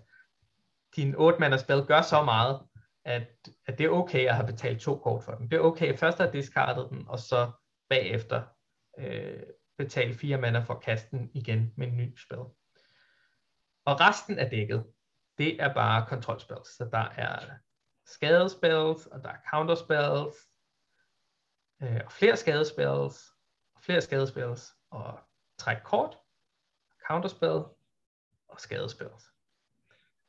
din 0.97 1.15
8 1.17 1.59
spil 1.59 1.85
gør 1.87 2.03
så 2.03 2.23
meget, 2.23 2.61
at, 3.05 3.29
at 3.67 3.79
det 3.79 3.87
er 3.87 3.91
okay 3.91 4.29
at 4.29 4.35
have 4.35 4.47
betalt 4.47 4.81
to 4.81 4.99
kort 4.99 5.25
for 5.25 5.33
den. 5.33 5.51
Det 5.51 5.57
er 5.57 5.61
okay 5.61 5.97
først 5.97 6.21
at 6.21 6.27
have 6.27 6.39
discardet 6.39 6.91
den, 6.91 7.09
og 7.09 7.19
så 7.19 7.51
bagefter 7.89 8.43
øh, 8.99 9.43
betale 9.79 10.15
fire 10.15 10.39
mana 10.39 10.59
for 10.59 10.75
at 10.75 10.83
kaste 10.83 11.11
den 11.11 11.31
igen 11.35 11.73
med 11.77 11.87
en 11.87 11.97
ny 11.97 12.19
spil. 12.19 12.39
Og 13.85 14.01
resten 14.01 14.39
af 14.39 14.51
dækket, 14.51 14.87
det 15.39 15.63
er 15.63 15.75
bare 15.75 16.07
kontrolspil. 16.07 16.57
Så 16.65 16.89
der 16.93 17.09
er 17.17 17.41
skadespells, 18.09 19.07
og 19.07 19.23
der 19.23 19.29
er 19.29 19.37
counterspells, 19.51 20.37
øh, 21.83 22.01
og 22.05 22.13
flere 22.13 22.37
skadespells, 22.37 23.33
og 23.75 23.83
flere 23.83 24.01
skadespells, 24.01 24.75
og 24.91 25.21
træk 25.59 25.77
kort, 25.85 26.19
counterspell 27.09 27.65
og 28.49 28.61
skadespells. 28.61 29.25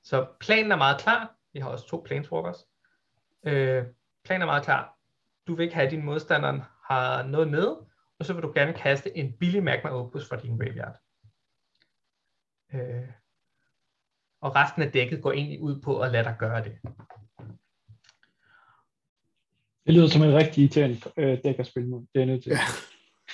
Så 0.04 0.28
planen 0.40 0.72
er 0.72 0.76
meget 0.76 1.02
klar. 1.02 1.36
Vi 1.54 1.60
har 1.60 1.70
også 1.70 1.88
to 1.88 2.04
planeswalkers. 2.06 2.66
Øh, 3.44 3.86
planen 4.24 4.42
er 4.42 4.46
meget 4.46 4.64
klar. 4.64 4.98
Du 5.48 5.56
vil 5.56 5.64
ikke 5.64 5.76
have, 5.76 5.86
at 5.86 5.92
din 5.92 6.06
modstander 6.06 6.62
har 6.94 7.24
noget 7.24 7.48
med, 7.48 7.68
og 8.20 8.26
så 8.26 8.34
vil 8.34 8.44
du 8.44 8.52
gerne 8.56 8.74
kaste 8.74 9.18
en 9.18 9.38
billig 9.38 9.64
Magma 9.64 9.90
Opus 9.90 10.30
fra 10.30 10.36
din 10.36 10.58
graveyard. 10.58 10.96
Øh, 12.74 13.10
og 14.42 14.56
resten 14.56 14.82
af 14.82 14.92
dækket 14.92 15.24
går 15.24 15.32
egentlig 15.32 15.62
ud 15.62 15.82
på 15.82 16.02
at 16.02 16.12
lade 16.12 16.24
dig 16.24 16.36
gøre 16.40 16.64
det. 16.64 16.80
Det 19.90 19.96
lyder 19.96 20.08
som 20.08 20.24
en 20.24 20.36
rigtig 20.36 20.62
irriterende 20.62 21.00
øh, 21.18 21.38
dæk 21.44 21.60
at 21.60 21.68
spille 21.68 21.90
mod. 21.90 22.06
Det 22.16 22.22
er 22.22 22.26
nødt 22.26 22.44
til. 22.44 22.52
Ja. 22.52 22.60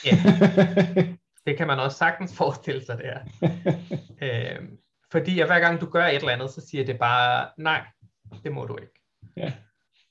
ja. 0.05 0.17
Det 1.45 1.57
kan 1.57 1.67
man 1.67 1.79
også 1.79 1.97
sagtens 1.97 2.37
forestille 2.37 2.85
sig, 2.85 2.97
det 2.97 3.07
er. 3.07 3.19
øh, 4.21 4.69
fordi 5.11 5.39
at 5.39 5.47
hver 5.47 5.59
gang 5.59 5.81
du 5.81 5.85
gør 5.85 6.05
et 6.05 6.15
eller 6.15 6.31
andet, 6.31 6.49
så 6.49 6.67
siger 6.67 6.85
det 6.85 6.99
bare, 6.99 7.49
nej, 7.57 7.85
det 8.43 8.51
må 8.51 8.65
du 8.65 8.77
ikke. 8.77 9.01
Ja. 9.37 9.53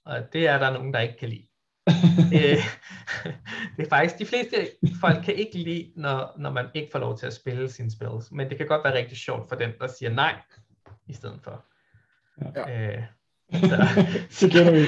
Og 0.05 0.33
det 0.33 0.47
er 0.47 0.59
der 0.59 0.73
nogen, 0.73 0.95
der 0.95 1.01
ikke 1.01 1.17
kan 1.19 1.29
lide. 1.29 1.47
det, 2.31 2.59
det 3.77 3.85
er 3.85 3.89
faktisk, 3.89 4.19
de 4.19 4.27
fleste 4.27 4.57
folk 5.01 5.25
kan 5.25 5.35
ikke 5.35 5.59
lide, 5.59 5.93
når, 5.97 6.35
når 6.39 6.51
man 6.51 6.67
ikke 6.75 6.89
får 6.93 6.99
lov 6.99 7.19
til 7.19 7.27
at 7.27 7.35
spille 7.35 7.71
sine 7.71 7.91
spils. 7.91 8.33
Men 8.33 8.51
det 8.51 8.59
kan 8.59 8.67
godt 8.67 8.85
være 8.85 8.99
rigtig 8.99 9.19
sjovt 9.19 9.49
for 9.49 9.57
den, 9.57 9.71
der 9.81 9.87
siger 9.87 10.11
nej, 10.11 10.35
i 11.07 11.13
stedet 11.13 11.41
for. 11.43 11.65
Ja. 12.57 12.97
Øh, 12.97 13.03
så, 13.55 13.77
så 14.39 14.49
kender 14.49 14.73
vi. 14.73 14.87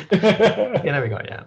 kender 0.84 1.00
vi 1.00 1.08
godt, 1.08 1.26
ja. 1.26 1.40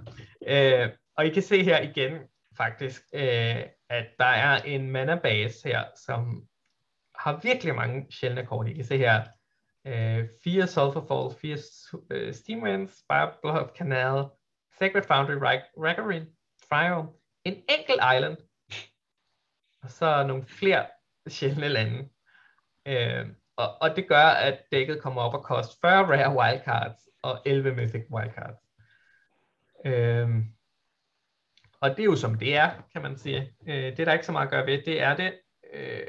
Øh, 0.47 0.89
og 1.17 1.25
I 1.25 1.29
kan 1.29 1.43
se 1.43 1.63
her 1.63 1.81
igen, 1.81 2.13
faktisk, 2.57 3.01
øh, 3.13 3.63
at 3.89 4.05
der 4.19 4.25
er 4.25 4.61
en 4.61 4.91
mana 4.91 5.15
base 5.15 5.69
her, 5.69 5.83
som 6.05 6.43
har 7.15 7.39
virkelig 7.43 7.75
mange 7.75 8.07
sjældne 8.11 8.45
kort. 8.45 8.67
I 8.67 8.73
kan 8.73 8.85
se 8.85 8.97
her, 8.97 9.23
øh, 9.87 10.27
fire 10.43 10.67
Sulfur 10.67 11.05
Falls, 11.07 11.41
fire 11.41 11.57
øh, 12.11 12.33
Steam 12.33 12.63
Winds, 12.63 12.99
Spire 12.99 13.67
Canal, 13.77 14.25
Sacred 14.79 15.03
Foundry, 15.03 15.33
Ragarin, 15.77 16.25
Fire, 16.69 17.07
en 17.45 17.53
enkelt 17.53 18.01
island, 18.15 18.37
og 19.83 19.89
så 19.89 20.23
nogle 20.27 20.45
flere 20.45 20.85
sjældne 21.27 21.67
lande. 21.67 22.09
Øh, 22.85 23.27
og, 23.57 23.81
og 23.81 23.95
det 23.95 24.07
gør, 24.07 24.25
at 24.25 24.63
dækket 24.71 25.01
kommer 25.01 25.21
op 25.21 25.33
og 25.33 25.43
koster 25.43 25.75
40 25.81 26.03
rare 26.03 26.35
wildcards 26.37 27.08
og 27.21 27.41
11 27.45 27.75
mythic 27.75 28.03
wildcards. 28.11 28.57
Øh, 29.85 30.29
og 31.81 31.89
det 31.89 31.99
er 31.99 32.03
jo 32.03 32.15
som 32.15 32.35
det 32.35 32.55
er, 32.55 32.69
kan 32.93 33.01
man 33.01 33.17
sige. 33.17 33.53
Øh, 33.67 33.75
det 33.75 33.99
er 33.99 34.05
der 34.05 34.13
ikke 34.13 34.25
så 34.25 34.31
meget 34.31 34.45
at 34.45 34.51
gøre 34.51 34.65
ved. 34.65 34.81
Det 34.85 35.01
er 35.01 35.15
det. 35.15 35.33
Øh, 35.73 35.99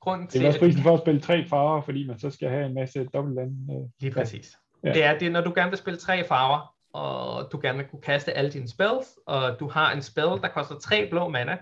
grunden 0.00 0.28
til, 0.28 0.40
det 0.40 0.44
er 0.44 0.48
også 0.48 0.60
prisen 0.60 0.82
for 0.82 0.94
at 0.94 1.00
spille 1.00 1.20
tre 1.20 1.46
farver, 1.48 1.82
fordi 1.82 2.06
man 2.06 2.18
så 2.18 2.30
skal 2.30 2.48
have 2.48 2.66
en 2.66 2.74
masse 2.74 3.04
dobbeltlande. 3.04 3.74
Øh, 3.74 3.88
Lige 4.00 4.12
præcis. 4.12 4.58
Ja. 4.84 4.92
Det 4.92 5.04
er 5.04 5.18
det, 5.18 5.32
når 5.32 5.40
du 5.40 5.52
gerne 5.54 5.70
vil 5.70 5.78
spille 5.78 5.98
tre 5.98 6.24
farver, 6.24 6.74
og 6.92 7.52
du 7.52 7.60
gerne 7.62 7.78
vil 7.78 7.86
kunne 7.86 8.02
kaste 8.02 8.32
alle 8.32 8.50
dine 8.50 8.68
spells, 8.68 9.18
og 9.26 9.60
du 9.60 9.68
har 9.68 9.92
en 9.92 10.02
spell, 10.02 10.28
der 10.28 10.48
koster 10.48 10.78
tre 10.78 11.08
blå 11.10 11.28
mana, 11.28 11.58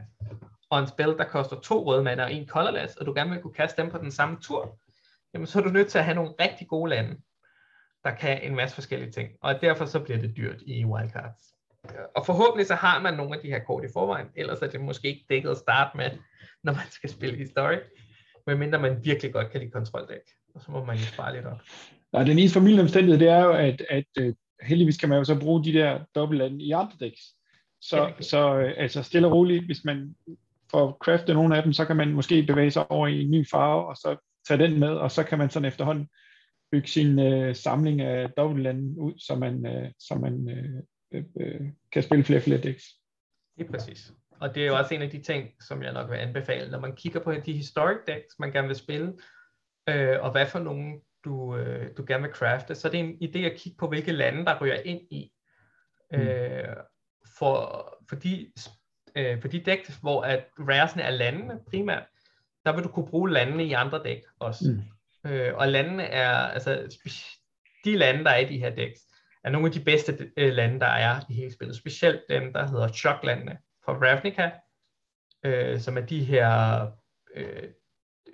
og 0.71 0.81
en 0.81 0.87
spell, 0.87 1.17
der 1.19 1.25
koster 1.25 1.61
to 1.61 1.87
røde 1.87 2.03
mana 2.03 2.25
og 2.25 2.33
en 2.33 2.49
colorless, 2.49 2.97
og 2.97 3.07
du 3.07 3.13
gerne 3.15 3.31
vil 3.31 3.41
kunne 3.41 3.53
kaste 3.53 3.83
dem 3.83 3.91
på 3.91 3.99
den 3.99 4.11
samme 4.11 4.39
tur, 4.43 4.79
jamen 5.35 5.47
så 5.47 5.59
er 5.59 5.63
du 5.63 5.69
nødt 5.69 5.89
til 5.89 5.99
at 5.99 6.05
have 6.05 6.15
nogle 6.15 6.35
rigtig 6.41 6.69
gode 6.69 6.91
lande, 6.91 7.17
der 8.05 8.15
kan 8.15 8.43
en 8.43 8.57
masse 8.57 8.75
forskellige 8.75 9.11
ting. 9.11 9.29
Og 9.43 9.63
derfor 9.63 9.85
så 9.85 10.01
bliver 10.01 10.19
det 10.19 10.37
dyrt 10.37 10.63
i 10.67 10.85
wildcards. 10.85 11.55
Og 12.17 12.27
forhåbentlig 12.27 12.67
så 12.67 12.75
har 12.75 13.01
man 13.01 13.15
nogle 13.15 13.37
af 13.37 13.43
de 13.43 13.49
her 13.49 13.59
kort 13.59 13.85
i 13.85 13.89
forvejen, 13.93 14.27
ellers 14.37 14.59
er 14.59 14.67
det 14.67 14.81
måske 14.81 15.09
ikke 15.09 15.27
dækket 15.29 15.51
at 15.51 15.57
starte 15.57 15.97
med, 15.97 16.11
når 16.65 16.73
man 16.73 16.91
skal 16.91 17.11
spille 17.11 17.37
historik, 17.37 17.79
medmindre 18.47 18.79
man 18.79 19.05
virkelig 19.05 19.33
godt 19.33 19.51
kan 19.51 19.61
lide 19.61 19.71
kontroldæk, 19.71 20.21
og 20.55 20.63
så 20.63 20.71
må 20.71 20.85
man 20.85 20.97
jo 20.97 21.03
spare 21.03 21.35
lidt 21.35 21.47
op. 21.47 21.61
Nej, 22.13 22.25
den 22.25 22.39
eneste 22.39 22.59
familie 22.59 22.83
omstændighed, 22.83 23.21
det 23.21 23.29
er 23.29 23.45
jo, 23.45 23.53
at, 23.53 23.83
at 23.91 24.05
uh, 24.21 24.35
heldigvis 24.63 24.97
kan 24.97 25.09
man 25.09 25.19
jo 25.19 25.25
så 25.25 25.41
bruge 25.41 25.65
de 25.65 25.73
der 25.73 26.01
dobbeltlande 26.15 26.65
i 26.65 26.71
andre 26.71 26.97
dæks. 27.01 27.21
Så, 27.81 27.97
ja, 27.97 28.03
okay. 28.03 28.23
så 28.23 28.55
uh, 28.55 28.71
altså 28.77 29.03
stille 29.03 29.29
og 29.29 29.33
roligt, 29.33 29.67
hvis 29.67 29.85
man 29.85 30.15
får 30.71 30.97
craftet 31.01 31.35
nogle 31.35 31.57
af 31.57 31.63
dem, 31.63 31.73
så 31.73 31.85
kan 31.85 31.97
man 31.97 32.13
måske 32.13 32.43
bevæge 32.43 32.71
sig 32.71 32.91
over 32.91 33.07
i 33.07 33.23
en 33.23 33.31
ny 33.31 33.49
farve, 33.51 33.87
og 33.87 33.97
så 33.97 34.17
tage 34.49 34.59
den 34.59 34.81
med, 34.81 34.89
og 34.89 35.11
så 35.11 35.25
kan 35.25 35.39
man 35.39 35.51
sådan 35.51 35.69
efterhånden 35.69 36.09
bygge 36.73 36.89
sin 36.89 37.19
uh, 37.19 37.55
samling 37.55 38.01
af 38.01 38.31
dobbeltlande 38.37 39.01
ud, 39.01 39.13
så 39.19 39.35
man, 39.35 39.55
uh, 39.55 39.89
så 39.99 40.15
man 40.15 40.35
uh, 41.15 41.21
uh, 41.35 41.67
kan 41.93 42.03
spille 42.03 42.25
flere 42.25 42.41
flere 42.41 42.59
decks. 42.59 42.85
Det 43.59 43.67
er 43.67 43.71
præcis. 43.71 44.13
Og 44.41 44.55
det 44.55 44.63
er 44.63 44.67
jo 44.67 44.77
også 44.77 44.95
en 44.95 45.03
af 45.03 45.11
de 45.11 45.23
ting, 45.23 45.51
som 45.61 45.83
jeg 45.83 45.93
nok 45.93 46.11
vil 46.11 46.17
anbefale, 46.17 46.71
når 46.71 46.81
man 46.81 46.97
kigger 46.97 47.21
på 47.21 47.33
de 47.33 47.53
historic 47.53 47.99
decks, 48.07 48.39
man 48.39 48.53
gerne 48.53 48.69
vil 48.69 48.77
spille, 48.77 49.13
øh, 49.89 50.17
og 50.21 50.33
hvad 50.33 50.47
for 50.47 50.59
nogle 50.59 51.01
du, 51.25 51.57
øh, 51.57 51.91
du 51.97 52.05
gerne 52.09 52.23
vil 52.23 52.33
crafte, 52.33 52.75
så 52.75 52.89
det 52.89 53.01
er 53.01 53.05
en 53.05 53.19
idé 53.23 53.39
at 53.39 53.59
kigge 53.59 53.77
på, 53.79 53.89
hvilke 53.89 54.13
lande, 54.13 54.45
der 54.45 54.61
ryger 54.61 54.81
ind 54.85 55.01
i. 55.11 55.33
Mm. 56.13 56.19
Øh, 56.19 56.77
for, 57.39 57.87
for, 58.09 58.17
de, 58.17 58.53
øh, 59.17 59.41
for 59.41 59.49
de 59.49 59.61
decks, 59.61 59.97
hvor 59.97 60.23
at 60.23 60.47
raresen 60.59 61.01
er 61.01 61.11
landene 61.11 61.61
primært, 61.71 62.07
der 62.67 62.75
vil 62.75 62.85
du 62.85 62.89
kunne 62.89 63.09
bruge 63.09 63.31
landene 63.31 63.65
i 63.65 63.73
andre 63.73 64.03
dæk 64.05 64.23
også. 64.39 64.65
Mm. 64.71 64.83
Øh, 65.27 65.55
og 65.55 65.69
landene 65.69 66.03
er, 66.03 66.31
altså 66.31 66.99
de 67.85 67.97
lande, 67.97 68.25
der 68.25 68.31
er 68.31 68.39
i 68.39 68.53
de 68.53 68.59
her 68.59 68.75
decks, 68.75 69.01
er 69.45 69.51
nogle 69.51 69.67
af 69.67 69.73
de 69.73 69.85
bedste 69.85 70.33
øh, 70.37 70.53
lande, 70.53 70.81
der 70.81 70.87
er 70.87 71.21
i 71.29 71.35
hele 71.35 71.53
spillet. 71.53 71.77
Specielt 71.77 72.23
dem, 72.29 72.53
der 72.53 72.67
hedder 72.67 72.89
Choklandene 72.89 73.59
fra 73.85 73.93
Ravnica, 73.93 74.51
øh, 75.45 75.81
som 75.81 75.97
er 75.97 76.01
de 76.01 76.25
her 76.25 76.83
øh, 77.35 77.69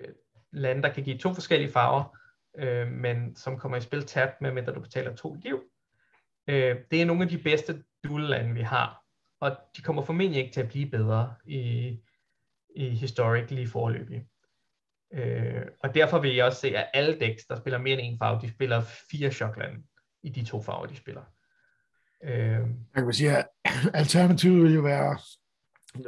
øh, 0.01 0.13
lande, 0.53 0.81
der 0.81 0.93
kan 0.93 1.03
give 1.03 1.17
to 1.17 1.33
forskellige 1.33 1.71
farver, 1.71 2.17
øh, 2.57 2.87
men 2.87 3.35
som 3.35 3.59
kommer 3.59 3.77
i 3.77 3.81
spil 3.81 4.05
tabt, 4.05 4.41
med 4.41 4.51
mindre 4.51 4.73
du 4.73 4.79
betaler 4.79 5.15
to 5.15 5.33
liv. 5.33 5.63
Øh, 6.47 6.75
det 6.91 7.01
er 7.01 7.05
nogle 7.05 7.23
af 7.23 7.29
de 7.29 7.37
bedste 7.37 7.83
duel-lande, 8.03 8.53
vi 8.53 8.61
har, 8.61 9.03
og 9.39 9.57
de 9.77 9.81
kommer 9.81 10.01
formentlig 10.01 10.41
ikke 10.41 10.53
til 10.53 10.61
at 10.61 10.69
blive 10.69 10.89
bedre 10.89 11.35
i, 11.45 11.97
i 12.75 12.89
Historic 12.89 13.51
lige 13.51 13.67
forløbig. 13.67 14.25
Øh, 15.13 15.65
og 15.83 15.95
derfor 15.95 16.19
vil 16.19 16.35
jeg 16.35 16.45
også 16.45 16.59
se, 16.59 16.77
at 16.77 16.89
alle 16.93 17.19
decks, 17.19 17.45
der 17.45 17.55
spiller 17.55 17.79
mere 17.79 18.01
end 18.01 18.13
en 18.13 18.19
farve, 18.19 18.41
de 18.41 18.49
spiller 18.49 18.81
fire 19.11 19.31
choklande 19.31 19.83
i 20.23 20.29
de 20.29 20.45
to 20.45 20.61
farver, 20.61 20.85
de 20.85 20.97
spiller. 20.97 21.23
Øh, 22.23 22.67
jeg 22.95 23.03
kan 23.03 23.13
sige, 23.13 23.37
at 23.37 23.47
alternativet 24.01 24.63
vil 24.63 24.73
jo 24.73 24.81
være 24.81 25.17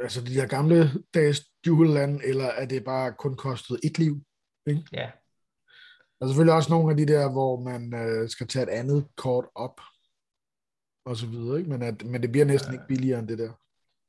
altså 0.02 0.20
de 0.24 0.34
der 0.34 0.46
gamle 0.46 0.90
dages 1.14 1.40
Dual 1.66 2.20
eller 2.24 2.44
er 2.44 2.66
det 2.66 2.84
bare 2.84 3.12
kun 3.12 3.36
kostet 3.36 3.80
et 3.84 3.98
liv? 3.98 4.24
Ikke? 4.66 4.82
Ja. 4.92 5.10
Der 6.18 6.26
er 6.26 6.28
selvfølgelig 6.28 6.54
også 6.54 6.70
nogle 6.70 6.90
af 6.90 6.96
de 6.96 7.06
der, 7.06 7.32
hvor 7.32 7.60
man 7.60 7.94
øh, 7.94 8.28
skal 8.28 8.46
tage 8.46 8.62
et 8.62 8.68
andet 8.68 9.06
kort 9.16 9.44
op, 9.54 9.80
og 11.06 11.16
så 11.16 11.26
videre, 11.26 11.58
ikke? 11.58 11.70
Men, 11.70 11.82
at, 11.82 12.04
men 12.04 12.22
det 12.22 12.32
bliver 12.32 12.44
næsten 12.44 12.72
ikke 12.72 12.86
billigere 12.88 13.18
end 13.18 13.28
det 13.28 13.38
der. 13.38 13.52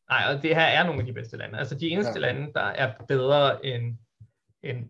Nej, 0.09 0.35
og 0.35 0.43
det 0.43 0.55
her 0.55 0.63
er 0.63 0.83
nogle 0.83 0.99
af 0.99 1.05
de 1.05 1.13
bedste 1.13 1.37
lande. 1.37 1.59
Altså 1.59 1.75
de 1.75 1.89
eneste 1.89 2.13
ja. 2.13 2.19
lande, 2.19 2.53
der 2.53 2.61
er 2.61 2.93
bedre 3.07 3.65
end, 3.65 3.97
end, 4.63 4.89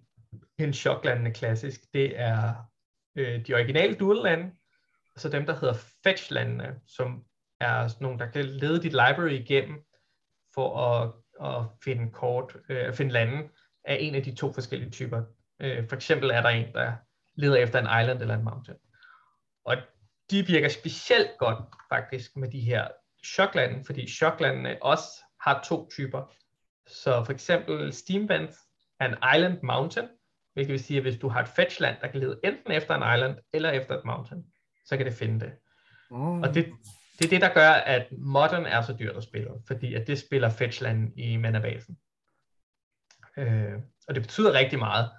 end 0.59 0.73
choklandene 0.73 1.33
klassisk, 1.33 1.81
det 1.93 2.19
er 2.19 2.53
øh, 3.15 3.47
de 3.47 3.53
originale 3.53 3.95
dual-lande, 3.95 4.51
og 5.15 5.21
så 5.21 5.29
dem, 5.29 5.45
der 5.45 5.53
hedder 5.53 5.73
fetch-landene, 6.03 6.79
som 6.87 7.23
er 7.59 7.95
nogle, 8.01 8.19
der 8.19 8.31
kan 8.31 8.45
lede 8.45 8.81
dit 8.81 8.91
library 8.91 9.31
igennem 9.31 9.83
for 10.53 10.77
at, 10.77 11.13
at 11.47 11.65
finde 11.83 12.11
kort, 12.11 12.57
øh, 12.69 12.87
at 12.87 12.95
finde 12.95 13.11
lande 13.11 13.49
af 13.83 13.97
en 13.99 14.15
af 14.15 14.23
de 14.23 14.35
to 14.35 14.53
forskellige 14.53 14.91
typer. 14.91 15.23
Øh, 15.59 15.89
for 15.89 15.95
eksempel 15.95 16.29
er 16.29 16.41
der 16.41 16.49
en, 16.49 16.73
der 16.73 16.93
leder 17.35 17.55
efter 17.55 17.79
en 17.79 18.01
island 18.01 18.21
eller 18.21 18.35
en 18.35 18.43
mountain. 18.43 18.77
Og 19.65 19.77
de 20.31 20.47
virker 20.47 20.69
specielt 20.69 21.31
godt 21.39 21.59
faktisk 21.89 22.37
med 22.37 22.51
de 22.51 22.59
her 22.59 22.87
choklande, 23.25 23.85
fordi 23.85 24.07
choklandene 24.07 24.77
også 24.81 25.07
har 25.41 25.63
to 25.63 25.89
typer. 25.89 26.33
Så 26.87 27.23
for 27.23 27.33
eksempel 27.33 27.93
Steamvent 27.93 28.51
en 29.05 29.35
island 29.35 29.59
mountain, 29.63 30.07
hvilket 30.53 30.71
vil 30.71 30.83
sige, 30.83 30.97
at 30.97 31.03
hvis 31.03 31.17
du 31.17 31.27
har 31.27 31.41
et 31.41 31.47
fetchland, 31.47 31.97
der 32.01 32.07
kan 32.07 32.19
lede 32.19 32.39
enten 32.43 32.71
efter 32.71 32.95
en 32.95 33.15
island 33.15 33.37
eller 33.53 33.69
efter 33.69 33.97
et 33.97 34.05
mountain, 34.05 34.45
så 34.85 34.97
kan 34.97 35.05
det 35.05 35.13
finde 35.13 35.39
det. 35.39 35.53
Mm. 36.11 36.41
Og 36.41 36.53
det, 36.53 36.65
det 37.19 37.25
er 37.25 37.29
det, 37.29 37.41
der 37.41 37.53
gør, 37.53 37.69
at 37.69 38.07
Modern 38.17 38.65
er 38.65 38.81
så 38.81 38.95
dyrt 38.99 39.17
at 39.17 39.23
spille, 39.23 39.51
fordi 39.67 39.93
at 39.93 40.07
det 40.07 40.19
spiller 40.19 40.49
fetchland 40.49 41.19
i 41.19 41.37
manabasen. 41.37 41.97
Øh, 43.37 43.73
og 44.07 44.15
det 44.15 44.23
betyder 44.23 44.53
rigtig 44.53 44.79
meget 44.79 45.09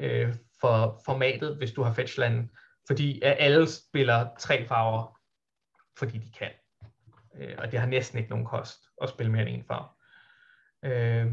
øh, 0.00 0.34
for 0.60 1.02
formatet, 1.04 1.56
hvis 1.56 1.72
du 1.72 1.82
har 1.82 1.94
fetchland, 1.94 2.48
fordi 2.86 3.22
at 3.22 3.36
alle 3.38 3.68
spiller 3.68 4.28
tre 4.38 4.66
farver, 4.66 5.20
fordi 5.98 6.18
de 6.18 6.32
kan. 6.32 6.50
Øh, 7.36 7.54
og 7.58 7.72
det 7.72 7.80
har 7.80 7.86
næsten 7.86 8.18
ikke 8.18 8.30
nogen 8.30 8.46
kost 8.46 8.78
at 9.02 9.08
spille 9.08 9.32
mere 9.32 9.48
end 9.48 9.56
en 9.56 9.64
farve. 9.64 9.88
Øh, 10.84 11.32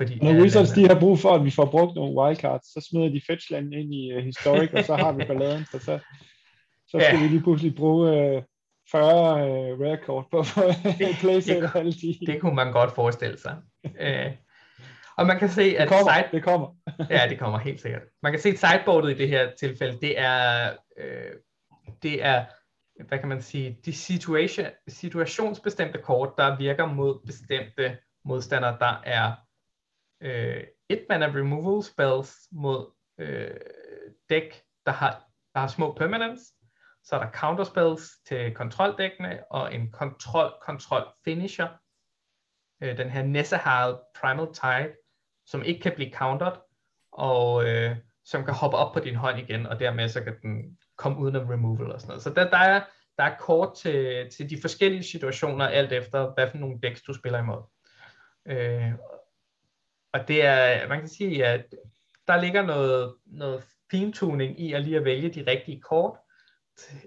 fordi, 0.00 0.18
Når 0.22 0.42
Wizards 0.42 0.70
de 0.70 0.86
har 0.88 1.00
brug 1.00 1.18
for, 1.18 1.34
at 1.34 1.44
vi 1.44 1.50
får 1.50 1.64
brugt 1.64 1.94
nogle 1.94 2.20
wildcards, 2.20 2.72
så 2.72 2.86
smider 2.90 3.08
de 3.08 3.22
fetchland 3.26 3.74
ind 3.74 3.94
i 3.94 4.16
uh, 4.16 4.24
Historic, 4.24 4.70
og 4.72 4.84
så 4.84 4.94
har 4.96 5.12
vi 5.12 5.24
balladen, 5.24 5.64
så, 5.64 5.78
så, 5.78 5.98
så 6.88 6.98
skal 7.00 7.16
ja. 7.16 7.22
vi 7.22 7.28
lige 7.28 7.42
pludselig 7.42 7.74
bruge 7.74 8.36
uh, 8.36 8.42
40 8.92 9.02
uh, 9.02 9.80
rare 9.80 9.98
kort 10.06 10.24
på 10.30 10.38
et 11.00 11.16
playset 11.20 11.64
og 11.64 11.76
alle 11.76 11.92
de. 11.92 12.18
Det 12.26 12.40
kunne 12.40 12.54
man 12.54 12.72
godt 12.72 12.94
forestille 12.94 13.38
sig. 13.38 13.56
uh, 13.84 14.32
og 15.16 15.26
man 15.26 15.38
kan 15.38 15.48
se, 15.48 15.62
at 15.62 15.88
det 15.88 15.88
kommer, 15.88 16.12
side... 16.12 16.28
det 16.32 16.42
kommer. 16.42 16.68
ja, 17.10 17.26
det 17.28 17.38
kommer 17.38 17.58
helt 17.58 17.80
sikkert. 17.80 18.02
Man 18.22 18.32
kan 18.32 18.40
se, 18.40 18.48
at 18.48 18.58
sideboardet 18.58 19.10
i 19.10 19.18
det 19.18 19.28
her 19.28 19.50
tilfælde, 19.60 19.98
det 20.00 20.20
er, 20.20 20.70
øh, 20.98 21.32
det 22.02 22.24
er 22.24 22.44
hvad 23.08 23.18
kan 23.18 23.28
man 23.28 23.42
sige, 23.42 23.78
de 23.84 23.92
situation, 23.92 24.66
situationsbestemte 24.88 25.98
kort, 25.98 26.32
der 26.38 26.58
virker 26.58 26.86
mod 26.86 27.26
bestemte 27.26 27.96
modstandere, 28.24 28.76
der 28.80 29.02
er 29.04 29.32
øh, 30.20 30.64
et 30.88 31.06
mana 31.08 31.26
removal 31.26 31.82
spells 31.82 32.48
mod 32.52 32.92
øh, 33.18 33.60
dæk, 34.30 34.62
der 34.86 34.92
har, 34.92 35.24
der 35.54 35.60
har 35.60 35.68
små 35.68 35.92
permanents, 35.92 36.42
så 37.04 37.16
er 37.16 37.20
der 37.24 37.30
counter 37.30 37.64
spells 37.64 38.10
til 38.26 38.54
kontroldækkene, 38.54 39.44
og 39.50 39.74
en 39.74 39.90
kontrol, 39.90 40.52
kontrol 40.62 41.02
finisher, 41.24 41.68
øh, 42.82 42.96
den 42.96 43.10
her 43.10 43.22
Nessahal 43.22 43.96
Primal 44.20 44.54
Tide, 44.54 44.94
som 45.46 45.62
ikke 45.62 45.80
kan 45.80 45.92
blive 45.94 46.12
countered, 46.12 46.56
og 47.12 47.68
øh, 47.68 47.96
som 48.24 48.44
kan 48.44 48.54
hoppe 48.54 48.76
op 48.76 48.92
på 48.92 49.00
din 49.00 49.14
hånd 49.14 49.38
igen, 49.38 49.66
og 49.66 49.80
dermed 49.80 50.08
så 50.08 50.24
kan 50.24 50.40
den 50.42 50.78
komme 50.96 51.18
uden 51.18 51.36
af 51.36 51.40
removal 51.40 51.92
og 51.92 52.00
sådan 52.00 52.08
noget. 52.08 52.22
Så 52.22 52.30
der, 52.30 52.50
der, 52.50 52.56
er, 52.56 52.84
der 53.18 53.24
er 53.24 53.36
kort 53.40 53.76
til, 53.76 54.30
til 54.36 54.50
de 54.50 54.60
forskellige 54.60 55.02
situationer, 55.02 55.66
alt 55.66 55.92
efter 55.92 56.34
hvad 56.34 56.50
for 56.50 56.58
nogle 56.58 56.80
decks 56.82 57.02
du 57.02 57.14
spiller 57.14 57.38
imod. 57.38 57.62
Øh, 58.46 58.92
og 60.12 60.28
det 60.28 60.44
er, 60.44 60.88
man 60.88 61.00
kan 61.00 61.08
sige, 61.08 61.46
at 61.46 61.64
der 62.26 62.40
ligger 62.40 62.62
noget, 62.62 63.14
noget 63.26 63.64
fintuning 63.90 64.60
i 64.60 64.72
at 64.72 64.82
lige 64.82 64.96
at 64.96 65.04
vælge 65.04 65.28
de 65.28 65.50
rigtige 65.50 65.80
kort 65.80 66.18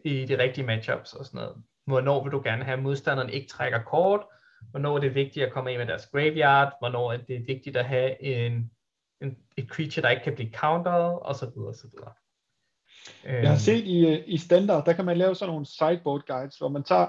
i 0.06 0.26
de 0.26 0.38
rigtige 0.38 0.66
matchups 0.66 1.14
og 1.14 1.26
sådan 1.26 1.38
noget. 1.38 1.64
Hvornår 1.86 2.24
vil 2.24 2.32
du 2.32 2.42
gerne 2.44 2.64
have, 2.64 2.78
at 2.78 2.84
modstanderen 2.84 3.30
ikke 3.30 3.48
trækker 3.48 3.84
kort, 3.84 4.22
hvornår 4.72 4.96
er 4.96 5.00
det 5.00 5.16
vigtigt 5.16 5.46
at 5.46 5.54
komme 5.54 5.72
ind 5.72 5.80
med 5.80 5.88
deres 5.88 6.08
graveyard, 6.08 6.74
hvornår 6.80 7.12
er 7.14 7.18
det 7.18 7.48
vigtigt 7.48 7.78
at 7.78 7.86
have 7.86 8.24
en, 8.24 8.72
en, 9.22 9.38
et 9.58 9.68
creature, 9.68 10.02
der 10.02 10.10
ikke 10.10 10.24
kan 10.24 10.36
blive 10.36 10.52
countered, 10.52 11.20
og 11.22 11.36
så 11.36 11.52
videre, 11.56 11.70
og 11.70 11.76
så 11.76 11.88
videre. 11.92 12.14
Jeg 13.42 13.50
har 13.50 13.58
set 13.58 13.84
i, 13.86 14.24
i 14.24 14.38
standard, 14.38 14.86
der 14.86 14.94
kan 14.94 15.06
man 15.06 15.18
lave 15.18 15.36
sådan 15.36 15.52
nogle 15.52 15.66
sideboard 15.66 16.26
guides, 16.28 16.58
hvor 16.58 16.70
man 16.70 16.84
tager 16.84 17.08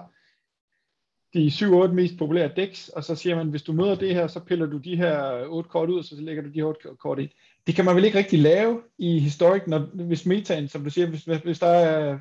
de 1.34 1.48
7-8 1.48 1.86
mest 1.92 2.18
populære 2.18 2.50
decks, 2.56 2.88
og 2.88 3.04
så 3.04 3.14
siger 3.14 3.36
man, 3.36 3.48
hvis 3.48 3.62
du 3.62 3.72
møder 3.72 3.94
det 3.94 4.14
her, 4.14 4.26
så 4.26 4.40
piller 4.40 4.66
du 4.66 4.78
de 4.78 4.96
her 4.96 5.44
8 5.46 5.68
kort 5.68 5.90
ud, 5.90 5.98
og 5.98 6.04
så 6.04 6.14
lægger 6.18 6.42
du 6.42 6.48
de 6.48 6.54
her 6.54 6.64
8 6.64 6.88
kort 6.98 7.18
ind. 7.18 7.30
Det 7.66 7.74
kan 7.74 7.84
man 7.84 7.96
vel 7.96 8.04
ikke 8.04 8.18
rigtig 8.18 8.38
lave 8.38 8.82
i 8.98 9.18
Historic, 9.18 9.62
når, 9.66 9.78
hvis 9.78 10.26
metaen, 10.26 10.68
som 10.68 10.84
du 10.84 10.90
siger, 10.90 11.06
hvis, 11.06 11.24
hvis 11.24 11.58
der 11.58 11.66
er 11.66 12.18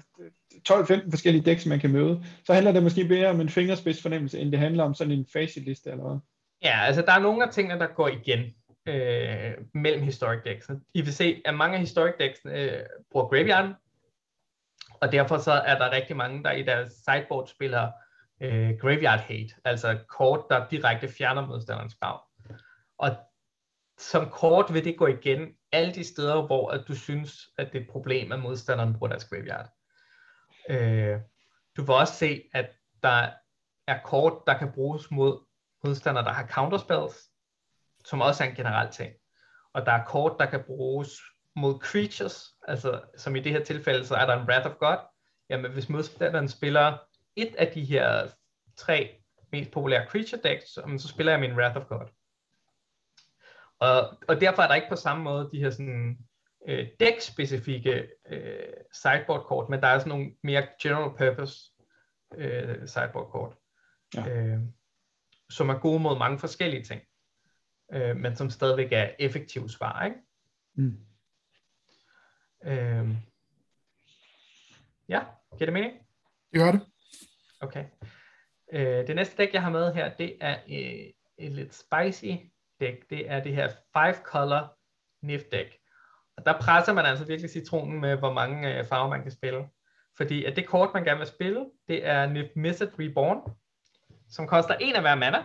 12-15 0.70 1.10
forskellige 1.10 1.46
decks, 1.46 1.66
man 1.66 1.80
kan 1.80 1.92
møde, 1.92 2.24
så 2.46 2.54
handler 2.54 2.72
det 2.72 2.84
måske 2.84 3.04
mere 3.04 3.28
om 3.28 3.42
en 3.42 3.50
fingerspids 3.50 4.02
fornemmelse, 4.02 4.40
end 4.40 4.52
det 4.52 4.60
handler 4.60 4.84
om 4.84 4.94
sådan 4.94 5.14
en 5.14 5.26
facitliste 5.34 5.90
eller 5.90 6.04
hvad? 6.04 6.20
Ja, 6.64 6.86
altså 6.86 7.02
der 7.02 7.12
er 7.12 7.20
nogle 7.20 7.44
af 7.44 7.54
tingene, 7.54 7.80
der 7.80 7.88
går 7.88 8.08
igen 8.08 8.40
øh, 8.88 9.52
mellem 9.74 10.04
historic 10.04 10.40
decks. 10.46 10.70
I 10.94 11.02
vil 11.02 11.14
se, 11.14 11.42
at 11.46 11.56
mange 11.56 11.76
af 11.76 11.80
historic 11.80 12.14
decks 12.20 12.40
øh, 12.46 12.72
bruger 13.12 13.28
graveyard, 13.28 13.74
og 15.02 15.12
derfor 15.12 15.38
så 15.38 15.52
er 15.52 15.78
der 15.78 15.92
rigtig 15.92 16.16
mange, 16.16 16.44
der 16.44 16.52
i 16.52 16.64
deres 16.64 16.94
sideboard 16.94 17.48
spiller 17.48 17.90
øh, 18.44 18.78
graveyard 18.82 19.20
hate, 19.20 19.54
altså 19.66 20.00
kort, 20.08 20.46
der 20.50 20.68
direkte 20.68 21.08
fjerner 21.08 21.48
modstanderens 21.48 21.96
grav. 21.96 22.24
Og 22.98 23.16
som 23.98 24.30
kort 24.30 24.74
vil 24.74 24.86
det 24.86 24.98
gå 24.98 25.08
igen 25.08 25.54
alle 25.72 25.94
de 25.94 26.04
steder, 26.04 26.46
hvor 26.46 26.72
at 26.72 26.84
du 26.88 26.96
synes, 26.96 27.50
at 27.58 27.68
det 27.74 27.78
er 27.78 27.84
et 27.84 27.92
problem, 27.92 28.32
at 28.32 28.40
modstanderen 28.40 28.94
bruger 28.94 29.10
deres 29.10 29.26
graveyard. 29.26 29.70
Øh, 30.70 31.20
du 31.78 31.84
vil 31.84 31.96
også 31.96 32.14
se, 32.14 32.44
at 32.54 32.70
der 33.04 33.30
er 33.88 34.00
kort, 34.04 34.34
der 34.48 34.58
kan 34.58 34.72
bruges 34.72 35.12
mod 35.12 35.46
modstandere, 35.84 36.26
der 36.26 36.32
har 36.32 36.48
counterspells, 36.48 37.30
som 38.06 38.22
også 38.22 38.44
er 38.44 38.48
en 38.50 38.56
generel 38.56 38.92
ting. 38.92 39.14
Og 39.74 39.86
der 39.86 39.92
er 39.92 40.06
kort, 40.06 40.36
der 40.40 40.46
kan 40.46 40.64
bruges 40.64 41.22
mod 41.56 41.80
creatures, 41.80 42.56
altså 42.68 43.02
som 43.18 43.36
i 43.36 43.40
det 43.40 43.52
her 43.52 43.64
tilfælde, 43.64 44.06
så 44.06 44.16
er 44.16 44.26
der 44.26 44.34
en 44.34 44.48
Wrath 44.48 44.70
of 44.70 44.76
God. 44.80 44.98
Jamen 45.50 45.72
hvis 45.72 45.90
modstanderen 45.90 46.50
spiller 46.50 46.98
et 47.36 47.56
af 47.56 47.72
de 47.72 47.86
her 47.86 48.28
tre 48.76 49.24
mest 49.52 49.72
populære 49.72 50.10
creature 50.10 50.42
decks, 50.44 50.68
så 51.02 51.08
spiller 51.08 51.32
jeg 51.32 51.40
min 51.40 51.54
Wrath 51.54 51.78
of 51.78 51.88
God. 51.88 52.08
Og, 53.80 54.18
og 54.28 54.42
derfor 54.42 54.62
er 54.62 54.68
der 54.68 54.76
ikke 54.76 54.90
på 54.90 54.96
samme 54.96 55.24
måde 55.24 55.50
de 55.52 55.60
her 55.60 55.70
sådan 55.70 56.18
øh, 56.68 56.88
deck-specifikke 57.00 58.08
øh, 58.30 58.74
sideboard-kort, 58.94 59.70
men 59.70 59.82
der 59.82 59.88
er 59.88 60.00
sådan 60.00 60.10
nogle 60.10 60.36
mere 60.44 60.68
general 60.82 61.18
purpose 61.18 61.72
øh, 62.36 62.88
sideboard-kort, 62.88 63.56
ja. 64.16 64.30
øh, 64.30 64.60
som 65.50 65.70
er 65.70 65.80
gode 65.80 66.00
mod 66.00 66.18
mange 66.18 66.40
forskellige 66.40 66.84
ting, 66.84 67.02
øh, 67.94 68.18
men 68.18 68.36
som 68.36 68.50
stadigvæk 68.50 68.92
er 68.92 69.12
effektive 69.20 69.70
svar, 69.70 70.06
ikke? 70.06 70.18
Mm. 70.74 71.06
Øh, 72.64 73.10
ja, 75.10 75.24
giver 75.58 75.66
det 75.66 75.74
mening? 75.74 75.94
Det 76.52 76.60
gør 76.60 76.72
det. 76.72 76.82
Okay. 77.64 77.86
Øh, 78.74 79.08
det 79.08 79.16
næste 79.16 79.38
dæk, 79.38 79.54
jeg 79.54 79.62
har 79.62 79.70
med 79.70 79.94
her, 79.94 80.16
det 80.16 80.38
er 80.42 80.58
øh, 80.70 81.10
et 81.38 81.52
lidt 81.52 81.74
spicy 81.74 82.34
dæk. 82.80 83.10
Det 83.10 83.32
er 83.32 83.44
det 83.44 83.56
her 83.56 83.70
five 83.70 84.24
color 84.26 84.78
NIF 85.22 85.42
dæk. 85.52 85.78
Og 86.38 86.46
der 86.46 86.60
presser 86.60 86.94
man 86.94 87.06
altså 87.06 87.26
virkelig 87.26 87.52
citronen 87.52 88.02
med, 88.02 88.18
hvor 88.18 88.34
mange 88.34 88.78
øh, 88.78 88.86
farver 88.86 89.10
man 89.10 89.22
kan 89.22 89.32
spille. 89.32 89.70
Fordi 90.18 90.46
at 90.46 90.56
det 90.56 90.68
kort, 90.68 90.90
man 90.94 91.04
gerne 91.04 91.18
vil 91.18 91.28
spille, 91.28 91.66
det 91.88 92.06
er 92.06 92.26
NIF 92.26 92.50
Missed 92.56 93.00
Reborn, 93.00 93.56
som 94.30 94.48
koster 94.48 94.76
en 94.76 94.96
af 94.96 95.02
hver 95.02 95.16
mana. 95.16 95.44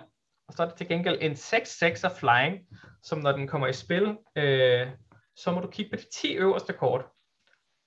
Og 0.48 0.54
så 0.54 0.62
er 0.62 0.66
det 0.66 0.76
til 0.76 0.88
gengæld 0.88 1.18
en 1.20 1.32
6-6'er 1.32 2.18
flying, 2.18 2.66
som 3.02 3.18
når 3.18 3.32
den 3.32 3.46
kommer 3.46 3.66
i 3.66 3.72
spil, 3.72 4.16
øh, 4.36 4.88
så 5.36 5.52
må 5.52 5.60
du 5.60 5.70
kigge 5.70 5.90
på 5.90 5.96
de 5.96 6.06
10 6.20 6.36
øverste 6.36 6.72
kort. 6.72 7.04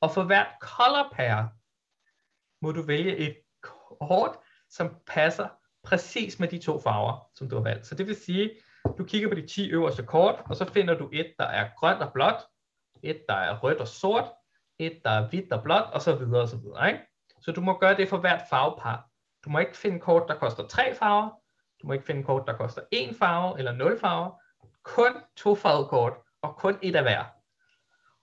Og 0.02 0.12
for 0.12 0.24
hvert 0.24 0.48
color 0.62 1.14
pair, 1.14 1.62
må 2.62 2.72
du 2.72 2.82
vælge 2.82 3.18
et 3.18 3.38
kort, 4.00 4.38
som 4.70 4.96
passer 5.08 5.48
præcis 5.84 6.40
med 6.40 6.48
de 6.48 6.60
to 6.60 6.80
farver, 6.80 7.30
som 7.36 7.50
du 7.50 7.56
har 7.56 7.64
valgt. 7.64 7.88
Så 7.88 7.96
det 7.96 8.08
vil 8.08 8.16
sige, 8.16 8.52
du 8.98 9.04
kigger 9.04 9.30
på 9.30 9.36
de 9.36 9.48
10 9.48 9.72
øverste 9.72 10.04
kort, 10.04 10.36
og 10.46 10.56
så 10.56 10.66
finder 10.66 10.94
du 10.94 11.10
et, 11.14 11.34
der 11.40 11.46
er 11.46 11.70
grønt 11.78 12.02
og 12.02 12.14
blåt, 12.14 12.36
et, 13.04 13.24
der 13.30 13.36
er 13.36 13.60
rødt 13.60 13.78
og 13.78 13.88
sort, 13.88 14.26
et, 14.80 15.02
der 15.04 15.10
er 15.10 15.30
hvidt 15.30 15.54
og 15.54 15.64
blåt, 15.64 15.84
og 15.94 16.02
så 16.02 16.16
videre 16.16 16.42
og 16.42 16.48
så 16.48 16.58
videre. 16.58 16.88
Ikke? 16.88 17.00
Så 17.42 17.52
du 17.52 17.62
må 17.62 17.78
gøre 17.78 17.98
det 17.98 18.10
for 18.10 18.18
hvert 18.18 18.42
farvepar. 18.50 19.08
Du 19.46 19.50
må 19.50 19.60
ikke 19.60 19.78
finde 19.78 20.00
kort, 20.00 20.24
der 20.28 20.36
koster 20.36 20.68
tre 20.68 20.96
farver. 20.96 21.30
Du 21.82 21.88
må 21.88 21.94
ikke 21.94 22.06
finde 22.06 22.24
kort, 22.24 22.48
der 22.48 22.58
koster 22.58 22.82
én 22.96 23.18
farve 23.20 23.58
eller 23.58 23.72
nul 23.72 24.00
farver. 24.00 24.42
Kun 24.84 25.14
to 25.38 25.56
farvekort, 25.56 26.14
og 26.42 26.56
kun 26.56 26.78
et 26.82 26.96
af 26.96 27.04
hver. 27.04 27.24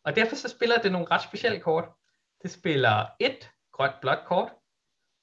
Og 0.05 0.17
derfor 0.17 0.37
så 0.37 0.49
spiller 0.49 0.79
det 0.79 0.93
nogle 0.93 1.07
ret 1.11 1.23
specielle 1.23 1.61
kort. 1.61 1.89
Det 2.43 2.51
spiller 2.51 3.07
et 3.21 3.51
grønt 3.73 4.01
blåt 4.01 4.19
kort, 4.27 4.53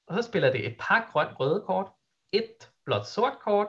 og 0.08 0.16
så 0.16 0.22
spiller 0.22 0.52
det 0.52 0.66
et 0.66 0.76
par 0.80 1.10
grønt 1.12 1.40
røde 1.40 1.64
kort, 1.66 1.88
et 2.34 2.70
blåt 2.86 3.08
sort 3.08 3.34
kort, 3.44 3.68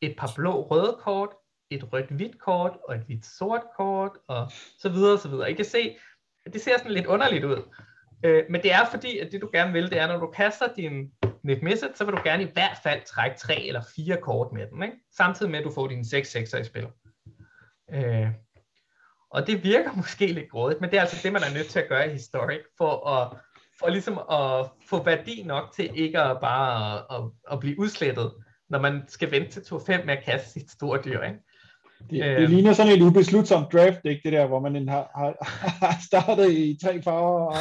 et 0.00 0.14
par 0.18 0.32
blå 0.36 0.62
røde 0.62 0.96
kort, 1.00 1.28
et 1.70 1.92
rødt 1.92 2.10
hvidt 2.10 2.38
kort, 2.38 2.78
og 2.88 2.94
et 2.94 3.02
hvidt 3.02 3.26
sort 3.26 3.62
kort, 3.76 4.12
og 4.28 4.50
så 4.78 4.88
videre 4.88 5.12
og 5.12 5.18
så 5.18 5.28
videre. 5.28 5.50
I 5.50 5.54
kan 5.54 5.64
se, 5.64 5.96
det 6.52 6.60
ser 6.60 6.78
sådan 6.78 6.92
lidt 6.92 7.06
underligt 7.06 7.44
ud. 7.44 7.62
Øh, 8.24 8.44
men 8.50 8.62
det 8.62 8.72
er 8.72 8.86
fordi, 8.90 9.18
at 9.18 9.32
det 9.32 9.40
du 9.40 9.50
gerne 9.52 9.72
vil, 9.72 9.90
det 9.90 9.98
er, 9.98 10.06
når 10.06 10.18
du 10.18 10.26
kaster 10.26 10.74
din 10.76 11.12
net 11.42 11.62
misset, 11.62 11.90
så 11.94 12.04
vil 12.04 12.14
du 12.14 12.20
gerne 12.24 12.42
i 12.42 12.52
hvert 12.52 12.78
fald 12.82 13.02
trække 13.06 13.38
tre 13.38 13.62
eller 13.62 13.82
fire 13.96 14.16
kort 14.16 14.52
med 14.52 14.66
den, 14.66 14.82
ikke? 14.82 14.96
samtidig 15.16 15.50
med 15.50 15.58
at 15.58 15.64
du 15.64 15.72
får 15.74 15.88
dine 15.88 16.04
6 16.04 16.30
6 16.30 16.54
i 16.54 16.64
spil. 16.64 16.86
Øh, 17.92 18.28
og 19.30 19.46
det 19.46 19.64
virker 19.64 19.92
måske 20.02 20.26
lidt 20.26 20.50
grådigt, 20.50 20.80
men 20.80 20.90
det 20.90 20.96
er 20.96 21.00
altså 21.00 21.20
det, 21.22 21.32
man 21.32 21.42
er 21.42 21.54
nødt 21.54 21.68
til 21.68 21.80
at 21.80 21.88
gøre 21.88 22.06
i 22.06 22.12
Historic, 22.12 22.60
for 22.78 23.08
at, 23.08 23.38
for 23.80 23.88
ligesom 23.88 24.18
at 24.18 24.66
få 24.88 25.02
værdi 25.02 25.42
nok 25.46 25.72
til 25.76 25.90
ikke 25.94 26.20
at 26.20 26.40
bare 26.40 26.98
at, 26.98 27.04
at, 27.10 27.30
at 27.52 27.60
blive 27.60 27.78
udslettet, 27.78 28.32
når 28.68 28.78
man 28.78 29.02
skal 29.08 29.30
vente 29.30 29.50
til 29.50 29.74
2-5 29.74 30.04
med 30.04 30.16
at 30.16 30.24
kaste 30.24 30.50
sit 30.50 30.70
store 30.70 31.00
dyr. 31.04 31.22
Ikke? 31.22 31.38
Det, 32.10 32.24
det 32.24 32.42
øh, 32.42 32.48
ligner 32.48 32.72
sådan 32.72 32.92
et 32.92 33.02
ubeslutsomt 33.02 33.72
draft 33.72 34.02
deck, 34.04 34.22
det 34.24 34.32
der, 34.32 34.46
hvor 34.46 34.60
man 34.60 34.88
har, 34.88 35.10
har, 35.14 35.34
har 35.86 35.96
startet 36.06 36.50
i 36.50 36.78
tre 36.84 37.02
farver 37.02 37.46
og 37.46 37.56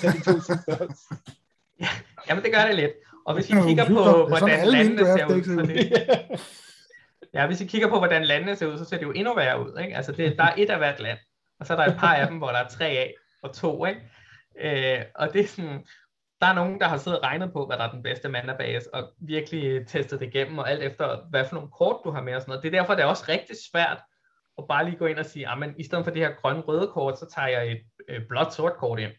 taget 0.00 0.16
de 0.16 0.32
to 0.32 0.40
sidste 0.40 0.88
ja, 1.80 1.88
Jamen 2.28 2.44
det 2.44 2.52
gør 2.52 2.64
det 2.66 2.74
lidt. 2.74 2.92
Og 3.26 3.34
hvis 3.34 3.52
vi 3.52 3.56
kigger 3.66 3.86
på, 3.86 4.28
hvordan 4.28 4.66
landene 4.66 5.04
ser 5.06 5.26
ud, 5.26 5.44
så 5.44 5.62
det, 5.62 5.92
ja, 7.34 7.46
hvis 7.46 7.60
vi 7.60 7.66
kigger 7.66 7.88
på, 7.88 7.98
hvordan 7.98 8.24
landene 8.24 8.56
ser 8.56 8.66
ud, 8.66 8.78
så 8.78 8.84
ser 8.84 8.96
det 8.96 9.04
jo 9.04 9.12
endnu 9.12 9.34
værre 9.34 9.60
ud. 9.60 9.78
Ikke? 9.80 9.96
Altså 9.96 10.12
det, 10.12 10.34
der 10.38 10.44
er 10.44 10.54
et 10.56 10.70
af 10.70 10.78
hvert 10.78 11.00
land, 11.00 11.18
og 11.60 11.66
så 11.66 11.72
er 11.72 11.76
der 11.76 11.92
et 11.92 11.98
par 11.98 12.14
af 12.14 12.26
dem, 12.26 12.38
hvor 12.38 12.48
der 12.48 12.58
er 12.58 12.68
tre 12.68 12.84
af 12.84 13.14
og 13.42 13.52
to. 13.52 13.86
Ikke? 13.86 14.00
Øh, 14.60 15.04
og 15.14 15.32
det 15.32 15.40
er 15.40 15.46
sådan, 15.46 15.86
der 16.40 16.46
er 16.46 16.54
nogen, 16.54 16.80
der 16.80 16.88
har 16.88 16.96
siddet 16.96 17.20
og 17.20 17.24
regnet 17.24 17.52
på, 17.52 17.66
hvad 17.66 17.76
der 17.76 17.84
er 17.84 17.90
den 17.90 18.02
bedste 18.02 18.28
mandabase, 18.28 18.94
og 18.94 19.12
virkelig 19.18 19.86
testet 19.86 20.20
det 20.20 20.26
igennem, 20.26 20.58
og 20.58 20.70
alt 20.70 20.82
efter, 20.82 21.28
hvad 21.30 21.44
for 21.44 21.54
nogle 21.54 21.70
kort 21.70 22.00
du 22.04 22.10
har 22.10 22.22
med 22.22 22.34
og 22.34 22.42
sådan 22.42 22.50
noget. 22.50 22.62
Det 22.62 22.74
er 22.74 22.80
derfor, 22.80 22.94
det 22.94 23.02
er 23.02 23.06
også 23.06 23.24
rigtig 23.28 23.56
svært 23.72 24.02
at 24.58 24.64
bare 24.68 24.84
lige 24.84 24.96
gå 24.96 25.06
ind 25.06 25.18
og 25.18 25.26
sige, 25.26 25.48
ah, 25.48 25.62
at 25.62 25.74
i 25.78 25.84
stedet 25.84 26.04
for 26.04 26.10
det 26.10 26.22
her 26.22 26.34
grønne-røde 26.34 26.90
kort, 26.92 27.18
så 27.18 27.30
tager 27.34 27.48
jeg 27.48 27.72
et 27.72 27.82
øh, 28.08 28.26
blåt-sort 28.28 28.76
kort 28.76 28.98
ind. 28.98 29.12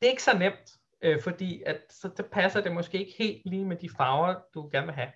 Det 0.00 0.06
er 0.06 0.10
ikke 0.10 0.22
så 0.22 0.38
nemt, 0.38 0.70
øh, 1.02 1.22
fordi 1.22 1.62
at, 1.66 1.80
så 1.90 2.10
det 2.16 2.26
passer 2.26 2.60
det 2.60 2.72
måske 2.72 2.98
ikke 2.98 3.14
helt 3.18 3.42
lige 3.44 3.64
med 3.64 3.76
de 3.76 3.90
farver, 3.96 4.34
du 4.54 4.68
gerne 4.72 4.86
vil 4.86 4.94
have. 4.94 5.12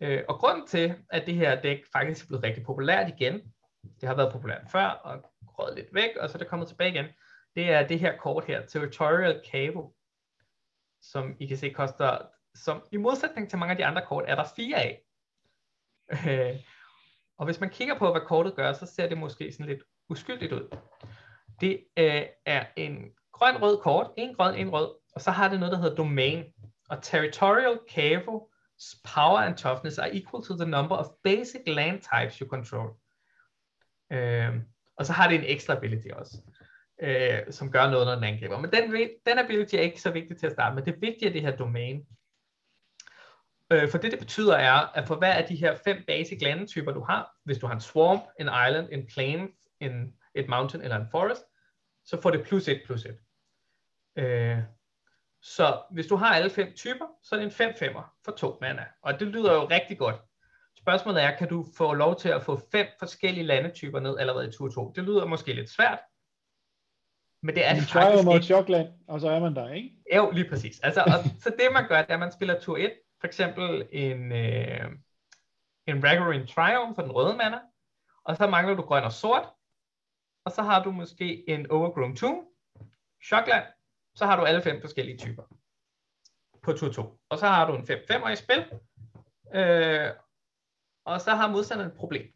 Øh, 0.00 0.24
og 0.28 0.34
grunden 0.34 0.66
til, 0.66 0.94
at 1.10 1.26
det 1.26 1.34
her 1.34 1.60
dæk 1.60 1.78
faktisk 1.92 2.24
er 2.24 2.28
blevet 2.28 2.44
rigtig 2.44 2.64
populært 2.64 3.08
igen, 3.08 3.40
det 4.00 4.08
har 4.08 4.14
været 4.14 4.32
populært 4.32 4.62
før, 4.72 4.86
og 4.86 5.30
grød 5.46 5.74
lidt 5.74 5.94
væk, 5.94 6.10
og 6.20 6.30
så 6.30 6.36
er 6.36 6.38
det 6.38 6.48
kommet 6.48 6.68
tilbage 6.68 6.90
igen, 6.90 7.06
det 7.56 7.70
er 7.70 7.86
det 7.86 8.00
her 8.00 8.16
kort 8.16 8.44
her, 8.44 8.66
Territorial 8.66 9.42
Cable 9.50 9.82
som 11.12 11.36
I 11.40 11.46
kan 11.46 11.56
se 11.56 11.70
koster, 11.70 12.18
som 12.54 12.82
i 12.92 12.96
modsætning 12.96 13.50
til 13.50 13.58
mange 13.58 13.70
af 13.70 13.76
de 13.76 13.84
andre 13.84 14.02
kort, 14.06 14.24
er 14.26 14.34
der 14.34 14.44
fire 14.56 14.76
af. 14.76 15.02
Øh, 16.28 16.56
og 17.38 17.44
hvis 17.44 17.60
man 17.60 17.70
kigger 17.70 17.98
på, 17.98 18.10
hvad 18.10 18.20
kortet 18.20 18.56
gør, 18.56 18.72
så 18.72 18.86
ser 18.86 19.08
det 19.08 19.18
måske 19.18 19.52
sådan 19.52 19.66
lidt 19.66 19.82
uskyldigt 20.08 20.52
ud. 20.52 20.76
Det 21.60 21.84
øh, 21.96 22.22
er 22.46 22.66
en 22.76 23.10
grøn-rød 23.32 23.82
kort, 23.82 24.10
en 24.16 24.34
grøn, 24.34 24.54
en 24.54 24.72
rød, 24.72 24.94
og 25.14 25.20
så 25.20 25.30
har 25.30 25.48
det 25.48 25.60
noget, 25.60 25.72
der 25.72 25.78
hedder 25.78 25.96
domain. 25.96 26.44
Og 26.88 27.02
territorial 27.02 27.78
cave 27.90 28.40
power 29.14 29.38
and 29.38 29.56
toughness 29.56 29.98
are 29.98 30.14
equal 30.14 30.42
to 30.44 30.56
the 30.56 30.70
number 30.70 30.96
of 30.96 31.06
basic 31.24 31.62
land 31.66 32.00
types 32.00 32.38
you 32.38 32.48
control. 32.48 32.96
Øh, 34.12 34.54
og 34.96 35.06
så 35.06 35.12
har 35.12 35.28
det 35.28 35.38
en 35.38 35.44
ekstra 35.44 35.76
ability 35.76 36.08
også 36.08 36.36
øh, 37.02 37.38
som 37.50 37.70
gør 37.70 37.90
noget, 37.90 38.06
når 38.06 38.14
den 38.14 38.24
angriber. 38.24 38.60
Men 38.60 38.70
den, 38.72 39.08
den 39.26 39.38
ability 39.38 39.74
er 39.74 39.80
ikke 39.80 40.00
så 40.00 40.10
vigtig 40.10 40.38
til 40.38 40.46
at 40.46 40.52
starte 40.52 40.74
med. 40.74 40.82
Det 40.82 41.00
vigtige 41.00 41.28
er 41.28 41.32
det 41.32 41.42
her 41.42 41.56
domæne. 41.56 42.00
Øh, 43.72 43.90
for 43.90 43.98
det, 43.98 44.10
det 44.12 44.18
betyder 44.18 44.56
er, 44.56 44.72
at 44.72 45.06
for 45.06 45.14
hver 45.16 45.32
af 45.32 45.44
de 45.44 45.56
her 45.56 45.76
fem 45.84 46.04
basic 46.06 46.42
landetyper, 46.42 46.92
du 46.92 47.00
har, 47.00 47.34
hvis 47.44 47.58
du 47.58 47.66
har 47.66 47.74
en 47.74 47.80
swamp, 47.80 48.22
en 48.40 48.46
island, 48.68 48.88
en 48.92 49.06
plain, 49.06 49.48
en, 49.80 50.14
et 50.34 50.48
mountain 50.48 50.82
eller 50.82 50.96
en 50.96 51.08
forest, 51.10 51.42
så 52.04 52.20
får 52.22 52.30
det 52.30 52.44
plus 52.46 52.68
et 52.68 52.82
plus 52.86 53.04
et. 53.04 53.18
Øh, 54.16 54.58
Så 55.42 55.82
hvis 55.90 56.06
du 56.06 56.16
har 56.16 56.34
alle 56.34 56.50
fem 56.50 56.72
typer, 56.76 57.06
så 57.22 57.34
er 57.34 57.38
det 57.38 57.46
en 57.46 57.52
5 57.52 57.74
5 57.78 57.92
for 58.24 58.32
to 58.32 58.58
mana. 58.60 58.84
Og 59.02 59.20
det 59.20 59.28
lyder 59.28 59.54
jo 59.54 59.64
rigtig 59.64 59.98
godt. 59.98 60.16
Spørgsmålet 60.78 61.22
er, 61.22 61.36
kan 61.36 61.48
du 61.48 61.66
få 61.76 61.92
lov 61.94 62.16
til 62.18 62.28
at 62.28 62.42
få 62.42 62.60
fem 62.72 62.86
forskellige 62.98 63.46
landetyper 63.46 64.00
ned 64.00 64.18
allerede 64.18 64.48
i 64.48 64.52
tur 64.52 64.68
2? 64.68 64.92
Det 64.96 65.04
lyder 65.04 65.26
måske 65.26 65.52
lidt 65.52 65.70
svært, 65.70 65.98
men 67.42 67.54
det 67.54 67.66
er 67.66 67.74
det 67.74 67.82
faktisk 67.82 68.24
mod 68.24 68.34
ikke. 68.34 68.46
Chokland, 68.46 68.88
og 69.08 69.20
så 69.20 69.28
er 69.28 69.40
man 69.40 69.54
der, 69.54 69.72
ikke? 69.72 69.96
Jo, 70.14 70.30
lige 70.30 70.48
præcis. 70.48 70.80
Altså, 70.80 71.00
og, 71.00 71.12
så 71.42 71.50
det 71.58 71.68
man 71.72 71.88
gør, 71.88 72.02
det 72.02 72.10
er, 72.10 72.14
at 72.14 72.20
man 72.20 72.32
spiller 72.32 72.60
tur 72.60 72.76
1, 72.76 72.92
for 73.20 73.26
eksempel 73.26 73.88
en, 73.92 74.32
øh, 74.32 74.90
en 75.86 76.04
Ragarin 76.04 76.46
Triumph 76.46 76.94
for 76.94 77.02
den 77.02 77.12
røde 77.12 77.36
mana, 77.36 77.58
og 78.24 78.36
så 78.36 78.46
mangler 78.46 78.74
du 78.74 78.82
grøn 78.82 79.04
og 79.04 79.12
sort, 79.12 79.48
og 80.44 80.52
så 80.52 80.62
har 80.62 80.82
du 80.82 80.90
måske 80.90 81.50
en 81.50 81.70
Overgrown 81.70 82.16
Tomb, 82.16 82.48
Shockland, 83.24 83.64
så 84.14 84.26
har 84.26 84.36
du 84.36 84.44
alle 84.44 84.62
fem 84.62 84.80
forskellige 84.80 85.18
typer 85.18 85.42
på 86.62 86.72
tur 86.72 86.92
2. 86.92 87.20
Og 87.28 87.38
så 87.38 87.46
har 87.46 87.66
du 87.66 87.76
en 87.76 87.82
5-5'er 87.82 88.28
i 88.28 88.36
spil, 88.36 88.64
øh, 89.54 90.10
og 91.04 91.20
så 91.20 91.30
har 91.30 91.48
modstanderen 91.48 91.90
et 91.90 91.96
problem. 91.96 92.26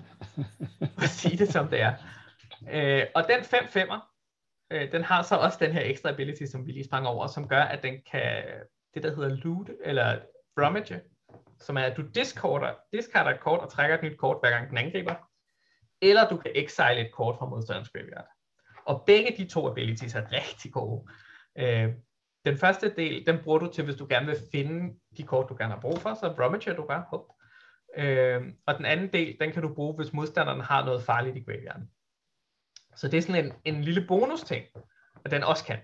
at 1.02 1.08
sige 1.08 1.38
det 1.38 1.52
som 1.52 1.68
det 1.68 1.80
er. 1.80 1.94
Øh, 2.70 3.06
og 3.14 3.24
den 3.28 3.40
5-5'er, 3.40 4.16
øh, 4.70 4.92
den 4.92 5.02
har 5.02 5.22
så 5.22 5.36
også 5.36 5.58
den 5.60 5.72
her 5.72 5.82
ekstra 5.84 6.08
ability, 6.08 6.44
som 6.44 6.66
vi 6.66 6.72
lige 6.72 6.84
sprang 6.84 7.06
over, 7.06 7.26
som 7.26 7.48
gør, 7.48 7.62
at 7.62 7.82
den 7.82 7.94
kan, 8.10 8.44
det 8.94 9.02
der 9.02 9.14
hedder 9.14 9.28
loot, 9.28 9.70
eller 9.84 10.18
rummage, 10.60 11.00
som 11.58 11.76
er, 11.76 11.82
at 11.82 11.96
du 11.96 12.02
discarder, 12.02 12.74
discarder 12.92 13.30
et 13.30 13.40
kort 13.40 13.60
og 13.60 13.70
trækker 13.70 13.96
et 13.96 14.02
nyt 14.02 14.18
kort, 14.18 14.36
hver 14.42 14.50
gang 14.50 14.70
den 14.70 14.78
angriber, 14.78 15.14
eller 16.02 16.28
du 16.28 16.36
kan 16.36 16.50
exile 16.54 17.06
et 17.06 17.12
kort 17.12 17.38
fra 17.38 17.46
modstanderens 17.46 17.90
graveyard. 17.90 18.28
Og 18.84 19.02
begge 19.06 19.34
de 19.36 19.48
to 19.48 19.70
abilities 19.70 20.14
er 20.14 20.32
rigtig 20.32 20.72
gode. 20.72 21.08
Øh, 21.58 21.88
den 22.44 22.58
første 22.58 22.94
del, 22.94 23.26
den 23.26 23.38
bruger 23.44 23.58
du 23.58 23.72
til, 23.72 23.84
hvis 23.84 23.96
du 23.96 24.06
gerne 24.10 24.26
vil 24.26 24.36
finde 24.52 24.94
de 25.16 25.22
kort, 25.22 25.48
du 25.48 25.56
gerne 25.58 25.72
har 25.72 25.80
brug 25.80 25.98
for, 25.98 26.14
så 26.14 26.34
rummager 26.38 26.74
du 26.74 26.86
bare 26.86 27.04
hop. 27.10 27.26
Øh, 27.96 28.42
og 28.66 28.76
den 28.76 28.84
anden 28.84 29.12
del, 29.12 29.36
den 29.40 29.52
kan 29.52 29.62
du 29.62 29.74
bruge, 29.74 29.94
hvis 29.96 30.12
modstanderen 30.12 30.60
har 30.60 30.84
noget 30.84 31.02
farligt 31.02 31.36
i 31.36 31.40
graveyarden. 31.40 31.90
Så 32.96 33.08
det 33.08 33.18
er 33.18 33.22
sådan 33.22 33.44
en, 33.44 33.52
en 33.64 33.82
lille 33.84 34.06
bonus 34.08 34.42
ting, 34.42 34.64
at 35.24 35.30
den 35.30 35.42
også 35.42 35.64
kan. 35.64 35.78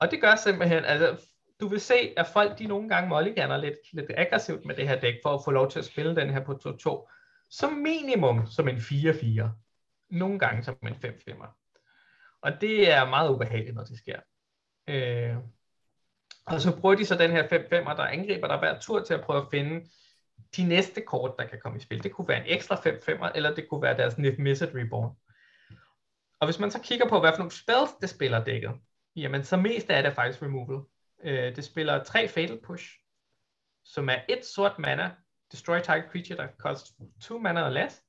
Og 0.00 0.10
det 0.10 0.20
gør 0.20 0.36
simpelthen, 0.36 0.84
altså 0.84 1.26
du 1.60 1.68
vil 1.68 1.80
se, 1.80 2.12
at 2.16 2.26
folk 2.26 2.58
de 2.58 2.66
nogle 2.66 2.88
gange 2.88 3.08
mulliganer 3.08 3.56
lidt, 3.56 3.76
lidt 3.92 4.10
aggressivt 4.16 4.64
med 4.64 4.74
det 4.74 4.88
her 4.88 5.00
dæk, 5.00 5.14
for 5.22 5.34
at 5.34 5.40
få 5.44 5.50
lov 5.50 5.70
til 5.70 5.78
at 5.78 5.84
spille 5.84 6.16
den 6.16 6.30
her 6.30 6.44
på 6.44 6.52
2-2. 6.52 7.12
Som 7.50 7.72
minimum 7.72 8.46
som 8.46 8.68
en 8.68 8.76
4-4. 8.76 9.48
Nogle 10.10 10.38
gange 10.38 10.62
som 10.62 10.76
en 10.82 10.94
5-5'er. 11.04 11.66
Og 12.42 12.60
det 12.60 12.92
er 12.92 13.08
meget 13.08 13.30
ubehageligt, 13.30 13.74
når 13.74 13.84
det 13.84 13.98
sker. 13.98 14.20
Øh, 14.88 15.36
og 16.46 16.60
så 16.60 16.80
bruger 16.80 16.94
de 16.94 17.06
så 17.06 17.14
den 17.14 17.30
her 17.30 17.42
5-5'er, 17.42 17.96
der 17.96 18.02
angriber 18.02 18.48
der 18.48 18.58
hver 18.58 18.78
tur 18.80 19.04
til 19.04 19.14
at 19.14 19.20
prøve 19.20 19.42
at 19.42 19.48
finde 19.50 19.86
de 20.56 20.64
næste 20.64 21.00
kort, 21.00 21.34
der 21.38 21.46
kan 21.46 21.58
komme 21.62 21.78
i 21.78 21.80
spil. 21.80 22.02
Det 22.02 22.12
kunne 22.12 22.28
være 22.28 22.46
en 22.46 22.56
ekstra 22.56 22.74
5-5'er, 22.74 23.32
eller 23.34 23.54
det 23.54 23.68
kunne 23.68 23.82
være 23.82 23.96
deres 23.96 24.18
Nif 24.18 24.38
Missed 24.38 24.74
Reborn. 24.74 25.16
Og 26.40 26.46
hvis 26.46 26.58
man 26.58 26.70
så 26.70 26.80
kigger 26.80 27.08
på, 27.08 27.20
hvad 27.20 27.32
for 27.32 27.38
nogle 27.38 27.52
spells 27.52 27.92
det 28.00 28.10
spiller 28.10 28.44
dækket, 28.44 28.74
jamen 29.16 29.44
så 29.44 29.56
mest 29.56 29.90
af 29.90 30.02
det 30.02 30.10
er 30.10 30.14
faktisk 30.14 30.42
removal. 30.42 30.80
Øh, 31.24 31.56
det 31.56 31.64
spiller 31.64 32.04
tre 32.04 32.28
Fatal 32.28 32.60
Push, 32.64 32.86
som 33.84 34.08
er 34.08 34.18
et 34.28 34.44
sort 34.44 34.78
mana, 34.78 35.10
destroy 35.52 35.80
target 35.80 36.04
creature, 36.10 36.36
der 36.36 36.46
koster 36.58 36.92
2 37.22 37.38
mana 37.38 37.62
og 37.62 37.72
less. 37.72 38.02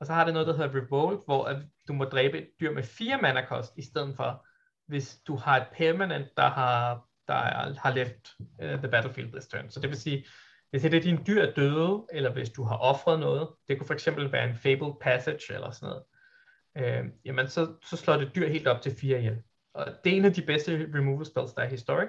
Og 0.00 0.06
så 0.06 0.12
har 0.12 0.24
det 0.24 0.34
noget, 0.34 0.48
der 0.48 0.56
hedder 0.56 0.80
Revolt, 0.80 1.24
hvor 1.24 1.52
du 1.88 1.92
må 1.92 2.04
dræbe 2.04 2.38
et 2.38 2.48
dyr 2.60 2.72
med 2.72 2.82
4 2.82 3.22
mana 3.22 3.44
kost, 3.46 3.72
i 3.76 3.82
stedet 3.82 4.16
for, 4.16 4.46
hvis 4.86 5.18
du 5.26 5.36
har 5.36 5.56
et 5.56 5.66
permanent, 5.72 6.28
der 6.36 6.48
har, 6.48 7.04
der 7.28 7.34
har 7.80 7.94
left 7.94 8.34
uh, 8.38 8.78
the 8.78 8.88
battlefield 8.88 9.32
this 9.32 9.48
turn. 9.48 9.70
Så 9.70 9.80
det 9.80 9.90
vil 9.90 10.00
sige, 10.00 10.26
hvis 10.70 10.82
det 10.82 10.94
er 10.94 11.00
din 11.00 11.26
dyr 11.26 11.42
er 11.42 11.52
døde, 11.52 12.06
eller 12.12 12.32
hvis 12.32 12.50
du 12.50 12.64
har 12.64 12.76
offret 12.76 13.20
noget, 13.20 13.48
det 13.68 13.78
kunne 13.78 13.86
for 13.86 13.94
eksempel 13.94 14.32
være 14.32 14.48
en 14.48 14.56
Fabled 14.56 14.92
Passage 15.00 15.54
eller 15.54 15.70
sådan 15.70 15.88
noget, 15.88 16.04
øh, 16.78 17.04
jamen 17.24 17.48
så, 17.48 17.74
så 17.90 17.96
slår 17.96 18.16
det 18.16 18.34
dyr 18.34 18.48
helt 18.48 18.66
op 18.66 18.82
til 18.82 18.96
4 19.00 19.18
ihjel. 19.18 19.42
Og 19.74 19.86
det 20.04 20.12
er 20.12 20.16
en 20.16 20.24
af 20.24 20.32
de 20.32 20.42
bedste 20.42 20.90
removal 20.94 21.26
spells, 21.26 21.52
der 21.52 21.62
er 21.62 21.68
historic. 21.68 22.08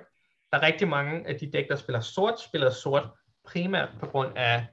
Der 0.52 0.58
er 0.58 0.62
rigtig 0.62 0.88
mange 0.88 1.28
af 1.28 1.40
de 1.40 1.52
dæk, 1.52 1.70
der 1.70 1.76
spiller 1.76 2.00
sort, 2.00 2.42
spiller 2.42 2.70
sort 2.70 3.10
primært 3.46 3.90
på 4.00 4.06
grund 4.06 4.38
af 4.38 4.68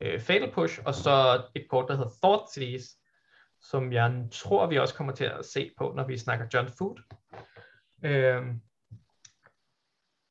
øh, 0.00 0.20
Fatal 0.20 0.52
Push, 0.52 0.80
og 0.84 0.94
så 0.94 1.42
et 1.54 1.66
kort, 1.70 1.88
der 1.88 1.96
hedder 1.96 2.10
Thought 2.22 2.52
Cities, 2.52 2.96
som 3.60 3.92
jeg 3.92 4.24
tror, 4.32 4.66
vi 4.66 4.78
også 4.78 4.94
kommer 4.94 5.12
til 5.12 5.24
at 5.24 5.44
se 5.44 5.70
på, 5.78 5.92
når 5.96 6.06
vi 6.06 6.18
snakker 6.18 6.46
John 6.54 6.68
Food. 6.78 6.96
Øh, 8.04 8.42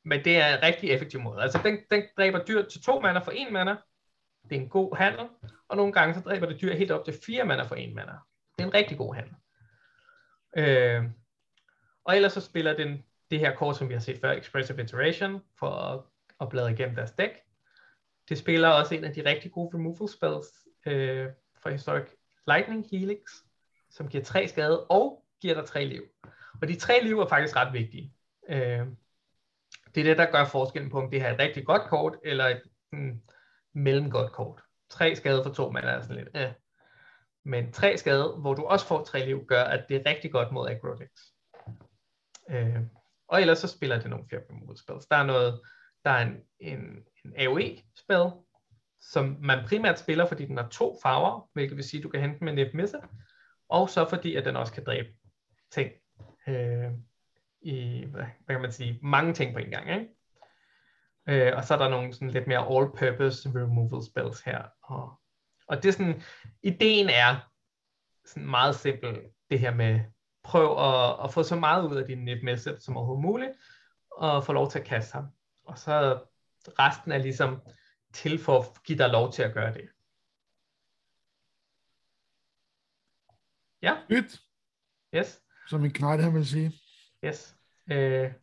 men 0.05 0.25
det 0.25 0.37
er 0.37 0.57
en 0.57 0.63
rigtig 0.63 0.89
effektiv 0.89 1.19
måde. 1.21 1.41
Altså, 1.41 1.59
den, 1.63 1.77
den 1.91 2.03
dræber 2.17 2.43
dyr 2.43 2.65
til 2.65 2.81
to 2.81 2.99
mander 2.99 3.21
for 3.21 3.31
en 3.31 3.53
mander. 3.53 3.75
Det 4.49 4.57
er 4.57 4.61
en 4.61 4.69
god 4.69 4.97
handel. 4.97 5.27
Og 5.67 5.77
nogle 5.77 5.93
gange 5.93 6.13
så 6.13 6.19
dræber 6.19 6.45
det 6.45 6.61
dyr 6.61 6.75
helt 6.75 6.91
op 6.91 7.05
til 7.05 7.19
fire 7.25 7.45
mander 7.45 7.67
for 7.67 7.75
en 7.75 7.95
mander. 7.95 8.27
Det 8.57 8.63
er 8.63 8.67
en 8.67 8.73
rigtig 8.73 8.97
god 8.97 9.15
handel. 9.15 9.35
Øh, 10.57 11.03
og 12.03 12.15
ellers 12.15 12.33
så 12.33 12.41
spiller 12.41 12.75
den 12.75 13.03
det 13.31 13.39
her 13.39 13.55
kort, 13.55 13.77
som 13.77 13.89
vi 13.89 13.93
har 13.93 14.01
set 14.01 14.19
før, 14.19 14.31
Expressive 14.31 14.83
Iteration, 14.83 15.41
for 15.59 15.69
at, 15.69 16.01
at 16.41 16.49
bladre 16.49 16.71
igennem 16.71 16.95
deres 16.95 17.11
dæk. 17.11 17.31
Det 18.29 18.37
spiller 18.37 18.69
også 18.69 18.95
en 18.95 19.03
af 19.03 19.13
de 19.13 19.29
rigtig 19.29 19.51
gode 19.51 19.77
removal 19.77 20.09
spells 20.09 20.47
øh, 20.85 21.29
for 21.63 21.69
Historic 21.69 22.07
Lightning 22.47 22.85
Helix, 22.91 23.19
som 23.89 24.07
giver 24.07 24.23
tre 24.23 24.47
skade 24.47 24.85
og 24.85 25.25
giver 25.41 25.53
dig 25.53 25.65
tre 25.65 25.85
liv. 25.85 26.03
Og 26.61 26.67
de 26.67 26.75
tre 26.75 27.03
liv 27.03 27.19
er 27.19 27.27
faktisk 27.27 27.55
ret 27.55 27.73
vigtige. 27.73 28.13
Øh, 28.49 28.87
det 29.95 30.01
er 30.01 30.03
det, 30.03 30.17
der 30.17 30.31
gør 30.31 30.45
forskellen 30.45 30.91
på, 30.91 30.99
om 31.01 31.11
det 31.11 31.21
her 31.21 31.27
er 31.27 31.33
et 31.33 31.39
rigtig 31.39 31.65
godt 31.65 31.81
kort, 31.89 32.17
eller 32.23 32.45
et 32.45 32.61
mm, 32.91 33.21
mellemgodt 33.73 34.31
kort. 34.31 34.61
Tre 34.89 35.15
skade 35.15 35.43
for 35.43 35.53
to 35.53 35.71
mand 35.71 35.85
er 35.85 36.01
sådan 36.01 36.15
lidt, 36.15 36.29
øh. 36.35 36.51
Men 37.45 37.71
tre 37.71 37.97
skade, 37.97 38.37
hvor 38.37 38.53
du 38.53 38.63
også 38.63 38.87
får 38.87 39.03
tre 39.03 39.25
liv, 39.25 39.45
gør, 39.45 39.63
at 39.63 39.85
det 39.89 39.97
er 39.97 40.09
rigtig 40.09 40.31
godt 40.31 40.51
mod 40.51 40.69
aggro 40.69 40.93
decks. 40.93 41.21
Øh, 42.49 42.79
og 43.27 43.41
ellers 43.41 43.57
så 43.57 43.67
spiller 43.67 43.99
det 43.99 44.09
nogle 44.09 44.25
flere 44.29 44.41
removal 44.49 44.77
spells. 44.77 45.05
Der 45.05 45.15
er 45.15 45.23
noget, 45.23 45.61
der 46.05 46.11
er 46.11 46.25
en, 46.25 46.37
en, 46.59 46.79
en 47.25 47.33
AoE-spil, 47.37 48.31
som 49.01 49.37
man 49.39 49.65
primært 49.67 49.99
spiller, 49.99 50.25
fordi 50.25 50.45
den 50.45 50.57
har 50.57 50.67
to 50.67 50.97
farver, 51.03 51.49
hvilket 51.53 51.77
vil 51.77 51.83
sige, 51.83 51.99
at 51.99 52.03
du 52.03 52.09
kan 52.09 52.21
hente 52.21 52.39
den 52.39 52.45
med 52.45 52.53
Nip 52.53 52.73
Misse, 52.73 53.01
og 53.69 53.89
så 53.89 54.09
fordi, 54.09 54.35
at 54.35 54.45
den 54.45 54.55
også 54.55 54.73
kan 54.73 54.83
dræbe 54.85 55.07
ting. 55.71 55.91
Øh, 56.47 56.91
i, 57.61 58.05
hvad, 58.11 58.25
hvad 58.45 58.55
kan 58.55 58.61
man 58.61 58.71
sige, 58.71 58.99
mange 59.01 59.33
ting 59.33 59.53
på 59.53 59.59
en 59.59 59.71
gang, 59.71 59.89
ikke? 59.89 60.07
Øh, 61.29 61.57
og 61.57 61.63
så 61.63 61.73
er 61.73 61.77
der 61.77 61.89
nogle 61.89 62.13
sådan 62.13 62.29
lidt 62.29 62.47
mere 62.47 62.59
all-purpose 62.59 63.49
removal 63.49 64.03
spells 64.05 64.41
her. 64.41 64.63
Og, 64.83 65.19
og 65.67 65.83
det 65.83 65.89
er 65.89 65.93
sådan, 65.93 66.21
ideen 66.63 67.09
er 67.09 67.51
sådan 68.25 68.47
meget 68.47 68.75
simpel, 68.75 69.21
det 69.49 69.59
her 69.59 69.73
med, 69.73 69.99
prøv 70.43 70.77
at, 70.79 71.23
at 71.23 71.33
få 71.33 71.43
så 71.43 71.55
meget 71.55 71.89
ud 71.89 71.95
af 71.95 72.05
din 72.07 72.25
net 72.25 72.43
message 72.43 72.79
som 72.79 72.97
overhovedet 72.97 73.25
muligt, 73.25 73.51
og 74.11 74.45
få 74.45 74.53
lov 74.53 74.71
til 74.71 74.79
at 74.79 74.85
kaste 74.85 75.13
ham. 75.13 75.25
Og 75.65 75.77
så 75.77 76.23
resten 76.79 77.11
er 77.11 77.17
ligesom 77.17 77.61
til 78.13 78.39
for 78.39 78.59
at 78.59 78.83
give 78.83 78.97
dig 78.97 79.09
lov 79.09 79.31
til 79.31 79.43
at 79.43 79.53
gøre 79.53 79.73
det. 79.73 79.89
Ja. 83.81 83.97
Nyt. 84.09 84.41
Yes. 85.15 85.41
Som 85.67 85.85
en 85.85 85.91
knejt, 85.91 86.23
han 86.23 86.33
vil 86.33 86.47
sige. 86.47 86.81
Yes. 87.25 87.55
Øh, 87.91 88.33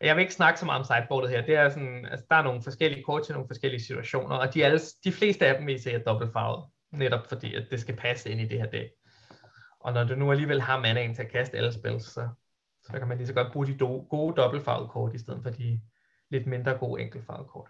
jeg 0.00 0.16
vil 0.16 0.22
ikke 0.22 0.34
snakke 0.34 0.60
så 0.60 0.66
meget 0.66 0.78
om 0.78 0.84
sideboardet 0.84 1.30
her. 1.30 1.46
Det 1.46 1.54
er 1.54 1.68
sådan, 1.68 2.06
altså, 2.10 2.26
der 2.30 2.36
er 2.36 2.42
nogle 2.42 2.62
forskellige 2.62 3.02
kort 3.02 3.24
til 3.24 3.32
nogle 3.32 3.48
forskellige 3.48 3.82
situationer, 3.82 4.36
og 4.36 4.54
de, 4.54 4.64
alle, 4.64 4.80
de 5.04 5.12
fleste 5.12 5.46
af 5.46 5.58
dem 5.58 5.66
vil 5.66 5.82
se 5.82 5.92
er 5.92 5.98
dobbeltfarvet, 5.98 6.64
netop 6.92 7.26
fordi 7.26 7.54
at 7.54 7.66
det 7.70 7.80
skal 7.80 7.96
passe 7.96 8.30
ind 8.30 8.40
i 8.40 8.48
det 8.48 8.58
her 8.58 8.70
dæk. 8.70 8.88
Og 9.80 9.92
når 9.92 10.04
du 10.04 10.14
nu 10.14 10.30
alligevel 10.30 10.60
har 10.60 10.80
manaen 10.80 11.14
til 11.14 11.22
at 11.22 11.30
kaste 11.30 11.56
alle 11.56 11.72
spil, 11.72 12.00
så, 12.00 12.28
så 12.82 12.92
kan 12.92 13.08
man 13.08 13.16
lige 13.16 13.26
så 13.26 13.34
godt 13.34 13.52
bruge 13.52 13.66
de 13.66 13.78
do, 13.78 14.06
gode 14.10 14.36
dobbeltfarvede 14.36 14.88
kort, 14.88 15.14
i 15.14 15.18
stedet 15.18 15.42
for 15.42 15.50
de 15.50 15.80
lidt 16.30 16.46
mindre 16.46 16.78
gode 16.78 17.02
enkeltfarvede 17.02 17.48
kort. 17.48 17.68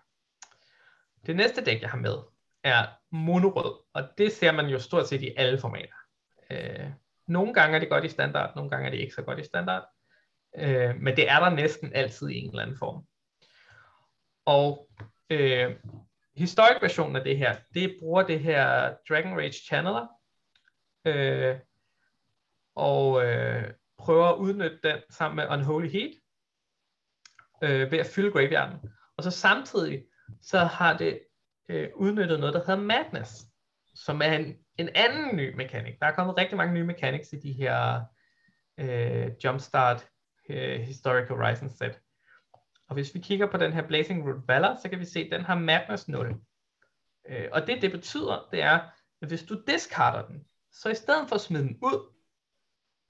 Det 1.27 1.37
næste 1.37 1.65
dæk, 1.65 1.83
jeg 1.83 1.91
har 1.91 1.99
med, 1.99 2.17
er 2.65 2.87
monorød, 3.11 3.75
og 3.95 4.03
det 4.19 4.33
ser 4.33 4.53
man 4.53 4.67
jo 4.67 4.79
stort 4.79 5.09
set 5.09 5.23
i 5.23 5.35
alle 5.37 5.59
formater. 5.59 5.95
Øh, 6.51 6.91
nogle 7.27 7.55
gange 7.55 7.77
er 7.77 7.81
det 7.81 7.91
godt 7.91 8.05
i 8.05 8.09
standard, 8.09 8.57
nogle 8.57 8.71
gange 8.71 8.87
er 8.87 8.91
det 8.91 8.99
ikke 8.99 9.15
så 9.15 9.23
godt 9.23 9.39
i 9.39 9.45
standard. 9.45 9.85
Øh, 10.61 10.97
men 11.01 11.17
det 11.17 11.31
er 11.31 11.41
der 11.41 11.51
næsten 11.51 11.93
altid 11.95 12.29
i 12.29 12.39
en 12.39 12.51
eller 12.51 12.63
anden 12.63 12.79
form. 12.79 13.05
Og 14.47 14.89
øh, 15.31 15.77
historic 16.37 16.83
versionen 16.83 17.17
af 17.17 17.25
det 17.25 17.39
her, 17.39 17.57
det 17.75 17.97
bruger 18.01 18.23
det 18.23 18.41
her 18.41 18.95
Dragon 19.09 19.37
Rage 19.37 19.53
Channeler, 19.53 20.07
øh, 21.05 21.57
og 22.75 23.25
øh, 23.25 23.73
prøver 23.99 24.27
at 24.27 24.37
udnytte 24.37 24.79
den 24.83 24.97
sammen 25.11 25.37
med 25.37 25.57
Unholy 25.57 25.89
Heat, 25.89 26.11
øh, 27.63 27.93
ved 27.93 27.99
at 27.99 28.07
fylde 28.07 28.31
graveyarden. 28.31 28.91
Og 29.17 29.25
så 29.25 29.31
samtidig, 29.31 30.05
så 30.43 30.59
har 30.59 30.97
det 30.97 31.21
øh, 31.69 31.89
udnyttet 31.95 32.41
noget, 32.41 32.55
der 32.55 32.61
hedder 32.61 32.81
Madness, 32.81 33.47
som 33.95 34.23
er 34.23 34.33
en, 34.33 34.57
en 34.79 34.89
anden 34.95 35.37
ny 35.37 35.55
mekanik. 35.55 36.01
Der 36.01 36.07
er 36.07 36.15
kommet 36.15 36.39
rigtig 36.39 36.57
mange 36.57 36.75
nye 36.75 36.85
mechanics 36.85 37.33
i 37.33 37.37
de 37.37 37.53
her 37.53 38.03
øh, 38.79 39.31
Jumpstart 39.45 40.07
uh, 40.49 40.81
Historic 40.81 41.29
Horizon 41.29 41.69
set. 41.69 42.01
Og 42.89 42.95
hvis 42.95 43.15
vi 43.15 43.21
kigger 43.21 43.47
på 43.47 43.57
den 43.57 43.73
her 43.73 43.87
Blazing 43.87 44.29
Root 44.29 44.49
Valor, 44.49 44.77
så 44.83 44.89
kan 44.89 45.01
vi 45.01 45.05
se, 45.05 45.21
at 45.21 45.33
den 45.33 45.45
har 45.45 45.59
Madness 45.59 46.09
0. 46.09 46.27
Uh, 46.31 46.37
øh, 47.29 47.49
og 47.53 47.67
det, 47.67 47.83
det 47.83 47.91
betyder, 47.91 48.49
det 48.51 48.63
er, 48.63 48.81
at 49.23 49.29
hvis 49.29 49.43
du 49.43 49.63
discarder 49.67 50.27
den, 50.27 50.45
så 50.73 50.89
i 50.89 50.95
stedet 50.95 51.29
for 51.29 51.35
at 51.35 51.41
smide 51.41 51.63
den 51.63 51.79
ud, 51.83 52.13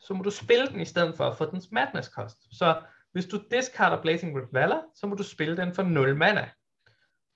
så 0.00 0.14
må 0.14 0.22
du 0.22 0.30
spille 0.30 0.66
den 0.66 0.80
i 0.80 0.84
stedet 0.84 1.16
for 1.16 1.24
at 1.24 1.36
få 1.36 1.50
dens 1.50 1.70
Madness 1.72 2.08
kost. 2.08 2.58
Så 2.58 2.82
hvis 3.12 3.26
du 3.26 3.40
discarder 3.50 4.02
Blazing 4.02 4.38
Root 4.38 4.48
Valor, 4.52 4.84
så 4.94 5.06
må 5.06 5.14
du 5.14 5.22
spille 5.22 5.56
den 5.56 5.74
for 5.74 5.82
0 5.82 6.16
mana. 6.16 6.50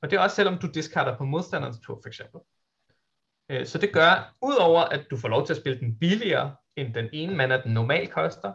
Og 0.03 0.11
det 0.11 0.17
er 0.17 0.21
også 0.21 0.37
selvom 0.37 0.59
du 0.59 0.67
discarder 0.67 1.17
på 1.17 1.25
modstanderens 1.25 1.81
tur, 1.87 2.01
for 2.03 2.09
eksempel. 2.09 2.41
Øh, 3.51 3.67
så 3.67 3.79
det 3.79 3.93
gør, 3.93 4.37
udover 4.43 4.81
at 4.81 5.07
du 5.11 5.17
får 5.17 5.29
lov 5.29 5.47
til 5.47 5.53
at 5.53 5.61
spille 5.61 5.81
den 5.81 5.99
billigere, 5.99 6.57
end 6.77 6.95
den 6.95 7.09
ene 7.13 7.37
mana, 7.37 7.63
den 7.63 7.75
normalt 7.75 8.11
koster, 8.11 8.53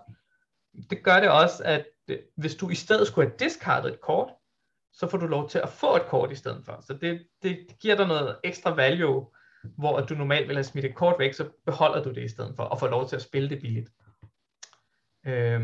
det 0.89 1.03
gør 1.03 1.19
det 1.19 1.29
også, 1.29 1.63
at 1.63 1.85
øh, 2.07 2.19
hvis 2.35 2.55
du 2.55 2.69
i 2.69 2.75
stedet 2.75 3.07
skulle 3.07 3.27
have 3.27 3.37
discardet 3.37 3.93
et 3.93 4.01
kort, 4.01 4.29
så 4.93 5.07
får 5.07 5.17
du 5.17 5.27
lov 5.27 5.49
til 5.49 5.59
at 5.59 5.69
få 5.69 5.95
et 5.95 6.05
kort 6.07 6.31
i 6.31 6.35
stedet 6.35 6.65
for. 6.65 6.79
Så 6.81 6.93
det, 6.93 7.27
det 7.43 7.67
giver 7.79 7.95
dig 7.95 8.07
noget 8.07 8.37
ekstra 8.43 8.73
value, 8.73 9.27
hvor 9.63 10.01
du 10.01 10.13
normalt 10.13 10.47
vil 10.47 10.55
have 10.55 10.63
smidt 10.63 10.85
et 10.85 10.95
kort 10.95 11.15
væk, 11.19 11.33
så 11.33 11.49
beholder 11.65 12.03
du 12.03 12.09
det 12.09 12.23
i 12.23 12.27
stedet 12.27 12.55
for, 12.55 12.63
og 12.63 12.79
får 12.79 12.87
lov 12.87 13.07
til 13.07 13.15
at 13.15 13.21
spille 13.21 13.49
det 13.49 13.61
billigt. 13.61 13.89
Øh, 15.25 15.61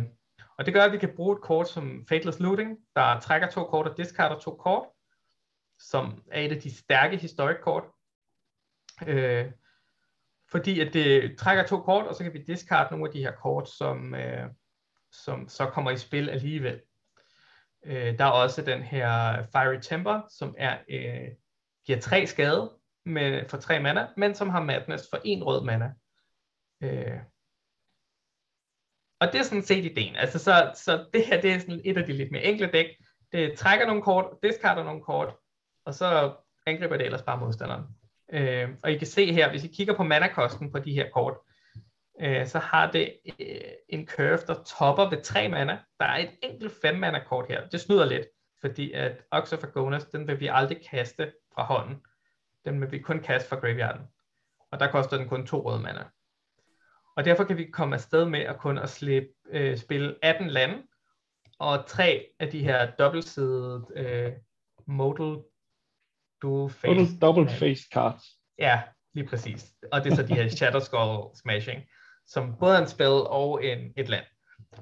og 0.57 0.65
det 0.65 0.73
gør, 0.73 0.83
at 0.83 0.91
vi 0.91 0.97
kan 0.97 1.15
bruge 1.15 1.35
et 1.35 1.41
kort 1.41 1.69
som 1.69 2.05
Fateless 2.09 2.39
Looting, 2.39 2.77
der 2.95 3.19
trækker 3.19 3.49
to 3.49 3.63
kort 3.63 3.87
og 3.87 3.97
discarder 3.97 4.39
to 4.39 4.55
kort, 4.55 4.87
som 5.79 6.23
er 6.31 6.41
et 6.41 6.51
af 6.51 6.61
de 6.61 6.77
stærke 6.77 7.17
historic 7.17 7.57
kort. 7.61 7.83
Øh, 9.07 9.51
fordi 10.51 10.79
at 10.79 10.93
det 10.93 11.37
trækker 11.37 11.63
to 11.63 11.81
kort, 11.81 12.07
og 12.07 12.15
så 12.15 12.23
kan 12.23 12.33
vi 12.33 12.43
discarde 12.47 12.91
nogle 12.91 13.07
af 13.07 13.13
de 13.13 13.19
her 13.19 13.31
kort, 13.31 13.69
som, 13.69 14.15
øh, 14.15 14.49
som 15.13 15.47
så 15.47 15.65
kommer 15.65 15.91
i 15.91 15.97
spil 15.97 16.29
alligevel. 16.29 16.81
Øh, 17.85 18.17
der 18.17 18.25
er 18.25 18.29
også 18.29 18.61
den 18.61 18.81
her 18.81 19.37
Fiery 19.51 19.79
Temper, 19.81 20.21
som 20.29 20.55
er 20.57 20.77
øh, 20.89 21.27
giver 21.85 21.99
tre 21.99 22.27
skade 22.27 22.71
med, 23.05 23.49
for 23.49 23.57
tre 23.57 23.79
mana, 23.79 24.07
men 24.17 24.35
som 24.35 24.49
har 24.49 24.63
madness 24.63 25.09
for 25.09 25.19
en 25.23 25.43
rød 25.43 25.65
mana. 25.65 25.93
Øh, 26.83 27.19
og 29.19 29.31
det 29.31 29.39
er 29.39 29.43
sådan 29.43 29.63
set 29.63 29.85
ideen. 29.85 30.15
Altså, 30.15 30.39
så, 30.39 30.71
så 30.75 31.05
det 31.13 31.25
her 31.25 31.41
det 31.41 31.53
er 31.53 31.59
sådan 31.59 31.81
et 31.85 31.97
af 31.97 32.05
de 32.05 32.13
lidt 32.13 32.31
mere 32.31 32.43
enkle 32.43 32.67
dæk. 32.73 32.87
Det 33.31 33.57
trækker 33.57 33.85
nogle 33.85 34.01
kort, 34.01 34.25
discarder 34.43 34.83
nogle 34.83 35.03
kort, 35.03 35.35
og 35.85 35.93
så 35.93 36.35
angriber 36.65 36.97
det 36.97 37.05
ellers 37.05 37.21
bare 37.21 37.37
modstanderen. 37.37 37.83
Øh, 38.33 38.69
og 38.83 38.91
I 38.91 38.97
kan 38.97 39.07
se 39.07 39.33
her, 39.33 39.49
hvis 39.49 39.63
I 39.63 39.67
kigger 39.67 39.95
på 39.95 40.03
mana-kosten 40.03 40.71
på 40.71 40.79
de 40.79 40.93
her 40.93 41.09
kort, 41.09 41.37
øh, 41.37 41.52
så 42.45 42.59
har 42.59 42.91
det 42.91 43.13
øh, 43.39 43.61
en 43.89 44.07
curve, 44.07 44.39
der 44.47 44.63
topper 44.63 45.09
ved 45.09 45.21
3 45.21 45.49
mana. 45.49 45.79
Der 45.99 46.05
er 46.05 46.17
et 46.17 46.31
enkelt 46.43 46.73
5 46.81 46.95
mana 46.95 47.23
kort 47.23 47.45
her. 47.47 47.67
Det 47.67 47.81
snyder 47.81 48.05
lidt, 48.05 48.27
fordi 48.61 48.91
at 48.91 49.21
Ox 49.31 49.53
of 49.53 49.63
Agonas, 49.63 50.05
den 50.05 50.27
vil 50.27 50.39
vi 50.39 50.47
aldrig 50.51 50.77
kaste 50.89 51.33
fra 51.55 51.63
hånden. 51.63 52.01
Den 52.65 52.81
vil 52.81 52.91
vi 52.91 52.99
kun 52.99 53.19
kaste 53.19 53.49
fra 53.49 53.55
graveyarden. 53.55 54.05
Og 54.71 54.79
der 54.79 54.91
koster 54.91 55.17
den 55.17 55.29
kun 55.29 55.47
to 55.47 55.69
røde 55.69 55.79
mana. 55.79 56.03
Og 57.15 57.25
derfor 57.25 57.43
kan 57.43 57.57
vi 57.57 57.65
komme 57.65 57.95
afsted 57.95 58.25
med 58.25 58.39
at 58.39 58.57
kun 58.57 58.77
at 58.77 58.89
slippe, 58.89 59.29
øh, 59.49 59.77
spille 59.77 60.15
18 60.21 60.47
lande, 60.47 60.83
og 61.59 61.85
tre 61.87 62.27
af 62.39 62.49
de 62.49 62.63
her 62.63 62.91
dobbeltsidede 62.91 63.87
øh, 63.95 64.31
modal 64.87 65.43
dual 66.41 66.69
face. 66.69 66.87
Double, 66.87 67.19
double 67.21 67.49
face 67.49 67.83
cards. 67.93 68.23
Ja, 68.59 68.81
lige 69.13 69.27
præcis. 69.27 69.73
Og 69.91 70.03
det 70.03 70.11
er 70.11 70.15
så 70.15 70.23
de 70.23 70.35
her 70.35 70.49
Shadow 70.49 70.79
Skull 70.79 71.35
Smashing, 71.35 71.83
som 72.33 72.55
både 72.59 72.75
er 72.75 72.81
en 72.81 72.87
spil 72.87 73.07
og 73.07 73.65
en, 73.65 73.93
et 73.97 74.09
land. 74.09 74.25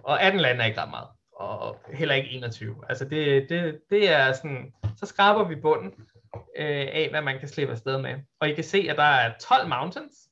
Og 0.04 0.22
18 0.22 0.42
lande 0.42 0.62
er 0.62 0.66
ikke 0.66 0.82
ret 0.82 0.90
meget. 0.90 1.08
Og 1.32 1.80
heller 1.94 2.16
ikke 2.16 2.30
21. 2.30 2.76
Altså 2.90 3.06
det, 3.06 3.50
det, 3.50 3.82
det 3.90 4.10
er 4.10 4.34
sådan, 4.34 4.74
så 4.98 5.06
skraber 5.06 5.44
vi 5.48 5.56
bunden 5.56 5.94
øh, 6.34 6.88
af, 6.92 7.08
hvad 7.12 7.22
man 7.22 7.40
kan 7.40 7.48
slippe 7.48 7.72
afsted 7.72 8.02
med. 8.02 8.16
Og 8.40 8.50
I 8.50 8.54
kan 8.54 8.64
se, 8.64 8.88
at 8.90 8.98
der 8.98 9.04
er 9.04 9.34
12 9.40 9.68
mountains, 9.68 10.30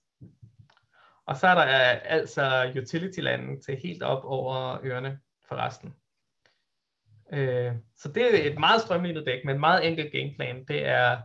og 1.26 1.38
så 1.38 1.47
er 1.47 1.55
der 1.55 1.65
øh, 1.65 2.01
altså 2.03 2.74
utility-landen 2.82 3.61
til 3.61 3.78
helt 3.84 4.03
op 4.03 4.24
over 4.24 4.80
ørerne 4.84 5.20
for 5.47 5.55
resten. 5.55 5.93
Øh, 7.34 7.74
så 7.97 8.11
det 8.11 8.45
er 8.45 8.51
et 8.51 8.59
meget 8.59 8.82
strømlignet 8.82 9.26
dæk 9.26 9.45
men 9.45 9.59
meget 9.59 9.88
enkel 9.88 10.11
gameplan. 10.11 10.65
Det 10.65 10.86
er, 10.86 11.22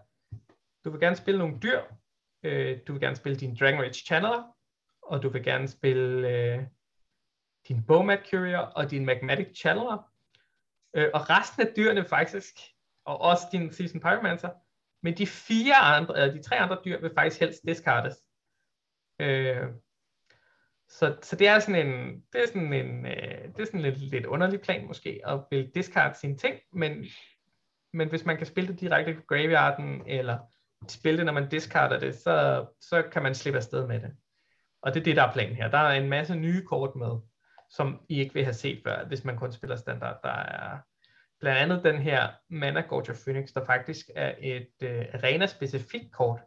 du 0.85 0.91
vil 0.91 1.01
gerne 1.01 1.17
spille 1.17 1.39
nogle 1.39 1.59
dyr, 1.63 1.81
øh, 2.43 2.79
du 2.87 2.93
vil 2.93 3.01
gerne 3.01 3.17
spille 3.17 3.39
din 3.39 3.57
Dragon 3.61 3.81
Rage 3.81 4.05
Channeler, 4.07 4.54
og 5.07 5.23
du 5.23 5.29
vil 5.29 5.45
gerne 5.45 5.69
spille 5.69 6.29
øh, 6.29 6.63
din 7.69 7.85
Bowmat 7.87 8.27
Courier 8.31 8.59
og 8.59 8.91
din 8.91 9.05
Magmatic 9.05 9.59
Challenger. 9.59 10.11
Øh, 10.95 11.11
og 11.15 11.31
resten 11.31 11.63
af 11.63 11.73
dyrene 11.77 12.05
faktisk, 12.05 12.55
og 13.05 13.21
også 13.21 13.47
din 13.53 13.73
Season 13.73 14.01
Pyromancer, 14.01 14.51
men 15.03 15.17
de 15.17 15.27
fire 15.27 15.77
andre, 15.77 16.19
eller 16.19 16.35
de 16.35 16.43
tre 16.43 16.57
andre 16.57 16.79
dyr 16.85 17.01
vil 17.01 17.15
faktisk 17.15 17.41
helst 17.41 17.63
discardes. 17.67 18.17
Øh, 19.21 19.67
så, 20.89 21.17
så 21.23 21.37
det 21.37 21.49
er 21.49 21.59
sådan 21.59 21.87
en, 21.87 22.23
det 22.33 22.43
er 22.43 22.47
sådan 22.47 22.73
en, 22.73 23.07
øh, 23.07 23.45
det 23.57 23.61
er 23.61 23.65
sådan 23.65 23.81
en 23.81 23.87
lidt, 23.87 23.99
lidt 23.99 24.27
underlig 24.27 24.61
plan 24.61 24.87
måske, 24.87 25.21
at 25.27 25.41
vil 25.51 25.71
discard 25.75 26.15
sine 26.15 26.37
ting, 26.37 26.61
men, 26.73 27.05
men 27.93 28.09
hvis 28.09 28.25
man 28.25 28.37
kan 28.37 28.47
spille 28.47 28.73
det 28.73 28.81
direkte 28.81 29.15
på 29.15 29.23
graveyarden, 29.29 30.03
eller 30.07 30.39
spille 30.89 31.17
det, 31.17 31.27
når 31.27 31.33
man 31.33 31.49
discarder 31.49 31.99
det, 31.99 32.15
så, 32.15 32.67
så 32.81 33.03
kan 33.13 33.23
man 33.23 33.35
slippe 33.35 33.57
afsted 33.57 33.87
med 33.87 34.01
det. 34.01 34.17
Og 34.85 34.95
det 34.95 35.01
er 35.01 35.05
det, 35.05 35.17
der 35.17 35.23
er 35.23 35.33
planen 35.33 35.57
her. 35.57 35.71
Der 35.71 35.79
er 35.79 35.93
en 35.93 36.09
masse 36.09 36.35
nye 36.35 36.65
kort 36.65 36.97
med, 36.97 37.19
som 37.71 38.01
I 38.09 38.21
ikke 38.21 38.35
vil 38.35 38.45
have 38.45 38.55
set 38.55 38.83
før, 38.87 39.05
hvis 39.05 39.25
man 39.25 39.37
kun 39.37 39.53
spiller 39.53 39.77
standard. 39.77 40.21
Der 40.23 40.33
er 40.33 40.79
blandt 41.41 41.59
andet 41.59 41.85
den 41.85 42.03
her 42.03 42.29
Mana 42.51 42.81
Gorge 42.81 43.11
of 43.11 43.17
Phoenix, 43.25 43.53
der 43.55 43.65
faktisk 43.65 44.07
er 44.15 44.35
et 44.39 44.73
øh, 44.83 45.07
arena-specifikt 45.15 46.13
kort. 46.13 46.41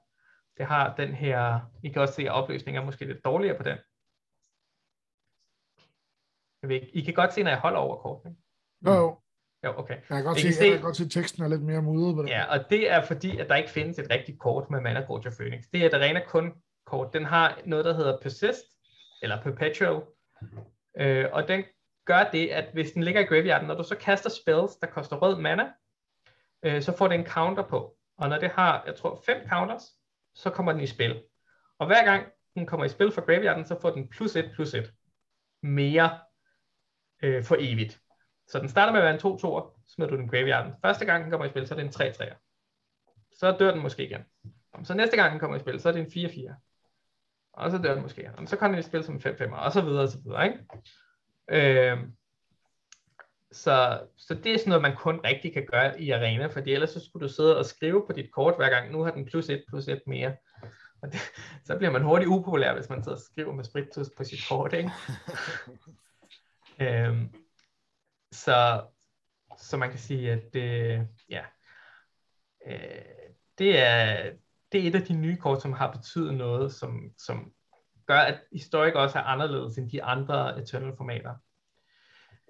Det 0.58 0.66
har 0.66 0.96
den 0.96 1.14
her, 1.14 1.60
I 1.84 1.90
kan 1.90 2.02
også 2.02 2.14
se, 2.14 2.22
at 2.22 2.32
opløsningen 2.32 2.82
er 2.82 2.86
måske 2.86 3.06
lidt 3.06 3.26
dårligere 3.26 3.58
på 3.58 3.64
den, 3.64 3.78
jeg 6.62 6.70
ved 6.70 6.82
I 6.94 7.02
kan 7.02 7.14
godt 7.14 7.34
se, 7.34 7.44
når 7.44 7.52
jeg 7.52 7.60
holder 7.60 7.80
over 7.80 7.98
kortene. 7.98 8.36
Jo, 8.86 8.94
jo. 8.94 9.20
Jo, 9.66 9.80
okay. 9.80 9.94
Jeg 9.94 10.04
kan 10.10 10.24
godt, 10.24 10.40
se, 10.40 10.54
se, 10.54 10.64
jeg 10.64 10.74
kan 10.74 10.82
godt 10.82 10.98
se, 10.98 11.04
at 11.04 11.12
teksten 11.12 11.44
er 11.44 11.48
lidt 11.48 11.62
mere 11.62 11.82
mudret 11.82 12.16
på 12.16 12.22
det. 12.22 12.30
Ja, 12.30 12.46
og 12.46 12.70
det 12.70 12.92
er 12.92 13.02
fordi, 13.02 13.38
at 13.38 13.50
der 13.50 13.56
ikke 13.56 13.70
findes 13.70 14.00
et 14.00 14.08
rigtigt 14.10 14.40
kort 14.40 14.70
med 14.70 14.82
Mana 14.82 15.02
Gorge 15.02 15.32
Phoenix. 15.32 15.64
Det 15.74 15.82
er 15.82 15.86
et 15.86 15.94
rene 15.94 16.22
kun 16.28 16.54
kort. 16.88 17.14
Den 17.14 17.26
har 17.26 17.60
noget, 17.66 17.86
der 17.86 17.94
hedder 17.94 18.18
Persist, 18.22 18.66
eller 19.22 19.42
Perpetual. 19.42 20.02
Øh, 20.98 21.26
og 21.32 21.48
den 21.48 21.64
gør 22.06 22.30
det, 22.32 22.48
at 22.48 22.66
hvis 22.74 22.92
den 22.92 23.04
ligger 23.04 23.22
i 23.22 23.24
graveyarden, 23.24 23.68
når 23.68 23.76
du 23.76 23.84
så 23.84 23.96
kaster 23.96 24.30
spells, 24.30 24.76
der 24.76 24.88
koster 24.88 25.16
rød 25.16 25.42
mana, 25.42 25.72
øh, 26.64 26.82
så 26.82 26.98
får 26.98 27.08
den 27.08 27.20
en 27.20 27.26
counter 27.26 27.64
på. 27.64 27.98
Og 28.18 28.30
når 28.30 28.40
det 28.40 28.50
har, 28.50 28.84
jeg 28.86 28.96
tror, 28.96 29.22
fem 29.26 29.48
counters, 29.50 29.84
så 30.36 30.50
kommer 30.50 30.72
den 30.72 30.82
i 30.82 30.88
spil. 30.88 31.24
Og 31.80 31.88
hver 31.88 32.06
gang 32.06 32.26
den 32.56 32.66
kommer 32.66 32.86
i 32.86 32.90
spil 32.90 33.12
for 33.12 33.22
graveyarden, 33.22 33.66
så 33.66 33.80
får 33.82 33.90
den 33.90 34.08
plus 34.08 34.36
et 34.36 34.52
plus 34.56 34.74
et 34.74 34.94
mere 35.64 36.20
øh, 37.24 37.44
for 37.44 37.56
evigt. 37.60 38.00
Så 38.48 38.60
den 38.60 38.70
starter 38.70 38.92
med 38.92 39.00
at 39.00 39.04
være 39.04 39.14
en 39.14 39.20
2 39.20 39.38
2 39.38 39.62
smider 39.88 40.12
du 40.12 40.18
den 40.18 40.26
i 40.26 40.28
graveyarden. 40.28 40.74
Første 40.82 41.06
gang 41.06 41.24
den 41.24 41.32
kommer 41.32 41.46
i 41.46 41.50
spil, 41.50 41.68
så 41.68 41.74
er 41.74 41.78
det 41.78 41.86
en 41.86 41.92
3 41.92 42.12
3 42.12 42.26
Så 43.34 43.56
dør 43.60 43.72
den 43.72 43.82
måske 43.82 44.06
igen. 44.06 44.22
Så 44.84 44.94
næste 44.94 45.16
gang 45.16 45.32
den 45.32 45.40
kommer 45.40 45.58
i 45.58 45.60
spil, 45.60 45.80
så 45.80 45.90
er 45.90 45.94
det 45.94 46.00
en 46.00 46.12
4 46.12 46.30
4 46.30 46.56
og 47.58 47.72
så 47.72 47.78
dør 47.78 47.94
den 47.94 48.02
måske. 48.02 48.32
Og 48.38 48.48
så 48.48 48.56
kommer 48.56 48.78
den 48.78 48.86
i 48.86 48.90
spil 48.90 49.04
som 49.04 49.16
en 49.16 49.22
5 49.22 49.38
5 49.38 49.54
og 49.54 49.72
så 49.72 49.82
videre 49.82 50.04
og 50.04 50.10
så 50.10 50.18
videre. 50.24 50.46
Ikke? 50.46 50.60
Øh, 51.50 51.98
så, 53.52 54.08
så 54.18 54.34
det 54.34 54.54
er 54.54 54.58
sådan 54.58 54.70
noget, 54.70 54.82
man 54.82 54.96
kun 54.96 55.20
rigtig 55.24 55.54
kan 55.54 55.66
gøre 55.72 56.02
i 56.02 56.12
arena, 56.12 56.48
fordi 56.48 56.74
ellers 56.74 56.90
så 56.90 57.06
skulle 57.06 57.28
du 57.28 57.34
sidde 57.34 57.58
og 57.58 57.66
skrive 57.66 58.04
på 58.08 58.14
dit 58.14 58.32
kort 58.32 58.56
hver 58.56 58.70
gang, 58.70 58.92
nu 58.92 59.04
har 59.04 59.12
den 59.12 59.26
plus 59.26 59.50
1 59.50 59.64
plus 59.68 59.88
1 59.88 60.02
mere. 60.08 60.36
Og 61.02 61.12
det, 61.12 61.20
så 61.64 61.78
bliver 61.78 61.92
man 61.92 62.04
hurtigt 62.04 62.30
upopulær, 62.30 62.74
hvis 62.74 62.90
man 62.90 63.04
sidder 63.04 63.18
og 63.18 63.24
skriver 63.24 63.54
med 63.54 63.64
spritus 63.64 64.10
på 64.18 64.24
sit 64.24 64.40
kort, 64.50 64.74
ikke? 64.74 64.92
Øhm, 66.82 67.34
så, 68.32 68.88
så 69.58 69.78
man 69.78 69.90
kan 69.90 70.00
sige, 70.00 70.32
at 70.32 70.44
det, 70.54 71.08
ja, 71.30 71.46
øh, 72.68 73.02
det, 73.58 73.80
er, 73.80 74.32
det 74.72 74.84
er 74.84 74.88
et 74.88 74.96
af 74.96 75.02
de 75.02 75.14
nye 75.14 75.38
kort, 75.38 75.62
som 75.62 75.74
har 75.74 75.92
betydet 75.92 76.34
noget, 76.34 76.74
som, 76.74 77.12
som 77.18 77.52
gør, 78.08 78.20
at 78.20 78.40
Historic 78.54 78.94
også 78.94 79.20
er 79.20 79.24
anderledes 79.24 79.78
end 79.78 79.90
de 79.90 80.04
andre 80.04 80.60
Eternal-formater. 80.60 81.36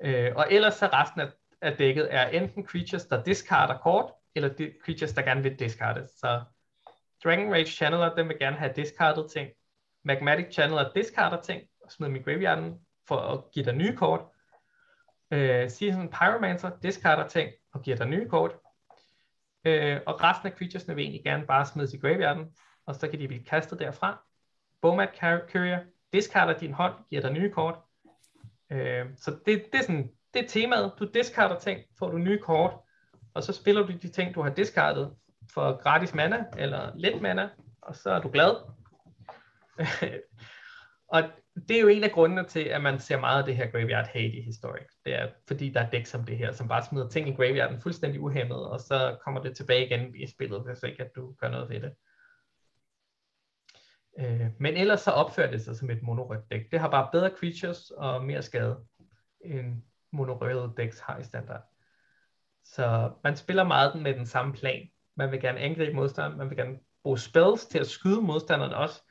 Øh, 0.04 0.32
og 0.36 0.48
ellers 0.52 0.74
så 0.74 0.90
resten 0.94 1.22
af, 1.22 1.28
af 1.62 1.78
dækket 1.78 2.08
er 2.14 2.28
enten 2.28 2.66
creatures, 2.66 3.06
der 3.06 3.24
discarder 3.24 3.78
kort, 3.78 4.12
eller 4.36 4.50
de, 4.50 4.74
creatures, 4.86 5.14
der 5.14 5.22
gerne 5.22 5.44
vil 5.44 5.60
discarde. 5.60 6.08
Så 6.08 6.42
Dragon 7.24 7.54
Rage 7.54 7.66
Channeler, 7.66 8.16
den 8.16 8.28
vil 8.28 8.40
gerne 8.40 8.58
have 8.58 8.74
discardet 8.76 9.32
ting. 9.32 9.50
Magmatic 10.04 10.54
Channeler 10.54 10.92
discarder 10.96 11.42
ting, 11.42 11.62
og 11.84 11.92
smider 11.92 12.14
dem 12.14 12.22
i 12.22 12.24
graveyarden 12.24 12.80
for 13.08 13.18
at 13.18 13.52
give 13.52 13.66
dig 13.66 13.74
nye 13.76 13.96
kort. 13.96 14.22
Øh, 15.32 15.70
Season 15.70 16.10
Pyromancer 16.10 16.72
discarder 16.84 17.28
ting 17.28 17.52
og 17.74 17.82
giver 17.82 17.98
dig 17.98 18.08
nye 18.08 18.30
kort. 18.30 18.52
Øh, 19.68 20.02
og 20.06 20.24
resten 20.24 20.48
af 20.48 20.58
creaturesne 20.58 20.96
vil 20.96 21.04
egentlig 21.04 21.24
gerne 21.24 21.46
bare 21.46 21.66
smides 21.66 21.94
i 21.94 21.98
graveyarden, 21.98 22.46
og 22.86 22.96
så 22.96 23.08
kan 23.08 23.20
de 23.20 23.28
blive 23.28 23.44
kastet 23.44 23.80
derfra. 23.80 24.24
Bomat 24.82 25.10
Courier 25.52 25.80
discarder 26.14 26.60
din 26.60 26.74
hånd, 26.74 26.94
giver 27.10 27.22
dig 27.22 27.32
nye 27.32 27.52
kort. 27.52 27.76
Øh, 28.72 29.06
så 29.18 29.32
det, 29.46 29.66
det 29.72 29.80
er 29.80 29.82
sådan 29.82 30.12
det 30.34 30.44
er 30.44 30.48
temaet. 30.48 30.94
Du 31.00 31.06
discarder 31.14 31.60
ting, 31.60 31.82
får 32.00 32.12
du 32.12 32.18
nye 32.18 32.40
kort, 32.40 32.72
og 33.34 33.44
så 33.44 33.54
spiller 33.54 33.86
du 33.86 33.94
de 34.02 34.10
ting, 34.10 34.36
du 34.36 34.42
har 34.42 34.50
discardet 34.50 35.16
for 35.54 35.82
gratis 35.82 36.14
mana, 36.14 36.46
eller 36.58 36.92
lidt 36.96 37.22
mana, 37.22 37.50
og 37.82 37.96
så 37.96 38.10
er 38.10 38.22
du 38.22 38.30
glad. 38.30 38.56
og 41.14 41.24
det 41.70 41.78
er 41.78 41.82
jo 41.82 41.88
en 41.88 42.04
af 42.04 42.12
grundene 42.12 42.44
til, 42.44 42.60
at 42.60 42.82
man 42.82 43.00
ser 43.00 43.20
meget 43.20 43.40
af 43.40 43.46
det 43.46 43.56
her 43.56 43.72
graveyard 43.72 44.08
hate 44.08 44.38
i 44.38 44.42
historik. 44.42 44.86
Det 45.06 45.14
er, 45.14 45.30
fordi 45.48 45.70
der 45.70 45.82
er 45.82 45.90
dæk 45.90 46.06
som 46.06 46.24
det 46.24 46.38
her, 46.38 46.52
som 46.52 46.68
bare 46.68 46.84
smider 46.84 47.10
ting 47.10 47.30
i 47.30 47.34
graveyarden 47.34 47.82
fuldstændig 47.82 48.22
uhemmet, 48.22 48.68
og 48.68 48.80
så 48.80 49.18
kommer 49.24 49.42
det 49.42 49.56
tilbage 49.56 49.86
igen 49.86 50.16
i 50.16 50.28
spillet, 50.28 50.62
hvis 50.62 50.84
ikke 50.84 51.04
at 51.04 51.12
du 51.16 51.34
gør 51.34 51.50
noget 51.50 51.70
ved 51.70 51.80
det. 51.82 51.92
Øh, 54.20 54.48
men 54.60 54.78
ellers 54.78 55.02
så 55.02 55.12
opfører 55.12 55.52
det 55.52 55.62
sig 55.62 55.76
som 55.76 55.90
et 55.90 56.02
monorødt 56.02 56.52
dæk. 56.52 56.72
Det 56.72 56.80
har 56.80 56.90
bare 56.90 57.10
bedre 57.12 57.32
creatures 57.40 57.92
og 57.92 58.26
mere 58.26 58.42
skade, 58.42 58.78
end 59.46 59.82
monorøde 60.12 60.74
dæks 60.78 61.00
har 61.00 61.20
i 61.20 61.24
standard. 61.24 61.62
Så 62.64 63.12
man 63.24 63.36
spiller 63.36 63.64
meget 63.64 64.02
med 64.02 64.14
den 64.14 64.26
samme 64.26 64.54
plan. 64.54 64.90
Man 65.16 65.32
vil 65.32 65.42
gerne 65.42 65.60
angribe 65.60 65.94
modstanderen, 65.94 66.38
man 66.38 66.50
vil 66.50 66.58
gerne 66.58 66.80
bruge 67.04 67.20
spells 67.20 67.66
til 67.66 67.80
at 67.80 67.88
skyde 67.88 68.22
modstanderen 68.22 68.74
også, 68.74 69.04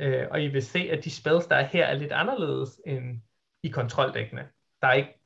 øh, 0.00 0.26
og 0.30 0.42
I 0.42 0.48
vil 0.48 0.62
se, 0.62 0.78
at 0.78 1.04
de 1.04 1.10
spells, 1.10 1.46
der 1.46 1.56
er 1.56 1.64
her, 1.64 1.86
er 1.86 1.94
lidt 1.94 2.12
anderledes 2.12 2.80
end 2.86 3.20
i 3.62 3.68
kontroldækkene. 3.68 4.48
Der 4.82 4.88
er 4.88 4.92
ikke 4.92 5.20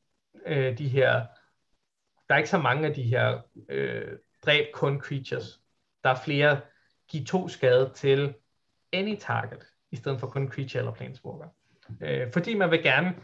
øh, 0.45 0.77
de 0.77 0.87
her, 0.87 1.25
der 2.29 2.35
er 2.35 2.37
ikke 2.37 2.49
så 2.49 2.57
mange 2.57 2.87
af 2.87 2.93
de 2.93 3.03
her 3.03 3.41
øh, 3.69 4.17
dræb 4.45 4.65
kun 4.73 5.01
creatures. 5.01 5.61
Der 6.03 6.09
er 6.09 6.15
flere, 6.25 6.61
giv 7.07 7.25
to 7.25 7.47
skade 7.47 7.91
til 7.95 8.33
any 8.93 9.17
target, 9.19 9.63
i 9.91 9.95
stedet 9.95 10.19
for 10.19 10.27
kun 10.27 10.51
creature 10.51 10.79
eller 10.79 10.93
planeswalker. 10.93 11.47
Øh, 12.01 12.31
fordi 12.33 12.53
man 12.53 12.71
vil 12.71 12.83
gerne, 12.83 13.15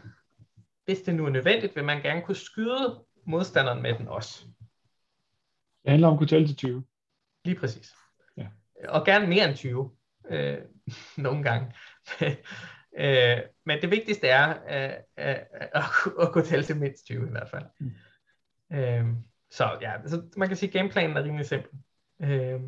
hvis 0.84 1.00
det 1.00 1.14
nu 1.14 1.26
er 1.26 1.30
nødvendigt, 1.30 1.76
vil 1.76 1.84
man 1.84 2.02
gerne 2.02 2.22
kunne 2.22 2.34
skyde 2.34 3.04
modstanderen 3.24 3.82
med 3.82 3.94
den 3.98 4.08
også. 4.08 4.44
Det 5.82 5.90
handler 5.90 6.08
om 6.08 6.14
at 6.14 6.18
kunne 6.18 6.26
tælle 6.26 6.46
til 6.46 6.56
20. 6.56 6.84
Lige 7.44 7.58
præcis. 7.58 7.94
Ja. 8.36 8.46
Og 8.88 9.06
gerne 9.06 9.26
mere 9.26 9.48
end 9.48 9.56
20. 9.56 9.90
Øh, 10.30 10.58
nogle 11.26 11.42
gange. 11.42 11.74
øh, 12.98 13.38
men 13.66 13.82
det 13.82 13.90
vigtigste 13.90 14.28
er 14.28 14.48
øh, 14.48 14.92
øh, 15.28 15.36
at, 15.58 15.84
at 16.20 16.32
kunne 16.32 16.44
tælle 16.44 16.64
til 16.64 16.76
mindst 16.76 17.04
20 17.04 17.26
i 17.26 17.30
hvert 17.30 17.50
fald. 17.50 17.64
Mm. 17.80 17.92
Øh, 18.76 19.06
så 19.50 19.78
ja, 19.80 19.92
så 20.06 20.22
man 20.36 20.48
kan 20.48 20.56
sige, 20.56 20.68
at 20.68 20.72
gameplanen 20.72 21.16
er 21.16 21.24
rimelig 21.24 21.46
simpel. 21.46 21.70
Øh, 22.22 22.60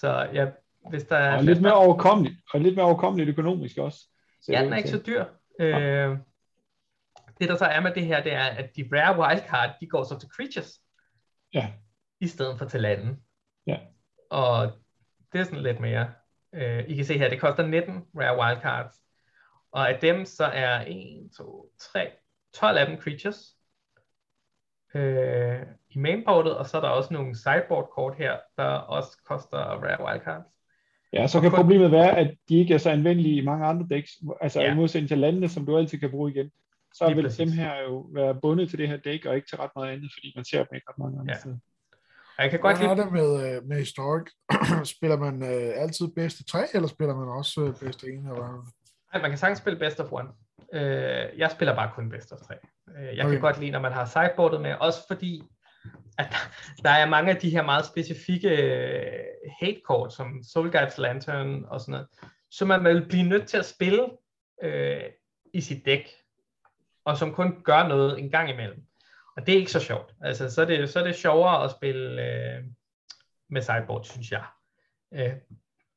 så 0.00 0.28
ja, 0.32 0.46
hvis 0.90 1.04
der 1.04 1.16
er... 1.16 1.36
Og 1.36 1.44
lidt 1.44 1.62
mere 1.62 1.74
overkommeligt, 1.74 2.36
og 2.52 2.60
lidt 2.60 2.76
mere 2.76 2.86
overkommeligt 2.86 3.28
økonomisk 3.28 3.78
også. 3.78 3.98
Ja, 4.48 4.64
den 4.64 4.72
er 4.72 4.76
ikke 4.76 4.88
så 4.88 5.02
dyr. 5.06 5.24
Øh, 5.60 6.18
det 7.40 7.48
der 7.48 7.56
så 7.56 7.64
er 7.64 7.80
med 7.80 7.94
det 7.94 8.06
her, 8.06 8.22
det 8.22 8.32
er, 8.32 8.44
at 8.44 8.76
de 8.76 8.88
rare 8.92 9.18
wildcard, 9.18 9.76
de 9.80 9.86
går 9.86 10.04
så 10.04 10.18
til 10.18 10.28
creatures. 10.28 10.80
Ja. 11.54 11.72
I 12.20 12.26
stedet 12.26 12.58
for 12.58 12.64
til 12.64 12.80
landen. 12.80 13.16
Ja. 13.66 13.78
Og 14.30 14.72
det 15.32 15.40
er 15.40 15.44
sådan 15.44 15.62
lidt 15.62 15.80
mere. 15.80 16.12
Øh, 16.54 16.84
I 16.88 16.94
kan 16.94 17.04
se 17.04 17.18
her, 17.18 17.28
det 17.28 17.40
koster 17.40 17.66
19 17.66 18.04
rare 18.16 18.38
wildcards. 18.38 18.94
Og 19.72 19.88
af 19.88 19.98
dem 20.00 20.24
så 20.24 20.44
er 20.44 20.84
1, 20.86 21.30
2, 21.36 21.72
3, 21.78 22.10
12 22.54 22.78
af 22.78 22.86
dem 22.86 23.00
creatures. 23.00 23.56
Øh, 24.94 25.60
I 25.90 25.98
mainboardet, 25.98 26.56
og 26.56 26.66
så 26.66 26.76
er 26.76 26.80
der 26.80 26.88
også 26.88 27.14
nogle 27.14 27.36
sideboard 27.36 27.90
kort 27.94 28.14
her, 28.16 28.38
der 28.56 28.64
også 28.64 29.18
koster 29.26 29.58
rare 29.58 30.04
wildcards. 30.06 30.46
Ja, 31.12 31.26
så 31.26 31.40
kan 31.40 31.50
problemet 31.50 31.90
være, 31.92 32.18
at 32.18 32.36
de 32.48 32.58
ikke 32.58 32.74
er 32.74 32.78
så 32.78 32.90
anvendelige 32.90 33.36
i 33.36 33.44
mange 33.44 33.66
andre 33.66 33.86
decks, 33.90 34.12
altså 34.40 34.60
ja. 34.60 34.72
i 34.72 34.76
modsætning 34.76 35.08
til 35.08 35.18
landene, 35.18 35.48
som 35.48 35.66
du 35.66 35.78
altid 35.78 35.98
kan 35.98 36.10
bruge 36.10 36.30
igen. 36.30 36.50
Så 36.94 37.06
Lige 37.06 37.16
vil 37.16 37.22
præcis. 37.24 37.38
dem 37.38 37.52
her 37.52 37.82
jo 37.82 38.06
være 38.12 38.34
bundet 38.34 38.70
til 38.70 38.78
det 38.78 38.88
her 38.88 38.96
dæk, 38.96 39.24
og 39.26 39.36
ikke 39.36 39.48
til 39.48 39.58
ret 39.58 39.70
meget 39.76 39.92
andet, 39.92 40.10
fordi 40.14 40.32
man 40.36 40.44
ser 40.44 40.64
dem 40.64 40.74
ikke 40.74 40.86
ret 40.88 40.98
mange 40.98 41.20
andre 41.20 41.32
ja. 41.32 41.38
steder. 41.38 41.56
Jeg 42.42 42.50
kan 42.50 42.60
godt 42.60 42.78
lide... 42.78 42.90
er 42.90 42.94
det 42.94 43.12
med, 43.12 43.56
øh, 43.56 43.64
med 43.68 43.78
Historic? 43.78 44.26
spiller 44.96 45.16
man 45.16 45.42
øh, 45.42 45.82
altid 45.82 46.08
bedste 46.08 46.44
tre, 46.44 46.66
eller 46.74 46.88
spiller 46.88 47.16
man 47.16 47.28
også 47.28 47.60
øh, 47.60 47.74
bedste 47.86 48.06
en? 48.06 48.18
Eller? 48.18 48.72
Nej, 49.12 49.22
man 49.22 49.30
kan 49.30 49.38
sagtens 49.38 49.58
spille 49.58 49.78
best 49.78 50.00
of 50.00 50.12
one. 50.12 50.28
Øh, 50.72 51.38
jeg 51.38 51.50
spiller 51.50 51.74
bare 51.74 51.90
kun 51.94 52.10
best 52.10 52.32
of 52.32 52.38
tre. 52.38 52.54
Øh, 52.96 53.16
jeg 53.16 53.24
okay. 53.24 53.32
kan 53.32 53.40
godt 53.40 53.60
lide, 53.60 53.70
når 53.70 53.80
man 53.80 53.92
har 53.92 54.04
sideboardet 54.04 54.60
med, 54.60 54.74
også 54.80 54.98
fordi 55.08 55.42
at 56.18 56.34
der 56.84 56.90
er 56.90 57.08
mange 57.08 57.30
af 57.30 57.36
de 57.36 57.50
her 57.50 57.62
meget 57.62 57.86
specifikke 57.86 58.48
øh, 58.48 59.12
hate 59.60 59.80
kort, 59.84 60.12
som 60.12 60.42
Soul 60.52 60.72
Guides 60.72 60.98
Lantern 60.98 61.64
og 61.64 61.80
sådan 61.80 61.92
noget, 61.92 62.06
som 62.50 62.68
man 62.68 62.84
vil 62.84 63.08
blive 63.08 63.28
nødt 63.28 63.48
til 63.48 63.56
at 63.56 63.66
spille 63.66 64.06
øh, 64.62 65.02
i 65.54 65.60
sit 65.60 65.84
dæk, 65.84 66.10
og 67.04 67.16
som 67.16 67.34
kun 67.34 67.62
gør 67.64 67.88
noget 67.88 68.18
en 68.18 68.30
gang 68.30 68.50
imellem. 68.50 68.82
Og 69.36 69.46
det 69.46 69.54
er 69.54 69.58
ikke 69.58 69.72
så 69.72 69.80
sjovt. 69.80 70.14
Altså, 70.20 70.50
så 70.50 70.62
er 70.62 70.66
det, 70.66 70.90
så 70.90 71.00
er 71.00 71.04
det 71.04 71.16
sjovere 71.16 71.64
at 71.64 71.70
spille 71.70 72.22
øh, 72.22 72.64
med 73.50 73.62
sideboard, 73.62 74.04
synes 74.04 74.32
jeg. 74.32 74.44
Øh, 75.14 75.32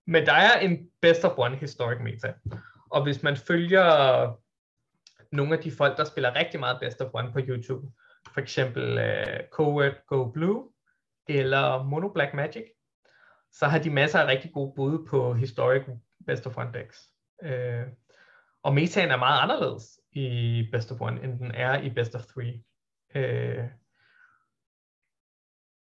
men 0.07 0.25
der 0.25 0.34
er 0.34 0.59
en 0.59 0.89
best 1.01 1.25
of 1.25 1.38
one 1.38 1.55
historic 1.55 1.99
meta. 2.01 2.34
Og 2.89 3.03
hvis 3.03 3.23
man 3.23 3.38
følger 3.38 3.88
nogle 5.31 5.57
af 5.57 5.63
de 5.63 5.71
folk, 5.71 5.97
der 5.97 6.03
spiller 6.03 6.36
rigtig 6.36 6.59
meget 6.59 6.77
best 6.81 7.01
of 7.01 7.09
one 7.13 7.31
på 7.31 7.39
YouTube, 7.39 7.88
for 8.34 8.41
eksempel 8.41 8.97
øh, 8.97 9.39
Coward 9.51 10.05
Go 10.07 10.31
Blue 10.31 10.69
eller 11.27 11.84
Mono 11.84 12.09
Black 12.09 12.34
Magic, 12.34 12.63
så 13.51 13.65
har 13.65 13.79
de 13.79 13.89
masser 13.89 14.19
af 14.19 14.27
rigtig 14.27 14.51
gode 14.53 14.73
bud 14.75 15.07
på 15.07 15.34
historic 15.34 15.84
best 16.27 16.47
of 16.47 16.57
one 16.57 16.71
decks. 16.73 17.09
Øh, 17.43 17.84
og 18.63 18.73
metaen 18.73 19.11
er 19.11 19.17
meget 19.17 19.41
anderledes 19.41 19.99
i 20.11 20.67
best 20.71 20.91
of 20.91 21.01
one, 21.01 21.23
end 21.23 21.39
den 21.39 21.51
er 21.51 21.81
i 21.81 21.89
best 21.89 22.15
of 22.15 22.25
three. 22.25 22.63
Øh, 23.16 23.64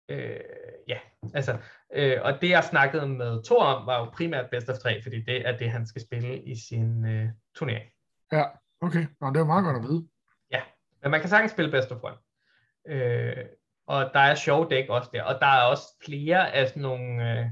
øh, 0.08 0.40
ja, 0.88 0.98
altså, 1.34 1.58
øh, 1.94 2.16
og 2.22 2.40
det 2.40 2.50
jeg 2.50 2.64
snakkede 2.64 3.08
med 3.08 3.44
Thor 3.44 3.64
om, 3.64 3.86
var 3.86 3.98
jo 3.98 4.04
primært 4.04 4.50
best 4.50 4.68
of 4.68 4.78
3, 4.78 5.02
fordi 5.02 5.22
det 5.22 5.48
er 5.48 5.56
det, 5.56 5.70
han 5.70 5.86
skal 5.86 6.02
spille 6.02 6.42
i 6.42 6.56
sin 6.56 7.06
øh, 7.06 7.28
turnering. 7.54 7.90
Ja, 8.32 8.44
okay. 8.80 9.06
Nå, 9.20 9.28
det 9.28 9.36
er 9.36 9.40
jo 9.40 9.46
meget 9.46 9.64
godt 9.64 9.76
at 9.76 9.82
vide. 9.82 10.08
Ja, 10.50 10.62
men 11.02 11.10
man 11.10 11.20
kan 11.20 11.28
sagtens 11.28 11.52
spille 11.52 11.70
best 11.70 11.92
of 11.92 12.02
one. 12.02 12.16
Øh, 12.86 13.44
og 13.86 14.10
der 14.14 14.20
er 14.20 14.34
sjove 14.34 14.66
dæk 14.70 14.88
også 14.88 15.10
der, 15.12 15.22
og 15.22 15.40
der 15.40 15.46
er 15.46 15.62
også 15.62 15.84
flere 16.04 16.52
af 16.52 16.68
sådan 16.68 16.82
nogle 16.82 17.38
øh, 17.38 17.46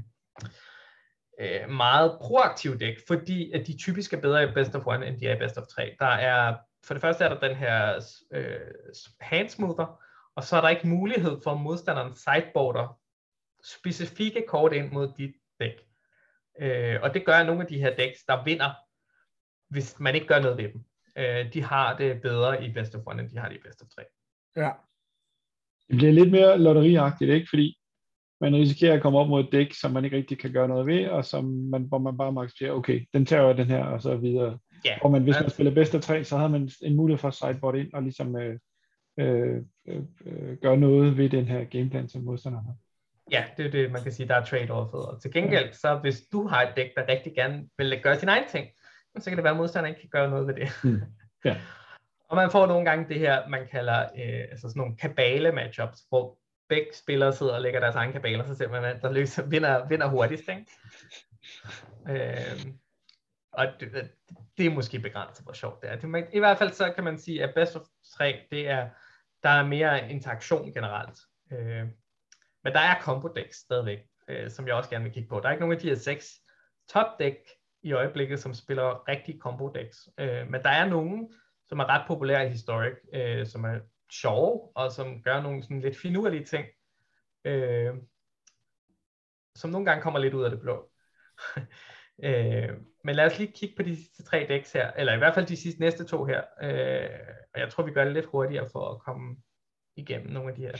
øh, 1.39 1.69
meget 1.69 2.17
proaktive 2.21 2.77
dæk, 2.77 2.95
fordi 3.07 3.51
at 3.51 3.67
de 3.67 3.77
typisk 3.77 4.13
er 4.13 4.21
bedre 4.21 4.43
i 4.43 4.53
best 4.53 4.75
of 4.75 4.87
one, 4.87 5.07
end 5.07 5.19
de 5.19 5.27
er 5.27 5.35
i 5.35 5.39
best 5.39 5.57
of 5.57 5.67
3. 5.67 5.95
Der 5.99 6.05
er 6.05 6.55
for 6.85 6.93
det 6.93 7.01
første 7.01 7.23
er 7.23 7.29
der 7.29 7.47
den 7.47 7.57
her 7.57 7.95
øh, 8.31 8.59
handsmoother, 9.19 10.01
og 10.35 10.43
så 10.43 10.57
er 10.57 10.61
der 10.61 10.69
ikke 10.69 10.87
mulighed 10.87 11.37
for 11.43 11.55
modstanderen 11.55 12.15
sideboarder 12.15 12.99
specifikke 13.63 14.43
kort 14.47 14.73
ind 14.73 14.91
mod 14.91 15.11
dit 15.17 15.35
dæk. 15.59 15.81
Øh, 16.59 16.99
og 17.01 17.13
det 17.13 17.25
gør 17.25 17.43
nogle 17.43 17.61
af 17.61 17.67
de 17.67 17.79
her 17.79 17.95
dæks, 17.95 18.23
der 18.27 18.43
vinder, 18.43 18.73
hvis 19.69 19.99
man 19.99 20.15
ikke 20.15 20.27
gør 20.27 20.39
noget 20.39 20.57
ved 20.57 20.73
dem. 20.73 20.83
Øh, 21.17 21.53
de 21.53 21.61
har 21.61 21.97
det 21.97 22.21
bedre 22.21 22.65
i 22.65 22.73
best 22.73 22.95
of 22.95 23.01
one, 23.05 23.21
end 23.21 23.29
de 23.29 23.37
har 23.37 23.49
det 23.49 23.55
i 23.55 23.61
best 23.65 23.81
of 23.81 23.87
3. 23.87 24.03
Ja. 24.55 24.71
Det 25.87 25.97
bliver 25.97 26.11
lidt 26.11 26.31
mere 26.31 26.59
lotteriagtigt, 26.59 27.31
ikke? 27.31 27.47
Fordi 27.49 27.79
man 28.41 28.55
risikerer 28.55 28.93
at 28.93 29.01
komme 29.01 29.19
op 29.19 29.27
mod 29.27 29.43
et 29.43 29.51
dæk, 29.51 29.73
som 29.73 29.91
man 29.91 30.05
ikke 30.05 30.17
rigtig 30.17 30.39
kan 30.39 30.53
gøre 30.53 30.67
noget 30.67 30.87
ved, 30.87 31.07
og 31.07 31.25
som 31.25 31.45
man, 31.45 31.83
hvor 31.83 31.97
man 31.97 32.17
bare 32.17 32.31
må 32.31 32.41
acceptere, 32.41 32.71
okay, 32.71 33.05
den 33.13 33.25
tager 33.25 33.53
den 33.53 33.67
her, 33.67 33.83
og 33.83 34.01
så 34.01 34.15
videre. 34.15 34.59
Yeah. 34.85 34.99
Og 35.01 35.11
man, 35.11 35.23
hvis 35.23 35.35
man 35.41 35.49
spiller 35.49 35.73
bedst 35.73 35.95
af 35.95 36.01
tre, 36.01 36.23
så 36.23 36.37
havde 36.37 36.49
man 36.49 36.69
en 36.81 36.95
mulighed 36.95 37.19
for 37.19 37.27
at 37.27 37.33
sideboard 37.33 37.75
ind 37.75 37.93
og 37.93 38.03
ligesom 38.03 38.35
øh, 38.37 38.59
øh, 39.19 39.61
øh, 39.87 40.57
gøre 40.61 40.77
noget 40.77 41.17
ved 41.17 41.29
den 41.29 41.45
her 41.45 41.63
gameplan, 41.63 42.09
som 42.09 42.21
modstanderen 42.21 42.65
har. 42.65 42.75
Ja, 43.31 43.43
det 43.57 43.65
er 43.65 43.71
det, 43.71 43.91
man 43.91 44.03
kan 44.03 44.11
sige, 44.11 44.27
der 44.27 44.35
er 44.35 44.45
trade-offet. 44.45 45.05
Og 45.05 45.21
til 45.21 45.31
gengæld, 45.31 45.65
ja. 45.65 45.71
så 45.71 45.95
hvis 45.95 46.21
du 46.31 46.47
har 46.47 46.61
et 46.61 46.73
dæk, 46.75 46.95
der 46.95 47.07
rigtig 47.07 47.35
gerne 47.35 47.69
vil 47.77 47.99
gøre 48.03 48.19
sin 48.19 48.29
egen 48.29 48.43
ting, 48.51 48.67
så 49.19 49.29
kan 49.29 49.37
det 49.37 49.43
være, 49.43 49.51
at 49.51 49.57
modstanderen 49.57 49.95
ikke 49.95 50.01
kan 50.01 50.09
gøre 50.09 50.29
noget 50.29 50.47
ved 50.47 50.53
det. 50.53 50.69
Mm. 50.83 51.01
Ja. 51.45 51.57
og 52.29 52.35
man 52.35 52.51
får 52.51 52.65
nogle 52.65 52.85
gange 52.85 53.09
det 53.09 53.19
her, 53.19 53.47
man 53.47 53.67
kalder 53.71 53.99
øh, 53.99 54.45
altså 54.51 54.69
sådan 54.69 54.79
nogle 54.79 54.97
kabale 54.97 55.51
matchups, 55.51 55.99
hvor 56.09 56.37
begge 56.69 56.87
spillere 56.93 57.33
sidder 57.33 57.53
og 57.53 57.61
lægger 57.61 57.79
deres 57.79 57.95
egen 57.95 58.11
kabaler, 58.11 58.45
så 58.45 58.55
ser 58.55 58.69
man, 58.69 59.01
der 59.01 59.11
løser, 59.11 59.45
vinder, 59.45 59.87
vinder 59.87 60.07
hurtigst. 60.07 60.49
Ikke? 60.49 60.65
Øh, 62.09 62.65
og 63.57 63.67
det, 63.79 64.11
det 64.57 64.65
er 64.65 64.69
måske 64.69 64.99
begrænset, 64.99 65.45
hvor 65.45 65.53
sjovt 65.53 65.81
det 65.81 65.91
er. 65.91 65.95
Det, 65.95 66.27
I 66.33 66.39
hvert 66.39 66.57
fald 66.57 66.71
så 66.71 66.91
kan 66.95 67.03
man 67.03 67.17
sige, 67.17 67.43
at 67.43 67.55
best 67.55 67.75
of 67.75 67.81
3, 68.13 68.47
det 68.51 68.69
er, 68.69 68.89
der 69.43 69.49
er 69.49 69.65
mere 69.65 70.11
interaktion 70.11 70.73
generelt. 70.73 71.19
Øh, 71.51 71.85
men 72.63 72.73
der 72.73 72.79
er 72.79 73.01
combo 73.01 73.27
decks 73.27 73.57
stadigvæk, 73.57 73.99
øh, 74.27 74.51
som 74.51 74.67
jeg 74.67 74.75
også 74.75 74.89
gerne 74.89 75.03
vil 75.03 75.13
kigge 75.13 75.29
på. 75.29 75.39
Der 75.39 75.47
er 75.47 75.51
ikke 75.51 75.61
nogen 75.61 75.75
af 75.75 75.81
de 75.81 75.89
her 75.89 75.95
seks 75.95 76.33
top 76.89 77.19
deck 77.19 77.37
i 77.83 77.91
øjeblikket, 77.91 78.39
som 78.39 78.53
spiller 78.53 79.07
rigtig 79.07 79.39
combo 79.39 79.69
decks. 79.69 80.09
Øh, 80.17 80.47
men 80.47 80.63
der 80.63 80.69
er 80.69 80.85
nogen, 80.85 81.33
som 81.67 81.79
er 81.79 81.89
ret 81.89 82.07
populære 82.07 82.45
i 82.45 82.49
Historic, 82.49 82.93
øh, 83.13 83.47
som 83.47 83.63
er 83.63 83.79
sjove, 84.11 84.71
og 84.75 84.91
som 84.91 85.23
gør 85.23 85.41
nogle 85.41 85.63
sådan 85.63 85.81
lidt 85.81 85.97
finurlige 85.97 86.45
ting, 86.45 86.65
øh, 87.45 87.93
som 89.55 89.69
nogle 89.69 89.85
gange 89.85 90.01
kommer 90.01 90.19
lidt 90.19 90.33
ud 90.33 90.43
af 90.43 90.51
det 90.51 90.61
blå. 90.61 90.91
Øh, 92.23 92.69
men 93.03 93.15
lad 93.15 93.25
os 93.25 93.39
lige 93.39 93.51
kigge 93.51 93.75
på 93.75 93.83
de 93.83 93.95
sidste 93.95 94.23
tre 94.23 94.45
decks 94.49 94.71
her, 94.71 94.91
eller 94.91 95.13
i 95.13 95.17
hvert 95.17 95.33
fald 95.33 95.45
de 95.45 95.57
sidste 95.57 95.81
næste 95.81 96.05
to 96.05 96.25
her. 96.25 96.41
Øh, 96.61 97.09
og 97.53 97.59
jeg 97.59 97.69
tror, 97.69 97.83
vi 97.83 97.91
gør 97.91 98.03
det 98.03 98.13
lidt 98.13 98.25
hurtigere 98.25 98.69
for 98.71 98.89
at 98.89 98.99
komme 98.99 99.37
igennem 99.95 100.31
nogle 100.31 100.49
af 100.49 100.55
de 100.55 100.61
her. 100.61 100.77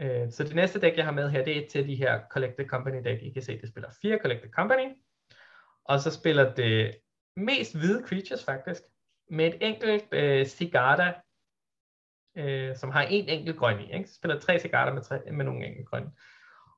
Øh, 0.00 0.32
så 0.32 0.44
det 0.44 0.54
næste 0.54 0.80
dæk, 0.80 0.96
jeg 0.96 1.04
har 1.04 1.12
med 1.12 1.30
her, 1.30 1.44
det 1.44 1.56
er 1.56 1.60
et 1.60 1.68
til 1.68 1.88
de 1.88 1.94
her 1.94 2.20
Collected 2.30 2.66
Company 2.66 3.04
dæk. 3.04 3.22
I 3.22 3.30
kan 3.30 3.42
se, 3.42 3.60
det 3.60 3.68
spiller 3.68 3.90
fire 4.02 4.18
Collected 4.22 4.50
Company. 4.50 4.92
Og 5.84 6.00
så 6.00 6.10
spiller 6.10 6.54
det 6.54 6.96
mest 7.36 7.76
hvide 7.76 8.06
creatures 8.08 8.44
faktisk, 8.44 8.82
med 9.30 9.46
et 9.46 9.56
enkelt 9.60 10.04
øh, 10.12 10.46
Sigarda, 10.46 11.14
øh, 12.36 12.76
som 12.76 12.90
har 12.90 13.02
en 13.02 13.28
enkelt 13.28 13.58
grøn 13.58 13.80
i. 13.80 13.94
Ikke? 13.94 14.08
Så 14.08 14.14
spiller 14.14 14.40
tre 14.40 14.58
Sigarda 14.58 14.92
med, 14.92 15.02
tre, 15.02 15.20
med 15.32 15.44
nogle 15.44 15.66
enkelt 15.66 15.88
grønne. 15.88 16.10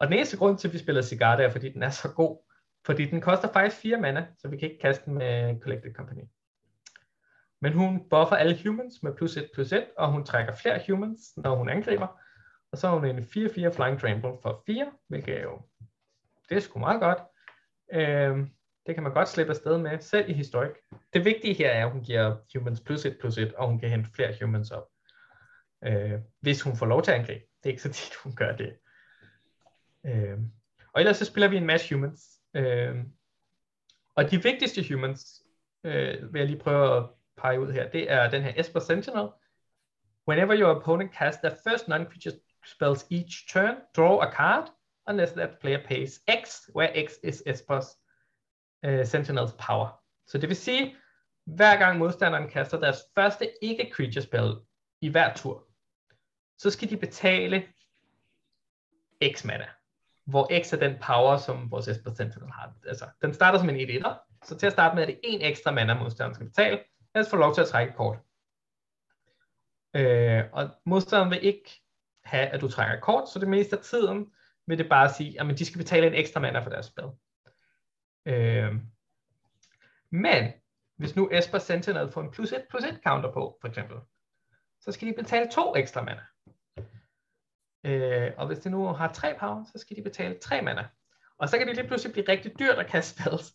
Og 0.00 0.06
den 0.06 0.14
eneste 0.14 0.36
grund 0.36 0.58
til, 0.58 0.68
at 0.68 0.74
vi 0.74 0.78
spiller 0.78 1.02
Sigarda, 1.02 1.42
er, 1.42 1.50
fordi 1.50 1.72
den 1.72 1.82
er 1.82 1.90
så 1.90 2.12
god. 2.16 2.47
Fordi 2.86 3.04
den 3.04 3.20
koster 3.20 3.52
faktisk 3.52 3.82
4 3.82 4.00
mana, 4.00 4.26
så 4.38 4.48
vi 4.48 4.56
kan 4.56 4.70
ikke 4.70 4.82
kaste 4.82 5.04
den 5.04 5.14
med 5.14 5.60
Collected 5.60 5.94
Company. 5.94 6.22
Men 7.60 7.72
hun 7.72 8.08
buffer 8.10 8.36
alle 8.36 8.58
humans 8.64 9.02
med 9.02 9.14
plus 9.16 9.36
1 9.36 9.50
plus 9.54 9.72
1, 9.72 9.86
og 9.96 10.12
hun 10.12 10.24
trækker 10.24 10.54
flere 10.54 10.80
humans, 10.88 11.20
når 11.36 11.56
hun 11.56 11.68
angriber. 11.68 12.20
Og 12.72 12.78
så 12.78 12.88
har 12.88 12.94
hun 12.94 13.04
en 13.04 13.18
4-4 13.18 13.68
Flying 13.68 14.00
Trample 14.00 14.32
for 14.42 14.62
4, 14.66 14.92
hvilket 15.08 15.38
er 15.38 15.42
jo, 15.42 15.60
det 16.48 16.56
er 16.56 16.60
sgu 16.60 16.78
meget 16.78 17.00
godt. 17.00 17.18
Øhm, 17.92 18.50
det 18.86 18.94
kan 18.94 19.02
man 19.02 19.12
godt 19.12 19.28
slippe 19.28 19.50
afsted 19.50 19.78
med, 19.78 20.00
selv 20.00 20.30
i 20.30 20.32
Historic. 20.32 20.70
Det 21.12 21.24
vigtige 21.24 21.54
her 21.54 21.70
er, 21.70 21.86
at 21.86 21.92
hun 21.92 22.02
giver 22.02 22.36
humans 22.54 22.80
plus 22.80 23.04
1 23.04 23.16
plus 23.20 23.38
1, 23.38 23.54
og 23.54 23.68
hun 23.68 23.80
kan 23.80 23.90
hente 23.90 24.10
flere 24.14 24.34
humans 24.40 24.70
op. 24.70 24.88
Øh, 25.84 26.20
hvis 26.40 26.62
hun 26.62 26.76
får 26.76 26.86
lov 26.86 27.02
til 27.02 27.10
at 27.10 27.18
angribe. 27.18 27.44
Det 27.62 27.68
er 27.68 27.70
ikke 27.70 27.82
så 27.82 27.92
tit, 27.92 28.14
hun 28.14 28.34
gør 28.34 28.56
det. 28.56 28.78
Øh, 30.06 30.38
og 30.92 31.00
ellers 31.00 31.16
så 31.16 31.24
spiller 31.24 31.48
vi 31.48 31.56
en 31.56 31.66
masse 31.66 31.94
humans. 31.94 32.37
Øh, 32.54 32.96
og 34.14 34.30
de 34.30 34.42
vigtigste 34.42 34.94
humans, 34.94 35.42
øh, 35.84 36.32
vil 36.32 36.38
jeg 36.38 36.48
lige 36.48 36.60
prøve 36.60 36.96
at 36.96 37.10
pege 37.36 37.60
ud 37.60 37.72
her, 37.72 37.90
det 37.90 38.10
er 38.10 38.30
den 38.30 38.42
her 38.42 38.52
Esper 38.56 38.80
Sentinel. 38.80 39.28
Whenever 40.28 40.60
your 40.60 40.74
opponent 40.76 41.14
casts 41.14 41.40
their 41.40 41.56
first 41.66 41.88
non-creature 41.88 42.38
spells 42.66 43.06
each 43.10 43.48
turn, 43.52 43.74
draw 43.96 44.20
a 44.20 44.30
card, 44.32 44.68
unless 45.06 45.32
that 45.32 45.58
player 45.60 45.86
pays 45.86 46.20
X, 46.44 46.70
where 46.74 47.06
X 47.08 47.12
is 47.22 47.42
Esper's 47.46 47.96
uh, 48.86 49.02
Sentinel's 49.02 49.56
power. 49.66 49.88
Så 50.26 50.38
det 50.38 50.48
vil 50.48 50.56
sige, 50.56 50.96
hver 51.44 51.78
gang 51.78 51.98
modstanderen 51.98 52.48
kaster 52.48 52.80
deres 52.80 52.98
første 53.14 53.52
ikke-creature 53.62 54.22
spell 54.22 54.54
i 55.00 55.08
hver 55.08 55.34
tur, 55.34 55.68
så 56.58 56.70
skal 56.70 56.90
de 56.90 56.96
betale 56.96 57.68
X 59.34 59.44
mana, 59.44 59.66
hvor 60.28 60.62
X 60.62 60.72
er 60.72 60.76
den 60.76 60.96
power, 61.06 61.36
som 61.36 61.70
vores 61.70 61.88
Esper 61.88 62.10
Sentinel 62.10 62.50
har. 62.50 62.72
Altså, 62.86 63.04
den 63.22 63.34
starter 63.34 63.58
som 63.58 63.68
en 63.68 63.76
1 63.76 63.96
1 63.96 64.04
så 64.44 64.58
til 64.58 64.66
at 64.66 64.72
starte 64.72 64.94
med 64.94 65.02
er 65.02 65.06
det 65.06 65.20
en 65.22 65.42
ekstra 65.42 65.70
mana, 65.70 65.94
modstanderen 65.94 66.34
skal 66.34 66.46
betale, 66.46 66.80
ellers 67.14 67.30
får 67.30 67.36
lov 67.36 67.54
til 67.54 67.60
at 67.60 67.68
trække 67.68 67.92
kort. 67.92 68.18
Øh, 69.94 70.44
og 70.52 70.70
modstanderen 70.84 71.30
vil 71.30 71.44
ikke 71.44 71.82
have, 72.24 72.46
at 72.46 72.60
du 72.60 72.68
trækker 72.68 73.00
kort, 73.00 73.28
så 73.28 73.38
det 73.38 73.48
meste 73.48 73.76
af 73.76 73.82
tiden 73.82 74.26
vil 74.66 74.78
det 74.78 74.88
bare 74.88 75.12
sige, 75.12 75.40
at 75.40 75.58
de 75.58 75.64
skal 75.64 75.78
betale 75.78 76.06
en 76.06 76.14
ekstra 76.14 76.40
mana 76.40 76.58
for 76.58 76.70
deres 76.70 76.86
spil. 76.86 77.04
Øh, 78.26 78.74
men 80.10 80.52
hvis 80.96 81.16
nu 81.16 81.28
Esper 81.32 81.58
Sentinel 81.58 82.12
får 82.12 82.20
en 82.20 82.30
plus 82.30 82.52
1 82.52 82.64
plus 82.70 82.84
1 82.84 83.00
counter 83.06 83.32
på, 83.32 83.58
for 83.60 83.68
eksempel, 83.68 83.96
så 84.80 84.92
skal 84.92 85.08
de 85.08 85.14
betale 85.22 85.50
to 85.50 85.76
ekstra 85.76 86.02
mana. 86.02 86.22
Øh, 87.84 88.30
og 88.36 88.46
hvis 88.46 88.58
de 88.58 88.70
nu 88.70 88.86
har 88.86 89.12
tre 89.12 89.34
power, 89.40 89.64
så 89.72 89.78
skal 89.78 89.96
de 89.96 90.02
betale 90.02 90.38
tre 90.42 90.62
mana. 90.62 90.86
Og 91.38 91.48
så 91.48 91.58
kan 91.58 91.66
det 91.66 91.76
lige 91.76 91.86
pludselig 91.86 92.12
blive 92.12 92.28
rigtig 92.28 92.58
dyrt 92.58 92.78
at 92.78 92.86
kaste 92.86 93.22
spells, 93.22 93.54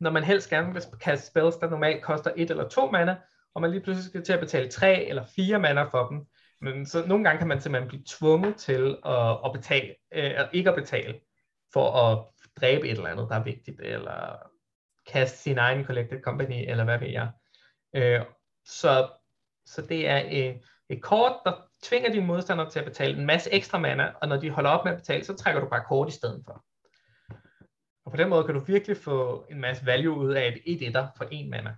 når 0.00 0.10
man 0.10 0.24
helst 0.24 0.50
gerne 0.50 0.72
vil 0.72 0.82
kaste 1.00 1.26
spells, 1.26 1.56
der 1.56 1.70
normalt 1.70 2.02
koster 2.02 2.32
et 2.36 2.50
eller 2.50 2.68
to 2.68 2.90
mana, 2.90 3.16
og 3.54 3.62
man 3.62 3.70
lige 3.70 3.82
pludselig 3.82 4.10
skal 4.10 4.24
til 4.24 4.32
at 4.32 4.40
betale 4.40 4.68
tre 4.68 5.04
eller 5.04 5.24
fire 5.36 5.58
mana 5.58 5.82
for 5.82 6.08
dem. 6.08 6.26
Men 6.60 6.86
så 6.86 7.06
nogle 7.06 7.24
gange 7.24 7.38
kan 7.38 7.48
man 7.48 7.60
simpelthen 7.60 7.88
blive 7.88 8.04
tvunget 8.06 8.56
til 8.56 8.96
at, 9.04 9.38
at 9.44 9.52
betale, 9.52 9.94
øh, 10.12 10.32
ikke 10.52 10.70
at 10.70 10.76
betale, 10.76 11.20
for 11.72 11.90
at 11.92 12.24
dræbe 12.60 12.88
et 12.88 12.90
eller 12.90 13.10
andet, 13.10 13.28
der 13.30 13.36
er 13.36 13.44
vigtigt, 13.44 13.80
eller 13.80 14.36
kaste 15.06 15.38
sin 15.38 15.58
egen 15.58 15.84
collected 15.84 16.22
company, 16.22 16.70
eller 16.70 16.84
hvad 16.84 16.98
ved 16.98 17.08
jeg. 17.08 17.30
Øh, 17.94 18.20
så, 18.64 19.08
så 19.66 19.82
det 19.82 20.08
er 20.08 20.22
et, 20.28 20.60
et 20.88 21.02
kort, 21.02 21.32
der 21.44 21.52
tvinger 21.82 22.10
dine 22.12 22.26
modstandere 22.26 22.70
til 22.70 22.78
at 22.78 22.84
betale 22.84 23.18
en 23.18 23.26
masse 23.26 23.52
ekstra 23.52 23.78
mana, 23.78 24.12
og 24.22 24.28
når 24.28 24.36
de 24.36 24.50
holder 24.50 24.70
op 24.70 24.84
med 24.84 24.92
at 24.92 24.98
betale, 24.98 25.24
så 25.24 25.34
trækker 25.34 25.60
du 25.60 25.68
bare 25.68 25.84
kort 25.88 26.08
i 26.08 26.12
stedet 26.12 26.42
for. 26.46 26.64
Og 28.04 28.10
på 28.10 28.16
den 28.16 28.28
måde 28.28 28.44
kan 28.44 28.54
du 28.54 28.60
virkelig 28.60 28.96
få 28.96 29.46
en 29.50 29.60
masse 29.60 29.86
value 29.86 30.18
ud 30.18 30.34
af 30.34 30.48
et 30.48 30.82
1 30.82 30.96
1 30.96 31.08
for 31.16 31.24
en 31.30 31.50
mana. 31.50 31.76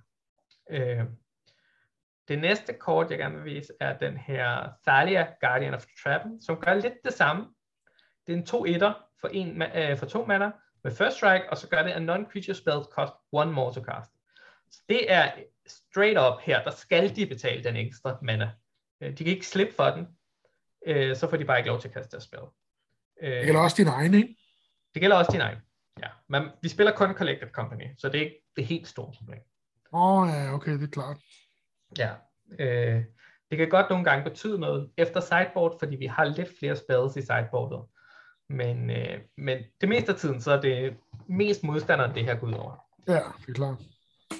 Øh, 0.70 1.05
det 2.28 2.38
næste 2.38 2.72
kort, 2.72 3.11
jeg 3.11 3.18
gerne 3.18 3.36
vil 3.36 3.55
vise, 3.55 3.72
er 3.80 3.98
den 3.98 4.16
her 4.16 4.68
Thalia 4.86 5.26
Guardian 5.40 5.74
of 5.74 5.86
Trappen, 6.03 6.42
som 6.42 6.57
gør 6.57 6.74
lidt 6.74 6.94
det 7.05 7.12
samme. 7.12 7.46
Det 8.26 8.32
er 8.32 8.36
en 8.36 8.46
2 8.46 8.64
1 8.64 8.94
for, 9.20 9.28
en, 9.28 9.62
øh, 9.62 9.98
for 9.98 10.07
to 10.07 10.26
mana 10.26 10.51
med 10.84 10.92
first 10.92 11.16
strike, 11.16 11.51
og 11.51 11.57
så 11.57 11.68
gør 11.68 11.82
det, 11.82 11.90
at 11.90 12.03
non-creature 12.03 12.55
spells 12.55 12.88
cost 12.92 13.12
one 13.32 13.53
more 13.53 13.74
to 13.74 13.80
cast. 13.80 14.11
Så 14.70 14.82
det 14.88 15.12
er 15.12 15.32
straight 15.66 16.18
up 16.18 16.40
her, 16.40 16.64
der 16.64 16.70
skal 16.70 17.16
de 17.16 17.26
betale 17.26 17.64
den 17.64 17.76
ekstra 17.76 18.18
mana. 18.22 18.51
Øh, 19.01 19.11
de 19.11 19.24
kan 19.24 19.26
ikke 19.26 19.46
slippe 19.46 19.74
for 19.74 19.84
den, 19.84 20.07
øh, 20.86 21.16
så 21.16 21.30
får 21.30 21.36
de 21.36 21.44
bare 21.44 21.59
ikke 21.59 21.68
lov 21.68 21.80
til 21.80 21.88
at 21.88 21.94
kaste 21.94 22.11
deres 22.11 22.24
spil. 22.24 22.38
Øh, 23.22 23.36
det 23.36 23.44
gælder 23.44 23.61
også 23.61 23.76
din 23.76 23.86
egen, 23.86 24.14
ikke? 24.14 24.36
Det 24.94 25.01
gælder 25.03 25.16
også 25.16 25.32
din 25.32 25.40
egen, 25.40 25.59
ja. 25.98 26.09
Men 26.28 26.42
vi 26.62 26.68
spiller 26.68 26.92
kun 26.92 27.14
Collected 27.14 27.51
Company, 27.51 27.84
så 27.98 28.09
det 28.09 28.20
er 28.20 28.24
ikke 28.24 28.42
det 28.57 28.66
helt 28.66 28.88
store 28.88 29.12
problem. 29.18 29.40
Åh 29.92 30.22
oh, 30.22 30.28
ja, 30.28 30.53
okay, 30.53 30.72
det 30.72 30.82
er 30.82 30.86
klart. 30.86 31.16
Ja, 31.98 32.11
øh, 32.59 33.05
det 33.51 33.59
kan 33.59 33.68
godt 33.68 33.90
nogle 33.90 34.05
gange 34.05 34.24
betyde 34.24 34.59
noget 34.59 34.90
efter 34.96 35.20
sideboard, 35.20 35.78
fordi 35.78 35.96
vi 35.96 36.07
har 36.07 36.24
lidt 36.24 36.59
flere 36.59 36.76
spells 36.76 37.16
i 37.16 37.22
sideboardet. 37.22 37.82
Men, 38.48 38.90
øh, 38.90 39.20
men 39.36 39.59
det 39.80 39.88
meste 39.88 40.12
af 40.12 40.18
tiden, 40.18 40.40
så 40.40 40.53
er 40.53 40.61
det 40.61 40.96
mest 41.28 41.64
modstanderen, 41.64 42.14
det 42.14 42.24
her 42.24 42.34
går 42.34 42.46
ud 42.46 42.53
over. 42.53 42.86
Ja, 43.09 43.22
det 43.46 43.48
er 43.48 43.53
klart. 43.53 43.76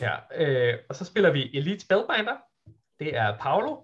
Ja, 0.01 0.17
øh, 0.35 0.79
og 0.89 0.97
så 0.97 1.05
spiller 1.05 1.31
vi 1.31 1.51
Elite 1.55 1.81
Spellbinder. 1.81 2.37
Det 2.99 3.17
er 3.17 3.39
Paolo. 3.39 3.77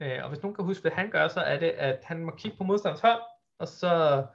Øh, 0.00 0.18
og 0.22 0.28
hvis 0.28 0.42
nogen 0.42 0.54
kan 0.54 0.64
huske, 0.64 0.82
hvad 0.82 0.92
han 0.92 1.10
gør, 1.10 1.28
så 1.28 1.40
er 1.40 1.58
det, 1.58 1.70
at 1.70 2.00
han 2.04 2.24
må 2.24 2.30
kigge 2.30 2.56
på 2.56 2.64
modstanders 2.64 3.00
hånd, 3.00 3.20
og 3.58 3.68
så 3.68 4.26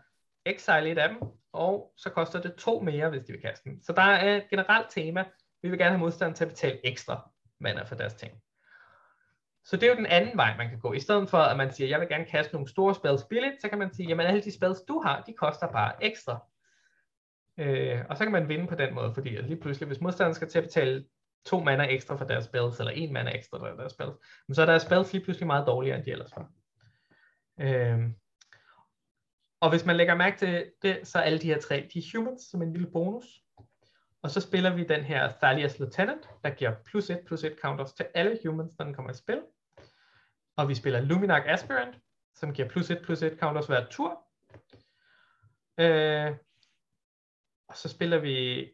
exile 0.45 0.91
et 0.91 0.97
af 0.97 1.09
dem, 1.09 1.18
og 1.53 1.93
så 1.97 2.09
koster 2.09 2.41
det 2.41 2.55
to 2.55 2.80
mere, 2.80 3.09
hvis 3.09 3.24
de 3.24 3.32
vil 3.32 3.41
kaste 3.41 3.70
den. 3.70 3.84
Så 3.84 3.93
der 3.93 4.01
er 4.01 4.38
et 4.38 4.49
generelt 4.49 4.88
tema. 4.89 5.26
Vi 5.61 5.70
vil 5.70 5.80
gerne 5.80 5.91
have 5.91 5.99
modstanderen 5.99 6.36
til 6.36 6.43
at 6.43 6.49
betale 6.49 6.88
ekstra 6.88 7.30
mana 7.59 7.84
for 7.84 7.95
deres 7.95 8.14
ting. 8.14 8.34
Så 9.66 9.78
det 9.78 9.84
er 9.84 9.91
jo 9.91 9.97
den 9.97 10.05
anden 10.05 10.38
vej, 10.38 10.57
man 10.57 10.70
kan 10.70 10.80
gå. 10.80 10.93
I 10.93 10.99
stedet 10.99 11.30
for, 11.30 11.38
at 11.38 11.57
man 11.57 11.72
siger, 11.72 11.88
jeg 11.88 11.99
vil 11.99 12.09
gerne 12.09 12.26
kaste 12.26 12.53
nogle 12.53 12.70
store 12.70 12.95
spells 12.95 13.24
billigt, 13.24 13.61
så 13.61 13.70
kan 13.70 13.80
man 13.80 13.93
sige, 13.93 14.07
jamen 14.07 14.26
alle 14.26 14.41
de 14.41 14.55
spells, 14.55 14.82
du 14.82 14.99
har, 14.99 15.22
de 15.22 15.34
koster 15.34 15.68
bare 15.68 16.03
ekstra. 16.03 16.45
Øh, 17.57 17.99
og 18.09 18.18
så 18.18 18.23
kan 18.23 18.31
man 18.31 18.49
vinde 18.49 18.68
på 18.68 18.76
den 18.76 18.94
måde, 18.94 19.14
fordi 19.14 19.30
lige 19.30 19.60
pludselig, 19.60 19.88
hvis 19.88 20.02
modstanderen 20.02 20.34
skal 20.34 20.49
til 20.49 20.57
at 20.57 20.64
betale 20.64 21.06
to 21.45 21.60
mana 21.60 21.84
ekstra 21.84 22.15
for 22.15 22.26
deres 22.26 22.45
spells, 22.45 22.80
eller 22.80 22.91
en 22.91 23.14
mana 23.14 23.32
ekstra 23.32 23.57
for 23.57 23.68
deres 23.68 23.91
spells, 23.91 24.15
så 24.53 24.61
er 24.61 24.65
deres 24.65 24.84
spells 24.84 25.14
lige 25.14 25.24
pludselig 25.24 25.48
meget 25.48 25.68
dårligere, 25.68 25.98
end 25.98 26.06
de 26.06 26.11
ellers 26.11 26.32
var. 26.36 26.52
Øhm, 27.60 28.15
og 29.60 29.70
hvis 29.70 29.86
man 29.86 29.95
lægger 29.95 30.15
mærke 30.15 30.38
til 30.38 30.72
det, 30.82 31.07
så 31.07 31.18
er 31.18 31.24
alle 31.24 31.40
de 31.40 31.48
her 31.48 31.60
tre, 31.60 31.90
de 31.94 31.99
er 31.99 32.18
humans, 32.18 32.41
som 32.41 32.61
en 32.61 32.74
lille 32.74 32.91
bonus. 32.91 33.26
Og 34.22 34.32
så 34.32 34.41
spiller 34.41 34.76
vi 34.76 34.84
den 34.84 35.02
her 35.02 35.30
Thalia's 35.30 35.78
Lieutenant, 35.78 36.30
der 36.44 36.49
giver 36.49 36.76
plus 36.86 37.10
1 37.10 37.20
plus 37.26 37.44
1 37.44 37.56
counters 37.61 37.94
til 37.94 38.07
alle 38.14 38.40
humans, 38.45 38.78
når 38.78 38.86
den 38.86 38.94
kommer 38.94 39.11
i 39.11 39.15
spil. 39.15 39.41
Og 40.57 40.70
vi 40.70 40.76
spiller 40.76 41.02
Luminac 41.02 41.44
Aspirant, 41.45 41.95
som 42.36 42.53
giver 42.53 42.70
plus 42.70 42.90
1 42.90 43.02
plus 43.03 43.22
1 43.22 43.38
counters 43.40 43.68
hver 43.68 43.86
tur. 43.90 44.28
Øh, 45.78 46.32
og 47.68 47.78
så 47.78 47.90
spiller 47.90 48.18
vi 48.18 48.68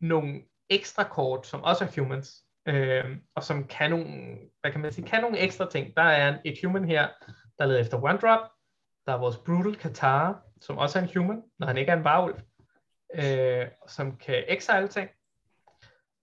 nogle 0.00 0.42
ekstra 0.70 1.04
kort, 1.04 1.46
som 1.46 1.64
også 1.64 1.84
er 1.84 2.00
humans, 2.00 2.44
øh, 2.66 3.16
og 3.34 3.44
som 3.44 3.66
kan 3.66 3.90
nogle, 3.90 4.38
hvad 4.60 4.72
kan 4.72 4.80
man 4.80 4.92
sige, 4.92 5.06
kan 5.06 5.20
nogle 5.20 5.38
ekstra 5.38 5.70
ting. 5.70 5.96
Der 5.96 6.02
er 6.02 6.38
et 6.44 6.58
human 6.64 6.84
her, 6.84 7.08
der 7.58 7.66
leder 7.66 7.80
efter 7.80 8.02
one 8.02 8.18
drop. 8.18 8.50
Der 9.06 9.12
er 9.12 9.18
vores 9.18 9.36
Brutal 9.36 9.76
Katar, 9.76 10.42
som 10.60 10.78
også 10.78 10.98
er 10.98 11.02
en 11.02 11.10
human, 11.16 11.42
når 11.58 11.66
han 11.66 11.76
ikke 11.76 11.92
er 11.92 11.96
en 11.96 12.04
varulv, 12.04 12.40
øh, 13.14 13.66
som 13.88 14.16
kan 14.16 14.44
exile 14.48 14.88
ting. 14.88 15.10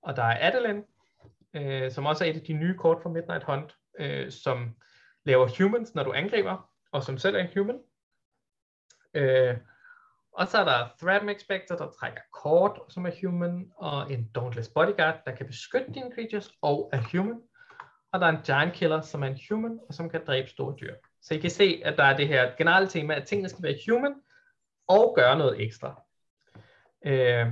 Og 0.01 0.15
der 0.15 0.23
er 0.23 0.47
Adeline, 0.47 0.83
øh, 1.53 1.91
som 1.91 2.05
også 2.05 2.25
er 2.25 2.29
et 2.29 2.35
af 2.35 2.41
de 2.41 2.53
nye 2.53 2.77
kort 2.77 3.01
fra 3.03 3.09
Midnight 3.09 3.43
Hunt, 3.43 3.75
øh, 3.99 4.31
som 4.31 4.75
laver 5.25 5.47
humans, 5.57 5.95
når 5.95 6.03
du 6.03 6.13
angriber, 6.13 6.69
og 6.91 7.03
som 7.03 7.17
selv 7.17 7.35
er 7.35 7.39
en 7.39 7.57
human. 7.57 7.79
Øh, 9.13 9.57
og 10.37 10.47
så 10.47 10.57
er 10.57 10.63
der 10.65 10.87
Threat 11.01 11.29
Expector, 11.35 11.75
der 11.75 11.91
trækker 11.99 12.21
kort, 12.33 12.79
som 12.89 13.05
er 13.05 13.11
human, 13.23 13.71
og 13.77 14.11
en 14.11 14.31
Dauntless 14.35 14.69
Bodyguard, 14.69 15.19
der 15.25 15.35
kan 15.35 15.45
beskytte 15.45 15.93
dine 15.93 16.11
creatures 16.15 16.51
og 16.61 16.89
er 16.93 17.01
human. 17.11 17.41
Og 18.11 18.19
der 18.19 18.25
er 18.25 18.29
en 18.29 18.43
Giant 18.45 18.73
Killer, 18.73 19.01
som 19.01 19.23
er 19.23 19.27
en 19.27 19.39
human, 19.49 19.79
og 19.87 19.93
som 19.93 20.09
kan 20.09 20.25
dræbe 20.27 20.49
store 20.49 20.75
dyr. 20.81 20.95
Så 21.21 21.33
I 21.33 21.37
kan 21.37 21.49
se, 21.49 21.81
at 21.85 21.97
der 21.97 22.03
er 22.03 22.17
det 22.17 22.27
her 22.27 22.55
generelle 22.57 22.89
tema, 22.89 23.13
at 23.13 23.27
tingene 23.27 23.49
skal 23.49 23.63
være 23.63 23.77
human, 23.89 24.15
og 24.87 25.13
gøre 25.15 25.37
noget 25.37 25.61
ekstra. 25.61 26.03
Øh, 27.05 27.47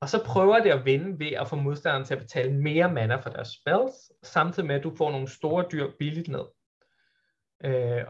Og 0.00 0.08
så 0.08 0.24
prøver 0.24 0.58
det 0.58 0.70
at 0.70 0.84
vinde 0.84 1.18
ved 1.18 1.32
at 1.32 1.48
få 1.48 1.56
modstanderen 1.56 2.04
til 2.04 2.14
at 2.14 2.20
betale 2.20 2.54
mere 2.54 2.92
mana 2.92 3.16
for 3.16 3.30
deres 3.30 3.48
spells, 3.48 4.12
samtidig 4.22 4.66
med 4.66 4.74
at 4.74 4.82
du 4.82 4.96
får 4.96 5.10
nogle 5.10 5.28
store 5.28 5.64
dyr 5.72 5.90
billigt 5.98 6.28
ned. 6.28 6.44
Øh, 7.64 8.04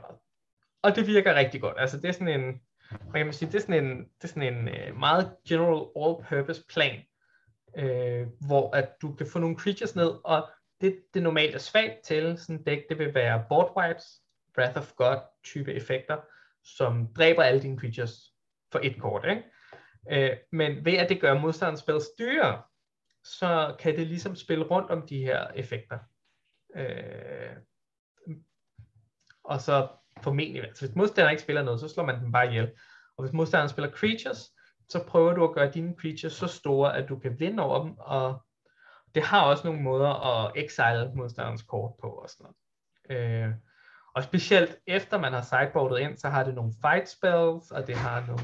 og 0.83 0.97
det 0.97 1.07
virker 1.07 1.35
rigtig 1.35 1.61
godt. 1.61 1.77
Altså 1.79 1.97
det 1.97 2.09
er 2.09 2.13
sådan 2.13 2.41
en, 2.41 2.61
og 2.91 3.19
jeg 3.19 3.27
man 3.27 3.33
sige, 3.33 3.53
det 3.53 3.55
er 3.55 3.61
sådan 3.61 3.85
en, 3.85 3.99
det 3.99 4.25
er 4.25 4.29
sådan 4.29 4.55
en 4.55 4.69
øh, 4.69 4.97
meget 4.97 5.37
general 5.49 5.87
all-purpose 5.97 6.65
plan, 6.69 7.03
øh, 7.77 8.27
hvor 8.47 8.77
at 8.77 8.93
du 9.03 9.15
kan 9.15 9.27
få 9.27 9.39
nogle 9.39 9.57
creatures 9.57 9.97
ned, 9.97 10.11
og 10.25 10.49
det, 10.81 11.03
det 11.15 11.23
normalt 11.23 11.55
er 11.55 11.59
svagt 11.59 12.05
til 12.05 12.39
sådan 12.39 12.63
dæk, 12.63 12.89
det 12.89 12.99
vil 12.99 13.15
være 13.15 13.45
board 13.49 13.77
wipes, 13.77 14.23
Wrath 14.59 14.79
of 14.79 14.93
God 14.97 15.17
type 15.45 15.75
effekter, 15.75 16.17
som 16.65 17.15
dræber 17.15 17.43
alle 17.43 17.63
dine 17.63 17.79
creatures 17.79 18.35
for 18.73 18.81
et 18.83 19.01
kort. 19.01 19.27
Ikke? 19.31 19.43
Øh, 20.11 20.37
men 20.53 20.85
ved 20.85 20.95
at 20.95 21.09
det 21.09 21.21
gør 21.21 21.39
modstanderens 21.39 21.81
spil 21.81 22.01
dyrere, 22.19 22.63
så 23.25 23.77
kan 23.79 23.97
det 23.97 24.07
ligesom 24.07 24.37
spille 24.37 24.65
rundt 24.65 24.91
om 24.91 25.07
de 25.07 25.19
her 25.19 25.49
effekter. 25.49 25.99
Øh, 26.77 27.57
og 29.45 29.61
så 29.61 29.89
formentlig, 30.23 30.65
altså 30.65 30.87
hvis 30.87 30.97
modstanderen 30.97 31.33
ikke 31.33 31.43
spiller 31.43 31.63
noget, 31.63 31.81
så 31.81 31.89
slår 31.89 32.05
man 32.05 32.21
den 32.21 32.33
bare 32.33 32.49
ihjel. 32.49 32.71
Og 33.17 33.25
hvis 33.25 33.33
modstanderen 33.33 33.69
spiller 33.69 33.91
creatures, 33.91 34.51
så 34.89 35.05
prøver 35.07 35.33
du 35.33 35.45
at 35.45 35.55
gøre 35.55 35.71
dine 35.71 35.95
creatures 36.01 36.33
så 36.33 36.47
store, 36.47 36.97
at 36.97 37.09
du 37.09 37.19
kan 37.19 37.41
vinde 37.41 37.63
over 37.63 37.85
dem, 37.85 37.95
og 37.99 38.43
det 39.15 39.23
har 39.23 39.43
også 39.43 39.67
nogle 39.67 39.83
måder 39.83 40.09
at 40.09 40.53
exile 40.55 41.13
modstanderens 41.15 41.63
kort 41.63 41.93
på 42.01 42.09
og 42.09 42.31
sådan 42.31 42.47
noget. 43.09 43.45
Øh, 43.45 43.55
og 44.15 44.25
specielt 44.25 44.79
efter 44.87 45.19
man 45.19 45.33
har 45.33 45.43
sideboardet 45.43 45.99
ind, 45.99 46.17
så 46.17 46.29
har 46.29 46.45
det 46.45 46.55
nogle 46.55 46.73
fight 46.81 47.09
spells, 47.09 47.71
og 47.71 47.87
det 47.87 47.97
har 47.97 48.27
nogle 48.27 48.43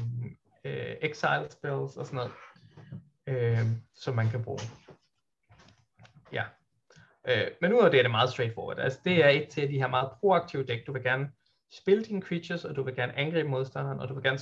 øh, 0.63 0.95
exile 1.01 1.51
spells 1.51 1.97
og 1.97 2.05
sådan 2.05 2.15
noget, 2.15 2.31
øh, 3.27 3.67
som 3.95 4.15
man 4.15 4.29
kan 4.29 4.43
bruge. 4.43 4.59
Ja. 6.31 6.43
Øh, 7.27 7.47
men 7.61 7.71
nu 7.71 7.77
det, 7.77 7.99
er 7.99 8.01
det 8.01 8.11
meget 8.11 8.29
straightforward. 8.29 8.79
Altså 8.79 8.99
det 9.05 9.25
er 9.25 9.29
et 9.29 9.49
til 9.49 9.69
de 9.69 9.77
her 9.77 9.87
meget 9.87 10.11
proaktive 10.19 10.63
dæk. 10.63 10.87
Du 10.87 10.93
vil 10.93 11.03
gerne 11.03 11.29
spille 11.77 12.03
dine 12.03 12.21
creatures, 12.21 12.65
og 12.65 12.75
du 12.75 12.83
vil 12.83 12.95
gerne 12.95 13.17
angribe 13.17 13.49
modstanderen, 13.49 13.99
og 13.99 14.09
du 14.09 14.13
vil 14.13 14.23
gerne 14.23 14.39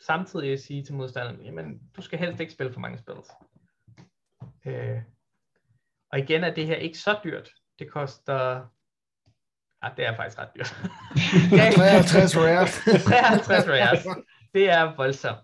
samtidig 0.00 0.60
sige 0.60 0.84
til 0.84 0.94
modstanderen, 0.94 1.40
jamen 1.40 1.80
du 1.96 2.02
skal 2.02 2.18
helst 2.18 2.40
ikke 2.40 2.52
spille 2.52 2.72
for 2.72 2.80
mange 2.80 2.98
spells. 2.98 3.28
Øh, 4.66 4.98
og 6.12 6.18
igen 6.18 6.44
er 6.44 6.54
det 6.54 6.66
her 6.66 6.76
ikke 6.76 6.98
så 6.98 7.18
dyrt. 7.24 7.50
Det 7.78 7.90
koster 7.90 8.66
Ja, 9.84 9.88
det 9.96 10.06
er 10.06 10.16
faktisk 10.16 10.38
ret 10.38 10.48
dyrt. 10.56 10.74
53 11.74 12.36
rares. 12.36 12.80
53 13.04 13.68
rares. 13.68 14.06
Det 14.54 14.70
er 14.70 14.96
voldsomt. 14.96 15.38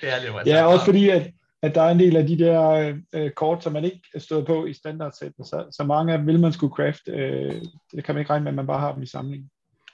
Det 0.00 0.12
er 0.12 0.20
lidt 0.20 0.32
voldsomt. 0.32 0.56
Ja, 0.56 0.66
også 0.66 0.84
fordi, 0.84 1.08
at, 1.08 1.30
at 1.62 1.74
der 1.74 1.82
er 1.82 1.90
en 1.90 1.98
del 1.98 2.16
af 2.16 2.26
de 2.26 2.38
der 2.38 2.94
øh, 3.14 3.30
kort, 3.30 3.64
som 3.64 3.72
man 3.72 3.84
ikke 3.84 4.00
stået 4.18 4.46
på 4.46 4.66
i 4.66 4.72
standardsætten, 4.72 5.44
så, 5.44 5.66
så 5.72 5.84
mange 5.84 6.12
af 6.12 6.18
dem 6.18 6.26
vil 6.26 6.40
man 6.40 6.52
skulle 6.52 6.74
craft. 6.74 7.08
Øh, 7.08 7.62
det 7.92 8.04
kan 8.04 8.14
man 8.14 8.20
ikke 8.20 8.30
regne 8.30 8.44
med, 8.44 8.52
at 8.52 8.56
man 8.56 8.66
bare 8.66 8.80
har 8.80 8.92
dem 8.94 9.02
i 9.02 9.06
samling. 9.06 9.50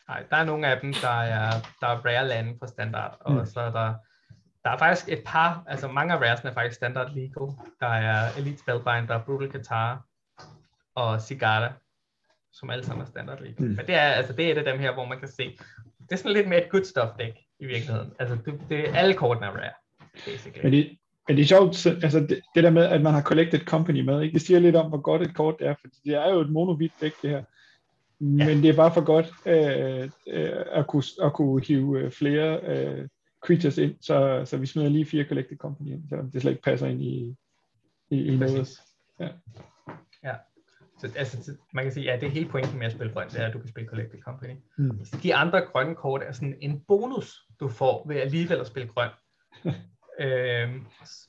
Nej, 0.09 0.23
der 0.31 0.37
er 0.37 0.45
nogle 0.45 0.67
af 0.67 0.81
dem, 0.81 0.93
der 0.93 1.21
er, 1.21 1.51
der 1.81 1.87
er 1.87 2.07
rare 2.07 2.29
lande 2.29 2.59
på 2.59 2.67
standard, 2.67 3.17
og 3.21 3.33
mm. 3.33 3.47
så 3.47 3.61
er 3.61 3.71
der, 3.71 3.95
der 4.65 4.71
er 4.71 4.79
faktisk 4.79 5.09
et 5.09 5.23
par, 5.27 5.65
altså 5.67 5.89
mange 5.89 6.15
af 6.15 6.21
raresene 6.21 6.51
er 6.51 6.55
faktisk 6.55 6.77
standard 6.77 7.15
legal. 7.15 7.49
Der 7.81 7.87
er 7.87 8.39
Elite 8.39 8.59
Spellbinder, 8.59 9.25
Brutal 9.27 9.53
Qatar 9.53 10.05
og 10.95 11.21
Cigarda, 11.21 11.73
som 12.53 12.71
alle 12.71 12.85
sammen 12.85 13.03
er 13.03 13.07
standard 13.07 13.41
league. 13.41 13.67
Mm. 13.67 13.75
Men 13.75 13.87
det 13.87 13.95
er, 13.95 14.01
altså, 14.01 14.33
det 14.33 14.47
er 14.47 14.53
et 14.53 14.59
af 14.59 14.65
dem 14.65 14.79
her, 14.79 14.95
hvor 14.95 15.05
man 15.05 15.19
kan 15.19 15.29
se, 15.29 15.59
det 15.99 16.13
er 16.13 16.17
sådan 16.17 16.33
lidt 16.33 16.49
mere 16.49 16.65
et 16.65 16.71
good 16.71 16.85
stuff 16.85 17.11
deck 17.19 17.37
i 17.59 17.67
virkeligheden. 17.67 18.13
Altså, 18.19 18.39
det, 18.45 18.61
det, 18.69 18.85
alle 18.95 19.15
kortene 19.15 19.47
er 19.47 19.51
rare, 19.51 19.73
basically. 20.13 20.63
Men 20.63 20.73
det, 20.73 20.99
men 21.29 21.37
det 21.37 21.43
er 21.43 21.47
sjovt, 21.47 21.87
altså 21.87 22.21
det, 22.21 22.41
det, 22.55 22.65
der 22.65 22.71
med, 22.71 22.85
at 22.85 23.03
man 23.03 23.15
har 23.15 23.23
collected 23.23 23.61
company 23.61 24.01
med, 24.01 24.23
ikke? 24.23 24.35
det 24.35 24.43
siger 24.43 24.59
lidt 24.59 24.77
om, 24.77 24.89
hvor 24.89 25.01
godt 25.01 25.23
et 25.23 25.35
kort 25.35 25.55
det 25.59 25.67
er, 25.67 25.75
for 25.81 25.89
det 26.05 26.15
er 26.15 26.31
jo 26.31 26.41
et 26.41 26.51
monovit 26.51 26.93
dæk, 27.01 27.13
det 27.23 27.31
her. 27.31 27.43
Men 28.21 28.39
ja. 28.39 28.55
det 28.55 28.65
er 28.65 28.77
bare 28.77 28.95
for 28.95 29.05
godt 29.05 29.27
øh, 29.47 30.11
øh, 30.27 30.65
at, 30.73 30.87
kunne, 30.87 31.03
at 31.23 31.33
kunne 31.33 31.63
hive 31.65 32.01
øh, 32.01 32.11
flere 32.11 32.61
øh, 32.61 33.09
creatures 33.45 33.79
ind, 33.79 33.95
så, 34.01 34.43
så 34.45 34.57
vi 34.57 34.67
smider 34.67 34.89
lige 34.89 35.07
fire 35.07 35.25
collected 35.25 35.57
company 35.57 35.89
ind, 35.89 36.09
selvom 36.09 36.31
det 36.31 36.43
slet 36.43 36.53
ikke 36.53 36.63
passer 36.63 36.87
ind 36.87 37.03
i, 37.03 37.37
i, 38.11 38.25
i 38.25 38.37
noget. 38.37 38.69
Ja. 39.21 39.29
ja. 40.25 40.35
Så 40.99 41.13
altså, 41.17 41.53
man 41.73 41.85
kan 41.85 41.93
sige, 41.93 42.05
ja, 42.13 42.21
det 42.21 42.27
er 42.27 42.31
hele 42.31 42.49
pointen 42.49 42.79
med 42.79 42.87
at 42.87 42.93
spille 42.93 43.13
grønt, 43.13 43.33
det 43.33 43.41
er, 43.41 43.47
at 43.47 43.53
du 43.53 43.59
kan 43.59 43.69
spille 43.69 43.89
Collective 43.89 44.23
Company. 44.23 44.55
Mm. 44.79 44.99
De 45.23 45.35
andre 45.35 45.61
grønne 45.61 45.95
kort 45.95 46.23
er 46.23 46.33
sådan 46.33 46.57
en 46.61 46.81
bonus, 46.89 47.47
du 47.61 47.69
får 47.69 48.09
ved 48.09 48.17
alligevel 48.17 48.61
at 48.61 48.67
spille 48.67 48.89
grøn. 48.89 49.11
øhm, 50.25 50.87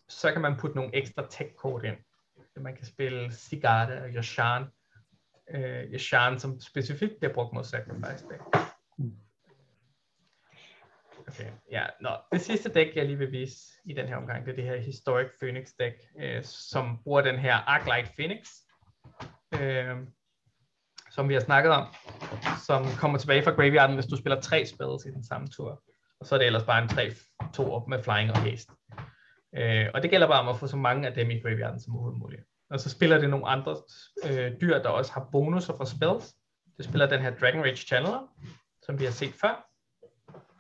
så 0.10 0.32
kan 0.32 0.42
man 0.42 0.58
putte 0.60 0.76
nogle 0.76 0.96
ekstra 0.96 1.28
tech-kort 1.30 1.86
ind. 1.86 1.96
Man 2.62 2.76
kan 2.76 2.86
spille 2.86 3.32
Sigarda 3.32 4.02
og 4.02 4.10
Yashan. 4.10 4.64
Øh, 5.54 5.94
Yashan, 5.94 6.40
som 6.40 6.60
specifikt 6.60 7.14
bliver 7.20 7.34
brugt 7.34 7.54
mod 7.54 7.64
Sacrifice 7.64 8.26
Deck. 8.30 8.42
Mm. 8.98 9.12
Okay, 11.28 11.52
ja. 11.72 11.86
Nå, 12.02 12.10
det 12.32 12.42
sidste 12.42 12.70
dæk, 12.70 12.96
jeg 12.96 13.06
lige 13.06 13.18
vil 13.18 13.32
vise 13.32 13.58
i 13.86 13.94
den 13.94 14.08
her 14.08 14.16
omgang, 14.16 14.46
det 14.46 14.52
er 14.52 14.56
det 14.56 14.64
her 14.64 14.78
Historic 14.78 15.28
Phoenix 15.42 15.68
dæk, 15.80 15.94
øh, 16.20 16.44
som 16.44 17.00
bruger 17.04 17.22
den 17.22 17.40
her 17.40 17.56
Arclight 17.56 18.12
Phoenix, 18.16 18.48
øh, 19.54 19.98
som 21.12 21.30
vi 21.30 21.34
har 21.34 21.42
snakket 21.42 21.72
om, 21.72 21.88
som 22.66 22.86
kommer 23.00 23.18
tilbage 23.18 23.44
fra 23.44 23.52
graveyarden, 23.52 23.96
hvis 23.96 24.06
du 24.06 24.18
spiller 24.18 24.42
tre 24.42 24.66
spells 24.66 25.06
i 25.06 25.12
den 25.12 25.24
samme 25.24 25.48
tur. 25.48 25.84
Og 26.20 26.26
så 26.26 26.36
er 26.36 26.40
det 26.40 26.46
ellers 26.46 26.64
bare 26.64 26.84
en 26.84 26.90
3-2 26.90 27.72
op 27.72 27.88
med 27.88 28.04
flying 28.04 28.32
og 28.32 28.38
haste. 28.38 28.74
Øh, 29.58 29.88
og 29.94 30.02
det 30.02 30.10
gælder 30.10 30.28
bare 30.28 30.42
om 30.42 30.48
at 30.48 30.60
få 30.60 30.68
så 30.68 30.78
mange 30.78 31.08
af 31.08 31.14
dem 31.14 31.32
i 31.32 31.40
graveyarden 31.40 31.80
som 31.80 31.94
overhovedet 31.94 32.20
muligt. 32.20 32.44
Og 32.70 32.80
så 32.80 32.90
spiller 32.90 33.18
det 33.18 33.30
nogle 33.30 33.48
andre 33.48 33.76
øh, 34.30 34.52
dyr, 34.62 34.82
der 34.82 34.90
også 34.90 35.12
har 35.12 35.30
bonusser 35.32 35.78
for 35.78 35.86
spells. 35.86 36.36
Det 36.78 36.86
spiller 36.86 37.10
den 37.10 37.22
her 37.22 37.36
Dragon 37.36 37.62
Rage 37.62 37.76
Channeler, 37.76 38.28
som 38.82 39.00
vi 39.00 39.06
har 39.06 39.12
set 39.12 39.34
før, 39.34 39.70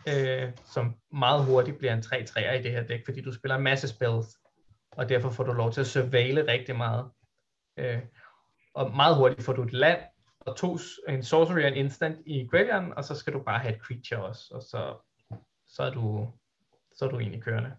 øh, 0.07 0.51
som 0.65 0.95
meget 1.11 1.45
hurtigt 1.45 1.77
bliver 1.77 1.93
en 1.93 1.99
3-3'er 1.99 2.53
i 2.59 2.63
det 2.63 2.71
her 2.71 2.83
dæk, 2.83 3.05
fordi 3.05 3.21
du 3.21 3.31
spiller 3.33 3.55
en 3.55 3.63
masse 3.63 3.87
spells, 3.87 4.27
og 4.91 5.09
derfor 5.09 5.29
får 5.29 5.43
du 5.43 5.53
lov 5.53 5.71
til 5.71 5.81
at 5.81 5.87
surveille 5.87 6.51
rigtig 6.51 6.75
meget. 6.75 7.11
Øh, 7.77 7.99
og 8.73 8.95
meget 8.95 9.15
hurtigt 9.15 9.43
får 9.43 9.53
du 9.53 9.63
et 9.63 9.73
land, 9.73 9.99
og 10.39 10.55
to, 10.55 10.77
en 11.09 11.23
sorcery 11.23 11.61
og 11.61 11.67
en 11.67 11.73
instant 11.73 12.17
i 12.25 12.47
graveyarden, 12.51 12.93
og 12.93 13.03
så 13.03 13.15
skal 13.15 13.33
du 13.33 13.43
bare 13.43 13.59
have 13.59 13.75
et 13.75 13.81
creature 13.81 14.23
også, 14.23 14.43
og 14.51 14.61
så, 14.61 14.97
så, 15.67 15.83
er, 15.83 15.89
du, 15.91 16.33
så 16.95 17.05
er 17.05 17.09
du 17.09 17.19
egentlig 17.19 17.43
kørende. 17.43 17.75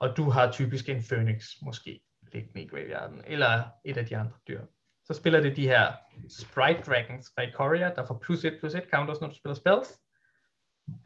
Og 0.00 0.16
du 0.16 0.30
har 0.30 0.52
typisk 0.52 0.88
en 0.88 1.02
phoenix 1.02 1.44
måske 1.62 2.00
liggende 2.32 2.62
i 2.62 2.68
graveyarden, 2.68 3.22
eller 3.26 3.64
et 3.84 3.96
af 3.96 4.06
de 4.06 4.16
andre 4.16 4.36
dyr. 4.48 4.64
Så 5.04 5.14
spiller 5.14 5.40
det 5.40 5.56
de 5.56 5.68
her 5.68 5.92
Sprite 6.28 6.82
Dragons 6.82 7.32
fra 7.34 7.42
Ikoria, 7.42 7.94
der 7.94 8.06
får 8.06 8.18
plus 8.18 8.44
1 8.44 8.56
plus 8.60 8.74
1 8.74 8.84
counters, 8.90 9.20
når 9.20 9.28
du 9.28 9.34
spiller 9.34 9.54
spells. 9.54 10.00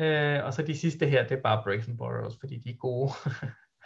Øh, 0.01 0.45
og 0.45 0.55
så 0.55 0.63
de 0.63 0.79
sidste 0.79 1.07
her, 1.07 1.29
det 1.29 1.39
er 1.39 1.43
bare 1.43 1.63
Brazen 1.63 1.97
Borrows, 1.97 2.37
fordi 2.41 2.59
de 2.59 2.71
er 2.71 2.77
gode. 2.77 3.13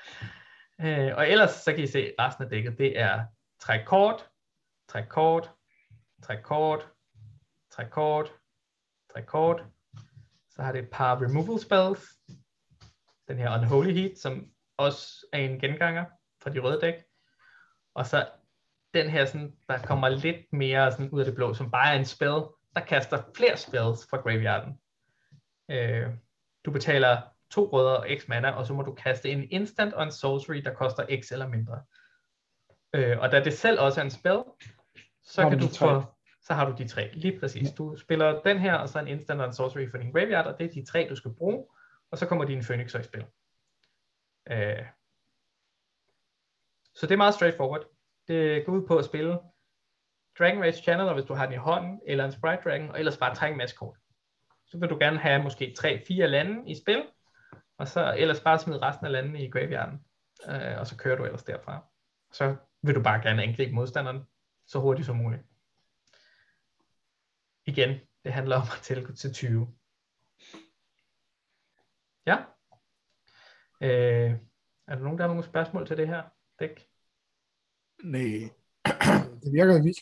øh, 0.86 1.16
og 1.16 1.28
ellers 1.28 1.50
så 1.50 1.72
kan 1.72 1.84
I 1.84 1.86
se 1.86 2.14
resten 2.18 2.44
af 2.44 2.50
dækket, 2.50 2.78
det 2.78 2.98
er 2.98 3.24
træk 3.60 3.80
kort, 3.86 4.28
træk 4.88 5.04
kort, 5.08 5.50
træk 6.22 6.38
kort, 6.42 6.88
træk 7.70 7.86
kort, 7.86 8.32
træk 9.12 9.24
kort. 9.24 9.64
Så 10.50 10.62
har 10.62 10.72
det 10.72 10.82
et 10.82 10.90
par 10.90 11.22
removal 11.22 11.60
spells. 11.60 12.18
Den 13.28 13.38
her 13.38 13.58
Unholy 13.58 13.92
Heat, 13.92 14.18
som 14.18 14.52
også 14.76 15.26
er 15.32 15.38
en 15.38 15.60
genganger 15.60 16.04
fra 16.42 16.50
de 16.50 16.58
røde 16.58 16.80
dæk. 16.80 16.94
Og 17.94 18.06
så 18.06 18.28
den 18.94 19.10
her, 19.10 19.24
sådan, 19.24 19.56
der 19.68 19.78
kommer 19.78 20.08
lidt 20.08 20.52
mere 20.52 20.92
sådan 20.92 21.10
ud 21.10 21.20
af 21.20 21.26
det 21.26 21.34
blå, 21.34 21.54
som 21.54 21.70
bare 21.70 21.94
er 21.94 21.98
en 21.98 22.04
spell, 22.04 22.42
der 22.74 22.80
kaster 22.86 23.22
flere 23.36 23.56
spells 23.56 24.06
fra 24.10 24.16
graveyarden. 24.16 24.80
Øh, 25.70 26.06
du 26.64 26.70
betaler 26.70 27.22
to 27.50 27.68
røde 27.72 28.00
og 28.00 28.06
x 28.18 28.28
mana, 28.28 28.50
og 28.50 28.66
så 28.66 28.74
må 28.74 28.82
du 28.82 28.94
kaste 28.94 29.30
en 29.30 29.50
instant 29.50 29.94
og 29.94 30.02
en 30.02 30.12
sorcery, 30.12 30.56
der 30.56 30.74
koster 30.74 31.20
x 31.22 31.32
eller 31.32 31.48
mindre. 31.48 31.82
Øh, 32.94 33.18
og 33.18 33.32
da 33.32 33.44
det 33.44 33.52
selv 33.52 33.80
også 33.80 34.00
er 34.00 34.04
en 34.04 34.10
spell, 34.10 34.42
så 35.22 35.48
kan 35.48 35.58
du 35.58 35.68
få, 35.68 36.02
så 36.42 36.54
har 36.54 36.70
du 36.70 36.76
de 36.78 36.88
tre, 36.88 37.10
lige 37.12 37.40
præcis. 37.40 37.68
Ja. 37.68 37.74
Du 37.78 37.96
spiller 37.96 38.42
den 38.42 38.58
her, 38.58 38.74
og 38.74 38.88
så 38.88 38.98
en 38.98 39.08
instant 39.08 39.40
og 39.40 39.46
en 39.46 39.52
sorcery 39.52 39.90
for 39.90 39.98
din 39.98 40.12
graveyard, 40.12 40.46
og 40.46 40.58
det 40.58 40.66
er 40.66 40.72
de 40.72 40.84
tre, 40.84 41.06
du 41.10 41.16
skal 41.16 41.34
bruge, 41.34 41.66
og 42.10 42.18
så 42.18 42.26
kommer 42.26 42.44
din 42.44 42.62
phoenix 42.62 42.94
i 42.94 43.02
spil. 43.02 43.24
Øh. 44.50 44.86
Så 47.00 47.06
det 47.06 47.12
er 47.12 47.16
meget 47.16 47.34
straightforward. 47.34 47.84
Det 48.28 48.66
går 48.66 48.72
ud 48.72 48.86
på 48.86 48.96
at 48.96 49.04
spille 49.04 49.38
Dragon 50.38 50.62
Rage 50.62 50.82
Channel, 50.82 51.12
hvis 51.14 51.24
du 51.24 51.34
har 51.34 51.46
den 51.46 51.54
i 51.54 51.56
hånden, 51.56 52.00
eller 52.06 52.24
en 52.24 52.32
Sprite 52.32 52.62
Dragon, 52.64 52.90
og 52.90 52.98
ellers 52.98 53.18
bare 53.18 53.34
trække 53.34 53.52
en 53.52 53.58
masse 53.58 53.76
kort. 53.76 53.98
Så 54.66 54.78
vil 54.78 54.90
du 54.90 54.98
gerne 54.98 55.18
have 55.18 55.42
måske 55.42 55.74
3-4 55.78 56.14
lande 56.14 56.70
i 56.70 56.74
spil, 56.82 57.06
og 57.78 57.88
så 57.88 58.14
ellers 58.18 58.40
bare 58.40 58.58
smide 58.58 58.82
resten 58.82 59.06
af 59.06 59.12
landene 59.12 59.44
i 59.44 59.50
graveyarden, 59.50 60.04
øh, 60.48 60.78
og 60.78 60.86
så 60.86 60.96
kører 60.96 61.16
du 61.16 61.24
ellers 61.24 61.42
derfra. 61.42 61.84
Så 62.32 62.56
vil 62.82 62.94
du 62.94 63.02
bare 63.02 63.22
gerne 63.22 63.42
angribe 63.42 63.72
modstanderen 63.72 64.24
så 64.66 64.78
hurtigt 64.78 65.06
som 65.06 65.16
muligt. 65.16 65.42
Igen, 67.66 68.00
det 68.24 68.32
handler 68.32 68.56
om 68.56 68.62
at 68.62 68.82
tælle 68.82 69.14
til 69.14 69.32
20. 69.32 69.74
Ja. 72.26 72.36
Øh, 73.80 74.30
er 74.86 74.94
der 74.94 75.02
nogen, 75.02 75.18
der 75.18 75.24
har 75.24 75.28
nogle 75.28 75.44
spørgsmål 75.44 75.86
til 75.86 75.96
det 75.96 76.08
her 76.08 76.22
dæk? 76.58 76.89
Nej, 78.04 78.50
det 79.42 79.52
virker 79.52 79.82
vildt. 79.82 80.00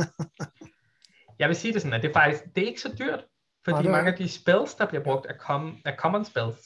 jeg 1.38 1.48
vil 1.48 1.56
sige 1.56 1.72
det 1.74 1.82
sådan, 1.82 1.94
at 1.94 2.02
det 2.02 2.08
er 2.08 2.12
faktisk 2.12 2.44
det 2.54 2.62
er 2.62 2.66
ikke 2.68 2.80
så 2.80 2.94
dyrt, 2.98 3.24
fordi 3.64 3.74
Nej, 3.82 3.86
er 3.86 3.90
mange 3.96 4.12
af 4.12 4.18
de 4.18 4.28
spells, 4.28 4.74
der 4.74 4.86
bliver 4.86 5.04
brugt, 5.04 5.26
er, 5.26 5.34
com, 5.38 5.78
er 5.84 5.96
common 5.96 6.24
spells. 6.24 6.56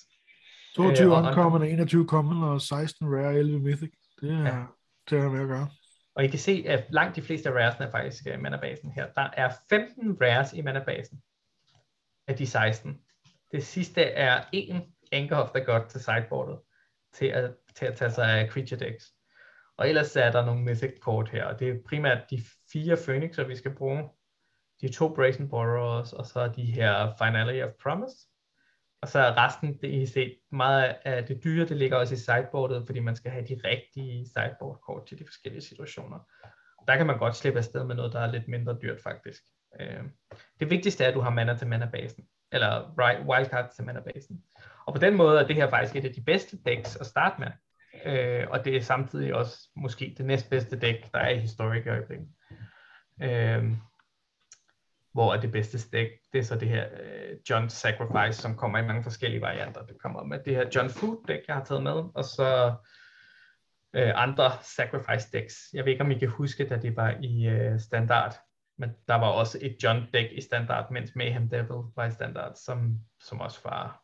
22 0.77 1.07
Øh, 1.07 1.13
og- 1.13 1.19
uncommon, 1.29 1.63
21 1.63 2.07
common 2.09 2.43
og 2.43 2.61
16 2.61 3.07
rare, 3.17 3.35
11 3.35 3.59
mythic. 3.61 3.91
Det 4.21 4.33
er, 4.33 4.39
Ja. 4.47 4.63
det 5.11 5.19
er 5.19 5.29
med 5.31 5.41
at 5.41 5.49
gøre. 5.49 5.69
Og 6.17 6.25
I 6.25 6.29
kan 6.29 6.39
se, 6.39 6.65
at 6.67 6.85
langt 6.91 7.17
de 7.17 7.23
fleste 7.23 7.49
af 7.49 7.53
raresne 7.55 7.87
er 7.87 7.91
faktisk 7.91 8.27
i 8.27 8.37
manabasen 8.37 8.91
her. 8.91 9.07
Der 9.13 9.29
er 9.33 9.51
15 9.69 10.19
rares 10.21 10.53
i 10.53 10.63
manabasen 10.63 11.23
af 12.29 12.37
de 12.37 12.47
16. 12.47 12.99
Det 13.53 13.67
sidste 13.67 14.03
er 14.03 14.45
en 14.53 14.83
Anchor 15.13 15.37
of 15.37 15.51
the 15.51 15.65
God 15.65 15.81
til 15.89 16.01
sideboardet 16.01 16.59
til 17.13 17.27
at, 17.27 17.55
til 17.77 17.87
at 17.87 17.97
tage 17.97 18.11
sig 18.11 18.31
af 18.41 18.49
creature 18.51 18.81
decks. 18.81 19.05
Og 19.77 19.89
ellers 19.89 20.17
er 20.17 20.31
der 20.31 20.45
nogle 20.45 20.63
mythic 20.63 21.01
kort 21.01 21.29
her, 21.29 21.45
og 21.45 21.61
det 21.61 21.69
er 21.69 21.79
primært 21.89 22.31
de 22.31 22.41
fire 22.73 22.97
Phoenixer, 23.05 23.45
vi 23.45 23.57
skal 23.57 23.75
bruge. 23.75 24.09
De 24.81 24.93
to 24.93 25.15
Brazen 25.15 25.49
Borrowers, 25.49 26.13
og 26.13 26.27
så 26.27 26.49
de 26.49 26.65
her 26.65 27.13
Finality 27.19 27.65
of 27.65 27.73
Promise. 27.83 28.17
Og 29.03 29.09
så 29.09 29.19
er 29.19 29.45
resten, 29.45 29.79
det 29.81 29.91
I 29.91 30.07
set, 30.07 30.39
meget 30.53 30.97
af 31.05 31.27
det 31.27 31.45
dyre, 31.45 31.67
det 31.67 31.77
ligger 31.77 31.97
også 31.97 32.15
i 32.15 32.19
sideboardet, 32.19 32.87
fordi 32.87 33.01
man 33.01 33.17
skal 33.17 33.31
have 33.31 33.47
de 33.47 33.61
rigtige 33.65 34.27
sideboard-kort 34.27 35.07
til 35.07 35.19
de 35.19 35.25
forskellige 35.27 35.63
situationer. 35.63 36.19
Der 36.89 36.97
kan 36.97 37.07
man 37.07 37.19
godt 37.19 37.37
slippe 37.37 37.59
afsted 37.59 37.85
med 37.85 37.95
noget, 37.95 38.13
der 38.13 38.21
er 38.21 38.33
lidt 38.33 38.49
mindre 38.49 38.79
dyrt 38.83 39.01
faktisk. 39.03 39.43
Øh, 39.81 40.05
det 40.61 40.71
vigtigste 40.71 41.05
er, 41.05 41.09
at 41.09 41.15
du 41.15 41.21
har 41.21 41.31
mana 41.31 41.57
til 41.57 41.67
mana-basen, 41.67 42.29
eller 42.53 42.95
wildcard 43.29 43.71
til 43.77 43.83
mana-basen. 43.85 44.45
Og 44.87 44.95
på 44.95 44.99
den 44.99 45.15
måde 45.15 45.41
er 45.41 45.47
det 45.47 45.57
her 45.57 45.71
faktisk 45.71 45.97
et 45.97 46.09
af 46.09 46.15
de 46.15 46.23
bedste 46.23 46.59
decks 46.67 46.97
at 46.97 47.07
starte 47.07 47.41
med. 47.41 47.49
Øh, 48.05 48.47
og 48.51 48.65
det 48.65 48.77
er 48.77 48.81
samtidig 48.81 49.35
også 49.35 49.69
måske 49.77 50.15
det 50.19 50.27
næstbedste 50.27 50.79
dæk, 50.79 51.13
der 51.13 51.19
er 51.19 51.31
i 51.31 51.39
historik 51.39 51.87
i 51.87 51.89
øjeblikket. 51.89 52.29
Øh, 53.23 53.65
hvor 55.13 55.35
er 55.35 55.41
det 55.41 55.53
bedste 55.53 55.91
dæk, 55.93 56.09
det 56.33 56.39
er 56.39 56.43
så 56.43 56.57
det 56.57 56.69
her 56.69 56.89
øh, 56.93 57.37
John 57.51 57.71
Sacrifice, 57.71 58.43
som 58.43 58.57
kommer 58.57 58.79
i 58.79 58.87
mange 58.87 59.03
forskellige 59.03 59.41
varianter. 59.41 59.87
Det 59.87 59.99
kommer 60.03 60.25
med 60.25 60.39
det 60.45 60.57
her 60.57 60.71
John 60.75 60.91
Food 60.91 61.25
dæk, 61.29 61.41
jeg 61.49 61.57
har 61.57 61.65
taget 61.65 61.83
med, 61.83 62.03
og 62.15 62.25
så 62.25 62.75
øh, 63.95 64.13
andre 64.15 64.53
Sacrifice 64.63 65.29
decks. 65.33 65.55
Jeg 65.73 65.85
ved 65.85 65.93
ikke, 65.93 66.05
om 66.05 66.11
I 66.11 66.19
kan 66.19 66.29
huske, 66.29 66.69
da 66.69 66.77
det 66.77 66.97
var 66.97 67.17
i 67.23 67.47
øh, 67.47 67.81
standard, 67.81 68.35
men 68.79 68.91
der 69.09 69.15
var 69.15 69.29
også 69.29 69.59
et 69.63 69.77
John 69.83 70.07
dæk 70.13 70.33
i 70.33 70.41
standard, 70.41 70.91
mens 70.91 71.17
Mayhem 71.17 71.49
Devil 71.49 71.83
var 71.97 72.05
i 72.05 72.11
standard, 72.11 72.55
som, 72.55 72.99
som 73.21 73.41
også 73.41 73.61
var, 73.65 74.03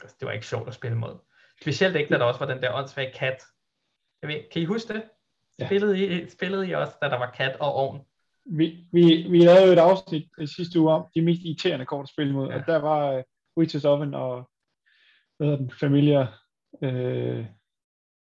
altså, 0.00 0.16
det 0.20 0.26
var 0.26 0.32
ikke 0.32 0.46
sjovt 0.46 0.68
at 0.68 0.74
spille 0.74 0.96
mod. 0.96 1.18
Specielt 1.64 1.96
ikke, 1.96 2.14
da 2.14 2.18
der 2.18 2.24
også 2.24 2.40
var 2.40 2.46
den 2.54 2.62
der 2.62 2.72
åndssvage 2.72 3.12
kat. 3.14 3.42
Jeg 4.22 4.28
ved, 4.28 4.36
kan 4.52 4.62
I 4.62 4.64
huske 4.64 4.94
det? 4.94 5.02
Ja. 5.58 5.66
Spillede 5.66 6.22
I, 6.22 6.30
spillede 6.30 6.68
I 6.68 6.72
også, 6.72 6.92
da 7.02 7.08
der 7.08 7.18
var 7.18 7.30
kat 7.30 7.56
og 7.60 7.72
ovn? 7.74 8.00
Vi, 8.46 8.86
vi, 8.92 9.26
vi 9.30 9.38
lavede 9.38 9.66
jo 9.66 9.72
et 9.72 9.78
afsnit 9.78 10.28
øh, 10.38 10.48
sidste 10.48 10.80
uge 10.80 10.92
om 10.92 11.06
de 11.14 11.22
mest 11.22 11.40
irriterende 11.44 11.86
kort 11.86 12.02
at 12.02 12.08
spille 12.08 12.32
mod, 12.32 12.48
Ja. 12.48 12.54
og 12.54 12.66
der 12.66 12.76
var 12.76 13.16
uh, 13.16 13.22
Witches 13.58 13.84
Oven 13.84 14.14
og 14.14 14.50
hvad 15.36 15.46
hedder 15.46 15.58
den, 15.58 15.70
Familia, 15.80 16.26
øh, 16.82 17.46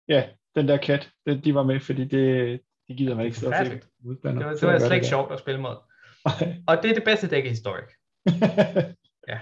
ja, 0.08 0.24
den 0.56 0.68
der 0.68 0.78
kat, 0.78 1.10
den, 1.26 1.44
de 1.44 1.56
var 1.56 1.64
med, 1.64 1.80
fordi 1.80 2.06
det, 2.06 2.62
det 2.88 2.98
gider 2.98 3.16
man 3.16 3.26
ikke 3.26 3.38
sidde 3.38 3.54
og 3.54 3.66
modstander. 4.04 4.40
Det 4.40 4.46
var, 4.46 4.54
det 4.54 4.68
var 4.68 4.80
slet 4.80 4.96
ikke 4.96 5.08
sjovt 5.08 5.32
at 5.32 5.40
spille 5.40 5.62
mod. 5.62 5.76
Og 6.68 6.84
det 6.84 6.92
er 6.92 6.96
det 6.96 7.04
bedste 7.04 7.30
dæk 7.30 7.46
i 7.46 7.50
Historic. 7.50 7.90
Ja. 9.28 9.40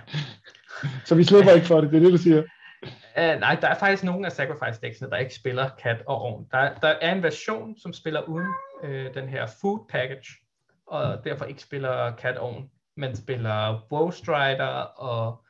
Så 1.06 1.16
vi 1.16 1.24
slipper 1.24 1.52
ikke 1.52 1.68
for 1.68 1.82
det, 1.82 1.92
det 1.92 1.98
er 1.98 2.04
det, 2.04 2.12
du 2.12 2.18
siger. 2.18 2.44
Uh, 3.18 3.40
nej, 3.40 3.58
der 3.62 3.68
er 3.68 3.76
faktisk 3.76 4.04
nogle 4.04 4.26
af 4.26 4.32
Sacrifice 4.32 4.82
dæksene, 4.82 5.10
der 5.10 5.18
ikke 5.18 5.36
spiller 5.36 5.70
kat 5.80 6.04
og 6.08 6.22
ovn. 6.22 6.48
Der, 6.52 6.74
der 6.74 6.88
er 6.88 7.16
en 7.16 7.24
version, 7.24 7.78
som 7.78 7.94
spiller 7.94 8.22
uden 8.22 8.54
uh, 8.84 9.14
den 9.14 9.30
her 9.30 9.48
food 9.62 9.86
package, 9.90 10.28
og 10.88 11.24
derfor 11.24 11.46
ikke 11.46 11.62
spiller 11.62 12.16
kat 12.16 12.38
og 12.38 12.50
ovn, 12.50 12.70
men 12.98 13.16
spiller 13.16 13.88
Woe 13.92 14.14
Strider 14.14 14.66
og 14.82 15.46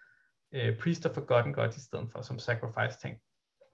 uh, 0.55 0.77
Priest 0.81 1.05
of 1.05 1.13
Forgotten 1.13 1.53
God 1.53 1.69
i 1.69 1.79
stedet 1.79 2.09
for, 2.11 2.21
som 2.21 2.39
Sacrifice 2.39 2.99
ting. 2.99 3.17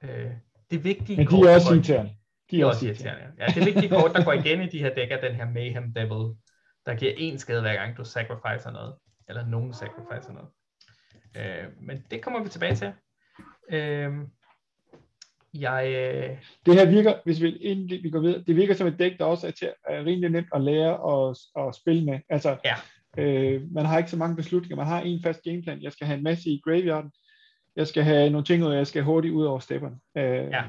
Uh, 0.03 0.31
det 0.71 0.83
vigtige 0.83 1.17
Men 1.17 1.27
de 1.27 1.49
er 1.49 1.55
også 1.55 1.73
irriterende. 1.73 2.15
De 2.51 2.61
er 2.61 2.65
også 2.65 2.85
irriterende. 2.85 3.31
Ja, 3.39 3.45
det 3.45 3.65
vigtige 3.65 3.89
kort, 3.89 4.11
der 4.15 4.23
går 4.23 4.33
igen 4.33 4.61
i 4.61 4.69
de 4.69 4.79
her 4.79 4.93
dæk, 4.95 5.11
er 5.11 5.21
den 5.21 5.35
her 5.35 5.49
Mayhem 5.49 5.93
Devil, 5.93 6.35
der 6.85 6.95
giver 6.95 7.13
en 7.17 7.39
skade 7.39 7.61
hver 7.61 7.73
gang, 7.73 7.97
du 7.97 8.03
sacrificer 8.03 8.71
noget. 8.71 8.95
Eller 9.29 9.45
nogen 9.45 9.73
sacrificer 9.73 10.33
noget. 10.33 10.49
Øh, 11.37 11.65
men 11.81 12.05
det 12.11 12.21
kommer 12.21 12.43
vi 12.43 12.49
tilbage 12.49 12.75
til. 12.75 12.93
Øh, 13.71 14.13
jeg, 15.53 15.85
øh, 15.87 16.37
Det 16.65 16.73
her 16.75 16.85
virker, 16.91 17.13
hvis 17.25 17.41
vi, 17.41 17.57
inden 17.57 18.03
vi 18.03 18.09
går 18.09 18.19
videre, 18.19 18.43
det 18.47 18.55
virker 18.55 18.73
som 18.73 18.87
et 18.87 18.99
dæk, 18.99 19.17
der 19.19 19.25
også 19.25 19.47
er, 19.47 19.51
til, 19.51 19.69
er 19.87 20.05
rimelig 20.05 20.29
nemt 20.29 20.47
at 20.55 20.61
lære 20.61 20.93
at, 21.29 21.37
at 21.67 21.75
spille 21.75 22.05
med. 22.05 22.19
Altså, 22.29 22.57
Ja. 22.65 22.75
øh, 23.23 23.61
man 23.71 23.85
har 23.85 23.97
ikke 23.97 24.09
så 24.09 24.17
mange 24.17 24.35
beslutninger. 24.35 24.75
Man 24.75 24.85
har 24.85 25.01
en 25.01 25.23
fast 25.23 25.43
gameplan. 25.43 25.81
Jeg 25.81 25.91
skal 25.91 26.07
have 26.07 26.17
en 26.17 26.23
masse 26.23 26.49
i 26.49 26.61
graveyarden. 26.63 27.11
Jeg 27.75 27.87
skal 27.87 28.03
have 28.03 28.29
nogle 28.29 28.45
ting 28.45 28.63
ud, 28.63 28.67
og 28.69 28.75
jeg 28.77 28.87
skal 28.87 29.03
hurtigt 29.03 29.33
ud 29.33 29.45
over 29.45 29.59
stepperne. 29.59 29.95
Øh, 30.17 30.49
ja, 30.51 30.63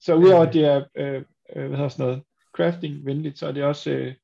Så 0.00 0.14
udover 0.14 0.46
at 0.46 0.54
det 0.54 0.64
er, 0.64 0.84
øh, 0.94 1.22
øh, 1.56 1.66
hvad 1.66 1.76
hedder 1.76 1.88
sådan 1.88 2.06
noget, 2.06 2.22
crafting-venligt, 2.52 3.38
så 3.38 3.46
er 3.48 3.52
det 3.52 3.64
også, 3.64 3.90
øh, 3.90 4.14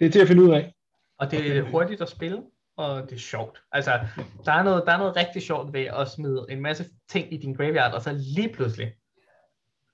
det 0.00 0.06
er 0.06 0.10
til 0.10 0.20
at 0.20 0.28
finde 0.28 0.42
ud 0.42 0.50
af. 0.50 0.74
og 1.18 1.30
det 1.30 1.56
er 1.56 1.62
hurtigt 1.62 2.00
at 2.00 2.08
spille, 2.08 2.42
og 2.82 3.02
det 3.10 3.12
er 3.12 3.20
sjovt. 3.20 3.62
Altså, 3.72 4.00
der 4.44 4.52
er 4.52 4.62
noget, 4.62 4.82
der 4.86 4.92
er 4.92 4.98
noget 4.98 5.16
rigtig 5.16 5.42
sjovt 5.42 5.72
ved 5.72 5.84
at 5.84 6.08
smide 6.10 6.46
en 6.48 6.60
masse 6.60 6.84
ting 7.08 7.32
i 7.32 7.36
din 7.36 7.54
graveyard, 7.54 7.92
og 7.92 8.02
så 8.02 8.12
lige 8.36 8.52
pludselig, 8.54 8.92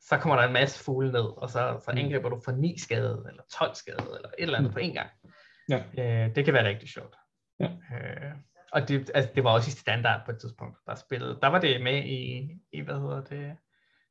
så 0.09 0.19
kommer 0.19 0.37
der 0.37 0.47
en 0.47 0.53
masse 0.53 0.85
fugle 0.85 1.13
ned, 1.13 1.21
og 1.43 1.51
så, 1.51 1.81
så 1.85 1.91
Mm. 1.93 1.99
angriber 1.99 2.29
du 2.29 2.41
for 2.45 2.53
9 2.53 2.79
skade, 2.79 3.25
eller 3.29 3.43
12 3.59 3.75
skade, 3.75 3.97
eller 4.17 4.29
et 4.29 4.33
eller 4.39 4.59
andet 4.59 4.71
Mm. 4.71 4.75
på 4.75 4.79
en 4.79 4.93
gang. 4.95 5.11
Ja. 5.69 5.83
Øh, 5.99 6.35
det 6.35 6.45
kan 6.45 6.55
være 6.55 6.69
rigtig 6.69 6.89
sjovt. 6.89 7.17
Ja. 7.61 7.65
Øh, 7.67 8.33
og 8.73 8.89
det, 8.89 9.11
altså, 9.15 9.31
det 9.35 9.45
var 9.45 9.51
også 9.53 9.69
i 9.69 9.73
standard 9.73 10.21
på 10.25 10.31
et 10.31 10.39
tidspunkt, 10.41 10.79
der 10.87 10.95
spillede. 10.95 11.39
Der 11.43 11.49
var 11.49 11.61
det 11.61 11.83
med 11.83 12.05
i, 12.05 12.51
i 12.73 12.81
hvad 12.81 12.95
hedder 12.95 13.21
det, 13.25 13.57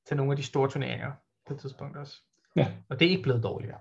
til 0.07 0.17
nogle 0.17 0.31
af 0.31 0.37
de 0.37 0.43
store 0.43 0.69
turneringer 0.69 1.11
på 1.47 1.53
et 1.53 1.59
tidspunkt 1.59 1.97
også. 1.97 2.17
Ja. 2.55 2.67
Og 2.89 2.99
det 2.99 3.05
er 3.05 3.09
ikke 3.09 3.23
blevet 3.23 3.43
dårligere. 3.43 3.79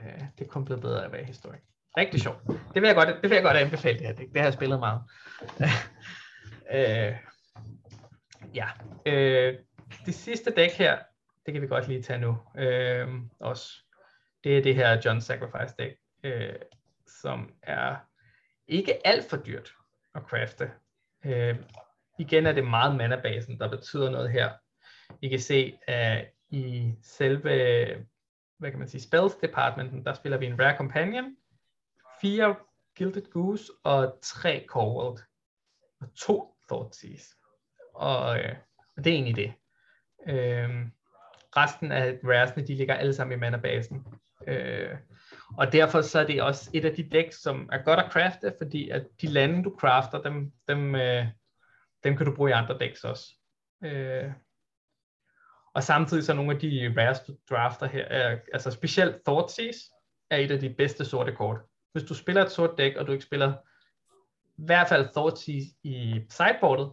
Øh, 0.00 0.20
det 0.38 0.44
er 0.44 0.48
kun 0.48 0.64
blevet 0.64 0.82
bedre 0.82 1.16
af 1.18 1.24
historik. 1.24 1.60
Rigtig 1.96 2.20
sjovt. 2.20 2.46
Det 2.46 2.82
vil 2.82 2.88
jeg 2.88 2.94
godt, 2.94 3.08
det 3.08 3.30
vil 3.30 3.36
jeg 3.36 3.42
godt 3.42 3.56
anbefale 3.56 3.98
det 3.98 4.06
her. 4.06 4.14
Det, 4.14 4.28
det 4.28 4.36
har 4.36 4.44
jeg 4.44 4.52
spillet 4.52 4.78
meget. 4.78 5.02
øh, 6.76 7.16
ja. 8.54 8.68
Øh, 9.06 9.58
det 10.06 10.14
sidste 10.14 10.50
dæk 10.50 10.70
her, 10.70 10.98
det 11.46 11.54
kan 11.54 11.62
vi 11.62 11.66
godt 11.66 11.88
lige 11.88 12.02
tage 12.02 12.18
nu. 12.18 12.38
Øh, 12.58 13.08
også. 13.40 13.72
Det 14.44 14.58
er 14.58 14.62
det 14.62 14.74
her 14.74 15.00
John 15.04 15.20
Sacrifice 15.20 15.74
dæk, 15.78 15.92
øh, 16.24 16.54
som 17.20 17.52
er 17.62 17.96
ikke 18.68 19.06
alt 19.06 19.30
for 19.30 19.36
dyrt 19.36 19.72
at 20.14 20.22
crafte. 20.22 20.70
Øh, 21.24 21.56
igen 22.18 22.46
er 22.46 22.52
det 22.52 22.66
meget 22.66 22.96
mana-basen, 22.96 23.58
der 23.58 23.68
betyder 23.68 24.10
noget 24.10 24.30
her. 24.30 24.50
I 25.22 25.28
kan 25.28 25.40
se, 25.40 25.78
at 25.86 26.26
i 26.50 26.94
selve, 27.02 27.50
hvad 28.58 28.70
kan 28.70 28.78
man 28.78 28.88
sige, 28.88 29.00
spells 29.00 29.34
departmenten, 29.34 30.04
der 30.04 30.12
spiller 30.12 30.38
vi 30.38 30.46
en 30.46 30.60
Rare 30.60 30.76
Companion, 30.76 31.36
fire 32.20 32.56
Gilded 32.96 33.30
Goose 33.30 33.72
og 33.84 34.18
tre 34.22 34.64
Corworld, 34.68 35.18
og 36.00 36.14
to 36.14 36.54
Thoughtseize. 36.68 37.34
Og, 37.94 38.38
øh, 38.38 38.54
og 38.96 39.04
det 39.04 39.10
er 39.10 39.14
egentlig 39.14 39.36
det. 39.36 39.52
Øh, 40.28 40.86
resten 41.56 41.92
af 41.92 42.18
raresne, 42.24 42.66
de 42.66 42.74
ligger 42.74 42.94
alle 42.94 43.14
sammen 43.14 43.38
i 43.38 43.40
mana-basen. 43.40 44.06
Øh, 44.46 44.96
og 45.58 45.72
derfor 45.72 46.00
så 46.00 46.18
er 46.18 46.26
det 46.26 46.42
også 46.42 46.70
et 46.74 46.84
af 46.84 46.94
de 46.94 47.10
decks, 47.10 47.42
som 47.42 47.68
er 47.72 47.82
godt 47.82 48.00
at 48.00 48.12
crafte, 48.12 48.54
fordi 48.58 48.90
at 48.90 49.06
de 49.20 49.26
lande, 49.26 49.64
du 49.64 49.76
crafter, 49.78 50.22
dem, 50.22 50.52
dem, 50.68 50.94
øh, 50.94 51.26
dem 52.04 52.16
kan 52.16 52.26
du 52.26 52.34
bruge 52.34 52.50
i 52.50 52.52
andre 52.52 52.78
decks 52.78 53.04
også. 53.04 53.34
Øh, 53.84 54.32
og 55.74 55.82
samtidig 55.82 56.24
så 56.24 56.34
nogle 56.34 56.54
af 56.54 56.60
de 56.60 56.94
rares, 56.96 57.20
du 57.20 57.36
drafter 57.50 57.86
her, 57.86 58.04
er, 58.04 58.38
altså 58.52 58.70
specielt 58.70 59.24
Thoughtseize, 59.26 59.80
er 60.30 60.36
et 60.36 60.50
af 60.50 60.60
de 60.60 60.74
bedste 60.74 61.04
sorte 61.04 61.32
kort. 61.32 61.60
Hvis 61.92 62.04
du 62.04 62.14
spiller 62.14 62.44
et 62.44 62.50
sort 62.50 62.78
dæk, 62.78 62.96
og 62.96 63.06
du 63.06 63.12
ikke 63.12 63.24
spiller 63.24 63.52
i 64.58 64.64
hvert 64.64 64.88
fald 64.88 65.08
Thoughtseize 65.08 65.74
i 65.82 66.20
sideboardet, 66.30 66.92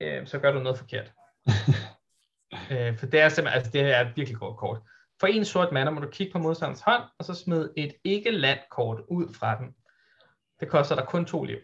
øh, 0.00 0.26
så 0.26 0.38
gør 0.38 0.52
du 0.52 0.58
noget 0.58 0.78
forkert. 0.78 1.12
øh, 2.72 2.98
for 2.98 3.06
det 3.06 3.20
er 3.20 3.28
simpelthen, 3.28 3.56
altså 3.56 3.70
det 3.70 3.80
er 3.80 4.00
et 4.00 4.16
virkelig 4.16 4.38
godt 4.38 4.56
kort. 4.56 4.80
For 5.20 5.26
en 5.26 5.44
sort 5.44 5.72
mana 5.72 5.90
må 5.90 6.00
du 6.00 6.08
kigge 6.08 6.32
på 6.32 6.38
modstanderens 6.38 6.80
hånd, 6.80 7.02
og 7.18 7.24
så 7.24 7.34
smide 7.34 7.72
et 7.76 7.94
ikke-land-kort 8.04 9.00
ud 9.08 9.34
fra 9.34 9.58
den. 9.58 9.74
Det 10.60 10.68
koster 10.68 10.94
dig 10.96 11.04
kun 11.04 11.24
to 11.24 11.44
liv. 11.44 11.58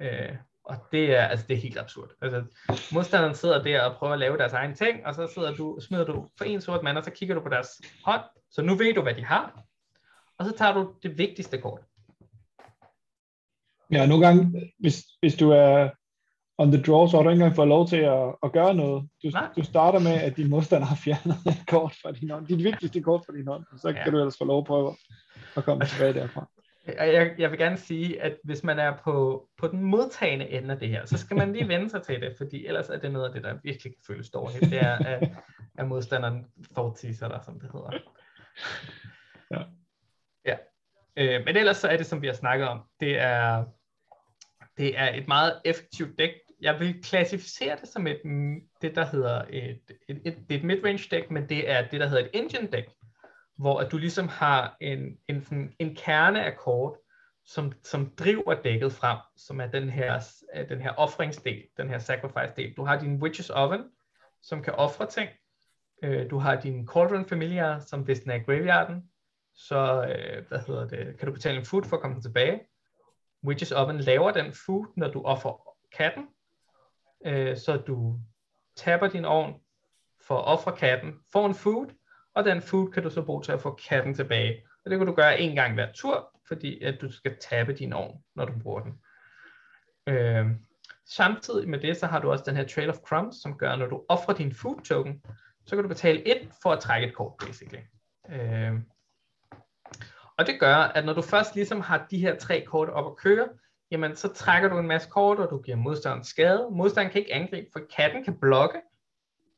Øh, 0.00 0.36
og 0.64 0.76
det 0.92 1.16
er, 1.16 1.26
altså 1.26 1.46
det 1.48 1.56
er 1.56 1.60
helt 1.60 1.78
absurd. 1.78 2.10
Altså, 2.22 2.44
modstanderen 2.92 3.34
sidder 3.34 3.62
der 3.62 3.82
og 3.82 3.96
prøver 3.96 4.12
at 4.12 4.18
lave 4.18 4.38
deres 4.38 4.52
egen 4.52 4.74
ting, 4.74 5.06
og 5.06 5.14
så 5.14 5.30
sidder 5.34 5.54
du, 5.54 5.78
smider 5.80 6.04
du 6.04 6.28
for 6.38 6.44
en 6.44 6.60
sort 6.60 6.82
mana, 6.82 7.02
så 7.02 7.10
kigger 7.10 7.34
du 7.34 7.40
på 7.40 7.48
deres 7.48 7.68
hånd, 8.04 8.22
så 8.50 8.62
nu 8.62 8.74
ved 8.74 8.94
du, 8.94 9.02
hvad 9.02 9.14
de 9.14 9.24
har, 9.24 9.62
og 10.38 10.44
så 10.44 10.52
tager 10.52 10.72
du 10.72 10.94
det 11.02 11.18
vigtigste 11.18 11.58
kort. 11.58 11.80
Ja, 13.92 14.06
nogle 14.06 14.26
gange, 14.26 14.72
hvis, 14.78 15.04
hvis 15.20 15.36
du 15.36 15.50
er 15.50 15.90
on 16.58 16.72
the 16.72 16.82
draw, 16.82 17.06
så 17.06 17.16
har 17.16 17.22
du 17.22 17.30
ikke 17.30 17.40
engang 17.40 17.56
fået 17.56 17.68
lov 17.68 17.88
til 17.88 17.96
at, 17.96 18.34
at 18.42 18.52
gøre 18.52 18.74
noget. 18.74 19.08
Du, 19.22 19.30
du 19.56 19.62
starter 19.64 19.98
med, 19.98 20.12
at 20.12 20.36
din 20.36 20.50
modstander 20.50 20.86
har 20.86 20.96
fjernet 20.96 21.36
et 21.46 21.66
kort 21.68 21.94
fra 22.02 22.12
din 22.12 22.30
hånd. 22.30 22.46
Dit 22.46 22.64
vigtigste 22.64 23.00
kort 23.02 23.26
fra 23.26 23.32
din 23.32 23.46
hånd. 23.46 23.64
Så 23.76 23.88
ja. 23.88 24.02
kan 24.02 24.12
du 24.12 24.18
ellers 24.18 24.38
få 24.38 24.44
lov 24.44 24.58
at 24.58 24.66
prøve 24.66 24.96
at 25.56 25.64
komme 25.64 25.84
tilbage 25.84 26.12
derfra. 26.12 26.48
Jeg, 26.86 27.34
jeg 27.38 27.50
vil 27.50 27.58
gerne 27.58 27.76
sige, 27.76 28.22
at 28.22 28.36
hvis 28.44 28.64
man 28.64 28.78
er 28.78 28.96
på, 29.04 29.48
på 29.58 29.68
den 29.68 29.82
modtagende 29.82 30.48
ende 30.48 30.74
af 30.74 30.78
det 30.78 30.88
her, 30.88 31.06
så 31.06 31.18
skal 31.18 31.36
man 31.36 31.52
lige 31.52 31.68
vende 31.68 31.90
sig 31.90 32.02
til 32.02 32.20
det, 32.20 32.34
fordi 32.36 32.66
ellers 32.66 32.88
er 32.88 32.98
det 32.98 33.12
noget 33.12 33.26
af 33.26 33.32
det, 33.32 33.44
der 33.44 33.58
virkelig 33.62 33.92
kan 33.92 34.02
føles 34.06 34.30
dårligt. 34.30 34.70
Det 34.70 34.82
er, 34.82 34.98
at, 34.98 35.28
at 35.78 35.88
modstanderen 35.88 36.46
fortiser 36.74 37.28
dig, 37.28 37.40
som 37.44 37.60
det 37.60 37.70
hedder. 37.72 37.98
Ja. 39.50 39.62
Øh, 41.18 41.44
men 41.44 41.56
ellers 41.56 41.76
så 41.76 41.88
er 41.88 41.96
det, 41.96 42.06
som 42.06 42.22
vi 42.22 42.26
har 42.26 42.34
snakket 42.34 42.68
om, 42.68 42.82
det 43.00 43.18
er, 43.18 43.64
det 44.78 44.98
er 44.98 45.14
et 45.14 45.28
meget 45.28 45.60
effektivt 45.64 46.18
dæk. 46.18 46.30
Jeg 46.60 46.80
vil 46.80 47.02
klassificere 47.02 47.76
det 47.80 47.88
som 47.88 48.06
et, 48.06 48.20
det, 48.82 48.94
der 48.94 49.06
hedder 49.06 49.44
et, 49.50 49.80
et, 50.08 50.20
et, 50.24 50.38
et 50.50 50.64
midrange 50.64 51.08
dæk, 51.10 51.30
men 51.30 51.48
det 51.48 51.70
er 51.70 51.88
det, 51.88 52.00
der 52.00 52.06
hedder 52.06 52.24
et 52.24 52.30
engine 52.34 52.66
dæk 52.66 52.88
hvor 53.58 53.80
at 53.80 53.92
du 53.92 53.98
ligesom 53.98 54.28
har 54.28 54.76
en, 54.80 55.18
en, 55.28 55.74
en 55.78 55.96
kerne 55.96 56.44
af 56.44 56.56
kort, 56.56 56.96
som, 57.44 57.72
som 57.82 58.12
driver 58.18 58.54
dækket 58.54 58.92
frem, 58.92 59.18
som 59.36 59.60
er 59.60 59.66
den 59.66 59.90
her, 59.90 60.20
den 60.68 60.80
her 60.80 60.90
offringsdel, 60.90 61.64
den 61.76 61.88
her 61.88 61.98
sacrifice-del. 61.98 62.74
Du 62.76 62.84
har 62.84 62.98
din 62.98 63.22
Witch's 63.22 63.52
Oven, 63.52 63.84
som 64.42 64.62
kan 64.62 64.74
ofre 64.74 65.06
ting. 65.06 65.28
Øh, 66.02 66.30
du 66.30 66.38
har 66.38 66.60
din 66.60 66.86
Cauldron 66.86 67.24
Familiar, 67.24 67.78
som 67.78 68.00
hvis 68.00 68.20
den 68.20 68.30
er 68.30 68.34
i 68.34 68.38
graveyarden, 68.38 69.10
så 69.58 70.06
øh, 70.08 70.48
hvad 70.48 70.58
hedder 70.66 70.88
det, 70.88 71.18
kan 71.18 71.26
du 71.26 71.32
betale 71.32 71.58
en 71.58 71.64
food 71.64 71.84
for 71.84 71.96
at 71.96 72.02
komme 72.02 72.22
tilbage. 72.22 72.60
Witches 73.44 73.72
Oven 73.72 73.98
laver 73.98 74.30
den 74.30 74.52
food, 74.52 74.86
når 74.96 75.08
du 75.10 75.22
offer 75.22 75.76
katten, 75.96 76.26
øh, 77.26 77.56
så 77.56 77.76
du 77.76 78.20
tapper 78.76 79.08
din 79.08 79.24
ovn 79.24 79.60
for 80.26 80.38
at 80.38 80.44
ofre 80.44 80.76
katten, 80.76 81.14
får 81.32 81.46
en 81.46 81.54
food, 81.54 81.86
og 82.34 82.44
den 82.44 82.62
food 82.62 82.92
kan 82.92 83.02
du 83.02 83.10
så 83.10 83.22
bruge 83.22 83.42
til 83.42 83.52
at 83.52 83.60
få 83.60 83.80
katten 83.88 84.14
tilbage. 84.14 84.62
Og 84.84 84.90
det 84.90 84.98
kan 84.98 85.06
du 85.06 85.14
gøre 85.14 85.40
en 85.40 85.54
gang 85.54 85.74
hver 85.74 85.92
tur, 85.92 86.40
fordi 86.48 86.82
at 86.82 87.00
du 87.00 87.12
skal 87.12 87.36
tabe 87.40 87.72
din 87.72 87.92
ovn, 87.92 88.24
når 88.34 88.44
du 88.44 88.52
bruger 88.62 88.80
den. 88.80 89.00
Øh, 90.06 90.46
samtidig 91.06 91.68
med 91.68 91.78
det, 91.78 91.96
så 91.96 92.06
har 92.06 92.20
du 92.20 92.30
også 92.30 92.44
den 92.46 92.56
her 92.56 92.66
Trail 92.66 92.90
of 92.90 92.96
Crumbs, 92.96 93.42
som 93.42 93.58
gør, 93.58 93.76
når 93.76 93.86
du 93.86 94.04
offrer 94.08 94.34
din 94.34 94.54
food 94.54 94.80
token, 94.80 95.22
så 95.66 95.76
kan 95.76 95.82
du 95.82 95.88
betale 95.88 96.22
ind 96.22 96.50
for 96.62 96.72
at 96.72 96.80
trække 96.80 97.08
et 97.08 97.14
kort, 97.14 97.32
basically. 97.46 97.80
Øh, 98.30 98.80
og 100.38 100.46
det 100.46 100.60
gør, 100.60 100.74
at 100.74 101.04
når 101.04 101.12
du 101.12 101.22
først 101.22 101.54
ligesom 101.54 101.80
har 101.80 102.06
de 102.10 102.18
her 102.18 102.36
tre 102.36 102.64
kort 102.66 102.88
op 102.88 103.06
at 103.06 103.16
køre, 103.16 103.48
jamen 103.90 104.16
så 104.16 104.32
trækker 104.32 104.68
du 104.68 104.78
en 104.78 104.86
masse 104.86 105.08
kort, 105.08 105.38
og 105.38 105.50
du 105.50 105.62
giver 105.62 105.76
modstanderen 105.76 106.24
skade. 106.24 106.68
Modstanderen 106.70 107.12
kan 107.12 107.20
ikke 107.20 107.34
angribe, 107.34 107.68
for 107.72 107.80
katten 107.96 108.24
kan 108.24 108.40
blokke, 108.40 108.80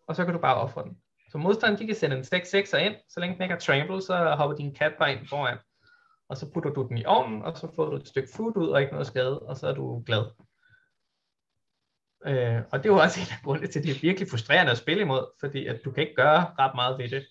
og 0.09 0.17
så 0.17 0.25
kan 0.25 0.35
du 0.35 0.41
bare 0.41 0.57
ofre 0.57 0.85
den. 0.85 0.99
Så 1.33 1.39
modstanderen 1.39 1.81
de 1.83 1.87
kan 1.87 1.97
sende 1.97 2.17
en 2.17 2.23
6-6'er 2.23 2.77
ind, 2.77 2.95
så 3.09 3.21
længe 3.21 3.35
den 3.35 3.43
ikke 3.43 3.53
har 3.53 3.61
trample, 3.61 4.03
så 4.03 4.35
hopper 4.39 4.57
din 4.57 4.75
kat 4.75 4.93
bare 4.99 5.13
ind 5.13 5.29
foran. 5.29 5.59
Og 6.29 6.37
så 6.37 6.51
putter 6.53 6.71
du 6.71 6.87
den 6.89 6.99
i 6.99 7.05
ovnen, 7.05 7.43
og 7.43 7.59
så 7.59 7.69
får 7.77 7.85
du 7.91 7.97
et 7.97 8.09
stykke 8.09 8.29
food 8.37 8.57
ud, 8.57 8.69
og 8.69 8.81
ikke 8.81 8.93
noget 8.93 9.07
skade, 9.07 9.39
og 9.39 9.57
så 9.57 9.67
er 9.67 9.75
du 9.75 10.03
glad. 10.07 10.25
Øh, 12.27 12.63
og 12.73 12.79
det 12.79 12.89
er 12.89 12.95
jo 12.95 13.01
også 13.01 13.21
en 13.21 13.27
af 13.31 13.45
grundene 13.45 13.67
til, 13.67 13.79
at 13.79 13.85
det 13.85 13.97
er 13.97 14.01
virkelig 14.01 14.29
frustrerende 14.31 14.73
at 14.73 14.79
spille 14.79 15.03
imod, 15.03 15.27
fordi 15.41 15.67
at 15.67 15.81
du 15.85 15.91
kan 15.91 16.03
ikke 16.03 16.15
gøre 16.15 16.55
ret 16.59 16.75
meget 16.75 16.99
ved 16.99 17.09
det. 17.09 17.27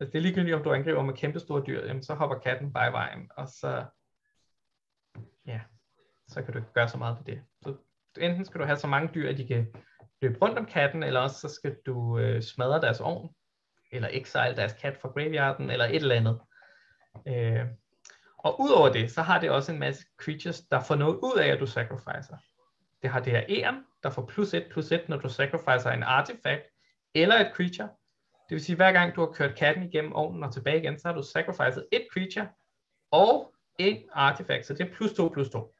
Altså, 0.00 0.12
det 0.12 0.18
er 0.18 0.22
ligegyldigt, 0.22 0.56
om 0.56 0.62
du 0.62 0.72
angriber 0.72 1.02
med 1.02 1.14
kæmpe 1.14 1.40
store 1.40 1.62
dyr, 1.66 1.86
jamen, 1.86 2.02
så 2.02 2.14
hopper 2.14 2.38
katten 2.38 2.72
bare 2.72 2.88
i 2.88 2.92
vejen, 2.92 3.30
og 3.36 3.48
så, 3.48 3.84
ja, 5.46 5.60
så 6.28 6.42
kan 6.42 6.52
du 6.52 6.58
ikke 6.58 6.72
gøre 6.72 6.88
så 6.88 6.98
meget 6.98 7.16
ved 7.18 7.34
det. 7.34 7.42
Så 7.62 7.76
enten 8.20 8.44
skal 8.44 8.60
du 8.60 8.66
have 8.66 8.78
så 8.78 8.86
mange 8.86 9.10
dyr, 9.14 9.28
at 9.28 9.38
de 9.38 9.46
kan 9.46 9.66
løbe 10.22 10.38
rundt 10.42 10.58
om 10.58 10.66
katten, 10.66 11.02
eller 11.02 11.20
også 11.20 11.40
så 11.40 11.48
skal 11.48 11.76
du 11.86 12.18
øh, 12.18 12.42
smadre 12.42 12.80
deres 12.80 13.00
ovn, 13.00 13.34
eller 13.92 14.08
exile 14.12 14.56
deres 14.56 14.72
kat 14.72 14.96
fra 14.96 15.08
graveyarden, 15.08 15.70
eller 15.70 15.84
et 15.84 15.96
eller 15.96 16.14
andet. 16.14 16.40
Øh, 17.28 17.66
og 18.38 18.60
udover 18.60 18.92
det, 18.92 19.10
så 19.10 19.22
har 19.22 19.40
det 19.40 19.50
også 19.50 19.72
en 19.72 19.78
masse 19.78 20.06
creatures, 20.16 20.60
der 20.60 20.80
får 20.80 20.94
noget 20.94 21.16
ud 21.16 21.38
af, 21.38 21.48
at 21.48 21.60
du 21.60 21.66
sacrificer. 21.66 22.36
Det 23.02 23.10
har 23.10 23.20
det 23.20 23.32
her 23.32 23.42
E'en, 23.42 24.00
der 24.02 24.10
får 24.10 24.26
plus 24.26 24.54
1 24.54 24.66
plus 24.70 24.92
1, 24.92 25.08
når 25.08 25.16
du 25.16 25.28
sacrificer 25.28 25.90
en 25.90 26.02
artefakt 26.02 26.62
eller 27.14 27.34
et 27.34 27.52
creature. 27.54 27.88
Det 28.48 28.54
vil 28.54 28.64
sige, 28.64 28.76
hver 28.76 28.92
gang 28.92 29.16
du 29.16 29.20
har 29.20 29.32
kørt 29.32 29.56
katten 29.56 29.82
igennem 29.82 30.12
ovnen 30.12 30.42
og 30.42 30.52
tilbage 30.52 30.78
igen, 30.78 30.98
så 30.98 31.08
har 31.08 31.14
du 31.14 31.22
sacrificed 31.22 31.84
et 31.92 32.06
creature 32.12 32.48
og 33.10 33.54
en 33.78 34.02
artifact, 34.12 34.66
så 34.66 34.74
det 34.74 34.80
er 34.80 34.94
plus 34.94 35.12
2 35.12 35.28
plus 35.28 35.50
2. 35.50 35.74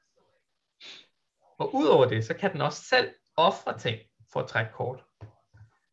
Og 1.59 1.74
udover 1.74 2.07
det, 2.09 2.24
så 2.24 2.35
kan 2.35 2.53
den 2.53 2.61
også 2.61 2.82
selv 2.82 3.15
ofre 3.36 3.78
ting 3.78 4.01
for 4.32 4.40
at 4.40 4.49
trække 4.49 4.73
kort. 4.73 5.05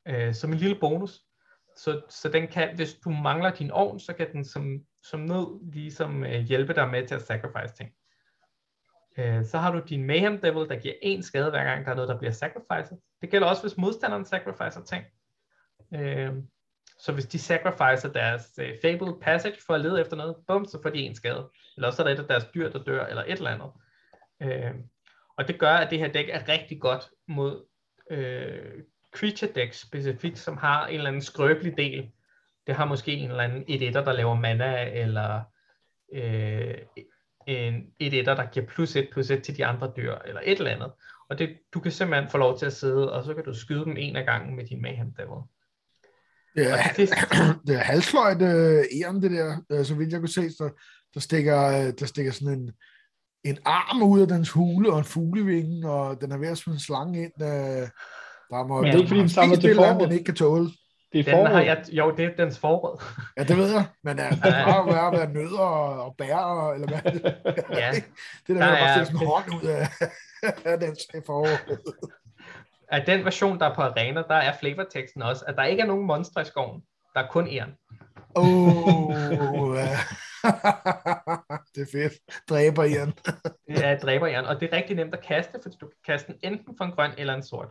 Øh, 0.07 0.33
som 0.33 0.51
en 0.51 0.57
lille 0.57 0.79
bonus. 0.79 1.21
Så, 1.77 2.01
så 2.09 2.29
den 2.29 2.47
kan, 2.47 2.75
hvis 2.75 2.93
du 2.93 3.09
mangler 3.09 3.51
din 3.51 3.71
ovn, 3.71 3.99
så 3.99 4.13
kan 4.13 4.31
den 4.31 4.45
som, 4.45 4.85
som 5.03 5.19
nød 5.19 5.71
ligesom 5.71 6.23
øh, 6.23 6.41
hjælpe 6.41 6.73
dig 6.73 6.89
med 6.89 7.07
til 7.07 7.15
at 7.15 7.21
sacrifice 7.21 7.75
ting. 7.75 7.91
Øh, 9.17 9.45
så 9.45 9.57
har 9.57 9.71
du 9.71 9.79
din 9.79 10.03
Mayhem 10.03 10.41
Devil, 10.41 10.69
der 10.69 10.79
giver 10.79 10.93
en 11.01 11.23
skade 11.23 11.49
hver 11.49 11.63
gang, 11.63 11.85
der 11.85 11.91
er 11.91 11.95
noget, 11.95 12.09
der 12.09 12.17
bliver 12.17 12.31
sacrificed. 12.31 12.97
Det 13.21 13.29
gælder 13.29 13.47
også, 13.47 13.61
hvis 13.61 13.77
modstanderen 13.77 14.25
sacrificer 14.25 14.83
ting. 14.83 15.05
Øh, 15.93 16.33
så 17.05 17.11
hvis 17.11 17.25
de 17.25 17.39
sacrificer 17.39 18.09
deres 18.13 18.59
øh, 18.59 18.73
Fabled 18.81 19.13
Passage 19.21 19.57
for 19.67 19.73
at 19.73 19.81
lede 19.81 20.01
efter 20.01 20.15
noget, 20.17 20.35
bum, 20.47 20.65
så 20.65 20.79
får 20.81 20.89
de 20.89 20.99
en 20.99 21.15
skade. 21.15 21.49
Eller 21.77 21.87
også 21.87 22.01
er 22.01 22.07
der 22.07 22.13
et 22.13 22.19
af 22.19 22.27
deres 22.27 22.45
dyr, 22.55 22.69
der 22.69 22.83
dør, 22.83 23.05
eller 23.05 23.23
et 23.23 23.31
eller 23.31 23.49
andet. 23.49 23.71
Øh, 24.41 24.73
og 25.37 25.47
det 25.47 25.59
gør, 25.59 25.73
at 25.73 25.91
det 25.91 25.99
her 25.99 26.11
dæk 26.11 26.29
er 26.29 26.49
rigtig 26.49 26.81
godt 26.81 27.09
mod 27.27 27.65
øh, 28.11 28.83
creature 29.15 29.51
deck 29.55 29.73
specifikt, 29.73 30.37
som 30.37 30.57
har 30.57 30.87
en 30.87 30.95
eller 30.95 31.07
anden 31.07 31.21
skrøbelig 31.21 31.77
del. 31.77 32.11
Det 32.67 32.75
har 32.75 32.85
måske 32.85 33.11
en 33.11 33.29
eller 33.29 33.43
anden 33.43 33.63
et 33.67 33.81
etter, 33.87 34.03
der 34.03 34.13
laver 34.13 34.35
mana, 34.35 34.89
eller 35.01 35.41
øh, 36.13 36.77
en 37.47 37.93
et 37.99 38.13
etter, 38.13 38.35
der 38.35 38.45
giver 38.45 38.65
plus 38.65 38.95
et 38.95 39.09
plus 39.11 39.29
et 39.29 39.43
til 39.43 39.57
de 39.57 39.65
andre 39.65 39.93
dyr, 39.97 40.15
eller 40.25 40.41
et 40.43 40.57
eller 40.57 40.71
andet. 40.71 40.91
Og 41.29 41.39
det, 41.39 41.57
du 41.73 41.79
kan 41.79 41.91
simpelthen 41.91 42.29
få 42.29 42.37
lov 42.37 42.57
til 42.57 42.65
at 42.65 42.73
sidde, 42.73 43.11
og 43.11 43.23
så 43.23 43.33
kan 43.33 43.43
du 43.43 43.53
skyde 43.53 43.85
dem 43.85 43.97
en 43.97 44.15
af 44.15 44.25
gangen 44.25 44.55
med 44.55 44.65
din 44.65 44.81
Mayhem 44.81 45.13
Devil. 45.13 45.41
Det 46.55 46.71
er, 46.71 46.77
det, 46.97 47.09
det 47.67 47.75
er 47.75 47.83
halsløjt 47.83 48.41
uh, 48.41 49.21
det 49.21 49.31
der, 49.31 49.57
uh, 49.79 49.85
så 49.85 49.95
vidt 49.95 50.11
jeg 50.11 50.19
kunne 50.19 50.29
se, 50.29 50.49
så 50.49 50.69
der 51.13 51.19
stikker, 51.19 51.67
uh, 51.67 51.93
der 51.99 52.05
stikker 52.05 52.31
sådan 52.31 52.59
en, 52.59 52.71
en 53.43 53.57
arm 53.65 54.03
ud 54.03 54.21
af 54.21 54.27
dens 54.27 54.49
hule 54.49 54.91
og 54.91 54.97
en 54.97 55.03
fuglevinge, 55.03 55.89
og 55.91 56.21
den 56.21 56.31
er 56.31 56.37
ved 56.37 56.47
at 56.47 56.57
smide 56.57 56.75
en 56.75 56.79
slange 56.79 57.23
ind. 57.23 57.31
Uh, 57.41 57.87
der 58.49 58.67
må, 58.67 58.83
ja, 58.83 58.87
det 58.87 58.95
er 58.95 58.99
ikke 58.99 59.07
fordi, 59.07 59.21
den 59.21 59.29
samler 59.29 59.55
til 59.55 59.75
forråd. 59.75 60.03
Den 60.03 60.11
ikke 60.11 60.25
kan 60.25 60.35
tåle. 60.35 60.69
Det 61.13 61.27
er 61.27 61.31
forråd. 61.31 61.47
Har 61.47 61.61
jeg, 61.61 61.83
jo, 61.91 62.13
det 62.17 62.25
er 62.25 62.45
dens 62.45 62.59
forråd. 62.59 63.03
ja, 63.37 63.43
det 63.43 63.57
ved 63.57 63.71
jeg. 63.71 63.85
Men 64.03 64.19
er, 64.19 64.29
det 64.29 64.41
bare 64.41 64.85
være, 64.85 65.11
være 65.11 65.33
nødder 65.33 65.59
og, 65.59 66.05
og 66.05 66.15
bær, 66.17 66.73
eller 66.73 66.87
hvad 66.87 67.11
det 67.13 67.23
ja. 67.69 67.91
Det 67.91 68.03
der, 68.47 68.53
der 68.53 68.65
er 68.65 68.79
bare 68.79 69.05
sådan 69.05 69.21
en 69.21 69.27
hånd 69.27 69.45
ud 69.55 69.69
af, 69.69 69.87
af 70.71 70.79
dens 70.79 70.99
forråd. 71.25 71.77
Af 72.87 73.05
den 73.05 73.25
version, 73.25 73.59
der 73.59 73.65
er 73.65 73.75
på 73.75 73.81
Arena, 73.81 74.23
der 74.27 74.35
er 74.35 74.53
flavorteksten 74.59 75.21
også, 75.21 75.45
at 75.47 75.55
der 75.55 75.63
ikke 75.63 75.81
er 75.81 75.87
nogen 75.87 76.05
monstre 76.05 76.41
i 76.41 76.45
skoven. 76.45 76.83
Der 77.13 77.19
er 77.19 77.27
kun 77.27 77.47
en. 77.47 77.77
Oh, 78.35 79.75
det 81.75 81.81
er 81.81 81.91
fedt. 81.91 82.13
Dræber 82.49 82.83
igen. 82.83 83.13
ja, 83.69 83.97
dræber 84.01 84.27
igen. 84.27 84.45
Og 84.45 84.59
det 84.59 84.73
er 84.73 84.77
rigtig 84.77 84.95
nemt 84.95 85.13
at 85.13 85.23
kaste, 85.23 85.59
fordi 85.63 85.77
du 85.81 85.87
kan 85.87 85.97
kaste 86.05 86.33
den 86.33 86.39
enten 86.53 86.77
for 86.77 86.85
en 86.85 86.91
grøn 86.91 87.11
eller 87.17 87.33
en 87.33 87.43
sort. 87.43 87.69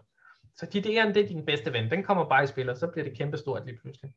Så 0.56 0.66
dit 0.66 0.86
æren, 0.86 1.14
det 1.14 1.24
er 1.24 1.28
din 1.28 1.46
bedste 1.46 1.72
ven. 1.72 1.90
Den 1.90 2.02
kommer 2.02 2.28
bare 2.28 2.44
i 2.44 2.46
spil, 2.46 2.70
og 2.70 2.76
så 2.76 2.86
bliver 2.86 3.08
det 3.08 3.18
kæmpe 3.18 3.36
stort 3.36 3.66
lige 3.66 3.78
pludselig. 3.82 4.12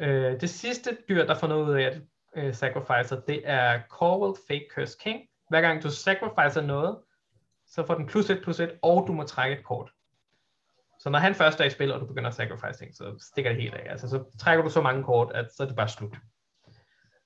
Øh, 0.00 0.40
det 0.40 0.50
sidste 0.50 0.96
dyr, 1.08 1.26
der 1.26 1.34
får 1.34 1.46
noget 1.46 1.68
ud 1.68 1.74
af 1.74 1.82
at 1.82 2.00
øh, 2.36 2.54
sacrificer, 2.54 3.20
det 3.20 3.42
er 3.44 3.80
Corwell 3.88 4.36
Fake 4.48 4.66
Curse 4.74 4.96
King. 5.00 5.20
Hver 5.48 5.60
gang 5.60 5.82
du 5.82 5.90
sacrificer 5.90 6.60
noget, 6.60 6.98
så 7.70 7.86
får 7.86 7.94
den 7.94 8.06
plus 8.06 8.30
1 8.30 8.40
plus 8.42 8.60
1, 8.60 8.78
og 8.82 9.04
du 9.06 9.12
må 9.12 9.22
trække 9.22 9.58
et 9.58 9.64
kort. 9.64 9.92
Så 11.00 11.10
når 11.10 11.18
han 11.18 11.34
først 11.34 11.60
er 11.60 11.64
i 11.64 11.70
spil, 11.70 11.92
og 11.92 12.00
du 12.00 12.06
begynder 12.06 12.28
at 12.28 12.34
sacrifice 12.34 12.78
ting, 12.78 12.96
så 12.96 13.24
stikker 13.32 13.52
det 13.52 13.62
helt 13.62 13.74
af. 13.74 13.90
Altså, 13.90 14.08
så 14.08 14.24
trækker 14.38 14.64
du 14.64 14.70
så 14.70 14.80
mange 14.80 15.04
kort, 15.04 15.32
at 15.34 15.52
så 15.54 15.62
er 15.62 15.66
det 15.66 15.76
bare 15.76 15.88
slut. 15.88 16.16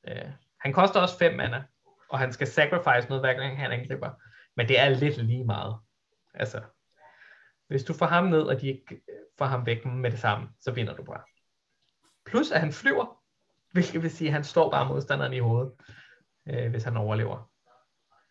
Øh, 0.08 0.30
han 0.60 0.72
koster 0.72 1.00
også 1.00 1.18
5 1.18 1.36
mana, 1.36 1.64
og 2.08 2.18
han 2.18 2.32
skal 2.32 2.46
sacrifice 2.46 3.08
noget, 3.08 3.22
hver 3.22 3.32
gang 3.32 3.58
han 3.58 3.72
angriber. 3.72 4.10
Men 4.56 4.68
det 4.68 4.80
er 4.80 4.88
lidt 4.88 5.22
lige 5.22 5.44
meget. 5.44 5.76
Altså, 6.34 6.62
hvis 7.66 7.84
du 7.84 7.94
får 7.94 8.06
ham 8.06 8.24
ned, 8.24 8.42
og 8.42 8.60
de 8.60 8.68
ikke 8.68 9.00
får 9.38 9.44
ham 9.44 9.66
væk 9.66 9.84
med 9.84 10.10
det 10.10 10.18
samme, 10.18 10.48
så 10.60 10.70
vinder 10.70 10.94
du 10.94 11.04
bare. 11.04 11.22
Plus 12.26 12.50
at 12.50 12.60
han 12.60 12.72
flyver, 12.72 13.22
hvilket 13.72 14.02
vil 14.02 14.10
sige, 14.10 14.28
at 14.28 14.34
han 14.34 14.44
står 14.44 14.70
bare 14.70 14.88
modstanderen 14.88 15.32
i 15.32 15.38
hovedet, 15.38 15.72
øh, 16.48 16.70
hvis 16.70 16.84
han 16.84 16.96
overlever. 16.96 17.50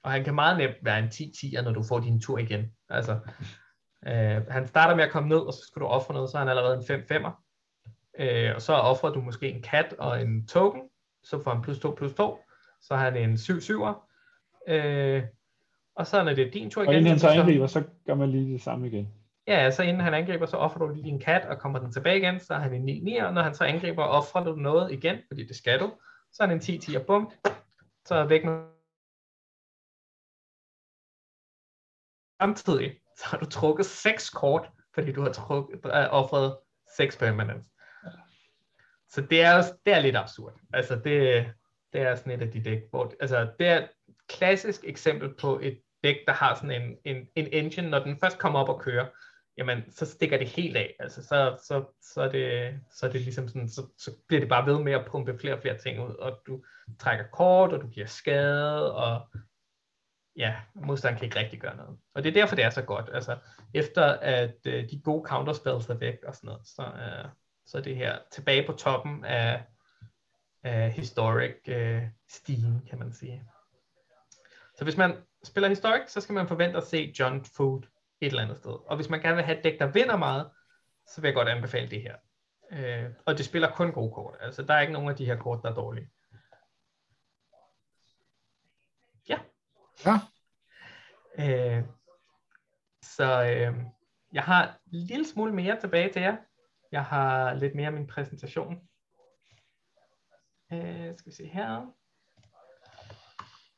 Og 0.04 0.12
han 0.12 0.24
kan 0.24 0.36
meget 0.36 0.58
nemt 0.58 0.76
være 0.82 1.00
en 1.00 1.06
10-10'er, 1.06 1.62
når 1.62 1.72
du 1.72 1.84
får 1.84 2.00
din 2.00 2.22
tur 2.22 2.38
igen. 2.38 2.66
Altså, 2.90 3.20
øh, 4.08 4.48
han 4.50 4.68
starter 4.68 4.96
med 4.96 5.04
at 5.04 5.12
komme 5.12 5.30
ned, 5.30 5.38
og 5.38 5.54
så 5.54 5.60
skal 5.68 5.82
du 5.82 5.86
ofre 5.86 6.14
noget, 6.14 6.30
så 6.30 6.38
er 6.38 6.40
han 6.40 6.50
allerede 6.50 6.76
en 6.76 6.84
5-5'er. 6.84 7.32
Øh, 8.20 8.56
og 8.56 8.62
så 8.62 8.74
offrer 8.74 9.10
du 9.10 9.22
måske 9.22 9.50
en 9.50 9.62
kat 9.62 9.96
og 10.00 10.22
en 10.22 10.48
token, 10.48 10.82
så 11.24 11.42
får 11.44 11.54
han 11.54 11.62
plus 11.62 11.80
2 11.80 11.92
plus 11.98 12.14
2, 12.14 12.40
så 12.82 12.96
har 12.96 13.04
han 13.12 13.18
en 13.18 13.34
7-7'er. 13.34 14.10
Øh, 14.68 15.24
Og 15.96 16.08
så 16.08 16.24
når 16.24 16.34
det 16.34 16.48
er 16.48 16.52
din 16.52 16.70
tur 16.70 16.82
Og 16.82 16.86
igen, 16.86 16.98
inden 16.98 17.10
han 17.10 17.20
så 17.20 17.28
jamen, 17.28 17.42
angriber, 17.42 17.68
så 17.68 17.84
gør 18.06 18.16
man 18.16 18.30
lige 18.30 18.54
det 18.54 18.62
samme 18.62 18.88
igen. 18.88 19.14
Ja, 19.48 19.72
så 19.72 19.84
inden 19.84 20.02
han 20.02 20.14
angriber, 20.14 20.46
så 20.46 20.58
offrer 20.58 20.86
du 20.86 20.94
lige 20.94 21.04
din 21.04 21.20
kat, 21.20 21.46
og 21.46 21.60
kommer 21.60 21.80
den 21.80 21.92
tilbage 21.92 22.18
igen, 22.18 22.40
så 22.40 22.54
er 22.54 22.60
han 22.60 22.74
en 22.74 22.82
9 22.82 23.00
9 23.00 23.18
og 23.18 23.34
når 23.34 23.42
han 23.42 23.56
så 23.56 23.64
angriber, 23.64 24.04
offrer 24.04 24.44
du 24.44 24.56
noget 24.56 24.92
igen, 24.92 25.18
fordi 25.28 25.48
det 25.48 25.56
skal 25.56 25.80
du, 25.80 25.92
så 26.34 26.44
er 26.44 26.48
han 26.48 26.56
en 26.58 26.62
10 26.62 26.78
10 26.78 26.96
og 26.96 27.02
bum, 27.02 27.32
så 28.06 28.16
er 28.16 28.26
væk 28.26 28.46
med 28.46 28.73
Samtidig, 32.44 32.92
så 33.18 33.24
har 33.26 33.38
du 33.38 33.46
trukket 33.46 33.86
seks 33.86 34.30
kort, 34.30 34.70
fordi 34.96 35.12
du 35.12 35.22
har 35.22 35.32
trukket, 35.32 35.80
offret 36.12 36.58
seks 36.98 37.18
permanents. 37.18 37.68
Så 39.10 39.22
det 39.22 39.42
er, 39.42 39.56
også- 39.56 39.74
det 39.86 39.94
er 39.94 40.00
lidt 40.00 40.16
absurd. 40.16 40.54
Altså 40.74 40.96
det, 40.96 41.46
det 41.94 42.02
er 42.02 42.16
sådan 42.16 42.32
et 42.34 42.42
af 42.42 42.52
de 42.52 42.64
dæk, 42.64 42.80
hvor, 42.90 43.14
altså 43.20 43.52
det 43.60 43.68
er 43.68 43.78
et 43.78 43.90
klassisk 44.30 44.82
eksempel 44.84 45.34
på 45.42 45.60
et 45.64 45.80
dæk, 46.04 46.16
der 46.28 46.34
har 46.34 46.56
sådan 46.56 46.82
en, 46.82 46.98
en, 47.06 47.28
en 47.36 47.48
engine, 47.52 47.90
når 47.90 48.00
den 48.00 48.20
først 48.20 48.38
kommer 48.38 48.60
op 48.60 48.70
og 48.70 48.82
kører, 48.82 49.06
jamen 49.58 49.92
så 49.92 50.06
stikker 50.06 50.38
det 50.38 50.48
helt 50.48 50.78
af. 50.78 50.96
Altså 51.00 51.24
så, 51.24 51.58
så, 51.68 51.84
så, 52.14 52.22
er, 52.22 52.30
det, 52.30 52.80
så 52.92 53.06
er 53.06 53.12
det 53.12 53.22
ligesom 53.22 53.48
sådan, 53.48 53.70
så, 53.70 53.88
så 53.98 54.12
bliver 54.28 54.40
det 54.40 54.50
bare 54.50 54.66
ved 54.66 54.80
med 54.80 54.94
at 54.94 55.06
pumpe 55.06 55.38
flere 55.40 55.54
og 55.54 55.62
flere 55.62 55.78
ting 55.78 56.00
ud, 56.10 56.16
og 56.16 56.40
du 56.48 56.64
trækker 57.00 57.26
kort, 57.34 57.74
og 57.74 57.82
du 57.82 57.88
giver 57.88 58.06
skade, 58.08 58.96
og 58.96 59.28
ja, 60.36 60.56
modstanderen 60.74 61.20
kan 61.20 61.26
ikke 61.26 61.40
rigtig 61.40 61.62
gøre 61.62 61.76
noget. 61.76 61.98
Og 62.14 62.24
det 62.24 62.30
er 62.30 62.34
derfor, 62.34 62.56
det 62.56 62.66
er 62.66 62.70
så 62.70 62.82
godt. 62.82 63.10
Altså, 63.14 63.38
efter 63.74 64.06
at 64.06 64.56
øh, 64.66 64.90
de 64.90 65.02
gode 65.04 65.28
counterspells 65.28 65.90
er 65.90 65.94
væk 65.94 66.18
og 66.28 66.36
sådan 66.36 66.48
noget, 66.48 66.68
så, 66.68 66.84
øh, 66.84 67.30
så 67.66 67.78
er 67.78 67.82
det 67.82 67.96
her 67.96 68.20
tilbage 68.32 68.66
på 68.66 68.74
toppen 68.74 69.26
af, 69.26 69.64
af 70.64 70.92
historic 70.92 71.68
øh, 71.68 72.04
stigen, 72.30 72.82
kan 72.90 73.00
man 73.00 73.14
sige. 73.14 73.44
Så 74.78 74.84
hvis 74.84 74.98
man 74.98 75.18
spiller 75.44 75.70
historic, 75.70 76.02
så 76.12 76.22
skal 76.22 76.34
man 76.34 76.48
forvente 76.48 76.78
at 76.78 76.88
se 76.88 77.14
John 77.20 77.46
Food 77.46 77.82
et 78.22 78.28
eller 78.28 78.42
andet 78.42 78.58
sted. 78.58 78.72
Og 78.72 78.96
hvis 78.96 79.10
man 79.10 79.22
gerne 79.22 79.36
vil 79.36 79.46
have 79.46 79.58
et 79.58 79.64
dæk, 79.64 79.80
der 79.80 79.92
vinder 79.92 80.18
meget, 80.18 80.50
så 81.08 81.22
vil 81.22 81.28
jeg 81.28 81.36
godt 81.36 81.48
anbefale 81.50 81.90
det 81.90 82.02
her. 82.02 82.16
Øh, 82.72 83.12
og 83.26 83.38
det 83.38 83.46
spiller 83.46 83.72
kun 83.72 83.92
gode 83.92 84.14
kort. 84.14 84.36
Altså, 84.42 84.62
der 84.64 84.74
er 84.74 84.82
ikke 84.82 84.94
nogen 84.94 85.10
af 85.10 85.16
de 85.16 85.26
her 85.26 85.36
kort, 85.36 85.60
der 85.64 85.70
er 85.70 85.76
dårlige. 85.76 86.10
Ja. 89.30 89.40
Ja. 90.06 90.20
Øh, 91.40 91.84
så 93.04 93.44
øh, 93.44 93.76
jeg 94.34 94.44
har 94.44 94.66
en 94.66 95.00
lille 95.00 95.28
smule 95.28 95.54
mere 95.54 95.80
tilbage 95.80 96.14
til 96.14 96.22
jer. 96.22 96.38
Jeg 96.92 97.06
har 97.06 97.54
lidt 97.54 97.76
mere 97.76 97.88
af 97.88 97.94
min 97.94 98.08
præsentation. 98.08 98.80
Øh, 100.74 101.18
skal 101.18 101.32
vi 101.32 101.36
se 101.36 101.48
her. 101.48 101.94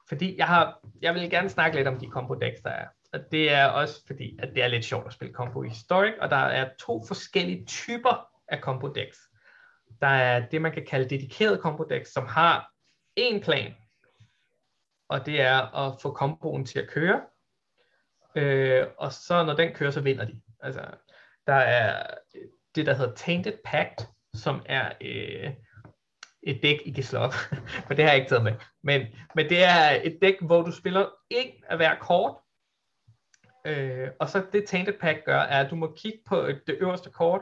Fordi 0.08 0.38
jeg 0.38 0.48
har, 0.48 0.80
jeg 1.02 1.14
vil 1.14 1.30
gerne 1.30 1.50
snakke 1.50 1.78
lidt 1.78 1.88
om 1.88 2.00
de 2.00 2.08
combo 2.08 2.34
decks, 2.34 2.62
der 2.62 2.70
er. 2.70 2.88
Og 3.14 3.20
det 3.32 3.52
er 3.52 3.66
også 3.66 4.06
fordi, 4.08 4.40
at 4.40 4.50
det 4.56 4.64
er 4.64 4.68
lidt 4.68 4.86
sjovt 4.86 5.08
at 5.08 5.14
spille 5.14 5.34
combo 5.34 5.64
i 5.64 5.70
Historic, 5.70 6.14
og 6.22 6.30
der 6.30 6.38
er 6.38 6.70
to 6.80 7.04
forskellige 7.08 7.66
typer 7.66 8.30
af 8.48 8.60
combo 8.60 8.88
decks. 8.88 9.18
Der 10.02 10.08
er 10.08 10.50
det, 10.50 10.62
man 10.62 10.72
kan 10.72 10.86
kalde 10.86 11.10
dedikeret 11.10 11.62
combo 11.62 11.84
decks, 11.84 12.14
som 12.14 12.26
har 12.28 12.72
én 13.20 13.44
plan, 13.44 13.76
og 15.10 15.26
det 15.26 15.42
er 15.42 15.76
at 15.76 16.02
få 16.02 16.12
komboen 16.12 16.66
til 16.66 16.80
at 16.80 16.90
køre. 16.90 17.22
Øh, 18.36 18.88
og 18.98 19.14
så 19.14 19.44
når 19.44 19.54
den 19.54 19.74
kører, 19.74 19.92
så 19.92 20.02
vinder 20.02 20.26
de. 20.26 20.42
Altså, 20.60 20.82
der 21.48 21.54
er 21.54 22.04
øh, 22.36 22.42
det, 22.76 22.86
der 22.86 22.94
hedder 22.94 23.16
Tainted 23.16 23.58
Pact, 23.66 24.08
som 24.34 24.62
er 24.66 24.92
øh, 25.02 25.54
et 26.44 26.60
dæk, 26.64 26.82
I 26.86 26.92
kan 26.92 27.04
slå 27.04 27.20
op, 27.20 27.34
for 27.88 27.94
det 27.94 28.06
har 28.06 28.12
jeg 28.12 28.16
ikke 28.16 28.30
taget 28.30 28.44
med. 28.44 28.54
Men, 28.84 29.08
men 29.36 29.50
det 29.50 29.64
er 29.64 30.02
et 30.04 30.18
dæk, 30.22 30.42
hvor 30.42 30.62
du 30.62 30.72
spiller 30.72 31.10
en 31.30 31.52
af 31.70 31.78
hver 31.78 31.96
kort, 31.96 32.36
øh, 33.66 34.10
og 34.20 34.30
så 34.30 34.46
det 34.54 34.66
Tainted 34.66 35.00
Pact 35.00 35.26
gør, 35.26 35.40
er, 35.40 35.64
at 35.64 35.72
du 35.72 35.76
må 35.76 35.94
kigge 35.98 36.20
på 36.26 36.48
det 36.68 36.78
øverste 36.80 37.10
kort, 37.10 37.42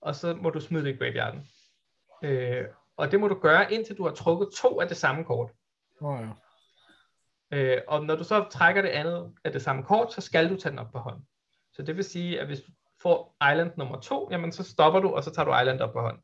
og 0.00 0.14
så 0.14 0.34
må 0.34 0.50
du 0.50 0.60
smide 0.60 0.84
det 0.84 0.94
i 0.94 0.96
graveyarden. 0.96 1.48
Øh, 2.22 2.64
og 2.96 3.10
det 3.10 3.20
må 3.20 3.28
du 3.28 3.34
gøre, 3.34 3.72
indtil 3.72 3.96
du 3.96 4.04
har 4.06 4.14
trukket 4.14 4.48
to 4.56 4.80
af 4.80 4.88
det 4.88 4.96
samme 4.96 5.24
kort. 5.24 5.50
Oh, 6.00 6.20
ja. 6.20 6.28
Øh, 7.52 7.78
og 7.88 8.04
når 8.04 8.16
du 8.16 8.24
så 8.24 8.46
trækker 8.50 8.82
det 8.82 8.88
andet 8.88 9.32
af 9.44 9.52
det 9.52 9.62
samme 9.62 9.82
kort, 9.82 10.12
så 10.12 10.20
skal 10.20 10.50
du 10.50 10.56
tage 10.56 10.70
den 10.70 10.78
op 10.78 10.92
på 10.92 10.98
hånden. 10.98 11.26
Så 11.72 11.82
det 11.82 11.96
vil 11.96 12.04
sige, 12.04 12.40
at 12.40 12.46
hvis 12.46 12.60
du 12.60 12.72
får 13.02 13.36
Island 13.52 13.70
nummer 13.76 14.00
to, 14.00 14.28
jamen 14.30 14.52
så 14.52 14.64
stopper 14.64 15.00
du, 15.00 15.08
og 15.08 15.24
så 15.24 15.34
tager 15.34 15.46
du 15.46 15.60
Island 15.60 15.80
op 15.80 15.92
på 15.92 16.00
hånden. 16.00 16.22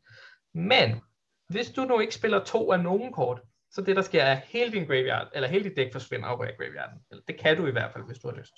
Men 0.54 1.00
hvis 1.48 1.70
du 1.70 1.84
nu 1.84 2.00
ikke 2.00 2.14
spiller 2.14 2.44
to 2.44 2.72
af 2.72 2.80
nogen 2.80 3.12
kort, 3.12 3.40
så 3.70 3.82
det 3.82 3.96
der 3.96 4.02
sker 4.02 4.22
er, 4.22 4.32
at 4.32 4.42
hele 4.44 4.72
din 4.72 4.86
graveyard, 4.86 5.28
eller 5.34 5.48
hele 5.48 5.64
dit 5.64 5.76
dæk 5.76 5.92
forsvinder 5.92 6.28
over 6.28 6.44
af 6.44 6.56
graveyarden. 6.58 7.00
Eller 7.10 7.22
det 7.28 7.38
kan 7.38 7.56
du 7.56 7.66
i 7.66 7.70
hvert 7.70 7.92
fald, 7.92 8.04
hvis 8.04 8.18
du 8.18 8.28
har 8.28 8.36
lyst. 8.36 8.54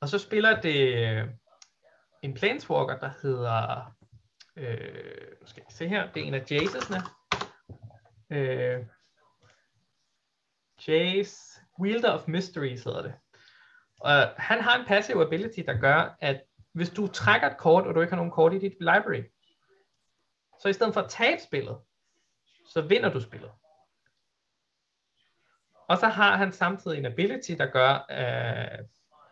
Og 0.00 0.08
så 0.08 0.18
spiller 0.18 0.60
det 0.60 1.08
øh, 1.08 1.28
en 2.22 2.34
planeswalker, 2.34 2.98
der 2.98 3.10
hedder, 3.22 3.92
øh, 4.56 5.38
nu 5.40 5.46
skal 5.46 5.62
jeg 5.66 5.72
se 5.72 5.88
her, 5.88 6.12
det 6.12 6.22
er 6.22 6.26
en 6.26 6.34
af 6.34 6.50
Jaces'ne. 6.50 7.08
Øh, 8.30 8.86
Jace 10.88 11.60
Wielder 11.80 12.12
of 12.12 12.28
Mysteries 12.28 12.84
hedder 12.84 13.02
det. 13.02 13.14
Og 14.00 14.28
han 14.36 14.60
har 14.60 14.78
en 14.78 14.86
passive 14.86 15.26
ability, 15.26 15.60
der 15.66 15.80
gør, 15.80 16.16
at 16.20 16.42
hvis 16.72 16.90
du 16.90 17.06
trækker 17.06 17.50
et 17.50 17.56
kort, 17.56 17.86
og 17.86 17.94
du 17.94 18.00
ikke 18.00 18.10
har 18.10 18.16
nogen 18.16 18.32
kort 18.32 18.54
i 18.54 18.58
dit 18.58 18.76
library, 18.80 19.24
så 20.62 20.68
i 20.68 20.72
stedet 20.72 20.94
for 20.94 21.00
at 21.00 21.10
tabe 21.10 21.40
spillet, 21.42 21.78
så 22.72 22.80
vinder 22.80 23.08
du 23.08 23.20
spillet. 23.20 23.50
Og 25.88 25.98
så 25.98 26.06
har 26.06 26.36
han 26.36 26.52
samtidig 26.52 26.98
en 26.98 27.06
ability, 27.06 27.52
der 27.52 27.66
gør, 27.66 28.06
uh, 28.10 28.86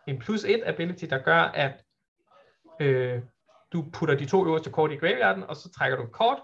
en 0.07 0.19
plus 0.19 0.43
1 0.43 0.63
ability, 0.65 1.05
der 1.05 1.19
gør, 1.19 1.41
at 1.41 1.83
uh, 2.81 3.23
du 3.73 3.89
putter 3.93 4.15
de 4.15 4.25
to 4.25 4.45
øverste 4.45 4.71
kort 4.71 4.91
i 4.91 4.95
graveyarden, 4.95 5.43
og 5.43 5.55
så 5.55 5.71
trækker 5.71 5.97
du 5.97 6.03
et 6.03 6.11
kort. 6.11 6.41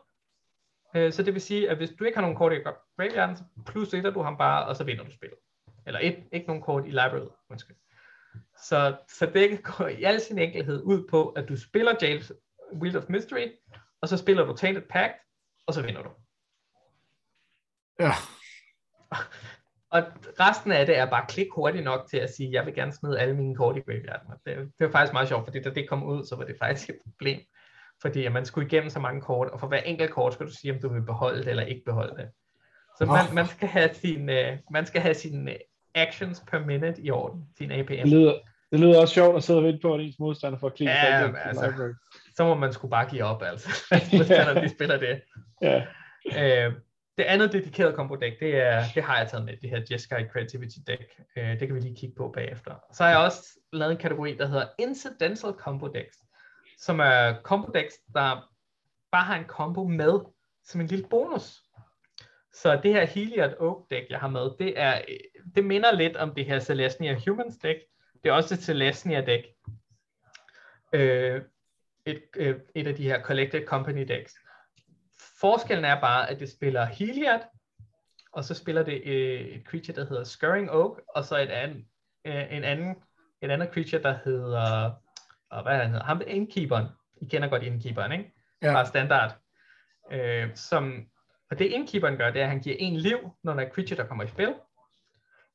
Uh, 0.96 1.12
så 1.12 1.24
det 1.24 1.34
vil 1.34 1.42
sige, 1.42 1.70
at 1.70 1.78
hvis 1.78 1.90
du 2.00 2.04
ikke 2.04 2.18
har 2.18 2.22
nogen 2.22 2.38
kort 2.38 2.54
i 2.54 2.56
graveyarden, 2.56 3.38
så 3.38 3.44
plus 3.66 3.94
1 3.94 4.04
du 4.04 4.22
ham 4.22 4.38
bare, 4.38 4.66
og 4.68 4.76
så 4.76 4.84
vinder 4.84 5.04
du 5.04 5.12
spillet. 5.12 5.38
Eller 5.88 6.00
et, 6.04 6.24
ikke 6.32 6.48
nogen 6.48 6.62
kort 6.62 6.86
i 6.86 6.90
library, 6.90 7.28
undskyld. 7.50 7.76
Så, 8.64 8.96
så 9.08 9.26
det 9.26 9.64
går 9.64 9.88
i 9.88 10.04
al 10.04 10.22
sin 10.22 10.40
enkelhed 10.40 10.82
ud 10.84 11.08
på, 11.10 11.30
at 11.30 11.50
du 11.50 11.58
spiller 11.58 11.96
James 12.02 12.32
Wield 12.74 12.96
of 12.96 13.10
Mystery, 13.10 13.48
og 14.02 14.10
så 14.10 14.18
spiller 14.18 14.46
du 14.46 14.56
Tainted 14.56 14.84
Pact, 14.90 15.14
og 15.68 15.74
så 15.74 15.82
vinder 15.82 16.02
du. 16.02 16.10
Ja. 18.00 18.12
Og 19.92 20.04
resten 20.40 20.72
af 20.72 20.86
det 20.86 20.98
er 20.98 21.10
bare 21.10 21.26
klik 21.30 21.48
hurtigt 21.56 21.84
nok 21.84 22.10
til 22.10 22.18
at 22.18 22.34
sige, 22.34 22.52
jeg 22.52 22.66
vil 22.66 22.74
gerne 22.74 22.94
smide 22.94 23.20
alle 23.20 23.36
mine 23.36 23.56
kort 23.56 23.78
i 23.78 23.80
graveyarden. 23.80 24.34
Det, 24.46 24.56
det 24.80 24.86
var 24.86 24.92
faktisk 24.92 25.14
meget 25.14 25.28
sjovt, 25.28 25.46
fordi 25.46 25.62
da 25.62 25.70
det 25.70 25.90
kom 25.90 26.04
ud, 26.04 26.26
så 26.26 26.36
var 26.36 26.46
det 26.46 26.56
faktisk 26.60 26.90
et 26.90 27.00
problem. 27.04 27.40
Fordi 28.02 28.26
at 28.26 28.32
man 28.32 28.46
skulle 28.46 28.68
igennem 28.68 28.90
så 28.90 29.00
mange 29.00 29.22
kort, 29.22 29.48
og 29.48 29.60
for 29.60 29.68
hver 29.68 29.78
enkelt 29.78 30.12
kort 30.12 30.34
skulle 30.34 30.52
du 30.52 30.56
sige, 30.56 30.74
om 30.74 30.80
du 30.82 30.94
vil 30.94 31.02
beholde 31.02 31.40
det 31.40 31.48
eller 31.48 31.64
ikke 31.64 31.82
beholde 31.86 32.16
det. 32.18 32.30
Så 32.98 33.06
man, 33.06 33.26
man 33.34 33.48
skal 33.48 33.68
have 33.68 33.90
sin, 33.94 34.30
uh, 34.30 34.58
man 34.72 34.86
skal 34.86 35.02
have 35.02 35.14
sin 35.14 35.48
uh, 35.48 35.54
actions 35.96 36.44
per 36.52 36.60
minute 36.60 37.02
i 37.02 37.12
orden, 37.12 37.46
sin 37.58 37.72
APM. 37.72 37.92
Det 37.92 38.08
lyder, 38.08 38.34
det 38.72 38.80
lyder 38.80 39.02
også 39.02 39.14
sjovt 39.14 39.38
at 39.38 39.44
sidde 39.44 39.60
og 39.60 39.64
vente 39.64 39.80
på, 39.82 39.94
at 39.94 40.02
ens 40.02 40.20
modstander 40.20 40.60
får 40.60 40.70
klikke. 40.70 40.94
Ja, 40.94 41.28
men 41.28 41.36
altså- 41.46 41.68
library. 41.68 41.94
Så 42.36 42.44
må 42.44 42.56
man 42.56 42.74
skulle 42.74 42.92
bare 42.92 43.10
give 43.10 43.24
op, 43.24 43.44
altså. 43.44 43.70
Modstanderne, 44.18 44.62
de 44.62 44.70
spiller 44.70 44.98
det. 44.98 45.22
Ja, 45.62 45.86
Øh, 46.26 46.74
det 47.18 47.24
andet 47.24 47.54
dedikerede 47.54 47.96
combo 47.96 48.16
deck, 48.16 48.40
det, 48.40 48.56
er, 48.56 48.84
det 48.96 49.04
har 49.04 49.18
jeg 49.18 49.28
taget 49.28 49.46
med, 49.46 49.54
det 49.62 49.70
her 49.70 49.82
Jeskai 49.92 50.28
Creativity 50.28 50.78
deck. 50.88 51.04
Øh, 51.38 51.60
det 51.60 51.68
kan 51.68 51.76
vi 51.76 51.80
lige 51.80 51.96
kigge 51.96 52.16
på 52.16 52.32
bagefter. 52.36 52.72
Så 52.94 53.04
har 53.04 53.10
jeg 53.10 53.20
også 53.20 53.60
lavet 53.74 53.92
en 53.92 53.98
kategori, 53.98 54.36
der 54.36 54.48
hedder 54.48 54.66
Incidental 54.80 55.52
Combo 55.52 55.88
Decks, 55.88 56.18
som 56.80 57.00
er 57.00 57.42
combo 57.42 57.72
der 58.14 58.50
bare 59.12 59.24
har 59.24 59.36
en 59.36 59.46
combo 59.46 59.84
med 59.84 60.20
som 60.64 60.82
en 60.82 60.88
lille 60.88 61.08
bonus. 61.10 61.64
Så 62.54 62.80
det 62.84 62.94
her 62.94 63.06
Heliod 63.06 63.54
Oak 63.60 63.90
deck, 63.90 64.10
jeg 64.10 64.20
har 64.20 64.28
med, 64.28 64.50
det, 64.60 64.80
er, 64.80 65.02
det 65.56 65.66
minder 65.66 65.92
lidt 65.92 66.18
om 66.18 66.36
det 66.36 66.46
her 66.46 66.60
Celestia 66.60 67.20
Humans 67.28 67.58
deck. 67.58 67.80
Det 68.24 68.30
er 68.30 68.34
også 68.34 68.54
et 68.54 68.64
Celestia 68.64 69.22
deck. 69.22 69.48
Øh, 70.94 71.42
et, 72.06 72.24
øh, 72.36 72.60
et 72.76 72.88
af 72.88 72.96
de 72.96 73.04
her 73.04 73.22
Collected 73.22 73.66
Company 73.66 74.08
decks. 74.08 74.34
Forskellen 75.40 75.86
er 75.86 76.02
bare, 76.02 76.30
at 76.30 76.40
det 76.40 76.52
spiller 76.52 76.86
Heliod, 76.86 77.40
og 78.32 78.44
så 78.44 78.54
spiller 78.54 78.84
det 78.84 79.02
øh, 79.06 79.42
et 79.42 79.64
creature, 79.66 79.96
der 79.96 80.06
hedder 80.06 80.24
Scurrying 80.24 80.72
Oak, 80.72 81.02
og 81.08 81.26
så 81.26 81.38
et 81.38 81.50
anden, 81.50 81.86
øh, 82.26 82.54
en 82.54 82.64
anden, 82.64 82.96
et 83.42 83.52
andet 83.52 83.70
creature, 83.74 84.02
der 84.02 84.18
hedder, 84.26 84.92
og 85.52 85.64
hvad 85.64 85.78
han 85.78 85.90
hedder, 85.90 86.04
ham 86.06 86.22
Innkeeperen. 86.28 86.88
I 87.22 87.26
kender 87.26 87.48
godt 87.50 87.64
Innkeeperen, 87.64 88.12
ikke? 88.12 88.34
Ja. 88.62 88.74
Bare 88.74 88.86
standard. 88.86 89.38
Øh, 90.12 90.56
som, 90.56 91.06
og 91.52 91.60
det 91.60 91.66
Innkeeperen 91.66 92.18
gør, 92.18 92.32
det 92.32 92.42
er, 92.42 92.46
at 92.46 92.50
han 92.50 92.62
giver 92.62 92.76
en 92.80 92.96
liv, 92.96 93.18
når 93.44 93.54
der 93.54 93.62
er 93.62 93.70
creature, 93.70 93.98
der 93.98 94.08
kommer 94.08 94.24
i 94.24 94.28
spil. 94.28 94.56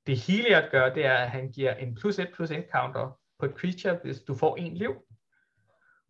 Det 0.06 0.18
Heliod 0.18 0.70
gør, 0.70 0.94
det 0.94 1.06
er, 1.06 1.14
at 1.14 1.30
han 1.30 1.52
giver 1.52 1.74
en 1.74 1.94
plus 1.94 2.18
1 2.18 2.28
plus 2.34 2.50
1 2.50 2.64
counter 2.72 3.18
på 3.38 3.46
et 3.46 3.52
creature, 3.52 3.98
hvis 4.04 4.20
du 4.20 4.34
får 4.34 4.56
en 4.56 4.74
liv. 4.74 4.94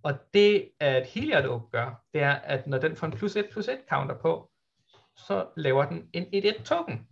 Og 0.02 0.18
det, 0.34 0.70
at 0.80 1.06
Heliod 1.06 1.44
Oak 1.44 1.62
gør, 1.72 2.04
det 2.14 2.22
er, 2.22 2.32
at 2.32 2.66
når 2.66 2.78
den 2.78 2.96
får 2.96 3.06
en 3.06 3.12
plus 3.12 3.36
1 3.36 3.48
plus 3.52 3.68
1 3.68 3.78
counter 3.90 4.18
på, 4.18 4.50
så 5.16 5.46
laver 5.56 5.84
den 5.84 6.10
en 6.12 6.44
1-1 6.44 6.62
token. 6.62 7.08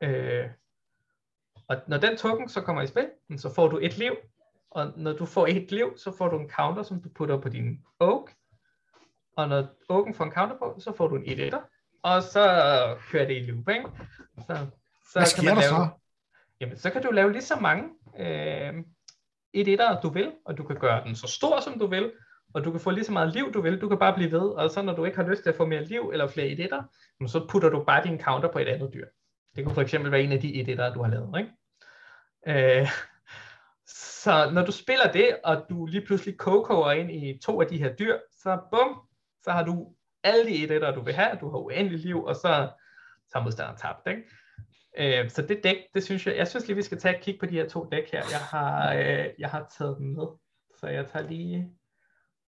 Øh, 0.00 0.50
Og 1.68 1.76
når 1.86 1.98
den 1.98 2.16
token 2.16 2.48
så 2.48 2.60
kommer 2.60 2.82
i 2.82 2.86
spil, 2.86 3.10
så 3.36 3.54
får 3.54 3.68
du 3.68 3.78
et 3.82 3.98
liv, 3.98 4.16
og 4.70 4.92
når 4.96 5.12
du 5.12 5.26
får 5.26 5.46
et 5.46 5.70
liv, 5.70 5.92
så 5.96 6.16
får 6.18 6.28
du 6.28 6.38
en 6.38 6.50
counter, 6.50 6.82
som 6.82 7.02
du 7.02 7.08
putter 7.08 7.40
på 7.40 7.48
din 7.48 7.80
oak, 8.00 8.30
og 9.36 9.48
når 9.48 9.66
oaken 9.88 10.14
får 10.14 10.24
en 10.24 10.32
counter 10.32 10.56
på, 10.58 10.76
så 10.78 10.92
får 10.96 11.08
du 11.08 11.16
en 11.16 11.22
1 11.26 11.40
etter, 11.40 11.60
og 12.02 12.22
så 12.22 12.44
kører 13.10 13.26
det 13.26 13.36
i 13.36 13.40
loop, 13.40 13.68
ikke? 13.68 13.88
Så, 14.38 14.66
så 15.12 15.18
Hvad 15.18 15.26
sker 15.26 15.42
kan 15.42 15.54
man 15.54 15.56
lave, 15.56 15.68
så? 15.68 15.88
Jamen, 16.60 16.76
så 16.76 16.90
kan 16.90 17.02
du 17.02 17.10
lave 17.10 17.32
lige 17.32 17.42
så 17.42 17.56
mange 17.60 17.84
øh, 18.18 18.74
1 19.52 19.68
etter, 19.68 20.00
du 20.00 20.08
vil, 20.08 20.32
og 20.44 20.58
du 20.58 20.64
kan 20.64 20.76
gøre 20.76 21.04
den 21.04 21.16
så 21.16 21.26
stor, 21.26 21.60
som 21.60 21.78
du 21.78 21.86
vil, 21.86 22.12
og 22.54 22.64
du 22.64 22.70
kan 22.70 22.80
få 22.80 22.90
lige 22.90 23.04
så 23.04 23.12
meget 23.12 23.32
liv, 23.32 23.52
du 23.52 23.60
vil. 23.60 23.80
Du 23.80 23.88
kan 23.88 23.98
bare 23.98 24.14
blive 24.14 24.32
ved, 24.32 24.48
og 24.48 24.70
så 24.70 24.82
når 24.82 24.94
du 24.94 25.04
ikke 25.04 25.16
har 25.16 25.28
lyst 25.28 25.42
til 25.42 25.50
at 25.50 25.56
få 25.56 25.66
mere 25.66 25.84
liv 25.84 26.10
eller 26.12 26.26
flere 26.26 26.46
1 26.46 26.60
etter, 26.60 26.82
så 27.26 27.46
putter 27.50 27.68
du 27.68 27.84
bare 27.84 28.04
din 28.04 28.20
counter 28.20 28.52
på 28.52 28.58
et 28.58 28.68
andet 28.68 28.90
dyr. 28.94 29.06
Det 29.56 29.64
kunne 29.64 29.74
for 29.74 29.82
eksempel 29.82 30.12
være 30.12 30.22
en 30.22 30.32
af 30.32 30.40
de 30.40 30.60
1 30.60 30.68
etter, 30.68 30.94
du 30.94 31.02
har 31.02 31.10
lavet, 31.10 31.38
ikke? 31.38 32.80
Øh, 32.80 32.88
så 33.86 34.50
når 34.52 34.64
du 34.64 34.72
spiller 34.72 35.12
det, 35.12 35.38
og 35.44 35.66
du 35.70 35.86
lige 35.86 36.06
pludselig 36.06 36.38
koger 36.38 36.92
ind 36.92 37.10
i 37.10 37.38
to 37.44 37.60
af 37.60 37.66
de 37.66 37.78
her 37.78 37.94
dyr, 37.94 38.18
så 38.30 38.60
bum, 38.70 39.08
så 39.42 39.50
har 39.50 39.64
du 39.64 39.94
alle 40.22 40.44
de 40.44 40.64
etter, 40.64 40.94
du 40.94 41.00
vil 41.00 41.14
have, 41.14 41.38
du 41.40 41.50
har 41.50 41.58
uendelig 41.58 41.98
liv, 41.98 42.24
og 42.24 42.36
så, 42.36 42.72
så 43.28 43.38
har 43.38 43.42
modstanderen 43.42 43.78
tabt, 43.78 44.06
ikke? 44.06 44.22
Øh, 44.98 45.30
så 45.30 45.42
det 45.42 45.64
dæk, 45.64 45.76
det 45.94 46.04
synes 46.04 46.26
jeg, 46.26 46.36
jeg 46.36 46.48
synes 46.48 46.66
lige, 46.66 46.76
vi 46.76 46.82
skal 46.82 46.98
tage 46.98 47.16
et 47.16 47.22
kig 47.22 47.36
på 47.40 47.46
de 47.46 47.54
her 47.54 47.68
to 47.68 47.88
dæk 47.92 48.12
her. 48.12 48.22
Jeg 48.30 48.40
har, 48.40 48.94
øh, 48.94 49.28
jeg 49.38 49.50
har 49.50 49.72
taget 49.78 49.96
dem 49.98 50.06
med, 50.06 50.26
så 50.80 50.86
jeg 50.86 51.06
tager 51.06 51.28
lige 51.28 51.72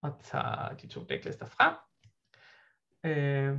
og 0.02 0.20
tager 0.23 0.74
de 0.74 0.86
to 0.86 1.05
dæklister 1.05 1.47
frem. 1.47 1.74
Øh, 3.05 3.59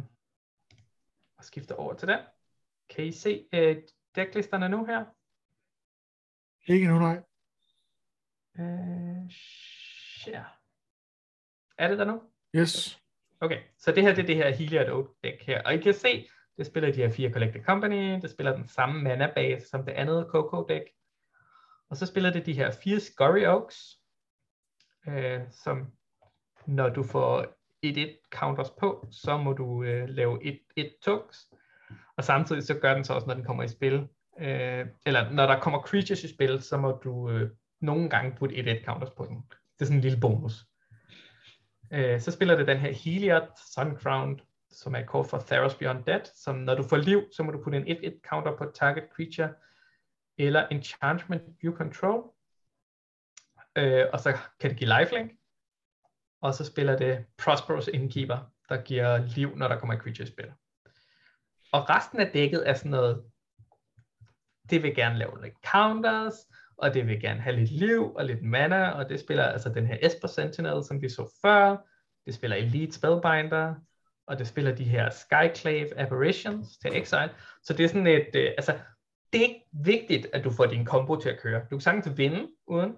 og 1.37 1.43
skifter 1.43 1.75
over 1.75 1.93
til 1.93 2.07
den. 2.07 2.19
Kan 2.89 3.05
I 3.05 3.11
se 3.11 3.47
øh, 3.53 3.77
dæklisterne 4.15 4.69
nu 4.69 4.85
her? 4.85 5.05
Ikke 6.67 6.87
nu, 6.87 6.99
nej. 6.99 7.21
Øh, 8.59 9.31
share. 10.21 10.45
Er 11.77 11.87
det 11.87 11.97
der 11.97 12.05
nu? 12.05 12.21
Yes. 12.55 13.01
Okay, 13.41 13.61
så 13.77 13.91
det 13.91 14.03
her 14.03 14.13
det 14.13 14.21
er 14.21 14.27
det 14.27 14.35
her 14.35 14.49
Heliod 14.49 14.89
Oak 14.89 15.05
dæk 15.23 15.41
her. 15.41 15.61
Og 15.65 15.73
I 15.73 15.77
kan 15.77 15.93
se, 15.93 16.27
det 16.57 16.65
spiller 16.65 16.91
de 16.91 16.97
her 16.97 17.11
fire 17.11 17.31
Collected 17.31 17.63
Company, 17.63 18.21
det 18.21 18.31
spiller 18.31 18.55
den 18.55 18.67
samme 18.67 19.03
mana 19.03 19.33
base 19.35 19.69
som 19.69 19.85
det 19.85 19.91
andet 19.91 20.27
Coco 20.29 20.65
dæk. 20.69 20.81
Og 21.89 21.97
så 21.97 22.05
spiller 22.05 22.31
det 22.31 22.45
de 22.45 22.53
her 22.53 22.71
fire 22.83 22.99
Scurry 22.99 23.45
Oaks, 23.45 23.99
øh, 25.07 25.41
som 25.51 25.87
når 26.65 26.89
du 26.89 27.03
får 27.03 27.45
et 27.81 27.97
et 27.97 28.17
counters 28.33 28.69
på, 28.69 29.07
så 29.11 29.37
må 29.37 29.53
du 29.53 29.83
øh, 29.83 30.09
lave 30.09 30.43
et 30.43 30.59
et 30.75 30.95
tungs. 31.01 31.53
Og 32.17 32.23
samtidig 32.23 32.63
så 32.63 32.79
gør 32.79 32.93
den 32.93 33.03
så 33.03 33.13
også, 33.13 33.27
når 33.27 33.33
den 33.33 33.45
kommer 33.45 33.63
i 33.63 33.67
spil, 33.67 34.07
øh, 34.39 34.87
eller 35.05 35.31
når 35.31 35.45
der 35.45 35.59
kommer 35.59 35.81
creatures 35.81 36.23
i 36.23 36.33
spil, 36.33 36.61
så 36.61 36.77
må 36.77 36.91
du 37.03 37.29
øh, 37.29 37.51
nogle 37.85 38.09
gange 38.09 38.35
putte 38.37 38.55
et 38.55 38.67
et 38.67 38.85
counters 38.85 39.11
på 39.17 39.25
den. 39.25 39.35
Det 39.49 39.81
er 39.81 39.85
sådan 39.85 39.97
en 39.97 40.01
lille 40.01 40.19
bonus. 40.19 40.65
Øh, 41.91 42.21
så 42.21 42.31
spiller 42.31 42.55
det 42.55 42.67
den 42.67 42.77
her 42.77 42.91
Heliod 42.91 43.47
Suncrown, 43.73 44.39
som 44.71 44.95
er 44.95 45.01
kort 45.01 45.27
for 45.27 45.37
Theros 45.39 45.75
Beyond 45.75 46.03
Dead, 46.03 46.21
som 46.35 46.55
når 46.55 46.75
du 46.75 46.83
får 46.83 46.97
liv, 46.97 47.23
så 47.31 47.43
må 47.43 47.51
du 47.51 47.63
putte 47.63 47.77
en 47.77 47.97
1-1 47.97 48.21
counter 48.29 48.57
på 48.57 48.65
target 48.75 49.03
creature, 49.15 49.53
eller 50.37 50.67
enchantment 50.67 51.43
you 51.63 51.77
control, 51.77 52.31
øh, 53.75 54.05
og 54.13 54.19
så 54.19 54.37
kan 54.59 54.69
det 54.69 54.79
give 54.79 54.99
lifelink, 54.99 55.31
og 56.41 56.53
så 56.53 56.65
spiller 56.65 56.97
det 56.97 57.25
Prosperous 57.37 57.87
Innkeeper, 57.87 58.51
der 58.69 58.81
giver 58.81 59.17
liv, 59.17 59.55
når 59.55 59.67
der 59.67 59.79
kommer 59.79 59.93
et 59.93 60.01
creature 60.01 60.27
i 60.27 60.31
spil. 60.31 60.53
Og 61.71 61.89
resten 61.89 62.19
af 62.19 62.31
dækket 62.33 62.69
er 62.69 62.73
sådan 62.73 62.91
noget, 62.91 63.25
det 64.69 64.83
vil 64.83 64.95
gerne 64.95 65.17
lave 65.17 65.43
lidt 65.43 65.55
counters, 65.65 66.35
og 66.77 66.93
det 66.93 67.07
vil 67.07 67.21
gerne 67.21 67.41
have 67.41 67.55
lidt 67.55 67.71
liv 67.71 68.13
og 68.15 68.25
lidt 68.25 68.43
mana, 68.43 68.89
og 68.89 69.09
det 69.09 69.19
spiller 69.19 69.43
altså 69.43 69.69
den 69.69 69.87
her 69.87 69.97
Esper 70.01 70.27
Sentinel, 70.27 70.83
som 70.83 71.01
vi 71.01 71.09
så 71.09 71.37
før, 71.41 71.77
det 72.25 72.35
spiller 72.35 72.57
Elite 72.57 72.93
Spellbinder, 72.93 73.75
og 74.27 74.39
det 74.39 74.47
spiller 74.47 74.75
de 74.75 74.83
her 74.83 75.09
Skyclave 75.09 75.99
Apparitions 75.99 76.77
til 76.77 76.97
Exile, 76.97 77.29
så 77.63 77.73
det 77.73 77.83
er 77.83 77.87
sådan 77.87 78.07
et, 78.07 78.35
øh, 78.35 78.51
altså, 78.57 78.79
det 79.33 79.41
er 79.41 79.47
ikke 79.47 79.65
vigtigt, 79.71 80.27
at 80.33 80.43
du 80.43 80.51
får 80.51 80.65
din 80.65 80.85
combo 80.85 81.15
til 81.15 81.29
at 81.29 81.39
køre. 81.39 81.59
Du 81.59 81.75
kan 81.75 81.81
sagtens 81.81 82.17
vinde 82.17 82.47
uden, 82.67 82.95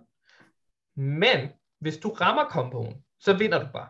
men 0.96 1.50
hvis 1.80 1.98
du 1.98 2.10
rammer 2.10 2.44
komboen, 2.44 3.04
så 3.20 3.38
vinder 3.38 3.60
du 3.60 3.68
bare. 3.74 3.90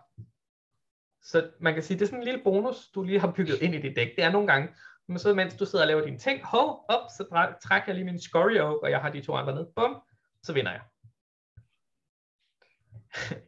Så 1.23 1.49
man 1.59 1.73
kan 1.73 1.83
sige, 1.83 1.99
det 1.99 2.01
er 2.01 2.05
sådan 2.05 2.19
en 2.19 2.25
lille 2.25 2.43
bonus, 2.43 2.89
du 2.95 3.03
lige 3.03 3.19
har 3.19 3.31
bygget 3.31 3.61
ind 3.61 3.75
i 3.75 3.81
dit 3.81 3.95
dæk. 3.95 4.15
Det 4.15 4.23
er 4.23 4.31
nogle 4.31 4.47
gange, 4.47 4.67
men 5.07 5.19
så 5.19 5.33
mens 5.33 5.55
du 5.55 5.65
sidder 5.65 5.83
og 5.83 5.87
laver 5.87 6.05
dine 6.05 6.17
ting, 6.17 6.45
hov, 6.45 6.85
op, 6.89 7.09
så 7.17 7.53
trækker 7.63 7.87
jeg 7.87 7.95
lige 7.95 8.05
min 8.05 8.21
Scoria 8.21 8.61
op, 8.61 8.83
og 8.83 8.91
jeg 8.91 9.01
har 9.01 9.09
de 9.09 9.21
to 9.21 9.35
andre 9.35 9.55
ned, 9.55 9.65
bum, 9.75 10.01
så 10.43 10.53
vinder 10.53 10.71
jeg. 10.71 10.81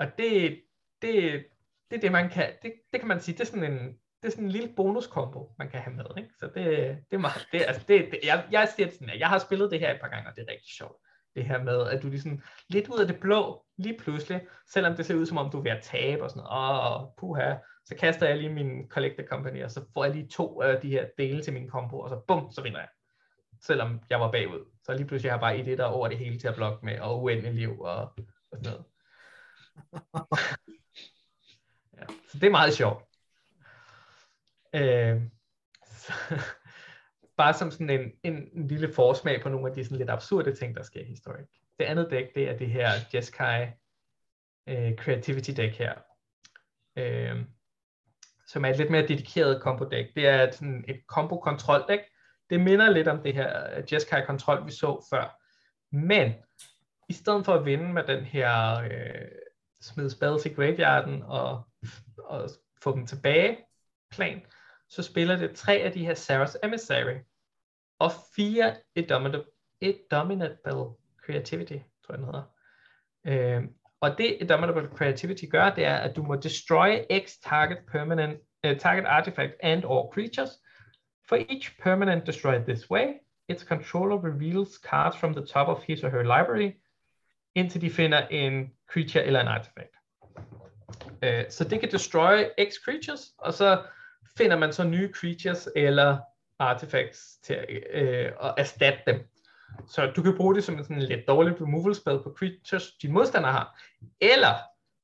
og 0.00 0.06
det, 0.18 0.62
det, 1.02 1.44
det 1.90 1.96
er 1.96 2.00
det, 2.00 2.12
man 2.12 2.30
kan, 2.30 2.52
det, 2.62 2.72
det 2.92 3.00
kan 3.00 3.08
man 3.08 3.20
sige, 3.20 3.34
det 3.34 3.40
er 3.40 3.44
sådan 3.44 3.72
en, 3.72 3.98
det 4.22 4.28
er 4.28 4.30
sådan 4.30 4.44
en 4.44 4.50
lille 4.50 4.72
bonuskombo, 4.76 5.54
man 5.58 5.70
kan 5.70 5.80
have 5.80 5.96
med, 5.96 6.04
ikke? 6.18 6.30
Så 6.38 6.46
det, 6.46 6.64
det 7.10 7.16
er 7.16 7.18
meget, 7.18 7.48
det, 7.52 7.62
altså 7.62 7.84
det, 7.88 8.08
det, 8.10 8.18
jeg, 8.24 8.48
jeg 8.50 8.68
siger 8.68 8.86
det 8.86 8.94
sådan, 8.94 9.10
at 9.10 9.20
jeg 9.20 9.28
har 9.28 9.38
spillet 9.38 9.70
det 9.70 9.80
her 9.80 9.94
et 9.94 10.00
par 10.00 10.08
gange, 10.08 10.30
og 10.30 10.36
det 10.36 10.42
er 10.42 10.52
rigtig 10.52 10.70
sjovt. 10.76 10.96
Det 11.34 11.44
her 11.44 11.62
med, 11.62 11.88
at 11.88 12.02
du 12.02 12.08
ligesom 12.08 12.42
lidt 12.68 12.88
ud 12.88 13.00
af 13.00 13.06
det 13.06 13.20
blå, 13.20 13.64
lige 13.82 13.98
pludselig, 13.98 14.46
selvom 14.72 14.96
det 14.96 15.06
ser 15.06 15.14
ud 15.14 15.26
som 15.26 15.38
om 15.38 15.50
du 15.50 15.58
er 15.58 15.62
ved 15.62 15.70
at 15.70 15.82
tabe 15.82 16.22
og 16.22 16.30
sådan 16.30 16.42
noget, 16.42 17.00
åh, 17.00 17.08
puha, 17.18 17.54
så 17.84 17.96
kaster 17.96 18.28
jeg 18.28 18.36
lige 18.36 18.52
min 18.52 18.88
Collector 18.88 19.24
Company, 19.24 19.64
og 19.64 19.70
så 19.70 19.84
får 19.94 20.04
jeg 20.04 20.14
lige 20.14 20.28
to 20.28 20.62
af 20.62 20.80
de 20.80 20.88
her 20.88 21.06
dele 21.18 21.42
til 21.42 21.52
min 21.52 21.68
kombo, 21.68 22.00
og 22.00 22.08
så 22.08 22.20
bum, 22.28 22.52
så 22.52 22.62
vinder 22.62 22.78
jeg. 22.78 22.88
Selvom 23.60 24.00
jeg 24.10 24.20
var 24.20 24.30
bagud. 24.30 24.64
Så 24.82 24.94
lige 24.94 25.06
pludselig 25.06 25.32
har 25.32 25.36
jeg 25.36 25.40
bare 25.40 25.58
i 25.58 25.62
det 25.62 25.78
der 25.78 25.84
over 25.84 26.08
det 26.08 26.18
hele 26.18 26.38
til 26.38 26.48
at 26.48 26.54
blokke 26.54 26.84
med, 26.84 27.00
og 27.00 27.22
uendelig 27.22 27.54
liv 27.54 27.80
og, 27.80 28.00
og 28.50 28.58
sådan 28.58 28.72
noget. 28.72 28.84
ja, 31.98 32.04
så 32.28 32.38
det 32.38 32.46
er 32.46 32.50
meget 32.50 32.74
sjovt. 32.74 33.04
Øh, 34.74 35.22
så, 35.86 36.12
bare 37.36 37.54
som 37.54 37.70
sådan 37.70 37.90
en, 37.90 38.12
en, 38.22 38.48
en 38.52 38.66
lille 38.66 38.92
forsmag 38.92 39.42
på 39.42 39.48
nogle 39.48 39.68
af 39.68 39.74
de 39.74 39.84
sådan 39.84 39.98
lidt 39.98 40.10
absurde 40.10 40.54
ting, 40.54 40.76
der 40.76 40.82
sker 40.82 41.00
i 41.00 41.04
historik. 41.04 41.46
Det 41.82 41.88
andet 41.88 42.10
dæk, 42.10 42.34
det 42.34 42.48
er 42.48 42.56
det 42.56 42.70
her 42.70 42.90
Jeskai 43.14 43.66
øh, 44.68 44.96
Creativity 44.96 45.50
dæk 45.50 45.74
her. 45.74 45.94
øh, 46.96 47.44
som 48.46 48.64
er 48.64 48.68
et 48.68 48.76
lidt 48.76 48.90
mere 48.90 49.06
dedikeret 49.08 49.62
combo 49.62 49.84
dæk. 49.84 50.14
Det 50.14 50.26
er 50.26 50.42
et, 50.42 50.54
sådan 50.54 50.84
et 50.88 51.00
combo 51.06 51.40
kontrol 51.40 51.84
dæk. 51.88 52.00
Det 52.50 52.60
minder 52.60 52.90
lidt 52.90 53.08
om 53.08 53.22
det 53.22 53.34
her 53.34 53.76
øh, 53.76 53.92
Jeskai 53.92 54.24
kontrol, 54.26 54.66
vi 54.66 54.70
så 54.70 55.06
før. 55.10 55.40
Men 55.92 56.32
i 57.08 57.12
stedet 57.12 57.44
for 57.44 57.54
at 57.54 57.64
vinde 57.64 57.92
med 57.92 58.04
den 58.04 58.24
her 58.24 58.80
øh, 58.80 59.28
smid 59.80 60.10
spades 60.10 60.46
i 60.46 60.48
graveyarden 60.48 61.22
og, 61.22 61.62
og 62.18 62.50
få 62.82 62.96
dem 62.96 63.06
tilbage 63.06 63.58
plan, 64.10 64.42
så 64.88 65.02
spiller 65.02 65.36
det 65.36 65.56
tre 65.56 65.74
af 65.74 65.92
de 65.92 66.06
her 66.06 66.14
Sarah's 66.14 66.66
Emissary 66.66 67.18
og 67.98 68.10
fire 68.36 68.76
Indomitable 69.80 71.01
Creativity, 71.26 71.78
tror 72.06 72.14
jeg 72.14 72.18
den 72.18 72.24
hedder. 72.24 72.42
Øh, 73.26 73.68
og 74.00 74.18
det 74.18 74.36
Indomitable 74.40 74.88
Creativity 74.96 75.44
gør, 75.50 75.70
det 75.70 75.84
er, 75.84 75.96
at 75.96 76.16
du 76.16 76.22
må 76.22 76.36
destroy 76.36 76.96
X 77.24 77.32
target 77.44 77.78
permanent, 77.92 78.40
uh, 78.66 78.76
target 78.76 79.04
artifact 79.06 79.52
and 79.60 79.84
or 79.84 80.12
creatures. 80.14 80.50
For 81.28 81.36
each 81.36 81.78
permanent 81.82 82.26
destroyed 82.26 82.64
this 82.64 82.90
way, 82.90 83.06
its 83.48 83.64
controller 83.64 84.16
reveals 84.24 84.74
cards 84.74 85.16
from 85.16 85.34
the 85.34 85.46
top 85.46 85.68
of 85.68 85.82
his 85.82 86.04
or 86.04 86.08
her 86.08 86.22
library, 86.22 86.72
indtil 87.54 87.80
de 87.80 87.90
finder 87.90 88.26
en 88.26 88.72
creature 88.92 89.24
eller 89.24 89.40
en 89.40 89.48
artifact. 89.48 89.94
Uh, 90.98 91.50
så 91.50 91.64
det 91.70 91.80
kan 91.80 91.90
destroy 91.90 92.44
X 92.60 92.72
creatures, 92.84 93.20
og 93.38 93.52
så 93.52 93.82
finder 94.38 94.56
man 94.56 94.72
så 94.72 94.84
nye 94.84 95.12
creatures 95.12 95.68
eller 95.76 96.18
artifacts 96.58 97.36
til 97.42 97.56
øh, 97.92 98.32
at 98.42 98.54
erstatte 98.58 99.02
dem. 99.06 99.20
Så 99.86 100.12
du 100.16 100.22
kan 100.22 100.36
bruge 100.36 100.54
det 100.54 100.64
som 100.64 100.78
en 100.78 100.84
sådan 100.84 101.02
lidt 101.02 101.28
dårlig 101.28 101.60
removal 101.60 101.94
spell 101.94 102.22
på 102.22 102.34
creatures, 102.38 102.92
din 103.02 103.12
modstander 103.12 103.50
har. 103.50 103.80
Eller 104.20 104.54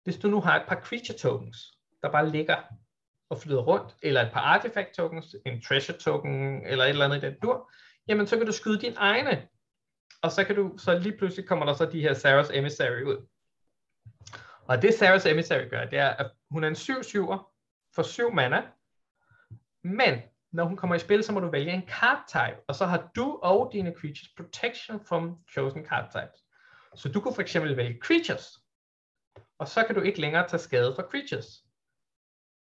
hvis 0.04 0.16
du 0.16 0.28
nu 0.28 0.40
har 0.40 0.60
et 0.60 0.68
par 0.68 0.80
creature 0.80 1.18
tokens, 1.18 1.78
der 2.02 2.10
bare 2.10 2.30
ligger 2.30 2.56
og 3.30 3.38
flyder 3.38 3.62
rundt, 3.62 3.96
eller 4.02 4.22
et 4.22 4.32
par 4.32 4.40
artifact 4.40 4.94
tokens, 4.94 5.36
en 5.46 5.62
treasure 5.62 5.98
token, 5.98 6.66
eller 6.66 6.84
et 6.84 6.90
eller 6.90 7.04
andet 7.04 7.22
i 7.22 7.26
den 7.26 7.34
dur, 7.42 7.70
jamen 8.08 8.26
så 8.26 8.36
kan 8.36 8.46
du 8.46 8.52
skyde 8.52 8.80
din 8.80 8.94
egne. 8.96 9.48
Og 10.22 10.32
så 10.32 10.44
kan 10.44 10.56
du, 10.56 10.78
så 10.78 10.98
lige 10.98 11.18
pludselig 11.18 11.48
kommer 11.48 11.66
der 11.66 11.74
så 11.74 11.84
de 11.84 12.00
her 12.00 12.14
Sarah's 12.14 12.56
Emissary 12.56 13.02
ud. 13.02 13.26
Og 14.64 14.82
det 14.82 14.88
Sarah's 14.88 15.28
Emissary 15.28 15.68
gør, 15.70 15.84
det 15.84 15.98
er, 15.98 16.08
at 16.08 16.30
hun 16.50 16.64
er 16.64 16.68
en 16.68 16.74
7-7'er 16.74 17.54
for 17.94 18.02
7 18.02 18.32
mana, 18.32 18.62
men 19.84 20.22
når 20.52 20.64
hun 20.64 20.76
kommer 20.76 20.96
i 20.96 20.98
spil, 20.98 21.24
så 21.24 21.32
må 21.32 21.40
du 21.40 21.50
vælge 21.50 21.72
en 21.72 21.88
card 21.88 22.24
type, 22.28 22.60
og 22.68 22.74
så 22.74 22.86
har 22.86 23.10
du 23.16 23.38
og 23.42 23.70
dine 23.72 23.94
creatures 23.94 24.28
protection 24.36 25.00
from 25.04 25.38
chosen 25.52 25.86
card 25.86 26.10
types. 26.10 26.44
Så 26.94 27.08
du 27.08 27.20
kunne 27.20 27.34
for 27.34 27.42
eksempel 27.42 27.76
vælge 27.76 27.98
creatures, 28.02 28.58
og 29.58 29.68
så 29.68 29.84
kan 29.84 29.94
du 29.94 30.00
ikke 30.00 30.20
længere 30.20 30.48
tage 30.48 30.60
skade 30.60 30.94
fra 30.96 31.02
creatures. 31.02 31.64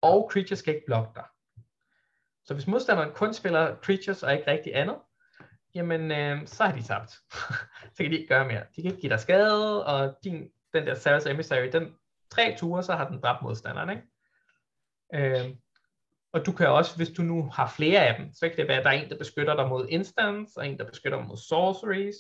Og 0.03 0.31
creatures 0.33 0.59
skal 0.59 0.75
ikke 0.75 0.87
blokke 0.87 1.11
dig. 1.15 1.25
Så 2.45 2.55
hvis 2.55 2.67
modstanderen 2.67 3.15
kun 3.15 3.35
spiller 3.35 3.77
creatures 3.77 4.23
og 4.23 4.33
ikke 4.33 4.51
rigtig 4.51 4.77
andet, 4.77 4.97
jamen 5.75 6.11
øh, 6.11 6.47
så 6.47 6.65
har 6.65 6.73
de 6.73 6.83
tabt. 6.83 7.11
så 7.95 7.97
kan 7.97 8.11
de 8.11 8.17
ikke 8.17 8.29
gøre 8.29 8.45
mere. 8.45 8.63
De 8.77 8.83
kan 8.83 8.91
ikke 8.91 9.01
give 9.01 9.11
dig 9.11 9.21
skade, 9.21 9.87
og 9.87 10.17
din, 10.25 10.51
den 10.73 10.87
der 10.87 10.95
Sarah's 10.95 11.29
Emissary, 11.29 11.69
den 11.73 11.95
tre 12.31 12.57
ture, 12.59 12.83
så 12.83 12.93
har 12.93 13.09
den 13.09 13.21
dræbt 13.21 13.43
modstanderen, 13.43 13.91
ikke? 13.91 14.03
Øh, 15.15 15.57
og 16.33 16.47
du 16.47 16.53
kan 16.53 16.69
også, 16.69 16.97
hvis 16.97 17.09
du 17.09 17.23
nu 17.23 17.51
har 17.53 17.73
flere 17.77 18.07
af 18.07 18.17
dem, 18.19 18.33
så 18.33 18.49
kan 18.49 18.57
det 18.57 18.69
være, 18.69 18.79
at 18.79 18.85
der 18.85 18.91
er 18.91 18.95
en, 18.95 19.11
der 19.11 19.19
beskytter 19.19 19.57
dig 19.57 19.69
mod 19.69 19.87
instants, 19.89 20.57
og 20.57 20.69
en, 20.69 20.79
der 20.79 20.85
beskytter 20.85 21.19
dig 21.19 21.29
mod 21.29 21.37
sorceries. 21.37 22.17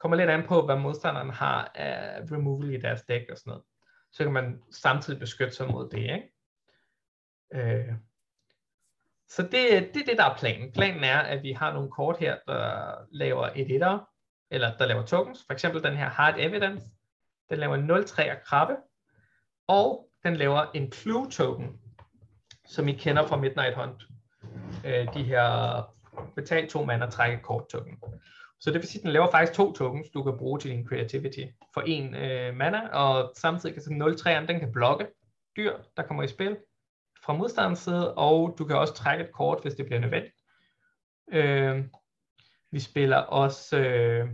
Kommer 0.00 0.16
lidt 0.16 0.30
an 0.30 0.46
på, 0.46 0.64
hvad 0.64 0.76
modstanderen 0.76 1.30
har 1.30 1.72
af 1.74 2.20
removal 2.32 2.74
i 2.74 2.80
deres 2.80 3.02
dæk 3.02 3.22
og 3.30 3.38
sådan 3.38 3.50
noget. 3.50 3.64
Så 4.12 4.24
kan 4.24 4.32
man 4.32 4.62
samtidig 4.72 5.20
beskytte 5.20 5.54
sig 5.54 5.70
mod 5.70 5.90
det, 5.90 5.98
ikke? 5.98 6.32
Øh, 7.54 7.94
så 9.28 9.42
det, 9.42 9.52
det 9.94 10.02
er 10.02 10.06
det, 10.06 10.18
der 10.18 10.24
er 10.24 10.36
planen. 10.36 10.72
Planen 10.72 11.04
er, 11.04 11.18
at 11.18 11.42
vi 11.42 11.52
har 11.52 11.72
nogle 11.72 11.90
kort 11.90 12.18
her, 12.18 12.36
der 12.46 12.94
laver 13.10 13.48
et 13.56 13.74
etter, 13.74 14.08
eller 14.50 14.76
der 14.76 14.86
laver 14.86 15.06
tokens. 15.06 15.44
For 15.46 15.52
eksempel 15.52 15.82
den 15.82 15.96
her 15.96 16.08
Hard 16.08 16.34
Evidence. 16.38 16.86
Den 17.50 17.58
laver 17.58 17.76
0,3 18.04 18.44
krabbe, 18.44 18.76
og 19.68 20.10
den 20.22 20.36
laver 20.36 20.70
en 20.74 20.92
Clue 20.92 21.30
token, 21.30 21.80
som 22.68 22.88
I 22.88 22.92
kender 22.92 23.26
fra 23.26 23.36
Midnight 23.36 23.74
Hunt. 23.74 24.06
Øh, 24.84 25.14
de 25.14 25.22
her 25.22 25.82
betal 26.34 26.68
to 26.68 26.84
mand 26.84 27.02
og 27.02 27.12
trække 27.12 27.42
kort 27.42 27.68
token. 27.68 27.98
Så 28.60 28.70
det 28.70 28.80
vil 28.80 28.88
sige, 28.88 29.00
at 29.00 29.04
den 29.04 29.12
laver 29.12 29.30
faktisk 29.30 29.52
to 29.52 29.72
tokens, 29.72 30.10
du 30.10 30.22
kan 30.22 30.38
bruge 30.38 30.60
til 30.60 30.70
din 30.70 30.86
creativity 30.86 31.44
for 31.74 31.80
en 31.80 32.14
øh, 32.14 32.56
mana, 32.56 32.88
og 32.88 33.32
samtidig 33.36 33.74
kan 33.74 34.02
0-3'eren, 34.02 34.46
den 34.46 34.60
kan 34.60 34.72
blokke 34.72 35.06
dyr, 35.56 35.76
der 35.96 36.02
kommer 36.02 36.22
i 36.22 36.28
spil 36.28 36.56
fra 37.24 37.32
modstanderens 37.32 37.78
side, 37.78 38.14
og 38.14 38.54
du 38.58 38.64
kan 38.64 38.76
også 38.76 38.94
trække 38.94 39.24
et 39.24 39.32
kort, 39.32 39.62
hvis 39.62 39.74
det 39.74 39.86
bliver 39.86 40.00
nødvendigt. 40.00 40.34
Øh, 41.32 41.84
vi 42.70 42.80
spiller 42.80 43.16
også 43.16 43.78
øh, 43.78 44.28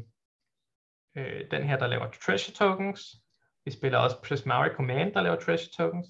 øh, 1.16 1.50
den 1.50 1.62
her, 1.62 1.78
der 1.78 1.86
laver 1.86 2.10
treasure 2.10 2.54
tokens. 2.54 3.16
Vi 3.64 3.70
spiller 3.70 3.98
også 3.98 4.22
Prismari 4.22 4.68
Command, 4.68 5.14
der 5.14 5.22
laver 5.22 5.36
treasure 5.36 5.70
tokens. 5.76 6.06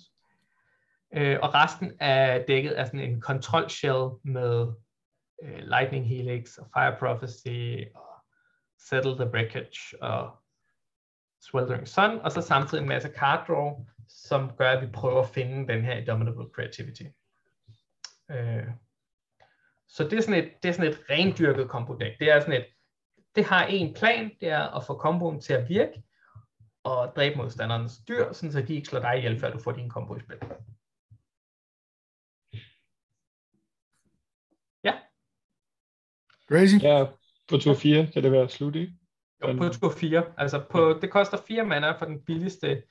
Øh, 1.17 1.39
og 1.43 1.55
resten 1.55 1.93
er 2.01 2.45
dækket 2.45 2.71
af 2.71 2.87
sådan 2.87 3.01
en 3.01 3.23
control 3.23 3.71
shell 3.71 4.09
med 4.25 4.73
øh, 5.43 5.59
Lightning 5.59 6.09
Helix 6.09 6.57
og 6.57 6.67
Fire 6.75 6.97
Prophecy 6.99 7.85
og 7.95 8.25
Settle 8.79 9.17
the 9.17 9.31
Breakage 9.31 10.03
og 10.03 10.37
Sweltering 11.41 11.89
Sun, 11.89 12.19
og 12.19 12.33
så 12.33 12.41
samtidig 12.41 12.83
en 12.83 12.89
masse 12.89 13.09
card 13.17 13.47
draw, 13.49 13.87
som 14.09 14.51
gør, 14.59 14.71
at 14.71 14.87
vi 14.87 14.93
prøver 14.93 15.23
at 15.23 15.29
finde 15.29 15.73
den 15.73 15.85
her 15.85 15.97
Indomitable 15.97 16.47
Creativity. 16.55 17.03
Øh, 18.31 18.67
så 19.89 20.05
det 20.05 20.13
er 20.13 20.23
sådan 20.23 20.45
et, 20.45 20.53
det 20.63 20.69
er 20.69 20.73
sådan 20.73 20.91
et 20.91 21.01
rendyrket 21.11 21.69
kompodæk. 21.69 22.19
Det 22.19 22.31
er 22.31 22.41
sådan 22.41 22.61
et, 22.61 22.67
det 23.35 23.45
har 23.45 23.65
en 23.65 23.95
plan, 23.95 24.31
det 24.41 24.49
er 24.49 24.77
at 24.77 24.87
få 24.87 24.95
komboen 24.95 25.41
til 25.41 25.53
at 25.53 25.69
virke, 25.69 26.03
og 26.85 27.13
dræbe 27.17 27.37
modstanderens 27.37 28.01
dyr, 28.09 28.33
sådan 28.33 28.53
så 28.53 28.63
de 28.63 28.75
ikke 28.75 28.89
slår 28.89 29.01
dig 29.01 29.19
ihjel, 29.19 29.41
før 29.41 29.51
du 29.51 29.59
får 29.59 29.73
din 29.73 29.89
kombo 29.89 30.17
i 30.17 30.21
spil. 30.21 30.39
Crazy. 36.55 36.77
Ja, 36.83 37.05
på 37.49 37.57
tur 37.57 37.75
4 37.75 38.07
kan 38.13 38.23
det 38.23 38.33
være 38.33 38.49
slut, 38.49 38.77
ikke? 38.77 38.93
Jo, 39.43 39.57
på 39.57 39.69
tur 39.69 39.91
4. 39.91 40.23
Altså 40.39 40.61
på, 40.71 40.99
det 41.03 41.11
koster 41.11 41.39
4 41.49 41.65
mana 41.65 41.91
for 41.91 42.05
den 42.07 42.21
billigste 42.27 42.83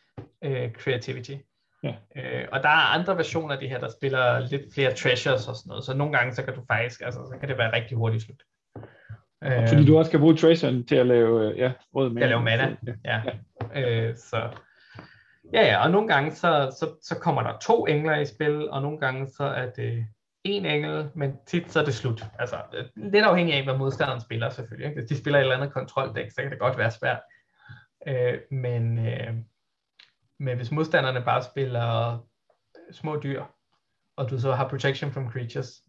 uh, 0.45 0.71
creativity. 0.71 1.35
Ja. 1.83 1.89
Uh, 1.89 2.47
og 2.51 2.63
der 2.63 2.69
er 2.69 2.93
andre 2.99 3.17
versioner 3.17 3.53
af 3.53 3.59
det 3.59 3.69
her, 3.69 3.79
der 3.79 3.89
spiller 3.99 4.39
lidt 4.39 4.73
flere 4.73 4.93
treasures 4.93 5.47
og 5.47 5.55
sådan 5.55 5.69
noget. 5.69 5.83
Så 5.83 5.93
nogle 5.93 6.17
gange, 6.17 6.35
så 6.35 6.43
kan 6.43 6.53
du 6.53 6.61
faktisk, 6.67 7.01
altså 7.01 7.19
så 7.19 7.37
kan 7.39 7.49
det 7.49 7.57
være 7.57 7.73
rigtig 7.73 7.97
hurtigt 7.97 8.23
slut. 8.23 8.43
Uh, 9.45 9.67
Fordi 9.67 9.85
du 9.85 9.97
også 9.97 10.11
kan 10.11 10.19
bruge 10.19 10.37
treasuren 10.37 10.87
til 10.87 10.95
at 10.95 11.07
lave, 11.07 11.53
ja, 11.57 11.71
rød 11.95 12.09
mana. 12.09 12.19
Til 12.19 12.23
at 12.23 12.29
lave 12.29 12.43
mana, 12.43 12.75
ja. 13.05 13.21
ja. 13.75 14.09
Uh, 14.09 14.15
så 14.15 14.49
Ja, 15.53 15.61
ja, 15.61 15.83
og 15.83 15.91
nogle 15.91 16.07
gange 16.07 16.31
så, 16.31 16.75
så, 16.79 16.95
så 17.01 17.19
kommer 17.19 17.43
der 17.43 17.57
to 17.57 17.85
engler 17.85 18.15
i 18.15 18.25
spil, 18.25 18.69
og 18.69 18.81
nogle 18.81 18.99
gange 18.99 19.27
så 19.27 19.43
er 19.43 19.69
det 19.69 20.05
en 20.43 20.65
engel, 20.65 21.11
men 21.15 21.37
tit 21.45 21.71
så 21.71 21.79
er 21.79 21.85
det 21.85 21.93
slut. 21.93 22.23
Altså, 22.39 22.87
lidt 22.95 23.25
afhængig 23.25 23.55
af, 23.55 23.63
hvad 23.63 23.77
modstanderen 23.77 24.21
spiller 24.21 24.49
selvfølgelig. 24.49 24.93
Hvis 24.93 25.09
de 25.09 25.17
spiller 25.17 25.39
et 25.39 25.43
eller 25.43 25.55
andet 25.55 25.73
kontroldæk, 25.73 26.31
så 26.31 26.41
kan 26.41 26.51
det 26.51 26.59
godt 26.59 26.77
være 26.77 26.91
svært. 26.91 27.21
Øh, 28.07 28.39
men, 28.51 29.07
øh, 29.07 29.35
men 30.39 30.57
hvis 30.57 30.71
modstanderne 30.71 31.21
bare 31.25 31.43
spiller 31.43 32.19
små 32.91 33.19
dyr, 33.23 33.43
og 34.15 34.29
du 34.29 34.39
så 34.39 34.51
har 34.51 34.69
protection 34.69 35.11
from 35.11 35.31
creatures, 35.31 35.83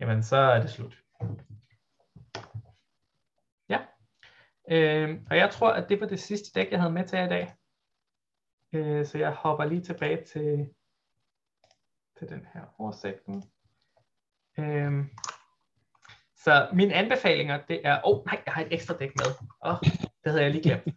jamen 0.00 0.22
så 0.22 0.36
er 0.36 0.60
det 0.60 0.70
slut. 0.70 1.02
Ja. 3.68 3.78
Øh, 4.70 5.20
og 5.30 5.36
jeg 5.36 5.50
tror, 5.50 5.70
at 5.70 5.88
det 5.88 6.00
var 6.00 6.06
det 6.06 6.20
sidste 6.20 6.60
dæk, 6.60 6.70
jeg 6.70 6.80
havde 6.80 6.92
med 6.92 7.06
til 7.06 7.18
i 7.18 7.28
dag. 7.28 7.54
Øh, 8.72 9.06
så 9.06 9.18
jeg 9.18 9.32
hopper 9.32 9.64
lige 9.64 9.82
tilbage 9.82 10.24
til, 10.24 10.74
til 12.18 12.28
den 12.28 12.46
her 12.54 12.74
oversætning. 12.78 13.52
Øhm, 14.60 15.10
så 16.36 16.68
mine 16.72 16.94
anbefalinger, 16.94 17.60
det 17.68 17.80
er, 17.84 18.00
åh 18.04 18.18
oh, 18.18 18.26
nej, 18.26 18.42
jeg 18.46 18.54
har 18.54 18.62
et 18.62 18.72
ekstra 18.72 18.94
dæk 18.94 19.12
med. 19.16 19.26
Åh, 19.66 19.72
oh, 19.72 19.78
det 20.24 20.32
havde 20.32 20.42
jeg 20.42 20.50
lige 20.50 20.62
glemt. 20.62 20.96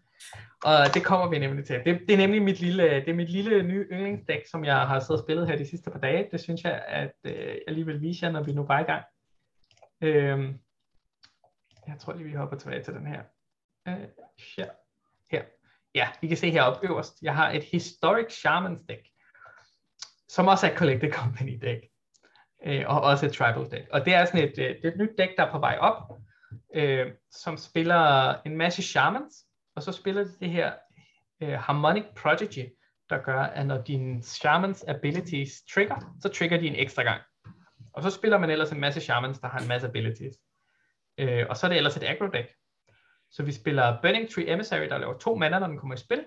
Og 0.64 0.94
det 0.94 1.06
kommer 1.06 1.30
vi 1.30 1.40
nemlig 1.40 1.66
til. 1.66 1.82
Det, 1.86 2.02
det 2.08 2.14
er 2.14 2.18
nemlig 2.18 2.42
mit 2.42 2.60
lille, 2.60 2.84
det 2.84 3.10
er 3.10 3.14
mit 3.14 3.30
lille 3.30 3.64
nye 3.64 3.88
yndlingsdæk, 3.92 4.48
som 4.48 4.66
jeg 4.66 4.88
har 4.88 5.00
siddet 5.00 5.22
og 5.22 5.26
spillet 5.26 5.48
her 5.48 5.56
de 5.56 5.70
sidste 5.70 5.92
par 5.92 6.00
dage. 6.00 6.28
Det 6.32 6.40
synes 6.40 6.64
jeg, 6.64 6.84
at 6.88 7.16
øh, 7.24 7.58
jeg 7.68 7.74
lige 7.74 7.86
vil 7.86 8.02
vise 8.02 8.26
jer, 8.26 8.32
når 8.32 8.44
vi 8.44 8.54
nu 8.54 8.64
bare 8.64 8.80
er 8.80 8.84
i 8.84 8.88
gang. 8.88 9.04
Øhm, 10.02 10.60
jeg 11.88 11.96
tror 12.00 12.14
lige, 12.14 12.26
vi 12.26 12.34
hopper 12.34 12.58
tilbage 12.58 12.84
til 12.84 12.94
den 12.94 13.08
her. 13.08 13.22
Øh, 13.88 14.08
her. 14.58 14.70
her. 15.32 15.44
Ja, 15.96 16.08
vi 16.22 16.28
kan 16.28 16.38
se 16.38 16.52
heroppe 16.52 16.88
øverst. 16.88 17.22
Jeg 17.22 17.36
har 17.36 17.52
et 17.52 17.64
Historic 17.64 18.34
Shamans 18.34 18.80
dæk, 18.90 19.10
som 20.28 20.48
også 20.48 20.68
er 20.68 20.72
et 20.72 20.78
Collected 20.78 21.12
Company 21.12 21.60
dæk 21.62 21.93
øh, 22.66 22.84
og 22.88 23.02
også 23.02 23.26
et 23.26 23.34
tribal 23.34 23.72
deck. 23.72 23.88
Og 23.92 24.06
det 24.06 24.14
er 24.14 24.26
sådan 24.26 24.44
et, 24.44 24.60
øh, 24.60 24.76
det 24.76 24.86
er 24.86 24.92
et 24.92 24.98
nyt 24.98 25.18
deck, 25.18 25.32
der 25.38 25.46
er 25.46 25.52
på 25.52 25.60
vej 25.60 25.78
op, 25.80 26.12
øh, 26.76 27.12
som 27.32 27.58
spiller 27.58 28.34
en 28.46 28.58
masse 28.58 28.84
shamans, 28.84 29.46
og 29.76 29.84
så 29.84 29.92
spiller 29.92 30.24
de 30.24 30.32
det 30.40 30.50
her 30.50 30.74
øh, 31.42 31.60
Harmonic 31.60 32.04
Prodigy, 32.16 32.66
der 33.10 33.18
gør, 33.18 33.42
at 33.42 33.68
når 33.68 33.82
din 33.82 34.24
shamans 34.24 34.84
abilities 34.88 35.52
trigger, 35.74 36.16
så 36.22 36.30
trigger 36.30 36.58
de 36.58 36.68
en 36.68 36.76
ekstra 36.76 37.04
gang. 37.04 37.22
Og 37.94 38.04
så 38.04 38.10
spiller 38.10 38.38
man 38.38 38.50
ellers 38.50 38.72
en 38.72 38.80
masse 38.80 39.02
shamans, 39.02 39.40
der 39.40 39.48
har 39.48 39.60
en 39.60 39.68
masse 39.68 39.88
abilities. 39.88 40.36
Øh, 41.18 41.46
og 41.50 41.58
så 41.58 41.68
er 41.68 41.70
det 41.70 41.78
ellers 41.78 41.98
et 41.98 42.04
aggro 42.04 42.28
deck. 42.28 42.54
Så 43.32 43.44
vi 43.44 43.52
spiller 43.52 44.02
Burning 44.02 44.30
Tree 44.30 44.54
Emissary, 44.54 44.90
der 44.90 44.98
laver 44.98 45.18
to 45.18 45.36
mana, 45.36 45.60
når 45.60 45.68
den 45.68 45.78
kommer 45.78 45.96
i 45.96 45.98
spil, 45.98 46.26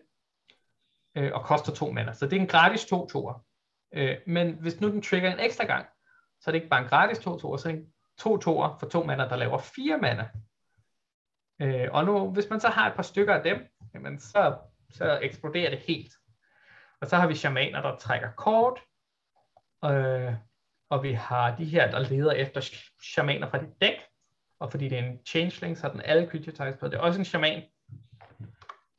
øh, 1.17 1.33
og 1.35 1.45
koster 1.45 1.73
to 1.73 1.93
mana. 1.93 2.13
Så 2.13 2.27
det 2.27 2.37
er 2.37 2.41
en 2.41 2.47
gratis 2.47 2.85
to 2.85 3.07
toer. 3.07 3.45
Øh, 3.95 4.17
men 4.27 4.53
hvis 4.61 4.81
nu 4.81 4.91
den 4.91 5.03
trigger 5.03 5.33
en 5.33 5.41
ekstra 5.41 5.65
gang, 5.65 5.87
så 6.47 6.51
er 6.51 6.53
det 6.53 6.59
ikke 6.59 6.69
bare 6.69 6.83
en 6.83 6.89
gratis 6.89 7.19
2 7.19 7.39
2 7.39 7.57
så 7.57 7.69
er 7.69 7.73
det 7.73 7.87
to 8.19 8.37
toer 8.37 8.77
for 8.79 8.89
to 8.89 9.03
mander, 9.03 9.29
der 9.29 9.37
laver 9.37 9.59
fire 9.59 9.99
mander. 9.99 10.25
Øh, 11.63 11.89
og 11.93 12.05
nu, 12.05 12.31
hvis 12.31 12.51
man 12.51 12.61
så 12.61 12.69
har 12.69 12.89
et 12.91 12.97
par 12.97 13.03
stykker 13.03 13.35
af 13.35 13.43
dem, 13.43 13.67
jamen 13.95 14.21
så, 14.21 14.59
så 14.91 15.19
eksploderer 15.23 15.71
det 15.71 15.79
helt. 15.79 16.13
Og 17.01 17.07
så 17.07 17.17
har 17.17 17.27
vi 17.27 17.35
shamaner, 17.35 17.83
der 17.83 17.97
trækker 17.97 18.31
kort, 18.31 18.81
øh, 19.85 20.35
og 20.91 21.03
vi 21.03 21.13
har 21.13 21.57
de 21.57 21.65
her, 21.65 21.91
der 21.91 21.99
leder 21.99 22.33
efter 22.33 22.61
shamaner 23.03 23.51
fra 23.51 23.59
dit 23.59 23.81
dæk, 23.81 24.01
og 24.61 24.71
fordi 24.71 24.89
det 24.89 24.99
er 24.99 25.03
en 25.03 25.21
changeling, 25.27 25.79
så 25.79 25.87
er 25.87 25.93
den 25.93 26.03
alle 26.05 26.29
creature 26.31 26.55
types 26.55 26.81
på. 26.81 26.89
Det 26.89 26.95
er 26.95 27.01
også 27.01 27.19
en 27.19 27.25
shaman. 27.25 27.63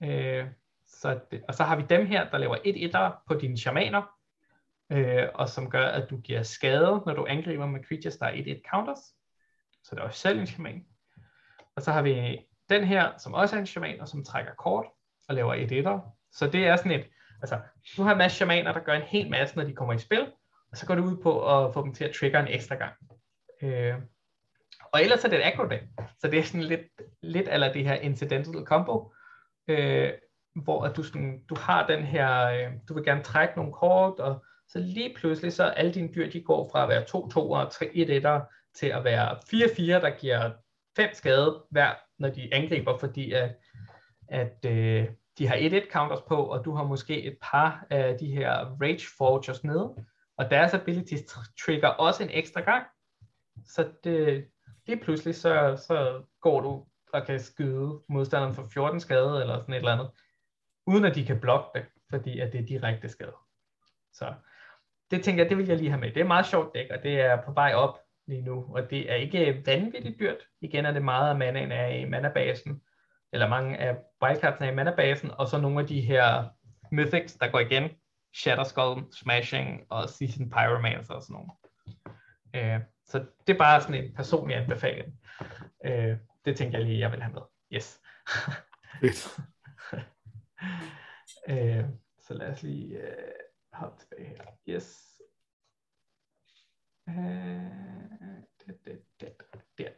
Øh, 0.03 0.47
så 0.87 1.19
det, 1.31 1.43
og 1.47 1.55
så 1.55 1.63
har 1.63 1.75
vi 1.75 1.85
dem 1.89 2.05
her, 2.05 2.29
der 2.29 2.37
laver 2.37 2.57
et 2.63 2.85
etter 2.85 3.11
på 3.27 3.33
dine 3.33 3.57
shamaner, 3.57 4.16
øh, 4.91 5.27
og 5.33 5.49
som 5.49 5.69
gør, 5.69 5.85
at 5.85 6.09
du 6.09 6.17
giver 6.17 6.43
skade, 6.43 7.01
når 7.05 7.13
du 7.13 7.25
angriber 7.29 7.65
med 7.65 7.83
creatures, 7.83 8.17
der 8.17 8.25
er 8.25 8.31
1-1 8.31 8.61
counters. 8.69 8.99
Så 9.83 9.95
det 9.95 10.01
er 10.01 10.05
også 10.05 10.19
selv 10.19 10.39
en 10.39 10.47
shaman. 10.47 10.85
Og 11.75 11.81
så 11.81 11.91
har 11.91 12.01
vi 12.01 12.37
den 12.69 12.83
her, 12.83 13.17
som 13.17 13.33
også 13.33 13.55
er 13.55 13.59
en 13.59 13.65
shaman, 13.65 14.01
og 14.01 14.07
som 14.07 14.23
trækker 14.23 14.53
kort 14.53 14.85
og 15.27 15.35
laver 15.35 15.53
1 15.53 15.71
1 15.71 16.01
Så 16.31 16.47
det 16.47 16.67
er 16.67 16.75
sådan 16.75 16.91
et, 16.91 17.05
altså, 17.41 17.59
du 17.97 18.03
har 18.03 18.11
en 18.11 18.17
masse 18.17 18.37
shamaner, 18.37 18.73
der 18.73 18.79
gør 18.79 18.93
en 18.93 19.01
hel 19.01 19.29
masse, 19.29 19.55
når 19.55 19.63
de 19.63 19.73
kommer 19.73 19.93
i 19.93 19.99
spil, 19.99 20.31
og 20.71 20.77
så 20.77 20.85
går 20.85 20.95
du 20.95 21.03
ud 21.03 21.17
på 21.23 21.57
at 21.57 21.73
få 21.73 21.83
dem 21.83 21.93
til 21.93 22.03
at 22.03 22.15
trigger 22.15 22.39
en 22.39 22.47
ekstra 22.47 22.75
gang. 22.75 22.93
Øh, 23.61 23.95
og 24.91 25.03
ellers 25.03 25.25
er 25.25 25.29
det 25.29 25.39
et 25.39 25.45
aggro 25.45 25.67
deck, 25.67 25.83
så 26.19 26.27
det 26.27 26.39
er 26.39 26.43
sådan 26.43 26.63
lidt, 26.63 26.81
lidt 27.21 27.47
eller 27.51 27.73
det 27.73 27.83
her 27.83 27.93
incidental 27.93 28.65
combo, 28.65 29.13
øh, 29.67 30.11
hvor 30.55 30.83
at 30.83 30.97
du, 30.97 31.03
sådan, 31.03 31.43
du 31.49 31.55
har 31.55 31.87
den 31.87 32.03
her, 32.03 32.47
øh, 32.47 32.73
du 32.89 32.93
vil 32.93 33.03
gerne 33.03 33.23
trække 33.23 33.53
nogle 33.55 33.73
kort, 33.73 34.19
og 34.19 34.45
så 34.67 34.79
lige 34.79 35.15
pludselig 35.15 35.53
så 35.53 35.63
alle 35.63 35.93
dine 35.93 36.13
dyr, 36.15 36.29
de 36.29 36.41
går 36.41 36.69
fra 36.71 36.83
at 36.83 36.89
være 36.89 37.03
2 37.03 37.29
2 37.29 37.51
og 37.51 37.71
3 37.71 37.89
1 37.93 38.09
1 38.09 38.41
til 38.75 38.87
at 38.87 39.03
være 39.03 39.37
4 39.49 39.69
4, 39.75 40.01
der 40.01 40.09
giver 40.09 40.51
5 40.95 41.09
skade 41.13 41.63
hver, 41.69 41.93
når 42.19 42.29
de 42.29 42.53
angriber, 42.53 42.97
fordi 42.97 43.31
at, 43.31 43.55
at 44.27 44.65
øh, 44.65 45.07
de 45.37 45.47
har 45.47 45.55
1 45.55 45.73
1 45.73 45.83
counters 45.91 46.21
på, 46.27 46.35
og 46.35 46.65
du 46.65 46.75
har 46.75 46.83
måske 46.83 47.23
et 47.23 47.37
par 47.41 47.85
af 47.89 48.17
de 48.17 48.27
her 48.27 48.51
Rage 48.81 49.07
Forgers 49.17 49.63
nede, 49.63 49.95
og 50.37 50.49
deres 50.49 50.73
abilities 50.73 51.21
trigger 51.65 51.87
også 51.87 52.23
en 52.23 52.29
ekstra 52.33 52.61
gang. 52.61 52.85
Så 53.65 53.89
det, 54.03 54.47
lige 54.87 54.99
pludselig 54.99 55.35
så, 55.35 55.83
så 55.87 56.23
går 56.41 56.61
du 56.61 56.85
og 57.13 57.25
kan 57.25 57.39
skyde 57.39 58.01
modstanderen 58.09 58.55
for 58.55 58.67
14 58.73 58.99
skade 58.99 59.41
eller 59.41 59.59
sådan 59.59 59.73
et 59.73 59.77
eller 59.77 59.91
andet, 59.91 60.09
uden 60.87 61.05
at 61.05 61.15
de 61.15 61.25
kan 61.25 61.39
blokke 61.39 61.79
det, 61.79 61.85
fordi 62.09 62.39
at 62.39 62.53
det 62.53 62.61
er 62.61 62.65
direkte 62.65 63.09
skade. 63.09 63.35
Så 64.13 64.33
det 65.11 65.23
tænker 65.23 65.43
jeg, 65.43 65.49
det 65.49 65.57
vil 65.57 65.67
jeg 65.67 65.77
lige 65.77 65.89
have 65.89 65.99
med. 65.99 66.07
Det 66.07 66.17
er 66.17 66.21
et 66.21 66.27
meget 66.27 66.45
sjovt 66.45 66.75
dæk, 66.75 66.89
og 66.89 67.03
det 67.03 67.21
er 67.21 67.41
på 67.41 67.51
vej 67.51 67.73
op 67.73 67.99
lige 68.27 68.41
nu, 68.41 68.65
og 68.75 68.89
det 68.89 69.11
er 69.11 69.15
ikke 69.15 69.63
vanvittigt 69.65 70.19
dyrt. 70.19 70.37
Igen 70.61 70.85
er 70.85 70.91
det 70.91 71.01
meget 71.01 71.29
af 71.29 71.35
manaen 71.35 71.71
er 71.71 71.87
i 71.87 72.05
manabasen, 72.05 72.81
eller 73.33 73.47
mange 73.47 73.77
af 73.77 73.97
wildcards 74.23 74.61
er 74.61 74.71
i 74.71 74.75
manabasen, 74.75 75.31
og 75.31 75.47
så 75.47 75.61
nogle 75.61 75.79
af 75.79 75.87
de 75.87 76.01
her 76.01 76.49
mythics, 76.91 77.33
der 77.33 77.51
går 77.51 77.59
igen, 77.59 77.89
Shatterskull, 78.35 79.05
Smashing 79.13 79.81
og 79.89 80.09
Season 80.09 80.49
Pyromancer 80.49 81.13
og 81.13 81.21
sådan 81.21 81.33
nogle. 81.33 81.51
Øh, 82.55 82.81
så 83.05 83.25
det 83.47 83.53
er 83.53 83.57
bare 83.57 83.81
sådan 83.81 84.03
en 84.03 84.15
personlig 84.15 84.57
anbefaling. 84.57 85.19
Øh, 85.85 86.17
det 86.45 86.57
tænker 86.57 86.77
jeg 86.77 86.87
lige, 86.87 86.99
jeg 86.99 87.11
vil 87.11 87.21
have 87.21 87.33
med. 87.33 87.41
Yes. 87.73 88.01
øh, 91.49 91.85
så 92.19 92.33
lad 92.33 92.47
os 92.47 92.63
lige 92.63 92.97
øh, 92.97 93.46
har 93.77 93.93
tilbage 93.99 94.27
her. 94.27 94.45
Yes. 94.69 95.21
Øh, 97.09 97.15
det, 98.65 98.85
det, 98.85 99.01
det, 99.19 99.33
der. 99.77 99.89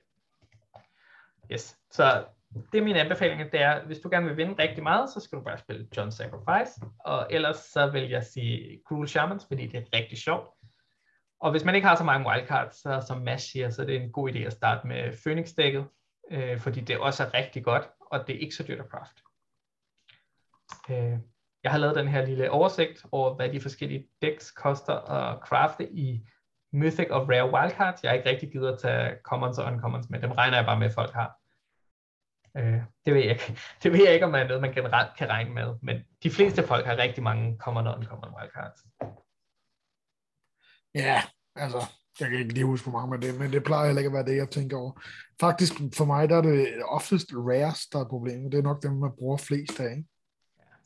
Yes. 1.52 1.78
Så 1.92 2.26
det 2.72 2.78
er 2.78 2.84
min 2.84 2.96
anbefaling, 2.96 3.52
det 3.52 3.62
er, 3.62 3.86
hvis 3.86 4.00
du 4.00 4.10
gerne 4.10 4.26
vil 4.28 4.38
vinde 4.38 4.64
rigtig 4.64 4.84
meget, 4.84 5.10
så 5.10 5.20
skal 5.20 5.38
du 5.38 5.44
bare 5.44 5.58
spille 5.58 5.88
John 5.98 6.12
Sacrifice, 6.12 6.82
og 7.00 7.28
ellers 7.30 7.58
så 7.58 7.90
vil 7.92 8.10
jeg 8.10 8.24
sige 8.24 8.82
Cruel 8.88 9.08
Shamans, 9.08 9.46
fordi 9.48 9.68
det 9.68 9.78
er 9.78 9.98
rigtig 9.98 10.18
sjovt. 10.18 10.50
Og 11.40 11.52
hvis 11.52 11.64
man 11.66 11.76
ikke 11.76 11.88
har 11.88 11.96
så 11.96 12.04
mange 12.04 12.30
wildcards, 12.30 12.76
så 12.76 13.04
som 13.08 13.22
Mads 13.22 13.42
siger, 13.42 13.70
så 13.70 13.82
er 13.82 13.86
det 13.86 13.96
en 13.96 14.12
god 14.12 14.32
idé 14.32 14.38
at 14.38 14.54
starte 14.54 14.88
med 14.88 15.14
Phoenix-dækket, 15.14 15.88
øh, 16.32 16.60
fordi 16.60 16.82
det 16.82 16.98
også 16.98 17.24
er 17.24 17.34
rigtig 17.34 17.64
godt, 17.64 17.90
og 18.12 18.28
det 18.28 18.36
er 18.36 18.40
ikke 18.40 18.56
så 18.56 18.64
dyrt 18.64 18.80
at 18.80 18.90
craft. 18.90 19.22
Øh, 20.90 21.20
jeg 21.64 21.72
har 21.72 21.78
lavet 21.78 21.96
den 21.96 22.08
her 22.08 22.26
lille 22.26 22.52
oversigt 22.52 23.06
over, 23.12 23.36
hvad 23.36 23.50
de 23.50 23.62
forskellige 23.62 24.08
decks 24.22 24.52
koster 24.52 24.94
at 24.94 25.40
crafte 25.40 25.92
i 25.92 26.28
Mythic 26.74 27.08
og 27.10 27.30
Rare 27.30 27.52
Wildcards. 27.54 28.04
Jeg 28.04 28.12
har 28.12 28.18
ikke 28.18 28.30
rigtig 28.30 28.52
givet 28.52 28.68
at 28.74 28.80
tage 28.80 29.16
Commons 29.24 29.58
og 29.58 29.66
Uncommons, 29.66 30.10
men 30.10 30.22
dem 30.22 30.32
regner 30.32 30.58
jeg 30.58 30.66
bare 30.66 30.80
med, 30.80 30.88
at 30.88 30.94
folk 30.94 31.14
har. 31.14 31.36
Øh, 32.58 32.82
det, 33.06 33.14
ved 33.14 33.22
jeg 33.22 33.32
ikke. 33.32 33.58
det 33.84 33.92
ved 33.92 34.04
jeg 34.06 34.14
ikke, 34.14 34.26
om 34.26 34.32
det 34.32 34.42
er 34.42 34.48
noget, 34.48 34.62
man 34.62 34.74
generelt 34.74 35.18
kan 35.18 35.30
regne 35.30 35.54
med, 35.54 35.76
men 35.82 36.04
de 36.24 36.30
fleste 36.30 36.64
folk 36.64 36.86
har 36.86 36.98
rigtig 36.98 37.24
mange 37.24 37.58
Common 37.58 37.88
og 37.88 37.98
Uncommon 37.98 38.34
Wildcards. 38.40 38.86
Ja, 40.96 41.22
altså, 41.56 41.78
jeg 42.20 42.30
kan 42.30 42.40
ikke 42.40 42.54
lige 42.54 42.66
huske, 42.66 42.90
hvor 42.90 43.00
mange 43.00 43.18
med 43.18 43.28
det, 43.28 43.40
men 43.40 43.52
det 43.52 43.64
plejer 43.64 43.86
heller 43.86 44.00
ikke 44.00 44.08
at 44.08 44.14
være 44.14 44.26
det, 44.26 44.36
jeg 44.36 44.50
tænker 44.50 44.78
over. 44.78 45.02
Faktisk, 45.40 45.74
for 45.98 46.06
mig, 46.06 46.30
der 46.30 46.38
er 46.38 46.42
det 46.42 46.84
oftest 46.88 47.28
rares, 47.34 47.88
der 47.88 48.00
er 48.00 48.10
problemet. 48.10 48.52
Det 48.52 48.58
er 48.58 48.64
nok 48.64 48.84
dem, 48.84 48.92
man 48.92 49.12
bruger 49.18 49.38
flest 49.38 49.80
af, 49.80 49.92
ikke? 49.92 50.08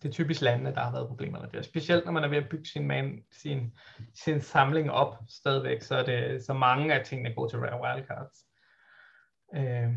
Det 0.03 0.09
er 0.09 0.13
typisk 0.13 0.41
landene, 0.41 0.75
der 0.75 0.81
har 0.81 0.91
været 0.91 1.07
problemer 1.07 1.41
med 1.41 1.49
det. 1.49 1.65
Specielt 1.65 2.05
når 2.05 2.11
man 2.11 2.23
er 2.23 2.27
ved 2.27 2.37
at 2.37 2.49
bygge 2.49 2.65
sin, 2.65 2.87
man, 2.87 3.23
sin, 3.31 3.77
sin 4.15 4.41
samling 4.41 4.91
op 4.91 5.17
stadigvæk, 5.29 5.81
så 5.81 5.95
er 5.95 6.05
det 6.05 6.45
så 6.45 6.53
mange 6.53 6.93
af 6.93 7.05
tingene 7.05 7.35
går 7.35 7.47
til 7.47 7.59
rare 7.59 7.81
wildcards. 7.81 8.45
Øh, 9.55 9.95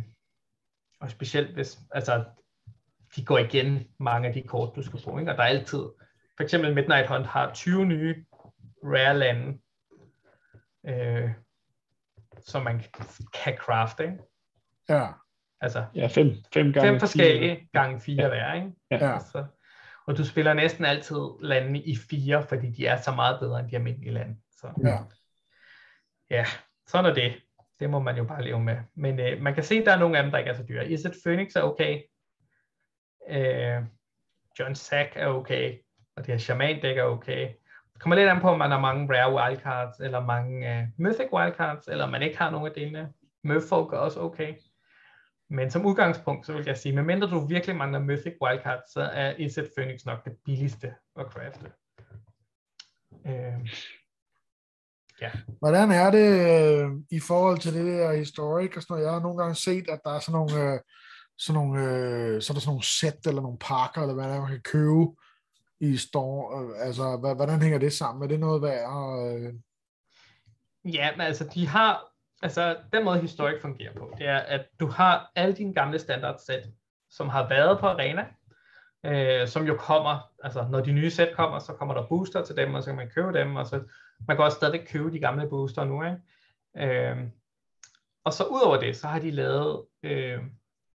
og 1.01 1.11
specielt 1.11 1.55
hvis, 1.55 1.79
altså, 1.91 2.25
de 3.17 3.25
går 3.25 3.39
igen 3.39 3.89
mange 4.01 4.29
af 4.29 4.35
de 4.35 4.43
kort, 4.43 4.77
du 4.77 4.83
skal 4.83 5.01
bruge, 5.05 5.21
ikke? 5.21 5.33
og 5.33 5.37
der 5.39 5.43
er 5.43 5.49
altid, 5.49 5.79
for 6.37 6.43
eksempel 6.43 6.75
Midnight 6.75 7.09
Hunt 7.09 7.27
har 7.27 7.55
20 7.55 7.87
nye 7.87 8.25
rare 8.85 9.19
lande, 9.19 9.59
øh, 10.87 11.31
som 12.41 12.63
man 12.63 12.85
kan 13.45 13.57
crafte, 13.57 14.05
ikke? 14.05 14.19
Ja. 14.89 15.07
Altså, 15.61 15.85
ja, 15.95 16.07
fem, 16.07 16.35
fem, 16.55 16.73
gange 16.73 16.89
fem 16.89 17.01
forskellige 17.01 17.57
fire. 17.57 17.67
gange 17.73 18.01
fire 18.01 18.23
ja. 18.23 18.29
hver, 18.29 18.55
ikke? 18.55 18.73
Ja. 18.91 19.15
Altså, 19.15 19.45
og 20.07 20.17
du 20.17 20.25
spiller 20.25 20.55
næsten 20.55 20.85
altid 20.85 21.21
landene 21.41 21.81
i 21.81 21.97
fire, 22.11 22.43
fordi 22.43 22.71
de 22.71 22.87
er 22.87 22.97
så 22.97 23.15
meget 23.15 23.41
bedre 23.41 23.61
end 23.61 23.71
de 23.71 23.77
almindelige 23.77 24.13
lande. 24.13 24.37
Så. 24.51 24.69
Ja. 24.85 24.99
ja, 26.31 26.45
sådan 26.87 27.11
er 27.11 27.15
det. 27.15 27.35
Det 27.81 27.91
må 27.91 27.99
man 27.99 28.17
jo 28.17 28.25
bare 28.25 28.45
leve 28.45 28.61
med. 28.61 28.77
Men 28.95 29.21
øh, 29.21 29.43
man 29.43 29.55
kan 29.55 29.65
se, 29.65 29.75
at 29.75 29.87
der 29.87 29.93
er 29.93 29.99
nogle 29.99 30.17
af 30.19 30.23
dem, 30.23 30.33
der 30.33 30.39
ikke 30.39 30.51
er 30.51 30.55
så 30.55 30.65
dyre. 30.69 30.91
Iset 30.91 31.15
Phoenix 31.25 31.57
er 31.57 31.63
okay. 31.63 32.03
Øh, 33.29 33.83
John 34.59 34.75
Sack 34.75 35.13
er 35.17 35.27
okay. 35.27 35.79
Og 36.17 36.27
det 36.27 36.35
her 36.35 36.39
Shaman 36.39 36.83
Deck 36.83 36.99
er 36.99 37.03
okay. 37.03 37.49
Det 37.93 38.03
kommer 38.03 38.17
lidt 38.17 38.29
an 38.29 38.41
på, 38.41 38.49
om 38.49 38.59
man 38.59 38.71
har 38.71 38.81
mange 38.81 39.15
rare 39.15 39.35
wildcards, 39.35 40.01
eller 40.01 40.21
mange 40.21 40.71
uh, 40.71 41.05
mythic 41.05 41.33
wildcards, 41.33 41.89
eller 41.89 42.07
man 42.07 42.23
ikke 42.23 42.39
har 42.39 42.51
nogen 42.51 42.67
af 42.67 42.73
delene. 42.73 43.13
Merfolk 43.45 43.93
er 43.93 43.97
også 43.97 44.21
okay. 44.21 44.55
Men 45.51 45.71
som 45.71 45.87
udgangspunkt, 45.87 46.47
så 46.47 46.53
vil 46.53 46.65
jeg 46.67 46.79
sige, 46.79 46.95
medmindre 46.95 47.31
du 47.31 47.47
virkelig 47.47 47.77
mangler 47.77 47.99
Mythic 47.99 48.35
Wildcard, 48.43 48.83
så 48.93 49.01
er 49.01 49.37
Izzet 49.37 49.71
Phoenix 49.77 50.05
nok 50.05 50.25
det 50.25 50.37
billigste 50.45 50.95
at 51.17 51.27
crafte. 51.27 51.73
Øh, 53.27 53.71
ja. 55.21 55.31
Hvordan 55.59 55.91
er 55.91 56.11
det 56.11 56.29
øh, 56.51 56.91
i 57.11 57.21
forhold 57.21 57.59
til 57.59 57.75
det 57.75 57.85
der 57.85 58.13
historik 58.13 58.77
og 58.77 58.83
sådan 58.83 58.95
noget? 58.95 59.05
Jeg 59.05 59.13
har 59.13 59.21
nogle 59.21 59.39
gange 59.39 59.55
set, 59.55 59.89
at 59.89 60.01
der 60.05 60.11
er 60.11 60.21
sådan 60.21 60.33
nogle, 60.33 60.73
øh, 60.75 60.81
sådan 61.39 61.55
nogle, 61.63 61.83
øh, 61.83 62.43
så 62.43 62.53
er 62.53 62.55
der 62.55 62.61
sådan 62.61 62.71
nogle 62.71 62.85
sæt 62.85 63.27
eller 63.27 63.43
nogle 63.43 63.59
pakker, 63.59 64.03
eller 64.03 64.15
hvad 64.15 64.29
der 64.29 64.41
man 64.41 64.51
kan 64.51 64.61
købe 64.61 65.07
i 65.81 65.97
store. 65.97 66.63
Øh, 66.63 66.87
altså, 66.87 67.17
hvordan 67.17 67.63
hænger 67.63 67.79
det 67.79 67.93
sammen? 67.93 68.23
Er 68.23 68.29
det 68.29 68.41
noget 68.41 68.63
værd? 68.63 68.89
Øh... 69.27 69.55
Ja, 70.95 71.11
men 71.17 71.21
altså, 71.21 71.45
de 71.55 71.67
har 71.67 72.16
altså 72.43 72.77
den 72.93 73.05
måde 73.05 73.21
historik 73.21 73.63
fungerer 73.63 73.93
på, 73.93 74.15
det 74.19 74.27
er, 74.27 74.39
at 74.39 74.67
du 74.81 74.87
har 74.87 75.31
alle 75.35 75.55
dine 75.55 75.75
gamle 75.75 75.99
standardsæt, 75.99 76.63
som 77.11 77.29
har 77.29 77.49
været 77.49 77.79
på 77.79 77.87
arena, 77.87 78.27
øh, 79.07 79.49
som 79.49 79.67
jo 79.67 79.77
kommer, 79.77 80.33
altså 80.43 80.67
når 80.71 80.81
de 80.81 80.93
nye 80.93 81.11
sæt 81.11 81.37
kommer, 81.37 81.59
så 81.59 81.73
kommer 81.73 81.95
der 81.95 82.07
booster 82.07 82.45
til 82.45 82.57
dem, 82.57 82.75
og 82.75 82.83
så 82.83 82.91
kan 82.91 82.97
man 82.97 83.11
købe 83.11 83.33
dem, 83.33 83.57
og 83.57 83.67
så 83.67 83.83
man 84.29 84.37
kan 84.37 84.45
også 84.45 84.57
stadig 84.57 84.89
købe 84.89 85.13
de 85.13 85.19
gamle 85.19 85.49
booster 85.49 85.85
nu, 85.85 86.03
ikke? 86.05 86.19
Øh, 86.77 87.17
og 88.25 88.33
så 88.33 88.45
udover 88.45 88.81
det, 88.81 88.97
så 88.97 89.07
har 89.07 89.19
de 89.19 89.31
lavet 89.31 89.85
øh, 90.03 90.39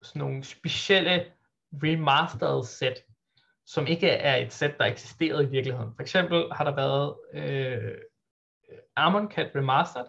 sådan 0.01 0.19
nogle 0.19 0.43
specielle 0.43 1.25
remastered 1.73 2.63
sæt, 2.63 3.03
som 3.65 3.87
ikke 3.87 4.09
er 4.09 4.35
et 4.35 4.53
sæt, 4.53 4.77
der 4.77 4.85
eksisterede 4.85 5.43
i 5.43 5.49
virkeligheden. 5.49 5.95
For 5.95 6.01
eksempel 6.01 6.45
har 6.51 6.63
der 6.63 6.75
været 6.75 7.15
øh, 7.33 7.97
Cat 9.29 9.51
Remastered, 9.55 10.05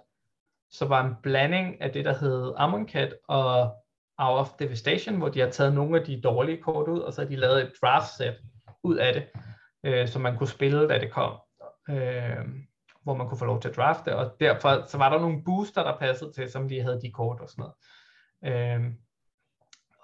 så 0.71 0.87
var 0.87 1.07
en 1.07 1.15
blanding 1.23 1.83
af 1.83 1.93
det, 1.93 2.05
der 2.05 2.19
hed 2.19 2.55
Amonkhet 2.57 3.15
og 3.29 3.77
Hour 4.19 4.39
of 4.39 4.51
Devastation, 4.59 5.17
hvor 5.17 5.29
de 5.29 5.41
har 5.41 5.51
taget 5.51 5.75
nogle 5.75 5.99
af 6.01 6.07
de 6.07 6.21
dårlige 6.21 6.63
kort 6.63 6.89
ud, 6.89 7.01
og 7.01 7.13
så 7.13 7.23
har 7.23 7.29
de 7.29 7.37
lavet 7.37 7.63
et 7.63 7.73
draft 7.83 8.17
set 8.17 8.37
ud 8.83 8.97
af 8.97 9.15
det, 9.15 9.29
øh, 9.85 10.09
som 10.09 10.23
man 10.23 10.37
kunne 10.37 10.49
spille, 10.49 10.89
da 10.89 10.99
det 10.99 11.13
kom, 11.13 11.41
øh, 11.91 12.47
hvor 13.03 13.15
man 13.15 13.29
kunne 13.29 13.39
få 13.39 13.45
lov 13.45 13.61
til 13.61 13.69
at 13.69 13.77
drafte, 13.77 14.17
og 14.17 14.37
derfor 14.41 14.87
så 14.87 14.99
var 14.99 15.09
der 15.09 15.21
nogle 15.21 15.45
booster, 15.45 15.83
der 15.83 15.99
passede 15.99 16.33
til, 16.33 16.51
som 16.51 16.69
lige 16.69 16.83
havde 16.83 17.01
de 17.03 17.13
kort 17.13 17.41
og 17.41 17.49
sådan 17.49 17.63
noget. 17.63 17.75
Øh, 18.45 18.93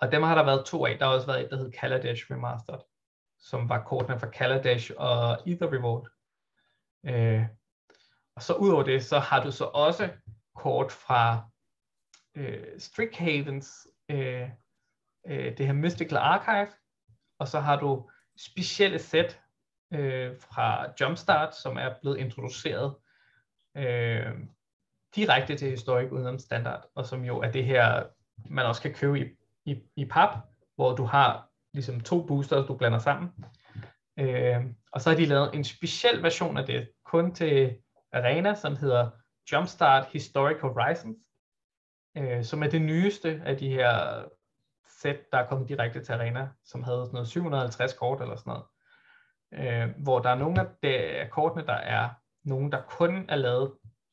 og 0.00 0.12
dem 0.12 0.22
har 0.22 0.34
der 0.34 0.44
været 0.44 0.66
to 0.66 0.86
af. 0.86 0.98
Der 0.98 1.06
har 1.06 1.14
også 1.14 1.26
været 1.26 1.44
et, 1.44 1.50
der 1.50 1.56
hed 1.56 1.72
Kaladesh 1.72 2.30
Remastered, 2.30 2.78
som 3.38 3.68
var 3.68 3.84
kortene 3.84 4.20
fra 4.20 4.30
Kaladesh 4.30 4.90
og 4.96 5.38
Ether 5.46 5.72
Revolt. 5.72 6.08
Øh, 7.06 7.46
og 8.36 8.42
så 8.42 8.54
udover 8.54 8.82
det, 8.82 9.04
så 9.04 9.18
har 9.18 9.42
du 9.42 9.50
så 9.50 9.64
også 9.64 10.08
kort 10.56 10.92
fra 10.92 11.48
øh, 12.34 12.64
Strixhavens, 12.78 13.88
øh, 14.08 14.50
øh, 15.26 15.58
det 15.58 15.66
her 15.66 15.72
Mystical 15.72 16.16
Archive, 16.16 16.68
og 17.38 17.48
så 17.48 17.60
har 17.60 17.80
du 17.80 18.10
specielle 18.38 18.98
sæt 18.98 19.40
øh, 19.92 20.36
fra 20.40 20.92
Jumpstart, 21.00 21.56
som 21.56 21.76
er 21.76 21.94
blevet 22.02 22.18
introduceret 22.18 22.94
øh, 23.76 24.32
direkte 25.16 25.56
til 25.56 25.70
historik 25.70 26.12
uden 26.12 26.38
standard, 26.38 26.84
og 26.94 27.06
som 27.06 27.24
jo 27.24 27.40
er 27.40 27.50
det 27.50 27.64
her, 27.64 28.06
man 28.50 28.66
også 28.66 28.82
kan 28.82 28.94
købe 28.94 29.20
i, 29.20 29.24
i, 29.64 29.82
i 29.96 30.04
pap, 30.04 30.38
hvor 30.74 30.94
du 30.94 31.04
har 31.04 31.48
ligesom 31.74 32.00
to 32.00 32.26
boosters, 32.26 32.66
du 32.66 32.76
blander 32.76 32.98
sammen. 32.98 33.32
Øh, 34.18 34.64
og 34.92 35.00
så 35.00 35.10
har 35.10 35.16
de 35.16 35.26
lavet 35.26 35.54
en 35.54 35.64
speciel 35.64 36.22
version 36.22 36.56
af 36.56 36.66
det, 36.66 36.90
kun 37.04 37.34
til 37.34 37.76
Arena, 38.12 38.54
som 38.54 38.76
hedder 38.76 39.10
Jumpstart 39.52 40.06
Historic 40.12 40.60
Horizons, 40.60 41.18
øh, 42.16 42.44
som 42.44 42.62
er 42.62 42.68
det 42.68 42.82
nyeste 42.82 43.42
af 43.44 43.56
de 43.56 43.68
her 43.68 44.24
sæt, 44.86 45.32
der 45.32 45.38
er 45.38 45.48
kommet 45.48 45.68
direkte 45.68 46.04
til 46.04 46.12
Arena, 46.12 46.48
som 46.64 46.82
havde 46.82 47.04
sådan 47.06 47.12
noget 47.12 47.28
750 47.28 47.92
kort 47.92 48.20
eller 48.20 48.36
sådan 48.36 48.50
noget. 48.50 48.64
Øh, 49.54 50.02
hvor 50.02 50.18
der 50.18 50.30
er 50.30 50.34
nogle 50.34 50.60
af, 50.60 50.66
de, 50.82 51.28
kortene, 51.30 51.66
der 51.66 51.72
er 51.72 52.10
nogle, 52.44 52.70
der 52.70 52.82
kun 52.82 53.24
er 53.28 53.36
lavet 53.36 53.72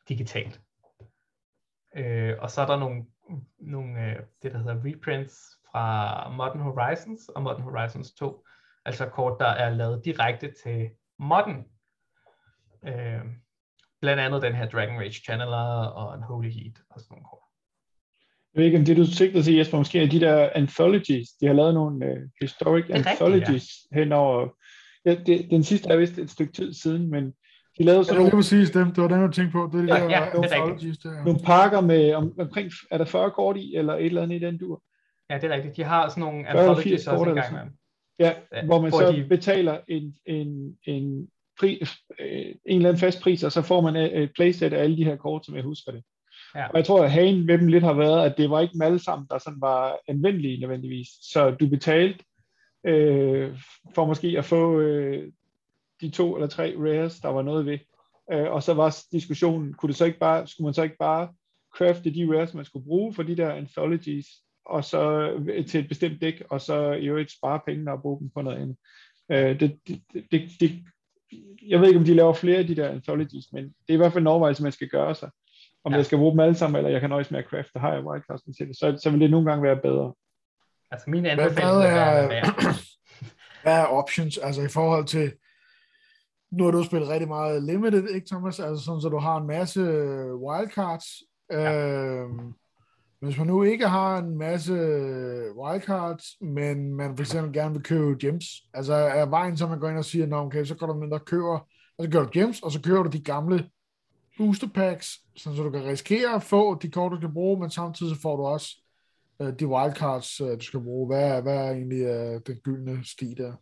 digitalt. 0.10 0.62
Øh, 1.96 2.36
og 2.40 2.50
så 2.50 2.62
er 2.62 2.66
der 2.66 2.80
nogle, 2.80 3.06
nogle 3.58 4.06
øh, 4.06 4.20
det, 4.42 4.52
der 4.52 4.58
hedder 4.58 4.86
reprints 4.86 5.60
fra 5.72 6.30
Modern 6.30 6.60
Horizons 6.60 7.30
og 7.30 7.44
Modern 7.44 7.62
Horizons 7.62 8.14
2, 8.14 8.46
altså 8.86 9.10
kort, 9.10 9.40
der 9.40 9.48
er 9.48 9.70
lavet 9.70 10.06
direkte 10.06 10.54
til 10.64 10.90
modden. 11.20 11.66
Øh, 12.84 13.26
Blandt 14.04 14.22
andet 14.22 14.42
den 14.42 14.56
her 14.56 14.66
Dragon 14.70 14.98
Rage 14.98 15.12
Channeler 15.26 15.86
og 16.00 16.16
en 16.18 16.24
Holy 16.24 16.50
Heat 16.52 16.76
og 16.90 17.00
sådan 17.00 17.08
nogle 17.12 17.26
kort. 17.32 17.40
Jeg 18.54 18.60
ved 18.60 18.66
ikke, 18.66 18.78
om 18.78 18.86
det 18.86 18.98
du 18.98 19.06
sigtede 19.06 19.44
til, 19.44 19.54
Jesper, 19.56 19.78
måske 19.78 20.00
er 20.04 20.08
de 20.08 20.20
der 20.20 20.50
anthologies. 20.56 21.30
De 21.42 21.46
har 21.48 21.54
lavet 21.54 21.74
nogle 21.74 22.06
uh, 22.12 22.18
historic 22.42 22.86
rigtigt, 22.90 23.08
anthologies 23.08 23.66
ja. 23.92 23.98
hen 24.00 24.12
over... 24.12 24.48
Ja, 25.06 25.16
det, 25.26 25.48
den 25.52 25.64
sidste 25.64 25.90
er 25.90 25.98
vist 25.98 26.18
et 26.18 26.30
stykke 26.30 26.54
tid 26.54 26.74
siden, 26.74 27.10
men 27.12 27.24
de 27.78 27.84
lavede 27.84 28.00
Ja, 28.00 28.04
sådan 28.04 28.16
det 28.16 28.24
var 28.26 28.30
nogle, 28.32 28.32
præcis 28.32 28.72
dem. 28.72 28.88
Det 28.92 29.02
var 29.04 29.08
den, 29.08 29.22
jeg 29.22 29.32
tænkte 29.34 29.52
på. 29.52 29.70
Det 29.74 29.80
er 29.80 29.86
de 29.86 29.94
Ja, 29.94 30.00
der 30.00 30.10
ja, 30.10 30.26
det 30.34 30.52
er 30.52 31.10
der. 31.10 31.24
nogle 31.26 31.40
pakker 31.46 31.82
med 31.82 32.14
om, 32.14 32.34
omkring, 32.40 32.72
er 32.92 32.98
der 32.98 33.06
40 33.06 33.32
kort 33.32 33.58
i, 33.58 33.76
eller 33.76 33.94
et 33.94 34.06
eller 34.06 34.22
andet 34.24 34.36
i 34.42 34.46
den 34.46 34.58
dur? 34.58 34.84
Ja, 35.30 35.36
det 35.38 35.44
er 35.44 35.56
rigtigt. 35.56 35.78
De 35.78 35.84
har 35.84 36.10
sådan 36.10 36.22
nogle 36.22 36.48
anthologies 36.48 36.84
80 36.84 37.08
også 37.08 37.24
en 37.24 37.36
gang 37.36 37.46
sådan. 37.46 37.58
imellem. 37.60 37.78
Ja, 38.20 38.34
Ja, 38.52 38.66
hvor 38.66 38.82
man 38.82 38.92
hvor 38.92 39.00
så 39.00 39.12
de- 39.12 39.26
betaler 39.30 39.78
en, 39.88 40.16
en, 40.26 40.78
en, 40.84 41.28
pri, 41.60 41.84
øh, 42.20 42.56
en 42.66 42.76
eller 42.76 42.90
anden 42.90 43.00
fast 43.00 43.22
pris, 43.22 43.44
og 43.44 43.52
så 43.52 43.62
får 43.62 43.82
man 43.82 43.96
et, 43.96 44.18
et 44.24 44.32
playset 44.36 44.74
af 44.74 44.84
alle 44.84 44.98
de 44.98 45.04
her 45.04 45.16
kort, 45.16 45.46
som 45.46 45.56
jeg 45.56 45.64
husker 45.64 45.92
det. 45.92 46.04
Ja. 46.56 46.68
Og 46.68 46.78
jeg 46.78 46.86
tror, 46.86 47.04
at 47.04 47.12
hagen 47.12 47.48
ved 47.48 47.58
dem 47.58 47.68
lidt 47.68 47.84
har 47.84 47.94
været, 47.94 48.26
at 48.26 48.38
det 48.38 48.50
var 48.50 48.62
ikke 48.62 48.74
dem 48.74 48.82
alle 48.82 49.00
sammen, 49.00 49.28
der 49.30 49.38
sådan 49.38 49.62
var 49.62 49.98
anvendelige 50.08 50.60
nødvendigvis. 50.60 51.08
Så 51.22 51.52
du 51.52 51.70
betalte 51.70 52.24
øh, 52.88 53.60
for 53.96 54.06
måske 54.06 54.36
at 54.38 54.46
få 54.46 54.80
øh, 54.80 55.32
de 56.02 56.10
to 56.10 56.36
eller 56.36 56.48
tre 56.48 56.76
rares, 56.78 57.20
der 57.20 57.30
var 57.30 57.42
noget 57.42 57.66
ved. 57.66 57.80
Øh, 58.32 58.52
og 58.52 58.64
så 58.64 58.74
var 58.74 58.98
diskussionen, 59.12 59.74
kunne 59.74 59.88
det 59.88 59.96
så 59.96 60.06
ikke 60.06 60.20
bare, 60.20 60.48
skulle 60.48 60.66
man 60.66 60.74
så 60.74 60.84
ikke 60.84 60.98
bare 61.00 61.30
crafte 61.76 62.14
de 62.14 62.38
rares, 62.38 62.54
man 62.54 62.66
skulle 62.66 62.86
bruge 62.86 63.14
for 63.14 63.24
de 63.24 63.38
der 63.38 63.54
anthologies, 63.54 64.28
og 64.66 64.84
så 64.84 65.32
øh, 65.32 65.66
til 65.66 65.80
et 65.80 65.88
bestemt 65.88 66.22
dæk, 66.22 66.44
og 66.50 66.62
så 66.62 66.92
i 66.92 67.06
øvrigt 67.06 67.32
spare 67.32 67.60
pengene 67.66 67.92
og 67.92 68.02
bruge 68.02 68.20
dem 68.20 68.30
på 68.30 68.42
noget 68.42 68.58
andet. 68.58 68.78
Øh, 69.32 69.60
det, 69.60 69.80
det, 69.88 70.02
det, 70.32 70.52
det, 70.60 70.72
jeg 71.70 71.80
ved 71.80 71.88
ikke, 71.88 72.00
om 72.00 72.06
de 72.06 72.14
laver 72.14 72.34
flere 72.34 72.58
af 72.58 72.68
de 72.68 72.76
der 72.76 72.90
anthologies, 72.90 73.46
men 73.54 73.64
det 73.64 73.90
er 73.90 73.94
i 73.94 73.98
hvert 73.98 74.14
fald 74.14 74.24
en 74.24 74.28
overvejelse, 74.28 74.64
man 74.64 74.72
skal 74.72 74.88
gøre 74.90 75.16
sig. 75.16 75.30
Om 75.86 75.92
Ja. 75.92 75.98
jeg 75.98 76.06
skal 76.06 76.18
bruge 76.18 76.32
dem 76.32 76.40
alle 76.40 76.56
sammen, 76.56 76.78
eller 76.78 76.90
jeg 76.92 77.02
kan 77.02 77.10
nøjes 77.10 77.32
med 77.32 77.40
at 77.40 77.46
crafte, 77.46 77.80
har 77.80 77.94
jeg 77.94 78.06
wildcards 78.06 78.42
til 78.58 78.68
det, 78.68 78.78
så, 78.78 79.00
så 79.04 79.10
vil 79.10 79.20
det 79.22 79.32
nogle 79.32 79.50
gange 79.50 79.64
være 79.64 79.78
bedre. 79.82 80.14
Altså 80.92 81.10
min 81.10 81.22
Hvad, 81.22 81.32
anbefaling 81.32 81.78
hvad, 81.78 81.90
er, 81.90 82.28
være 82.28 82.54
hvad 83.64 83.74
er 83.80 83.86
options, 83.86 84.38
altså 84.38 84.62
i 84.62 84.68
forhold 84.68 85.06
til, 85.06 85.32
nu 86.52 86.64
har 86.64 86.72
du 86.72 86.84
spillet 86.84 87.10
rigtig 87.10 87.28
meget 87.28 87.64
limited, 87.64 88.10
ikke 88.10 88.28
Thomas? 88.28 88.60
Altså 88.60 88.86
sådan, 88.86 89.02
så 89.02 89.10
du 89.10 89.18
har 89.18 89.38
en 89.38 89.48
masse 89.48 89.82
wildcards. 90.36 91.06
Ja. 91.52 91.88
Øhm, 91.88 92.54
hvis 93.24 93.38
man 93.38 93.48
nu 93.48 93.64
ikke 93.64 93.88
har 93.88 94.18
en 94.18 94.38
masse 94.38 94.74
wildcards, 95.56 96.26
men 96.41 96.95
man 96.95 97.18
for 97.18 97.24
eksempel 97.24 97.54
gerne 97.54 97.74
vil 97.74 97.84
købe 97.84 98.18
gems, 98.20 98.45
altså 98.74 98.94
er 98.94 99.26
vejen, 99.26 99.58
så 99.58 99.68
man 99.68 99.80
går 99.80 99.90
ind 99.90 99.98
og 99.98 100.06
siger, 100.06 100.28
Nå, 100.28 100.38
okay, 100.38 100.66
så 100.66 100.76
går 100.76 100.88
du 100.88 101.04
ind 101.04 101.14
og 101.14 101.26
køber, 101.26 101.60
og 101.98 102.06
så 102.06 102.10
gør 102.10 102.24
du 102.24 102.30
gems, 102.34 102.62
og 102.62 102.72
så 102.72 102.82
køber 102.82 103.04
du 103.04 103.10
de 103.10 103.24
gamle 103.24 103.70
booster 104.38 104.68
packs, 104.68 105.08
sådan, 105.36 105.58
så 105.58 105.64
du 105.64 105.70
kan 105.70 105.86
risikere 105.86 106.36
at 106.36 106.44
få 106.44 106.80
de 106.80 106.91
kort, 106.91 107.12
du 107.12 107.20
kan 107.20 107.34
bruge, 107.34 107.60
men 107.60 107.70
samtidig 107.70 108.16
så 108.16 108.22
får 108.22 108.38
du 108.38 108.44
også 108.44 108.68
øh, 109.41 109.54
de 109.60 109.68
wildcards, 109.68 110.41
øh, 110.41 110.48
du 110.48 110.64
skal 110.64 110.80
bruge. 110.80 111.08
Hvad 111.08 111.38
er, 111.38 111.41
hvad 111.41 111.58
er 111.58 111.72
egentlig 111.72 112.02
øh, 112.02 112.41
den 112.48 112.56
gyldne 112.56 113.06
sti 113.06 113.34
der? 113.34 113.54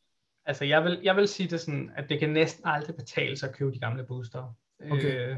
Altså, 0.46 0.66
jeg 0.66 0.84
vil, 0.84 1.00
jeg 1.04 1.16
vil 1.16 1.28
sige 1.28 1.50
det 1.50 1.60
sådan, 1.60 1.92
at 1.96 2.10
det 2.10 2.20
kan 2.20 2.30
næsten 2.30 2.64
aldrig 2.68 2.96
betale 2.96 3.38
sig 3.38 3.50
at 3.50 3.56
købe 3.56 3.72
de 3.72 3.80
gamle 3.80 4.04
booster. 4.04 4.56
Okay. 4.92 5.30
Øh, 5.30 5.38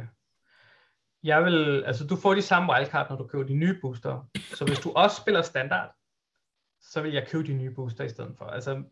jeg 1.24 1.46
vil, 1.46 1.84
altså 1.86 2.08
du 2.08 2.16
får 2.16 2.34
de 2.34 2.42
samme 2.42 2.74
wildcard, 2.74 3.10
når 3.10 3.18
du 3.18 3.28
køber 3.28 3.44
de 3.44 3.54
nye 3.54 3.80
booster. 3.82 4.30
Så 4.54 4.66
hvis 4.66 4.80
du 4.80 4.92
også 4.92 5.22
spiller 5.22 5.42
standard, 5.42 5.96
så 6.82 7.02
vil 7.02 7.14
jeg 7.14 7.28
købe 7.28 7.48
de 7.48 7.54
nye 7.54 7.72
booster 7.72 8.04
i 8.04 8.10
stedet 8.10 8.36
for. 8.38 8.46
Altså, 8.46 8.84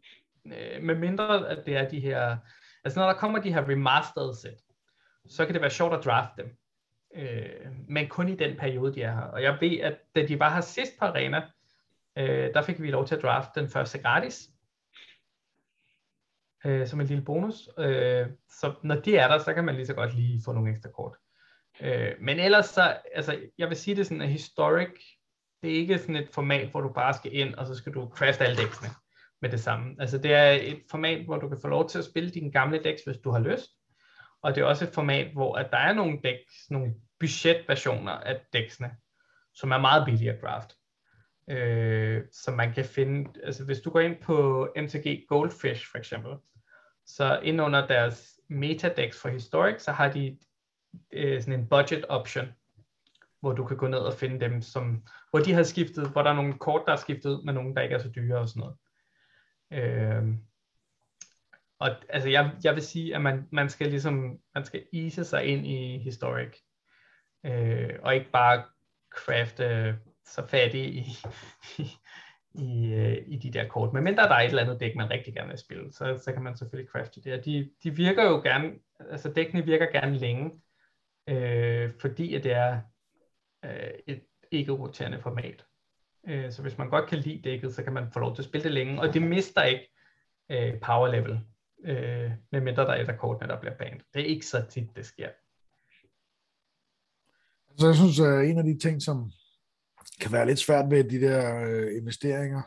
øh, 0.45 0.83
med 0.83 0.95
mindre 0.95 1.49
at 1.49 1.65
det 1.65 1.77
er 1.77 1.89
de 1.89 1.99
her, 1.99 2.37
altså 2.83 2.99
når 2.99 3.07
der 3.07 3.13
kommer 3.13 3.39
de 3.39 3.53
her 3.53 3.69
remastered 3.69 4.35
sæt, 4.35 4.61
så 5.29 5.45
kan 5.45 5.53
det 5.53 5.61
være 5.61 5.71
sjovt 5.71 5.93
at 5.93 6.05
drafte 6.05 6.41
dem. 6.41 6.57
Øh, 7.15 7.71
men 7.87 8.07
kun 8.07 8.29
i 8.29 8.35
den 8.35 8.57
periode, 8.57 8.93
de 8.93 9.01
er 9.01 9.13
her. 9.13 9.21
Og 9.21 9.43
jeg 9.43 9.57
ved, 9.61 9.79
at 9.79 9.97
da 10.15 10.25
de 10.25 10.39
var 10.39 10.53
her 10.53 10.61
sidst 10.61 10.91
på 10.99 11.05
Arena, 11.05 11.41
øh, 12.17 12.53
der 12.53 12.61
fik 12.61 12.81
vi 12.81 12.91
lov 12.91 13.07
til 13.07 13.15
at 13.15 13.21
drafte 13.21 13.59
den 13.59 13.69
første 13.69 13.97
gratis 13.97 14.49
øh, 16.65 16.87
som 16.87 17.01
en 17.01 17.07
lille 17.07 17.23
bonus. 17.23 17.69
Øh, 17.77 18.27
så 18.49 18.73
når 18.83 18.95
de 18.95 19.17
er 19.17 19.27
der, 19.27 19.37
så 19.37 19.53
kan 19.53 19.63
man 19.63 19.75
lige 19.75 19.85
så 19.85 19.93
godt 19.93 20.15
lige 20.15 20.41
få 20.45 20.51
nogle 20.51 20.71
ekstra 20.71 20.89
kort. 20.89 21.17
Øh, 21.81 22.11
men 22.21 22.39
ellers 22.39 22.65
så, 22.65 22.97
altså 23.13 23.39
jeg 23.57 23.69
vil 23.69 23.77
sige 23.77 23.95
det 23.95 24.07
sådan, 24.07 24.21
at 24.21 24.29
Historic, 24.29 25.17
det 25.63 25.71
er 25.71 25.75
ikke 25.75 25.99
sådan 25.99 26.15
et 26.15 26.29
format, 26.29 26.67
hvor 26.67 26.81
du 26.81 26.93
bare 26.93 27.13
skal 27.13 27.35
ind, 27.35 27.55
og 27.55 27.67
så 27.67 27.75
skal 27.75 27.93
du 27.93 28.11
craft 28.15 28.41
alle 28.41 28.57
dæksene 28.57 28.89
med 29.41 29.49
det 29.49 29.59
samme. 29.59 29.95
Altså 29.99 30.17
det 30.17 30.33
er 30.33 30.51
et 30.51 30.81
format, 30.91 31.25
hvor 31.25 31.37
du 31.37 31.49
kan 31.49 31.61
få 31.61 31.67
lov 31.67 31.89
til 31.89 31.99
at 31.99 32.05
spille 32.05 32.29
dine 32.29 32.51
gamle 32.51 32.83
dæks, 32.83 33.01
hvis 33.03 33.17
du 33.17 33.31
har 33.31 33.39
lyst. 33.39 33.69
Og 34.41 34.55
det 34.55 34.61
er 34.61 34.65
også 34.65 34.85
et 34.85 34.93
format, 34.93 35.33
hvor 35.33 35.55
at 35.55 35.71
der 35.71 35.77
er 35.77 35.93
nogle 35.93 36.19
dæks, 36.23 36.69
nogle 36.69 36.93
budgetversioner 37.19 38.11
af 38.11 38.41
dæksene, 38.53 38.91
som 39.53 39.71
er 39.71 39.77
meget 39.77 40.05
billige 40.05 40.31
at 40.31 40.41
draft. 40.41 40.75
Øh, 41.49 42.21
som 42.31 42.53
man 42.53 42.73
kan 42.73 42.85
finde, 42.85 43.29
altså 43.43 43.65
hvis 43.65 43.79
du 43.79 43.89
går 43.89 43.99
ind 43.99 44.21
på 44.21 44.67
MTG 44.77 45.25
Goldfish 45.27 45.91
for 45.91 45.97
eksempel, 45.97 46.31
så 47.05 47.39
ind 47.43 47.61
under 47.61 47.87
deres 47.87 48.39
metadex 48.49 49.21
for 49.21 49.29
Historic, 49.29 49.81
så 49.81 49.91
har 49.91 50.11
de 50.11 50.37
øh, 51.11 51.41
sådan 51.41 51.59
en 51.59 51.67
budget 51.67 52.05
option, 52.09 52.47
hvor 53.39 53.53
du 53.53 53.65
kan 53.65 53.77
gå 53.77 53.87
ned 53.87 53.99
og 53.99 54.13
finde 54.13 54.39
dem, 54.39 54.61
som, 54.61 55.03
hvor 55.29 55.39
de 55.39 55.53
har 55.53 55.63
skiftet, 55.63 56.09
hvor 56.09 56.21
der 56.21 56.29
er 56.29 56.35
nogle 56.35 56.57
kort, 56.57 56.83
der 56.85 56.91
er 56.91 56.97
skiftet 56.97 57.29
ud 57.29 57.43
med 57.43 57.53
nogle, 57.53 57.75
der 57.75 57.81
ikke 57.81 57.95
er 57.95 57.99
så 57.99 58.09
dyre 58.09 58.37
og 58.37 58.49
sådan 58.49 58.59
noget. 58.59 58.77
Øh, 59.71 60.35
og 61.79 61.89
altså 62.09 62.29
jeg, 62.29 62.51
jeg 62.63 62.75
vil 62.75 62.83
sige, 62.83 63.15
at 63.15 63.21
man, 63.21 63.47
man 63.51 63.69
skal 63.69 63.87
ligesom, 63.87 64.39
man 64.55 64.65
skal 64.65 64.83
ease 64.93 65.23
sig 65.23 65.45
ind 65.45 65.67
i 65.67 65.97
Historic, 65.97 66.57
øh, 67.45 67.89
og 68.03 68.15
ikke 68.15 68.31
bare 68.31 68.63
crafte 69.09 69.97
så 70.25 70.47
fattig 70.47 70.95
i, 70.95 71.05
i, 71.77 71.87
i, 72.53 72.93
øh, 72.93 73.17
i 73.27 73.37
de 73.37 73.51
der 73.51 73.67
kort. 73.67 73.93
Men 73.93 74.03
mindre 74.03 74.23
der 74.23 74.35
er 74.35 74.39
et 74.39 74.49
eller 74.49 74.63
andet 74.63 74.79
dæk, 74.79 74.95
man 74.95 75.09
rigtig 75.09 75.33
gerne 75.33 75.49
vil 75.49 75.57
spille, 75.57 75.93
så, 75.93 76.21
så 76.25 76.33
kan 76.33 76.41
man 76.41 76.57
selvfølgelig 76.57 76.91
crafte 76.91 77.21
det. 77.21 77.33
Og 77.33 77.45
de, 77.45 77.69
de 77.83 77.95
virker 77.95 78.23
jo 78.23 78.41
gerne, 78.41 78.71
altså 78.99 79.31
dækkene 79.33 79.65
virker 79.65 79.91
gerne 79.91 80.17
længe, 80.17 80.51
øh, 81.27 81.91
fordi 82.01 82.35
at 82.35 82.43
det 82.43 82.51
er 82.51 82.81
øh, 83.65 83.91
et 84.07 84.21
ikke-roterende 84.51 85.21
format. 85.21 85.65
Øh, 86.27 86.51
så 86.51 86.61
hvis 86.61 86.77
man 86.77 86.89
godt 86.89 87.09
kan 87.09 87.17
lide 87.17 87.41
dækket, 87.49 87.75
så 87.75 87.83
kan 87.83 87.93
man 87.93 88.11
få 88.13 88.19
lov 88.19 88.35
til 88.35 88.41
at 88.41 88.47
spille 88.47 88.63
det 88.63 88.71
længe, 88.71 89.01
og 89.01 89.13
det 89.13 89.21
mister 89.21 89.63
ikke 89.63 89.89
øh, 90.51 90.79
power 90.79 91.07
level, 91.07 91.39
øh, 91.83 92.31
medmindre 92.51 92.83
der 92.83 92.91
er 92.91 93.01
et 93.01 93.09
af 93.09 93.17
kortene, 93.17 93.53
der 93.53 93.59
bliver 93.59 93.77
banet. 93.77 94.01
Det 94.13 94.21
er 94.21 94.25
ikke 94.25 94.45
så 94.45 94.65
tit, 94.69 94.95
det 94.95 95.05
sker. 95.05 95.29
Så 97.77 97.87
jeg 97.87 97.95
synes, 97.95 98.19
at 98.19 98.49
en 98.49 98.57
af 98.57 98.63
de 98.63 98.79
ting, 98.79 99.01
som 99.01 99.31
kan 100.21 100.31
være 100.31 100.45
lidt 100.45 100.59
svært 100.59 100.91
ved 100.91 101.03
de 101.03 101.21
der 101.21 101.65
øh, 101.65 101.97
investeringer, 101.97 102.61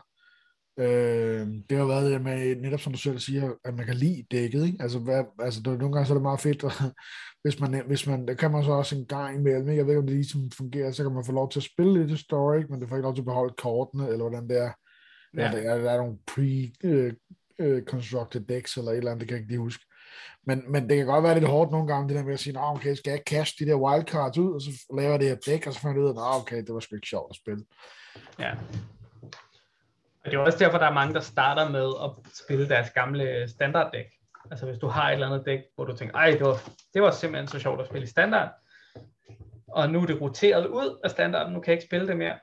øh, 0.79 1.47
det 1.69 1.77
har 1.77 1.85
været 1.85 2.11
det 2.11 2.21
med, 2.21 2.55
netop 2.55 2.79
som 2.79 2.93
du 2.93 2.99
selv 2.99 3.19
siger, 3.19 3.53
at 3.65 3.75
man 3.75 3.85
kan 3.85 3.95
lide 3.95 4.25
dækket. 4.31 4.65
Ikke? 4.65 4.77
Altså, 4.81 4.99
hvad, 4.99 5.23
altså 5.39 5.61
det, 5.65 5.79
nogle 5.79 5.93
gange 5.93 6.05
så 6.05 6.13
er 6.13 6.15
det 6.15 6.21
meget 6.21 6.39
fedt, 6.39 6.63
og, 6.63 6.71
hvis 7.43 7.59
man, 7.59 7.83
hvis 7.87 8.07
man, 8.07 8.27
det 8.27 8.37
kan 8.37 8.51
man 8.51 8.63
så 8.63 8.71
også 8.71 8.95
en 8.95 9.05
gang 9.05 9.39
imellem, 9.39 9.69
ikke? 9.69 9.77
jeg 9.77 9.85
ved 9.85 9.93
ikke, 9.93 9.99
om 9.99 10.07
det 10.07 10.15
ligesom 10.15 10.51
fungerer, 10.51 10.91
så 10.91 11.03
kan 11.03 11.13
man 11.13 11.25
få 11.25 11.31
lov 11.31 11.51
til 11.51 11.59
at 11.59 11.63
spille 11.63 11.99
lidt 11.99 12.11
historic, 12.11 12.65
men 12.69 12.81
det 12.81 12.89
får 12.89 12.95
ikke 12.95 13.05
lov 13.05 13.15
til 13.15 13.21
at 13.21 13.25
beholde 13.25 13.53
kortene, 13.57 14.07
eller 14.07 14.29
hvordan 14.29 14.49
det 14.49 14.57
er. 14.57 14.71
Ja. 15.37 15.51
Der, 15.51 15.71
er, 15.71 15.77
der 15.77 15.91
er 15.91 15.97
nogle 15.97 16.17
pre-constructed 16.31 18.45
decks, 18.45 18.77
eller 18.77 18.91
et 18.91 18.97
eller 18.97 19.11
andet, 19.11 19.21
det 19.21 19.27
kan 19.27 19.35
jeg 19.35 19.41
ikke 19.41 19.51
lige 19.51 19.59
huske. 19.59 19.85
Men, 20.47 20.71
men 20.71 20.89
det 20.89 20.97
kan 20.97 21.05
godt 21.05 21.23
være 21.23 21.39
lidt 21.39 21.49
hårdt 21.49 21.71
nogle 21.71 21.87
gange, 21.87 22.07
det 22.07 22.15
der 22.17 22.23
med 22.23 22.33
at 22.33 22.39
sige, 22.39 22.59
okay, 22.59 22.95
skal 22.95 23.11
jeg 23.11 23.21
cash 23.27 23.59
de 23.59 23.65
der 23.65 23.75
wildcards 23.75 24.37
ud, 24.37 24.53
og 24.53 24.61
så 24.61 24.69
laver 24.97 25.11
jeg 25.11 25.19
det 25.19 25.27
her 25.27 25.35
dæk, 25.35 25.67
og 25.67 25.73
så 25.73 25.79
finder 25.79 25.95
jeg 25.95 26.03
ud 26.03 26.09
af, 26.09 26.41
okay, 26.41 26.57
det 26.57 26.73
var 26.73 26.79
sgu 26.79 26.95
ikke 26.95 27.07
sjovt 27.07 27.29
at 27.29 27.35
spille. 27.35 27.65
Ja. 28.39 28.53
Og 30.25 30.31
det 30.31 30.37
er 30.37 30.41
også 30.41 30.59
derfor, 30.59 30.77
der 30.77 30.85
er 30.85 30.93
mange, 30.93 31.13
der 31.13 31.19
starter 31.19 31.69
med 31.69 31.93
at 32.03 32.11
spille 32.45 32.69
deres 32.69 32.89
gamle 32.89 33.49
standarddæk. 33.49 34.05
Altså 34.51 34.65
hvis 34.65 34.77
du 34.77 34.87
har 34.87 35.07
et 35.09 35.13
eller 35.13 35.27
andet 35.27 35.45
dæk, 35.45 35.59
hvor 35.75 35.85
du 35.85 35.95
tænker, 35.95 36.15
ej, 36.15 36.31
det 36.31 36.41
var, 36.41 36.69
det 36.93 37.01
var 37.01 37.11
simpelthen 37.11 37.47
så 37.47 37.59
sjovt 37.59 37.81
at 37.81 37.87
spille 37.87 38.03
i 38.03 38.07
standard, 38.09 38.49
og 39.67 39.89
nu 39.89 40.01
er 40.01 40.05
det 40.05 40.21
roteret 40.21 40.67
ud 40.67 40.99
af 41.03 41.09
standarden, 41.09 41.53
nu 41.53 41.59
kan 41.59 41.71
jeg 41.71 41.77
ikke 41.77 41.87
spille 41.87 42.07
det 42.07 42.17
mere, 42.17 42.35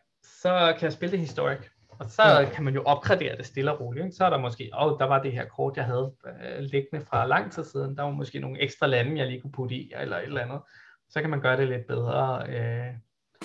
så 0.42 0.74
kan 0.78 0.84
jeg 0.84 0.92
spille 0.92 1.10
det 1.12 1.18
historic. 1.20 1.58
Og 1.88 2.10
så 2.10 2.22
Ja. 2.22 2.44
kan 2.54 2.64
man 2.64 2.74
jo 2.74 2.82
opgradere 2.82 3.36
det 3.36 3.46
stille 3.46 3.72
og 3.72 3.80
roligt. 3.80 4.04
Ikke? 4.04 4.16
Så 4.16 4.24
er 4.24 4.30
der 4.30 4.38
måske, 4.38 4.70
åh, 4.78 4.86
oh, 4.92 4.98
der 4.98 5.04
var 5.06 5.22
det 5.22 5.32
her 5.32 5.44
kort, 5.44 5.76
jeg 5.76 5.84
havde 5.84 6.12
øh, 6.26 6.58
liggende 6.58 7.06
fra 7.06 7.26
lang 7.26 7.52
tid 7.52 7.64
siden. 7.64 7.96
Der 7.96 8.02
var 8.02 8.10
måske 8.10 8.38
nogle 8.38 8.60
ekstra 8.60 8.86
lande, 8.86 9.18
jeg 9.18 9.26
lige 9.26 9.40
kunne 9.40 9.52
putte 9.52 9.74
i, 9.74 9.92
eller 10.00 10.16
et 10.16 10.24
eller 10.24 10.40
andet. 10.42 10.60
Så 11.10 11.20
kan 11.20 11.30
man 11.30 11.40
gøre 11.40 11.56
det 11.56 11.68
lidt 11.68 11.86
bedre. 11.86 12.46
Øh. 12.48 12.86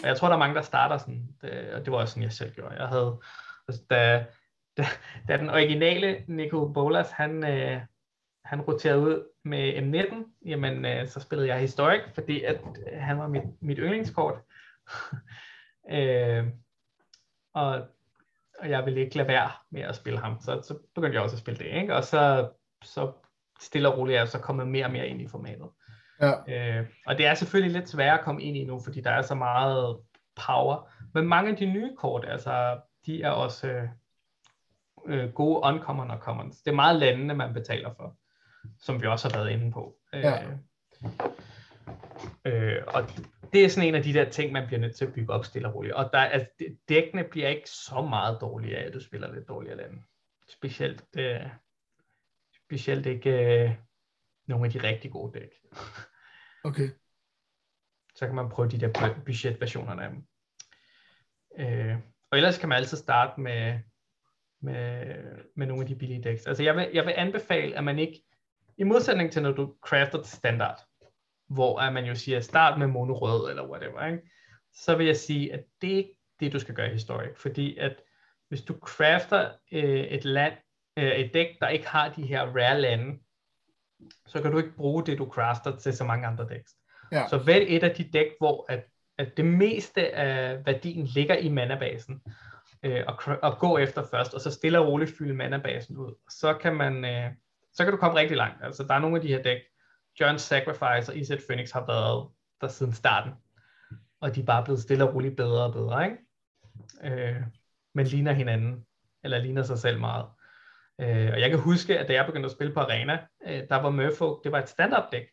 Og 0.04 0.08
jeg 0.08 0.18
tror, 0.18 0.28
der 0.28 0.36
er 0.36 0.40
mange, 0.40 0.56
der 0.56 0.62
starter 0.62 0.98
sådan, 0.98 1.28
det, 1.42 1.52
og 1.74 1.86
det 1.86 1.92
var 1.94 1.98
også 1.98 2.12
sådan, 2.12 2.24
jeg 2.24 2.32
selv 2.32 2.52
gjorde. 2.54 2.76
Jeg 2.80 2.88
havde, 2.88 3.20
altså, 3.68 3.84
da, 3.90 4.26
da, 4.78 4.86
da 5.28 5.38
den 5.38 5.50
originale 5.50 6.24
Nico 6.28 6.68
Bolas, 6.68 7.12
han, 7.12 7.44
øh, 7.44 7.82
han 8.46 8.62
roterede 8.62 9.00
ud 9.00 9.28
med 9.44 9.74
M19, 9.74 10.16
jamen 10.46 10.86
øh, 10.86 11.08
så 11.08 11.20
spillede 11.20 11.48
jeg 11.48 11.60
Historic, 11.60 12.02
fordi 12.14 12.44
at 12.44 12.62
øh, 12.92 13.00
han 13.00 13.18
var 13.18 13.28
mit, 13.28 13.44
mit 13.62 13.78
yndlingskort. 13.82 14.36
øh, 15.98 16.48
og, 17.54 17.88
og 18.60 18.70
jeg 18.70 18.86
ville 18.86 19.02
ikke 19.02 19.18
lade 19.18 19.28
være 19.28 19.52
med 19.72 19.82
at 19.82 19.96
spille 19.96 20.20
ham, 20.20 20.40
så, 20.42 20.62
så 20.64 20.78
begyndte 20.96 21.16
jeg 21.16 21.24
også 21.24 21.36
at 21.36 21.42
spille 21.42 21.60
det, 21.60 21.82
ikke? 21.82 21.96
og 21.96 22.04
så, 22.04 22.52
så 22.84 23.12
stille 23.62 23.92
og 23.92 23.98
roligt 23.98 24.16
er 24.16 24.20
jeg 24.20 24.28
så 24.28 24.40
kommet 24.40 24.68
mere 24.68 24.86
og 24.86 24.92
mere 24.92 25.08
ind 25.08 25.22
i 25.22 25.28
formatet. 25.28 25.70
Ja. 26.22 26.32
Øh, 26.80 26.86
og 27.06 27.18
det 27.18 27.26
er 27.26 27.34
selvfølgelig 27.34 27.80
lidt 27.80 27.90
sværere 27.90 28.20
at 28.20 28.26
komme 28.26 28.44
ind 28.44 28.58
i 28.58 28.66
nu, 28.66 28.80
fordi 28.84 29.02
der 29.02 29.12
er 29.12 29.22
så 29.22 29.36
meget 29.36 29.98
power. 30.46 30.90
Men 31.14 31.28
mange 31.28 31.52
af 31.52 31.58
de 31.58 31.66
nye 31.66 31.96
kort, 31.98 32.26
altså, 32.28 32.80
de 33.08 33.22
er 33.22 33.30
også 33.30 33.68
øh, 33.68 33.90
øh, 35.06 35.34
gode 35.34 35.62
uncommon 35.64 36.12
og 36.12 36.18
commons. 36.20 36.62
Det 36.62 36.72
er 36.72 36.76
meget 36.76 37.00
landene, 37.00 37.34
man 37.34 37.54
betaler 37.54 37.94
for, 37.94 38.18
som 38.80 39.02
vi 39.02 39.08
også 39.08 39.30
har 39.30 39.38
været 39.38 39.52
inde 39.52 39.72
på. 39.72 39.98
Ja. 40.14 40.44
Øh, 40.44 40.58
øh, 42.46 42.84
og 42.88 43.04
det 43.54 43.66
er 43.66 43.70
sådan 43.70 43.88
en 43.88 43.96
af 43.96 44.04
de 44.04 44.14
der 44.14 44.30
ting, 44.30 44.52
man 44.52 44.68
bliver 44.68 44.80
nødt 44.80 44.96
til 44.96 45.06
at 45.06 45.14
bygge 45.14 45.34
op 45.34 45.46
stille 45.46 45.68
og 45.68 45.76
roligt. 45.76 45.94
Og 45.94 46.10
der, 46.14 46.20
altså, 46.20 46.48
dækkene 46.90 47.24
bliver 47.24 47.48
ikke 47.48 47.70
så 47.70 48.02
meget 48.10 48.38
dårligere 48.42 48.80
af, 48.80 48.88
at 48.88 48.94
du 48.94 49.00
spiller 49.00 49.34
lidt 49.34 49.48
dårligere 49.48 49.78
lande. 49.78 50.04
Specielt, 50.50 51.04
øh, 51.18 51.50
specielt 52.66 53.06
ikke 53.06 53.64
øh, 53.64 53.72
nogle 54.48 54.66
af 54.66 54.72
de 54.72 54.84
rigtig 54.84 55.12
gode 55.12 55.40
dæk. 55.40 55.50
Okay. 56.64 56.90
Så 58.16 58.26
kan 58.26 58.36
man 58.36 58.50
prøve 58.50 58.70
de 58.70 58.80
der 58.80 59.22
budgetversionerne 59.26 60.04
af 60.04 60.10
dem. 60.10 60.28
Øh, 61.60 61.98
og 62.32 62.38
ellers 62.38 62.58
kan 62.58 62.70
man 62.70 62.78
altid 62.78 62.98
starte 62.98 63.42
med, 63.42 63.80
med, 64.62 65.16
med 65.56 65.68
nogle 65.68 65.82
af 65.82 65.88
de 65.88 65.96
billige 65.96 66.24
decks. 66.24 66.48
Altså 66.48 66.64
jeg 66.64 66.76
vil, 66.76 66.90
jeg 66.94 67.06
vil 67.06 67.14
anbefale, 67.18 67.78
at 67.78 67.84
man 67.84 68.00
ikke, 68.00 68.24
i 68.78 68.84
modsætning 68.84 69.32
til 69.32 69.42
når 69.42 69.52
du 69.52 69.76
crafter 69.82 70.22
til 70.22 70.38
standard, 70.38 70.80
hvor 71.50 71.80
at 71.80 71.94
man 71.94 72.06
jo 72.06 72.16
siger, 72.16 72.40
start 72.40 72.80
med 72.80 72.88
mono 72.88 73.14
rød 73.14 73.50
eller 73.50 73.70
whatever, 73.70 74.06
ikke? 74.06 74.30
så 74.74 74.96
vil 74.96 75.06
jeg 75.06 75.18
sige, 75.18 75.54
at 75.54 75.64
det 75.82 75.92
er 75.92 75.98
ikke 75.98 76.18
det, 76.40 76.54
du 76.54 76.60
skal 76.60 76.76
gøre 76.76 76.90
i 76.90 76.94
historik. 76.94 77.38
Fordi 77.38 77.78
at 77.78 78.02
hvis 78.48 78.62
du 78.62 78.76
crafter 78.82 79.52
øh, 79.72 80.04
et 80.04 80.26
land, 80.26 80.54
øh, 80.98 81.12
et 81.12 81.34
dæk, 81.34 81.48
der 81.62 81.68
ikke 81.68 81.88
har 81.88 82.10
de 82.10 82.26
her 82.26 82.42
rare 82.42 82.82
lande, 82.82 83.20
så 84.26 84.42
kan 84.42 84.52
du 84.52 84.58
ikke 84.58 84.76
bruge 84.76 85.06
det, 85.06 85.18
du 85.18 85.30
crafter 85.30 85.76
til 85.76 85.94
så 85.94 86.04
mange 86.04 86.28
andre 86.28 86.48
decks. 86.50 86.72
Ja. 87.12 87.28
Så 87.28 87.38
vælg 87.38 87.66
et 87.70 87.84
af 87.84 87.96
de 87.96 88.10
dæk, 88.14 88.28
hvor 88.40 88.66
at, 88.70 88.86
at 89.18 89.38
det 89.38 89.46
meste 89.46 90.16
af 90.16 90.66
værdien 90.66 91.06
ligger 91.06 91.36
i 91.36 91.50
manabasen, 91.50 92.22
øh, 92.84 93.04
og, 93.08 93.38
og 93.44 93.60
gå 93.60 93.78
efter 93.78 94.04
først, 94.12 94.34
og 94.34 94.42
så 94.42 94.52
stille 94.52 94.80
og 94.80 94.88
roligt 94.88 95.18
fylde 95.18 95.34
manabasen 95.34 95.98
ud. 95.98 96.14
Så 96.30 96.54
kan 96.54 96.76
man, 96.76 97.06
øh, 97.06 97.32
så 97.74 97.84
kan 97.84 97.94
du 97.94 97.98
komme 97.98 98.20
rigtig 98.20 98.38
langt. 98.38 98.64
Altså 98.64 98.84
der 98.84 98.94
er 98.94 99.00
nogle 99.00 99.16
af 99.16 99.22
de 99.22 99.28
her 99.28 99.42
dæk, 99.42 99.60
John 100.20 100.40
Sacrifice 100.40 101.12
og 101.12 101.18
Izzet 101.18 101.44
Phoenix 101.48 101.72
har 101.72 101.86
været 101.86 102.28
der 102.62 102.68
siden 102.68 102.94
starten, 102.94 103.32
og 104.22 104.36
de 104.36 104.42
er 104.42 104.46
bare 104.46 104.64
blevet 104.64 104.82
stille 104.82 105.04
og 105.04 105.16
roligt 105.16 105.36
bedre 105.36 105.64
og 105.64 105.74
bedre, 105.74 106.06
ikke? 106.06 106.18
Øh, 107.04 107.42
men 107.96 108.06
ligner 108.06 108.34
hinanden, 108.34 108.86
eller 109.24 109.40
ligner 109.40 109.64
sig 109.64 109.80
selv 109.80 110.00
meget. 110.00 110.26
Øh, 111.02 111.30
og 111.34 111.40
jeg 111.40 111.50
kan 111.50 111.60
huske, 111.60 112.00
at 112.00 112.08
da 112.08 112.14
jeg 112.14 112.26
begyndte 112.26 112.48
at 112.48 112.52
spille 112.52 112.74
på 112.74 112.80
Arena, 112.80 113.20
øh, 113.48 113.64
der 113.70 113.76
var 113.76 113.90
Murfolk, 113.90 114.44
det 114.44 114.52
var 114.52 114.60
et 114.60 114.70
standard 114.70 115.12
dæk. 115.12 115.28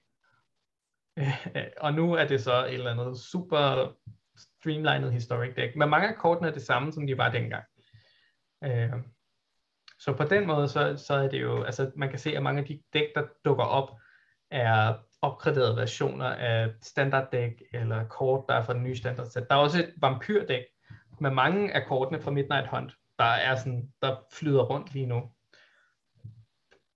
Og 1.85 1.95
nu 1.95 2.13
er 2.13 2.27
det 2.27 2.43
så 2.43 2.65
et 2.67 2.75
eller 2.75 2.91
andet 2.91 3.19
super 3.19 3.93
streamlined 4.37 5.11
historic 5.11 5.55
deck. 5.57 5.77
Men 5.77 5.89
mange 5.89 6.09
af 6.09 6.15
kortene 6.15 6.49
er 6.49 6.53
det 6.53 6.63
samme, 6.63 6.93
som 6.93 7.07
de 7.07 7.19
var 7.19 7.31
dengang. 7.31 7.65
Øh, 8.65 8.93
så 9.99 10.13
på 10.13 10.25
den 10.25 10.47
måde, 10.47 10.69
så, 10.69 10.97
så 10.97 11.15
er 11.15 11.29
det 11.29 11.43
jo, 11.43 11.63
altså 11.63 11.91
man 11.97 12.11
kan 12.11 12.19
se, 12.19 12.37
at 12.37 12.43
mange 12.43 12.61
af 12.61 12.67
de 12.67 12.83
dæk, 12.93 13.09
der 13.15 13.23
dukker 13.45 13.65
op, 13.65 13.91
er 14.51 14.95
opgraderede 15.23 15.77
versioner 15.77 16.27
af 16.27 16.71
standard 16.83 17.29
deck, 17.33 17.63
eller 17.73 18.09
kort, 18.09 18.45
der 18.49 18.55
er 18.55 18.63
fra 18.63 18.75
den 18.75 18.83
nye 18.83 18.97
standard 18.97 19.27
set. 19.27 19.47
Der 19.51 19.57
er 19.57 19.61
også 19.61 19.79
et 19.79 19.95
vampyrdæk, 19.97 20.65
med 21.21 21.31
mange 21.31 21.75
af 21.75 21.87
kortene 21.87 22.21
fra 22.21 22.31
Midnight 22.31 22.69
Hunt, 22.69 22.93
der 23.19 23.25
er 23.25 23.57
sådan, 23.57 23.93
der 24.03 24.17
flyder 24.33 24.63
rundt 24.63 24.95
lige 24.95 25.07
nu 25.07 25.31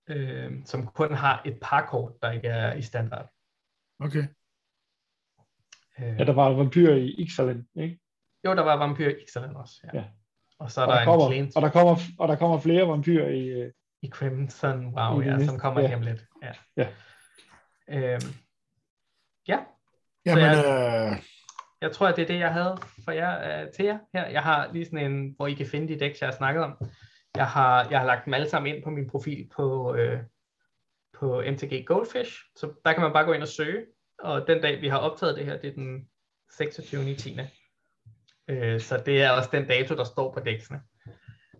øh, 0.09 0.51
som 0.65 0.87
kun 0.87 1.13
har 1.13 1.41
et 1.45 1.57
par 1.61 1.85
kort, 1.85 2.11
der 2.21 2.31
ikke 2.31 2.47
er 2.47 2.73
i 2.73 2.81
standard. 2.81 3.29
Okay. 3.99 4.23
Øh, 5.99 6.19
ja, 6.19 6.23
der 6.23 6.33
var 6.33 6.49
vampyr 6.49 6.93
i 6.93 7.09
Ixalan, 7.09 7.67
ikke? 7.75 7.99
Jo, 8.45 8.55
der 8.55 8.63
var 8.63 8.75
vampyr 8.75 9.09
i 9.09 9.21
Ixalan 9.23 9.55
også, 9.55 9.73
ja. 9.83 9.99
ja. 9.99 10.05
Og 10.59 10.71
så 10.71 10.81
er 10.81 10.85
og 10.85 10.91
der, 10.91 10.97
der, 10.97 11.05
kommer, 11.05 11.31
en 11.31 11.51
og 11.55 11.61
der 11.61 11.69
kommer 11.69 11.95
og 12.19 12.27
der 12.27 12.35
kommer 12.35 12.59
flere 12.59 12.87
vampyrer 12.87 13.29
i 13.29 13.47
øh, 13.47 13.71
i 14.01 14.09
Crimson, 14.09 14.93
wow, 14.97 15.21
i 15.21 15.25
ja, 15.25 15.45
som 15.45 15.59
kommer 15.59 15.81
ja. 15.81 15.87
hjem 15.87 16.01
lidt. 16.01 16.25
Ja. 16.43 16.51
Ja. 16.77 16.87
Øhm, 17.89 18.33
ja. 19.47 19.59
Jamen, 20.25 20.43
jeg, 20.43 21.11
øh... 21.11 21.23
jeg 21.81 21.91
tror, 21.91 22.07
at 22.07 22.15
det 22.15 22.21
er 22.21 22.27
det, 22.27 22.39
jeg 22.39 22.53
havde 22.53 22.77
for 23.03 23.11
jer, 23.11 23.61
øh, 23.61 23.71
til 23.71 23.85
jer 23.85 23.99
her. 24.13 24.27
Jeg 24.27 24.43
har 24.43 24.73
lige 24.73 24.85
sådan 24.85 25.11
en, 25.11 25.33
hvor 25.37 25.47
I 25.47 25.53
kan 25.53 25.65
finde 25.65 25.93
de 25.93 25.99
decks, 25.99 26.21
jeg 26.21 26.27
har 26.27 26.35
snakket 26.35 26.63
om. 26.63 26.77
Jeg 27.35 27.47
har, 27.47 27.87
jeg 27.89 27.99
har 27.99 28.05
lagt 28.05 28.25
dem 28.25 28.33
alle 28.33 28.49
sammen 28.49 28.75
ind 28.75 28.83
på 28.83 28.89
min 28.89 29.09
profil 29.09 29.49
på, 29.55 29.95
øh, 29.95 30.19
på 31.19 31.43
MTG 31.51 31.85
Goldfish, 31.85 32.31
så 32.55 32.73
der 32.85 32.93
kan 32.93 33.01
man 33.01 33.13
bare 33.13 33.25
gå 33.25 33.33
ind 33.33 33.41
og 33.41 33.47
søge, 33.47 33.85
og 34.19 34.47
den 34.47 34.61
dag, 34.61 34.81
vi 34.81 34.87
har 34.87 34.97
optaget 34.97 35.37
det 35.37 35.45
her, 35.45 35.57
det 35.57 35.69
er 35.69 35.73
den 35.73 36.07
26. 36.57 37.15
10. 37.15 37.39
Øh, 38.49 38.79
så 38.79 39.03
det 39.05 39.21
er 39.21 39.29
også 39.29 39.49
den 39.51 39.67
dato, 39.67 39.95
der 39.95 40.03
står 40.03 40.33
på 40.33 40.39
dæksene. 40.39 40.81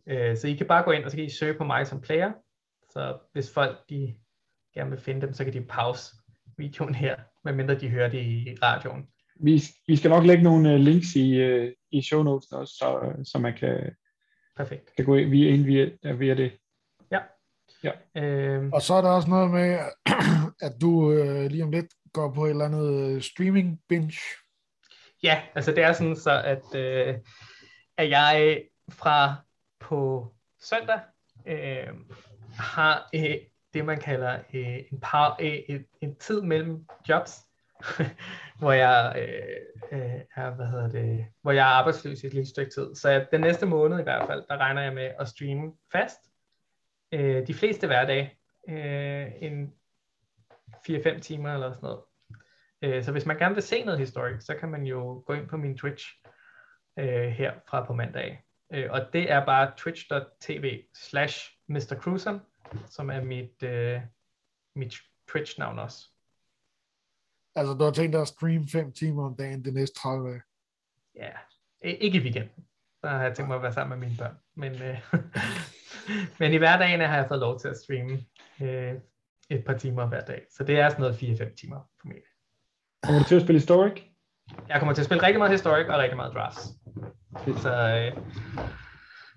Øh, 0.07 0.37
så 0.37 0.47
I 0.47 0.53
kan 0.53 0.67
bare 0.67 0.83
gå 0.83 0.91
ind, 0.91 1.03
og 1.03 1.11
så 1.11 1.17
kan 1.17 1.25
I 1.25 1.29
søge 1.29 1.53
på 1.53 1.63
mig 1.63 1.87
som 1.87 2.01
player, 2.01 2.31
så 2.89 3.17
hvis 3.33 3.53
folk 3.53 3.89
de 3.89 4.15
gerne 4.73 4.89
vil 4.89 4.99
finde 4.99 5.21
dem, 5.21 5.33
så 5.33 5.43
kan 5.43 5.53
de 5.53 5.61
pause 5.61 6.15
videoen 6.57 6.95
her, 6.95 7.15
medmindre 7.43 7.79
de 7.79 7.89
hører 7.89 8.09
det 8.09 8.21
i 8.25 8.57
radioen. 8.63 9.07
Vi, 9.41 9.61
vi 9.87 9.95
skal 9.95 10.09
nok 10.09 10.25
lægge 10.25 10.43
nogle 10.43 10.73
øh, 10.73 10.79
links 10.79 11.15
i, 11.15 11.45
uh, 11.47 11.71
i 11.91 12.01
show 12.01 12.23
notes 12.23 12.51
også, 12.51 12.73
så, 12.73 13.13
så 13.23 13.39
man 13.39 13.57
kan 13.57 13.95
Perfekt. 14.59 14.95
Kan 14.95 15.05
gå 15.05 15.15
ind 15.15 15.29
via, 15.29 15.55
via, 15.55 16.13
via 16.13 16.35
det. 16.35 16.51
Ja. 17.83 17.91
Øhm. 18.15 18.73
Og 18.73 18.81
så 18.81 18.93
er 18.93 19.01
der 19.01 19.09
også 19.09 19.29
noget 19.29 19.51
med, 19.51 19.79
at 20.67 20.71
du 20.81 21.11
øh, 21.11 21.45
lige 21.45 21.63
om 21.63 21.71
lidt 21.71 21.87
går 22.13 22.33
på 22.33 22.45
et 22.45 22.49
eller 22.49 22.65
andet 22.65 23.15
øh, 23.15 23.21
streaming 23.21 23.79
binge. 23.89 24.19
Ja, 25.23 25.41
altså 25.55 25.71
det 25.71 25.83
er 25.83 25.93
sådan 25.93 26.15
så, 26.15 26.41
at, 26.41 26.75
øh, 26.75 27.15
at 27.97 28.09
jeg 28.09 28.63
fra 28.91 29.35
på 29.79 30.33
søndag 30.61 30.99
øh, 31.47 31.87
har 32.59 33.09
øh, 33.15 33.35
det, 33.73 33.85
man 33.85 33.99
kalder 33.99 34.39
øh, 34.53 34.77
en, 34.91 34.99
par, 35.01 35.37
øh, 35.41 35.79
en 36.01 36.15
tid 36.15 36.41
mellem 36.41 36.85
jobs, 37.09 37.39
hvor 38.59 38.71
jeg 38.71 39.15
øh, 39.17 39.99
øh, 39.99 40.21
er, 40.35 40.55
hvad 40.55 40.65
hedder 40.65 40.89
det, 40.89 41.25
hvor 41.41 41.51
jeg 41.51 41.61
er 41.61 41.73
arbejdsløs 41.73 42.23
i 42.23 42.27
et 42.27 42.33
lille 42.33 42.49
stykke 42.49 42.71
tid. 42.71 42.95
Så 42.95 43.25
den 43.31 43.41
næste 43.41 43.65
måned 43.65 43.99
i 43.99 44.03
hvert 44.03 44.27
fald, 44.27 44.43
der 44.49 44.57
regner 44.57 44.81
jeg 44.81 44.93
med 44.93 45.11
at 45.19 45.27
streame 45.27 45.71
fast. 45.91 46.19
Øh, 47.11 47.47
de 47.47 47.53
fleste 47.53 47.87
hverdage. 47.87 48.39
Øh, 48.69 49.27
en 49.41 49.73
4-5 50.89 51.19
timer 51.19 51.53
eller 51.53 51.73
sådan 51.73 51.83
noget. 51.83 52.01
Øh, 52.81 53.03
så 53.03 53.11
hvis 53.11 53.25
man 53.25 53.37
gerne 53.37 53.55
vil 53.55 53.63
se 53.63 53.83
noget 53.83 53.99
historik, 53.99 54.41
så 54.41 54.55
kan 54.55 54.69
man 54.69 54.83
jo 54.83 55.23
gå 55.25 55.33
ind 55.33 55.47
på 55.47 55.57
min 55.57 55.77
Twitch 55.77 56.05
øh, 56.99 57.27
her 57.29 57.53
fra 57.67 57.85
på 57.85 57.93
mandag. 57.93 58.43
Øh, 58.73 58.91
og 58.91 59.01
det 59.13 59.31
er 59.31 59.45
bare 59.45 59.71
twitch.tv 59.77 60.83
slash 60.93 61.51
Mr. 61.67 61.95
Cruisen, 62.01 62.39
som 62.85 63.09
er 63.09 63.21
mit, 63.21 63.63
øh, 63.63 64.01
mit 64.75 64.95
Twitch-navn 65.31 65.79
også. 65.79 66.07
Altså, 67.55 67.73
du 67.73 67.83
har 67.83 67.91
tænkt 67.91 68.13
dig 68.13 68.21
at 68.21 68.27
streame 68.27 68.67
5 68.71 68.91
timer 68.91 69.25
om 69.25 69.35
dagen 69.35 69.65
de 69.65 69.71
næste 69.71 69.99
30 69.99 70.29
dage? 70.29 70.41
Ja, 71.15 71.31
ikke 71.81 72.17
i 72.17 72.21
weekenden. 72.21 72.65
Der 73.01 73.09
har 73.09 73.23
jeg 73.23 73.35
tænkt 73.35 73.47
mig 73.47 73.55
at 73.55 73.61
være 73.61 73.73
sammen 73.73 73.99
med 73.99 74.07
mine 74.07 74.17
børn. 74.17 74.35
Men, 74.55 74.81
øh, 74.81 75.13
men 76.39 76.53
i 76.53 76.57
hverdagen 76.57 76.99
har 76.99 77.15
jeg 77.15 77.25
fået 77.27 77.39
lov 77.39 77.59
til 77.59 77.67
at 77.67 77.77
streame 77.77 78.19
øh, 78.61 78.93
et 79.49 79.63
par 79.65 79.77
timer 79.77 80.05
hver 80.07 80.21
dag. 80.21 80.41
Så 80.51 80.63
det 80.63 80.79
er 80.79 80.89
sådan 80.89 81.01
noget 81.01 81.15
4-5 81.15 81.55
timer 81.55 81.79
for 82.01 82.07
mig. 82.07 82.17
Kommer 83.03 83.21
du 83.21 83.27
til 83.27 83.35
at 83.35 83.41
spille 83.41 83.59
Historic? 83.59 84.03
Jeg 84.69 84.79
kommer 84.79 84.93
til 84.93 85.01
at 85.01 85.05
spille 85.05 85.23
rigtig 85.23 85.39
meget 85.39 85.51
Historic 85.51 85.87
og 85.87 85.99
rigtig 85.99 86.15
meget 86.15 86.33
Drafts. 86.33 86.67
Så 87.61 87.73
øh, 87.73 88.23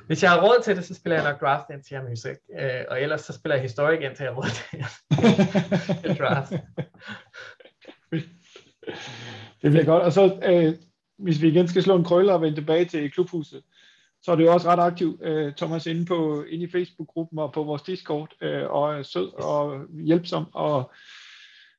hvis 0.07 0.23
jeg 0.23 0.31
har 0.31 0.41
råd 0.43 0.62
til 0.65 0.77
det, 0.77 0.85
så 0.85 0.95
spiller 0.95 1.16
jeg 1.16 1.31
nok 1.31 1.41
Draft 1.41 1.70
indtil 1.70 1.95
jeg 1.95 2.05
music. 2.09 2.37
Øh, 2.61 2.85
og 2.91 3.03
ellers 3.03 3.20
så 3.20 3.33
spiller 3.33 3.57
jeg 3.57 3.62
Historic 3.62 4.01
indtil 4.01 4.24
jeg 4.24 4.33
har 4.33 4.37
råd 4.37 4.51
til 6.05 6.16
Draft 6.20 6.53
det 9.62 9.70
bliver 9.70 9.85
godt. 9.85 10.03
Og 10.03 10.12
så, 10.12 10.39
øh, 10.45 10.74
hvis 11.19 11.43
vi 11.43 11.49
igen 11.49 11.69
skal 11.69 11.83
slå 11.83 11.97
en 11.97 12.05
krølle 12.05 12.33
og 12.33 12.41
vende 12.41 12.57
tilbage 12.57 12.85
til 12.85 13.11
klubhuset, 13.11 13.62
så 14.23 14.32
er 14.32 14.36
det 14.36 14.44
jo 14.44 14.53
også 14.53 14.69
ret 14.69 14.78
aktivt, 14.78 15.23
øh, 15.23 15.55
Thomas, 15.55 15.86
inde, 15.86 16.05
på, 16.05 16.43
inde 16.43 16.65
i 16.65 16.70
Facebook-gruppen 16.70 17.39
og 17.39 17.53
på 17.53 17.62
vores 17.62 17.82
Discord, 17.82 18.35
øh, 18.43 18.70
og 18.70 18.99
er 18.99 19.03
sød 19.03 19.32
og 19.32 19.85
hjælpsom, 20.05 20.47
og 20.55 20.93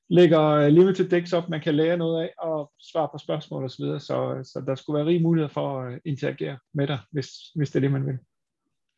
lægger 0.09 0.69
limited 0.69 1.09
decks 1.09 1.33
op, 1.33 1.49
man 1.49 1.61
kan 1.61 1.75
lære 1.75 1.97
noget 1.97 2.23
af, 2.23 2.33
og 2.39 2.71
svare 2.79 3.09
på 3.13 3.17
spørgsmål 3.17 3.63
osv., 3.63 3.85
så, 3.85 3.99
så, 3.99 4.39
så 4.43 4.63
der 4.67 4.75
skulle 4.75 4.97
være 4.97 5.07
rig 5.07 5.21
mulighed 5.21 5.49
for 5.49 5.81
at 5.81 5.99
interagere 6.05 6.57
med 6.73 6.87
dig, 6.87 6.99
hvis, 7.11 7.29
hvis 7.55 7.69
det 7.69 7.75
er 7.75 7.81
det, 7.81 7.91
man 7.91 8.05
vil. 8.05 8.17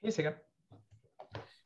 Helt 0.03 0.15
sikkert. 0.15 0.33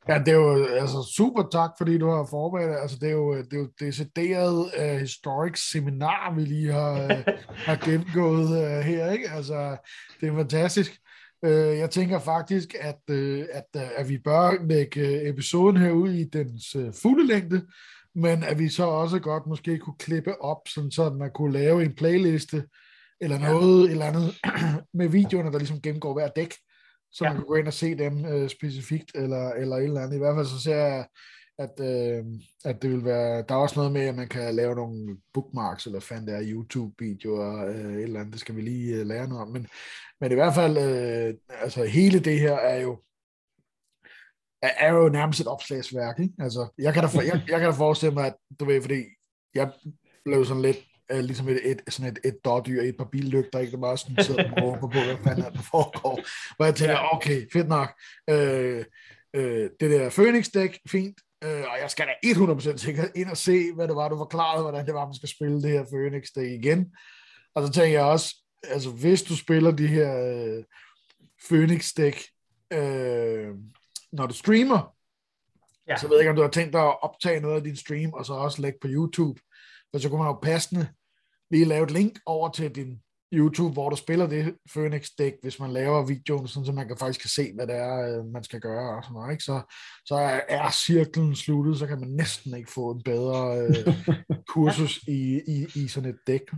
Ja, 0.08 0.18
det 0.18 0.28
er 0.28 0.36
jo 0.36 0.64
altså, 0.64 1.12
super 1.16 1.48
tak, 1.52 1.70
fordi 1.78 1.98
du 1.98 2.10
har 2.10 2.26
forberedt 2.30 2.80
Altså, 2.82 2.96
det 3.00 3.08
er 3.08 3.12
jo, 3.12 3.36
det 3.36 3.52
er 3.52 3.58
jo 3.58 3.68
decideret 3.80 4.72
uh, 4.78 5.00
historic 5.00 5.70
seminar, 5.70 6.34
vi 6.34 6.44
lige 6.44 6.72
har, 6.72 7.04
uh, 7.04 7.34
har 7.66 7.84
gennemgået 7.84 8.44
uh, 8.44 8.84
her. 8.84 9.10
Ikke? 9.10 9.30
Altså, 9.30 9.76
det 10.20 10.28
er 10.28 10.36
fantastisk. 10.36 11.00
Uh, 11.42 11.78
jeg 11.78 11.90
tænker 11.90 12.18
faktisk, 12.18 12.74
at, 12.80 13.00
uh, 13.10 13.44
at, 13.52 13.66
uh, 13.76 13.82
at 13.96 14.08
vi 14.08 14.18
bør 14.18 14.66
lægge 14.68 15.28
episoden 15.28 15.76
her 15.76 15.90
ud 15.90 16.10
i 16.10 16.24
dens 16.24 16.76
fulde 17.02 17.26
længde, 17.26 17.66
men 18.14 18.42
at 18.42 18.58
vi 18.58 18.68
så 18.68 18.84
også 18.84 19.18
godt 19.18 19.46
måske 19.46 19.78
kunne 19.78 19.98
klippe 19.98 20.42
op, 20.42 20.68
sådan 20.68 20.90
så 20.90 21.10
man 21.10 21.30
kunne 21.34 21.52
lave 21.52 21.84
en 21.84 21.94
playliste 21.94 22.64
eller 23.20 23.38
noget 23.38 23.86
ja. 23.86 23.92
eller 23.92 24.04
andet 24.04 24.34
med 24.98 25.08
videoerne, 25.08 25.52
der 25.52 25.58
ligesom 25.58 25.82
gennemgår 25.82 26.12
hver 26.12 26.28
dæk, 26.28 26.54
så 27.12 27.24
ja. 27.24 27.30
man 27.30 27.36
kan 27.36 27.46
gå 27.46 27.54
ind 27.54 27.66
og 27.66 27.72
se 27.72 27.94
dem 27.94 28.24
øh, 28.24 28.48
specifikt, 28.48 29.10
eller, 29.14 29.50
eller 29.50 29.76
et 29.76 29.84
eller 29.84 30.00
andet. 30.00 30.16
I 30.16 30.18
hvert 30.18 30.36
fald 30.36 30.46
så 30.46 30.60
ser 30.60 30.76
jeg, 30.76 31.06
at, 31.60 31.80
øh, 31.80 32.24
at 32.64 32.82
det 32.82 32.90
vil 32.90 33.04
være, 33.04 33.44
der 33.48 33.54
er 33.54 33.58
også 33.58 33.76
noget 33.76 33.92
med, 33.92 34.00
at 34.00 34.14
man 34.14 34.28
kan 34.28 34.54
lave 34.54 34.74
nogle 34.74 35.16
bookmarks, 35.34 35.86
eller 35.86 36.00
fandt 36.00 36.28
der 36.28 36.42
YouTube-videoer, 36.42 37.66
øh, 37.66 37.94
et 37.94 38.02
eller 38.02 38.20
andet, 38.20 38.32
det 38.32 38.40
skal 38.40 38.56
vi 38.56 38.60
lige 38.60 38.94
øh, 38.94 39.06
lære 39.06 39.28
noget 39.28 39.42
om, 39.42 39.48
men, 39.48 39.66
men 40.20 40.32
i 40.32 40.34
hvert 40.34 40.54
fald, 40.54 40.78
øh, 40.78 41.34
altså 41.48 41.84
hele 41.84 42.20
det 42.20 42.40
her 42.40 42.52
er 42.52 42.80
jo, 42.80 43.02
er 44.62 44.92
jo 44.92 45.08
nærmest 45.08 45.40
et 45.40 45.46
opslagsværk, 45.46 46.20
ikke? 46.20 46.34
Altså, 46.38 46.68
jeg 46.78 46.94
kan 46.94 47.02
da, 47.02 47.08
for, 47.08 47.22
jeg, 47.22 47.42
jeg 47.52 47.60
kan 47.60 47.70
da 47.70 47.76
forestille 47.76 48.14
mig, 48.14 48.26
at 48.26 48.36
du 48.60 48.64
ved, 48.64 48.82
fordi 48.82 49.04
jeg 49.54 49.72
blev 50.24 50.44
sådan 50.44 50.62
lidt 50.62 50.78
uh, 51.14 51.18
ligesom 51.18 51.48
et, 51.48 51.70
et, 51.70 51.80
sådan 51.88 52.12
et, 52.12 52.18
et 52.24 52.44
dårdyr 52.44 52.82
i 52.82 52.88
et 52.88 52.96
par 52.96 53.08
billygter, 53.12 53.58
ikke? 53.58 53.72
Der 53.72 53.78
bare 53.78 53.98
sådan 53.98 54.24
sidder 54.24 54.50
og 54.50 54.58
på, 54.58 54.86
på, 54.86 54.86
hvad 54.86 55.16
fanden 55.24 55.44
er 55.44 55.50
der 55.50 55.62
foregår. 55.62 56.20
Hvor 56.56 56.64
jeg 56.64 56.74
tænker, 56.74 57.14
okay, 57.14 57.46
fedt 57.52 57.68
nok. 57.68 57.88
Øh, 58.30 58.84
øh, 59.36 59.70
det 59.80 59.90
der 59.90 60.10
Phoenix-dæk, 60.10 60.78
fint. 60.90 61.20
Øh, 61.44 61.64
og 61.72 61.78
jeg 61.80 61.90
skal 61.90 62.06
da 62.06 62.12
100% 62.26 62.76
sikkert 62.76 63.10
ind 63.14 63.30
og 63.30 63.36
se, 63.36 63.72
hvad 63.74 63.88
det 63.88 63.96
var, 63.96 64.08
du 64.08 64.16
forklarede, 64.16 64.62
hvordan 64.62 64.86
det 64.86 64.94
var, 64.94 65.06
man 65.06 65.14
skal 65.14 65.28
spille 65.28 65.62
det 65.62 65.70
her 65.70 65.84
Phoenix-dæk 65.84 66.50
igen. 66.64 66.96
Og 67.54 67.66
så 67.66 67.72
tænker 67.72 67.98
jeg 67.98 68.06
også, 68.06 68.36
altså 68.62 68.90
hvis 68.90 69.22
du 69.22 69.36
spiller 69.36 69.70
de 69.70 69.86
her 69.86 70.10
øh, 70.16 70.64
Phoenix-dæk, 71.48 72.24
øh, 72.72 73.48
når 74.12 74.26
du 74.26 74.34
streamer, 74.34 74.96
ja. 75.88 75.96
så 75.96 76.08
ved 76.08 76.16
jeg 76.16 76.22
ikke, 76.22 76.30
om 76.30 76.36
du 76.36 76.42
har 76.42 76.50
tænkt 76.50 76.72
dig 76.72 76.82
at 76.82 77.02
optage 77.02 77.40
noget 77.40 77.56
af 77.56 77.64
din 77.64 77.76
stream, 77.76 78.12
og 78.12 78.26
så 78.26 78.32
også 78.32 78.62
lægge 78.62 78.78
på 78.80 78.88
YouTube. 78.90 79.40
Og 79.92 80.00
så 80.00 80.08
kunne 80.08 80.18
man 80.18 80.28
jo 80.28 80.38
passende 80.42 80.88
lige 81.50 81.64
lave 81.64 81.84
et 81.84 81.90
link 81.90 82.18
over 82.26 82.50
til 82.50 82.74
din 82.74 83.02
YouTube, 83.32 83.72
hvor 83.72 83.90
du 83.90 83.96
spiller 83.96 84.26
det 84.26 84.56
Phoenix 84.74 85.08
dæk, 85.18 85.32
hvis 85.42 85.60
man 85.60 85.70
laver 85.70 86.06
videoen, 86.06 86.48
sådan, 86.48 86.66
så 86.66 86.72
man 86.72 86.88
kan 86.88 86.96
faktisk 86.96 87.20
kan 87.20 87.30
se, 87.30 87.52
hvad 87.54 87.66
det 87.66 87.76
er, 87.76 88.18
øh, 88.18 88.24
man 88.24 88.44
skal 88.44 88.60
gøre 88.60 88.96
og 88.96 89.04
sådan 89.04 89.14
noget. 89.14 89.32
Ikke? 89.32 89.44
Så, 89.44 89.60
så 90.04 90.14
er 90.48 90.70
cirklen 90.70 91.36
sluttet, 91.36 91.78
så 91.78 91.86
kan 91.86 92.00
man 92.00 92.08
næsten 92.08 92.56
ikke 92.56 92.70
få 92.70 92.90
en 92.90 93.02
bedre 93.02 93.58
øh, 93.58 93.94
kursus 94.54 94.96
i, 94.96 95.40
i, 95.46 95.66
i 95.74 95.88
sådan 95.88 96.10
et 96.10 96.18
dæk. 96.26 96.52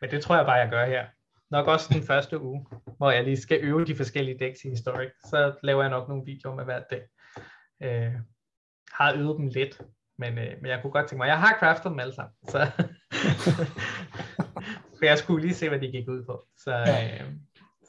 Men 0.00 0.10
det 0.10 0.22
tror 0.22 0.36
jeg 0.36 0.46
bare, 0.46 0.56
jeg 0.56 0.70
gør 0.70 0.86
her. 0.86 1.06
Nok 1.50 1.66
også 1.66 1.94
den 1.94 2.02
første 2.02 2.40
uge, 2.40 2.66
hvor 2.96 3.10
jeg 3.10 3.24
lige 3.24 3.36
skal 3.36 3.60
øve 3.62 3.84
de 3.84 3.96
forskellige 3.96 4.38
dæks 4.38 4.64
i 4.64 4.68
Historic. 4.68 5.08
Så 5.24 5.54
laver 5.62 5.82
jeg 5.82 5.90
nok 5.90 6.08
nogle 6.08 6.24
videoer 6.26 6.54
med 6.54 6.64
hvert 6.64 6.84
dæk. 6.90 7.02
Øh, 7.82 8.12
har 8.92 9.14
øvet 9.14 9.38
dem 9.38 9.46
lidt, 9.46 9.80
men, 10.18 10.38
øh, 10.38 10.52
men 10.62 10.70
jeg 10.70 10.78
kunne 10.82 10.90
godt 10.90 11.08
tænke 11.08 11.20
mig, 11.20 11.28
jeg 11.28 11.40
har 11.40 11.56
craftet 11.60 11.90
dem 11.90 12.00
alle 12.00 12.14
sammen, 12.14 12.34
så 12.48 12.58
for 14.98 15.04
jeg 15.04 15.18
skulle 15.18 15.46
lige 15.46 15.54
se, 15.54 15.68
hvad 15.68 15.80
de 15.80 15.86
gik 15.86 16.08
ud 16.08 16.24
på. 16.24 16.44
Så, 16.58 16.70
ja. 16.70 17.24
øh, 17.24 17.32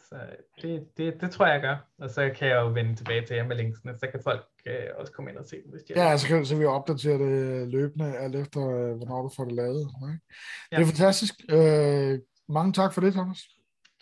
så 0.10 0.15
det, 0.61 0.88
det, 0.98 1.22
det 1.22 1.32
tror 1.32 1.45
jeg, 1.45 1.53
jeg 1.53 1.61
gør. 1.61 1.77
Og 1.98 2.10
så 2.10 2.32
kan 2.36 2.48
jeg 2.48 2.56
jo 2.56 2.68
vende 2.68 2.95
tilbage 2.95 3.26
til 3.26 3.36
jer 3.36 3.48
med 3.48 3.56
linksene, 3.56 3.98
så 3.99 4.07
kan 4.11 4.19
folk 4.23 4.45
øh, 4.65 4.88
også 4.98 5.14
komme 5.14 5.32
ind 5.32 5.38
og 5.38 5.45
se 5.45 5.56
dem, 5.64 5.72
hvis 5.72 5.84
de 5.84 5.94
Ja, 5.95 6.18
så 6.18 6.27
kan 6.27 6.45
så 6.45 6.56
vi 6.56 6.65
opdatere 6.65 7.18
det 7.18 7.68
løbende, 7.68 8.18
alt 8.18 8.36
efter, 8.36 8.61
øh, 8.61 8.95
hvornår 8.98 9.22
du 9.22 9.30
får 9.36 9.44
det 9.44 9.53
lavet. 9.53 9.80
Ikke? 9.80 10.19
Ja. 10.72 10.77
Det 10.77 10.84
er 10.84 10.88
fantastisk. 10.88 11.34
Øh, 11.49 12.19
mange 12.49 12.73
tak 12.73 12.94
for 12.94 13.02
det, 13.02 13.14
Thomas. 13.14 13.40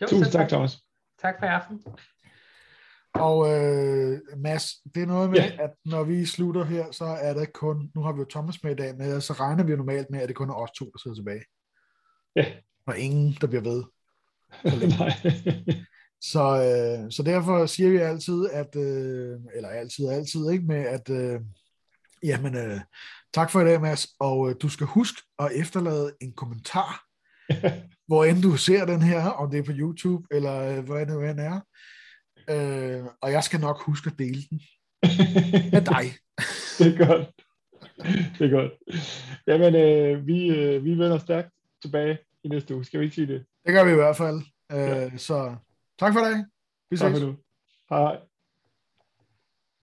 Jo, 0.02 0.08
Tusind 0.08 0.32
tak, 0.32 0.50
Thomas. 0.50 0.78
Tak 1.22 1.36
for 1.40 1.46
i 1.46 1.50
aften. 1.50 1.84
Og 3.14 3.38
øh, 3.54 4.20
Mads, 4.38 4.66
det 4.96 5.04
er 5.04 5.08
noget 5.08 5.30
med, 5.30 5.40
yeah. 5.40 5.60
at 5.60 5.72
når 5.86 6.04
vi 6.04 6.26
slutter 6.26 6.64
her, 6.64 6.92
så 6.92 7.06
er 7.06 7.34
det 7.34 7.54
kun, 7.54 7.92
nu 7.96 8.02
har 8.02 8.14
vi 8.14 8.20
jo 8.20 8.26
Thomas 8.30 8.64
med 8.64 8.72
i 8.72 8.76
dag, 8.76 8.98
men 8.98 9.22
så 9.22 9.34
regner 9.34 9.64
vi 9.64 9.72
jo 9.72 9.78
normalt 9.78 10.10
med, 10.10 10.20
at 10.20 10.28
det 10.28 10.36
kun 10.36 10.50
er 10.50 10.54
os 10.54 10.72
to, 10.72 10.86
der 10.86 11.00
sidder 11.04 11.16
tilbage. 11.16 11.44
Ja. 12.36 12.46
Og 12.86 13.00
ingen, 13.00 13.38
der 13.42 13.48
bliver 13.48 13.64
ved. 13.64 13.84
Så, 16.32 16.40
øh, 16.42 17.12
så 17.12 17.24
derfor 17.24 17.66
siger 17.66 17.90
vi 17.90 17.98
altid, 17.98 18.50
at, 18.52 18.76
øh, 18.76 19.40
eller 19.56 19.70
altid 19.70 20.10
altid, 20.10 20.52
ikke, 20.52 20.66
med 20.66 20.86
at, 20.86 21.10
øh, 21.10 21.42
jamen, 22.24 22.56
øh, 22.56 22.80
tak 23.34 23.52
for 23.52 23.62
i 23.62 23.66
dag, 23.66 23.82
Mads, 23.82 24.08
og 24.20 24.50
øh, 24.50 24.56
du 24.62 24.70
skal 24.70 24.88
huske 24.88 25.22
at 25.40 25.52
efterlade 25.56 26.14
en 26.22 26.34
kommentar, 26.34 27.04
hvor 28.08 28.26
end 28.26 28.42
du 28.42 28.58
ser 28.58 28.86
den 28.86 29.02
her, 29.02 29.26
om 29.26 29.52
det 29.52 29.60
er 29.60 29.64
på 29.64 29.72
YouTube, 29.76 30.28
eller 30.32 30.60
øh, 30.60 30.86
hvor 30.86 30.98
end 30.98 31.10
det 31.10 31.46
er, 31.46 31.60
Øh, 32.50 33.04
og 33.22 33.32
jeg 33.32 33.44
skal 33.44 33.60
nok 33.60 33.82
huske 33.82 34.10
at 34.12 34.20
dele 34.20 34.42
den 34.50 34.62
med 35.74 35.82
dig. 35.82 36.06
det 36.80 36.88
er 36.94 37.08
godt. 37.08 37.30
Det 38.40 38.46
er 38.46 38.50
godt. 38.50 38.72
Jamen, 39.48 39.76
øh, 39.76 40.28
vi, 40.28 40.48
øh, 40.48 40.84
vi 40.84 40.90
vender 40.90 41.18
stærkt 41.18 41.50
tilbage 41.82 42.18
i 42.44 42.48
næste 42.48 42.76
uge. 42.76 42.86
Skal 42.86 43.00
vi 43.00 43.06
ikke 43.06 43.16
sige 43.16 43.28
det? 43.28 43.46
Det 43.66 43.74
gør 43.74 43.84
vi 43.84 43.92
i 43.92 43.96
hvert 43.96 44.18
fald. 44.18 44.38
Øh, 44.72 44.78
ja. 44.78 45.18
Så 45.18 45.56
tak 46.00 46.14
for 46.14 46.20
det. 46.20 46.46
Vi 46.90 46.98
ses. 46.98 47.02
Tak 47.02 47.12
for 47.12 47.20
nu. 47.20 47.38
Hej. 47.90 48.18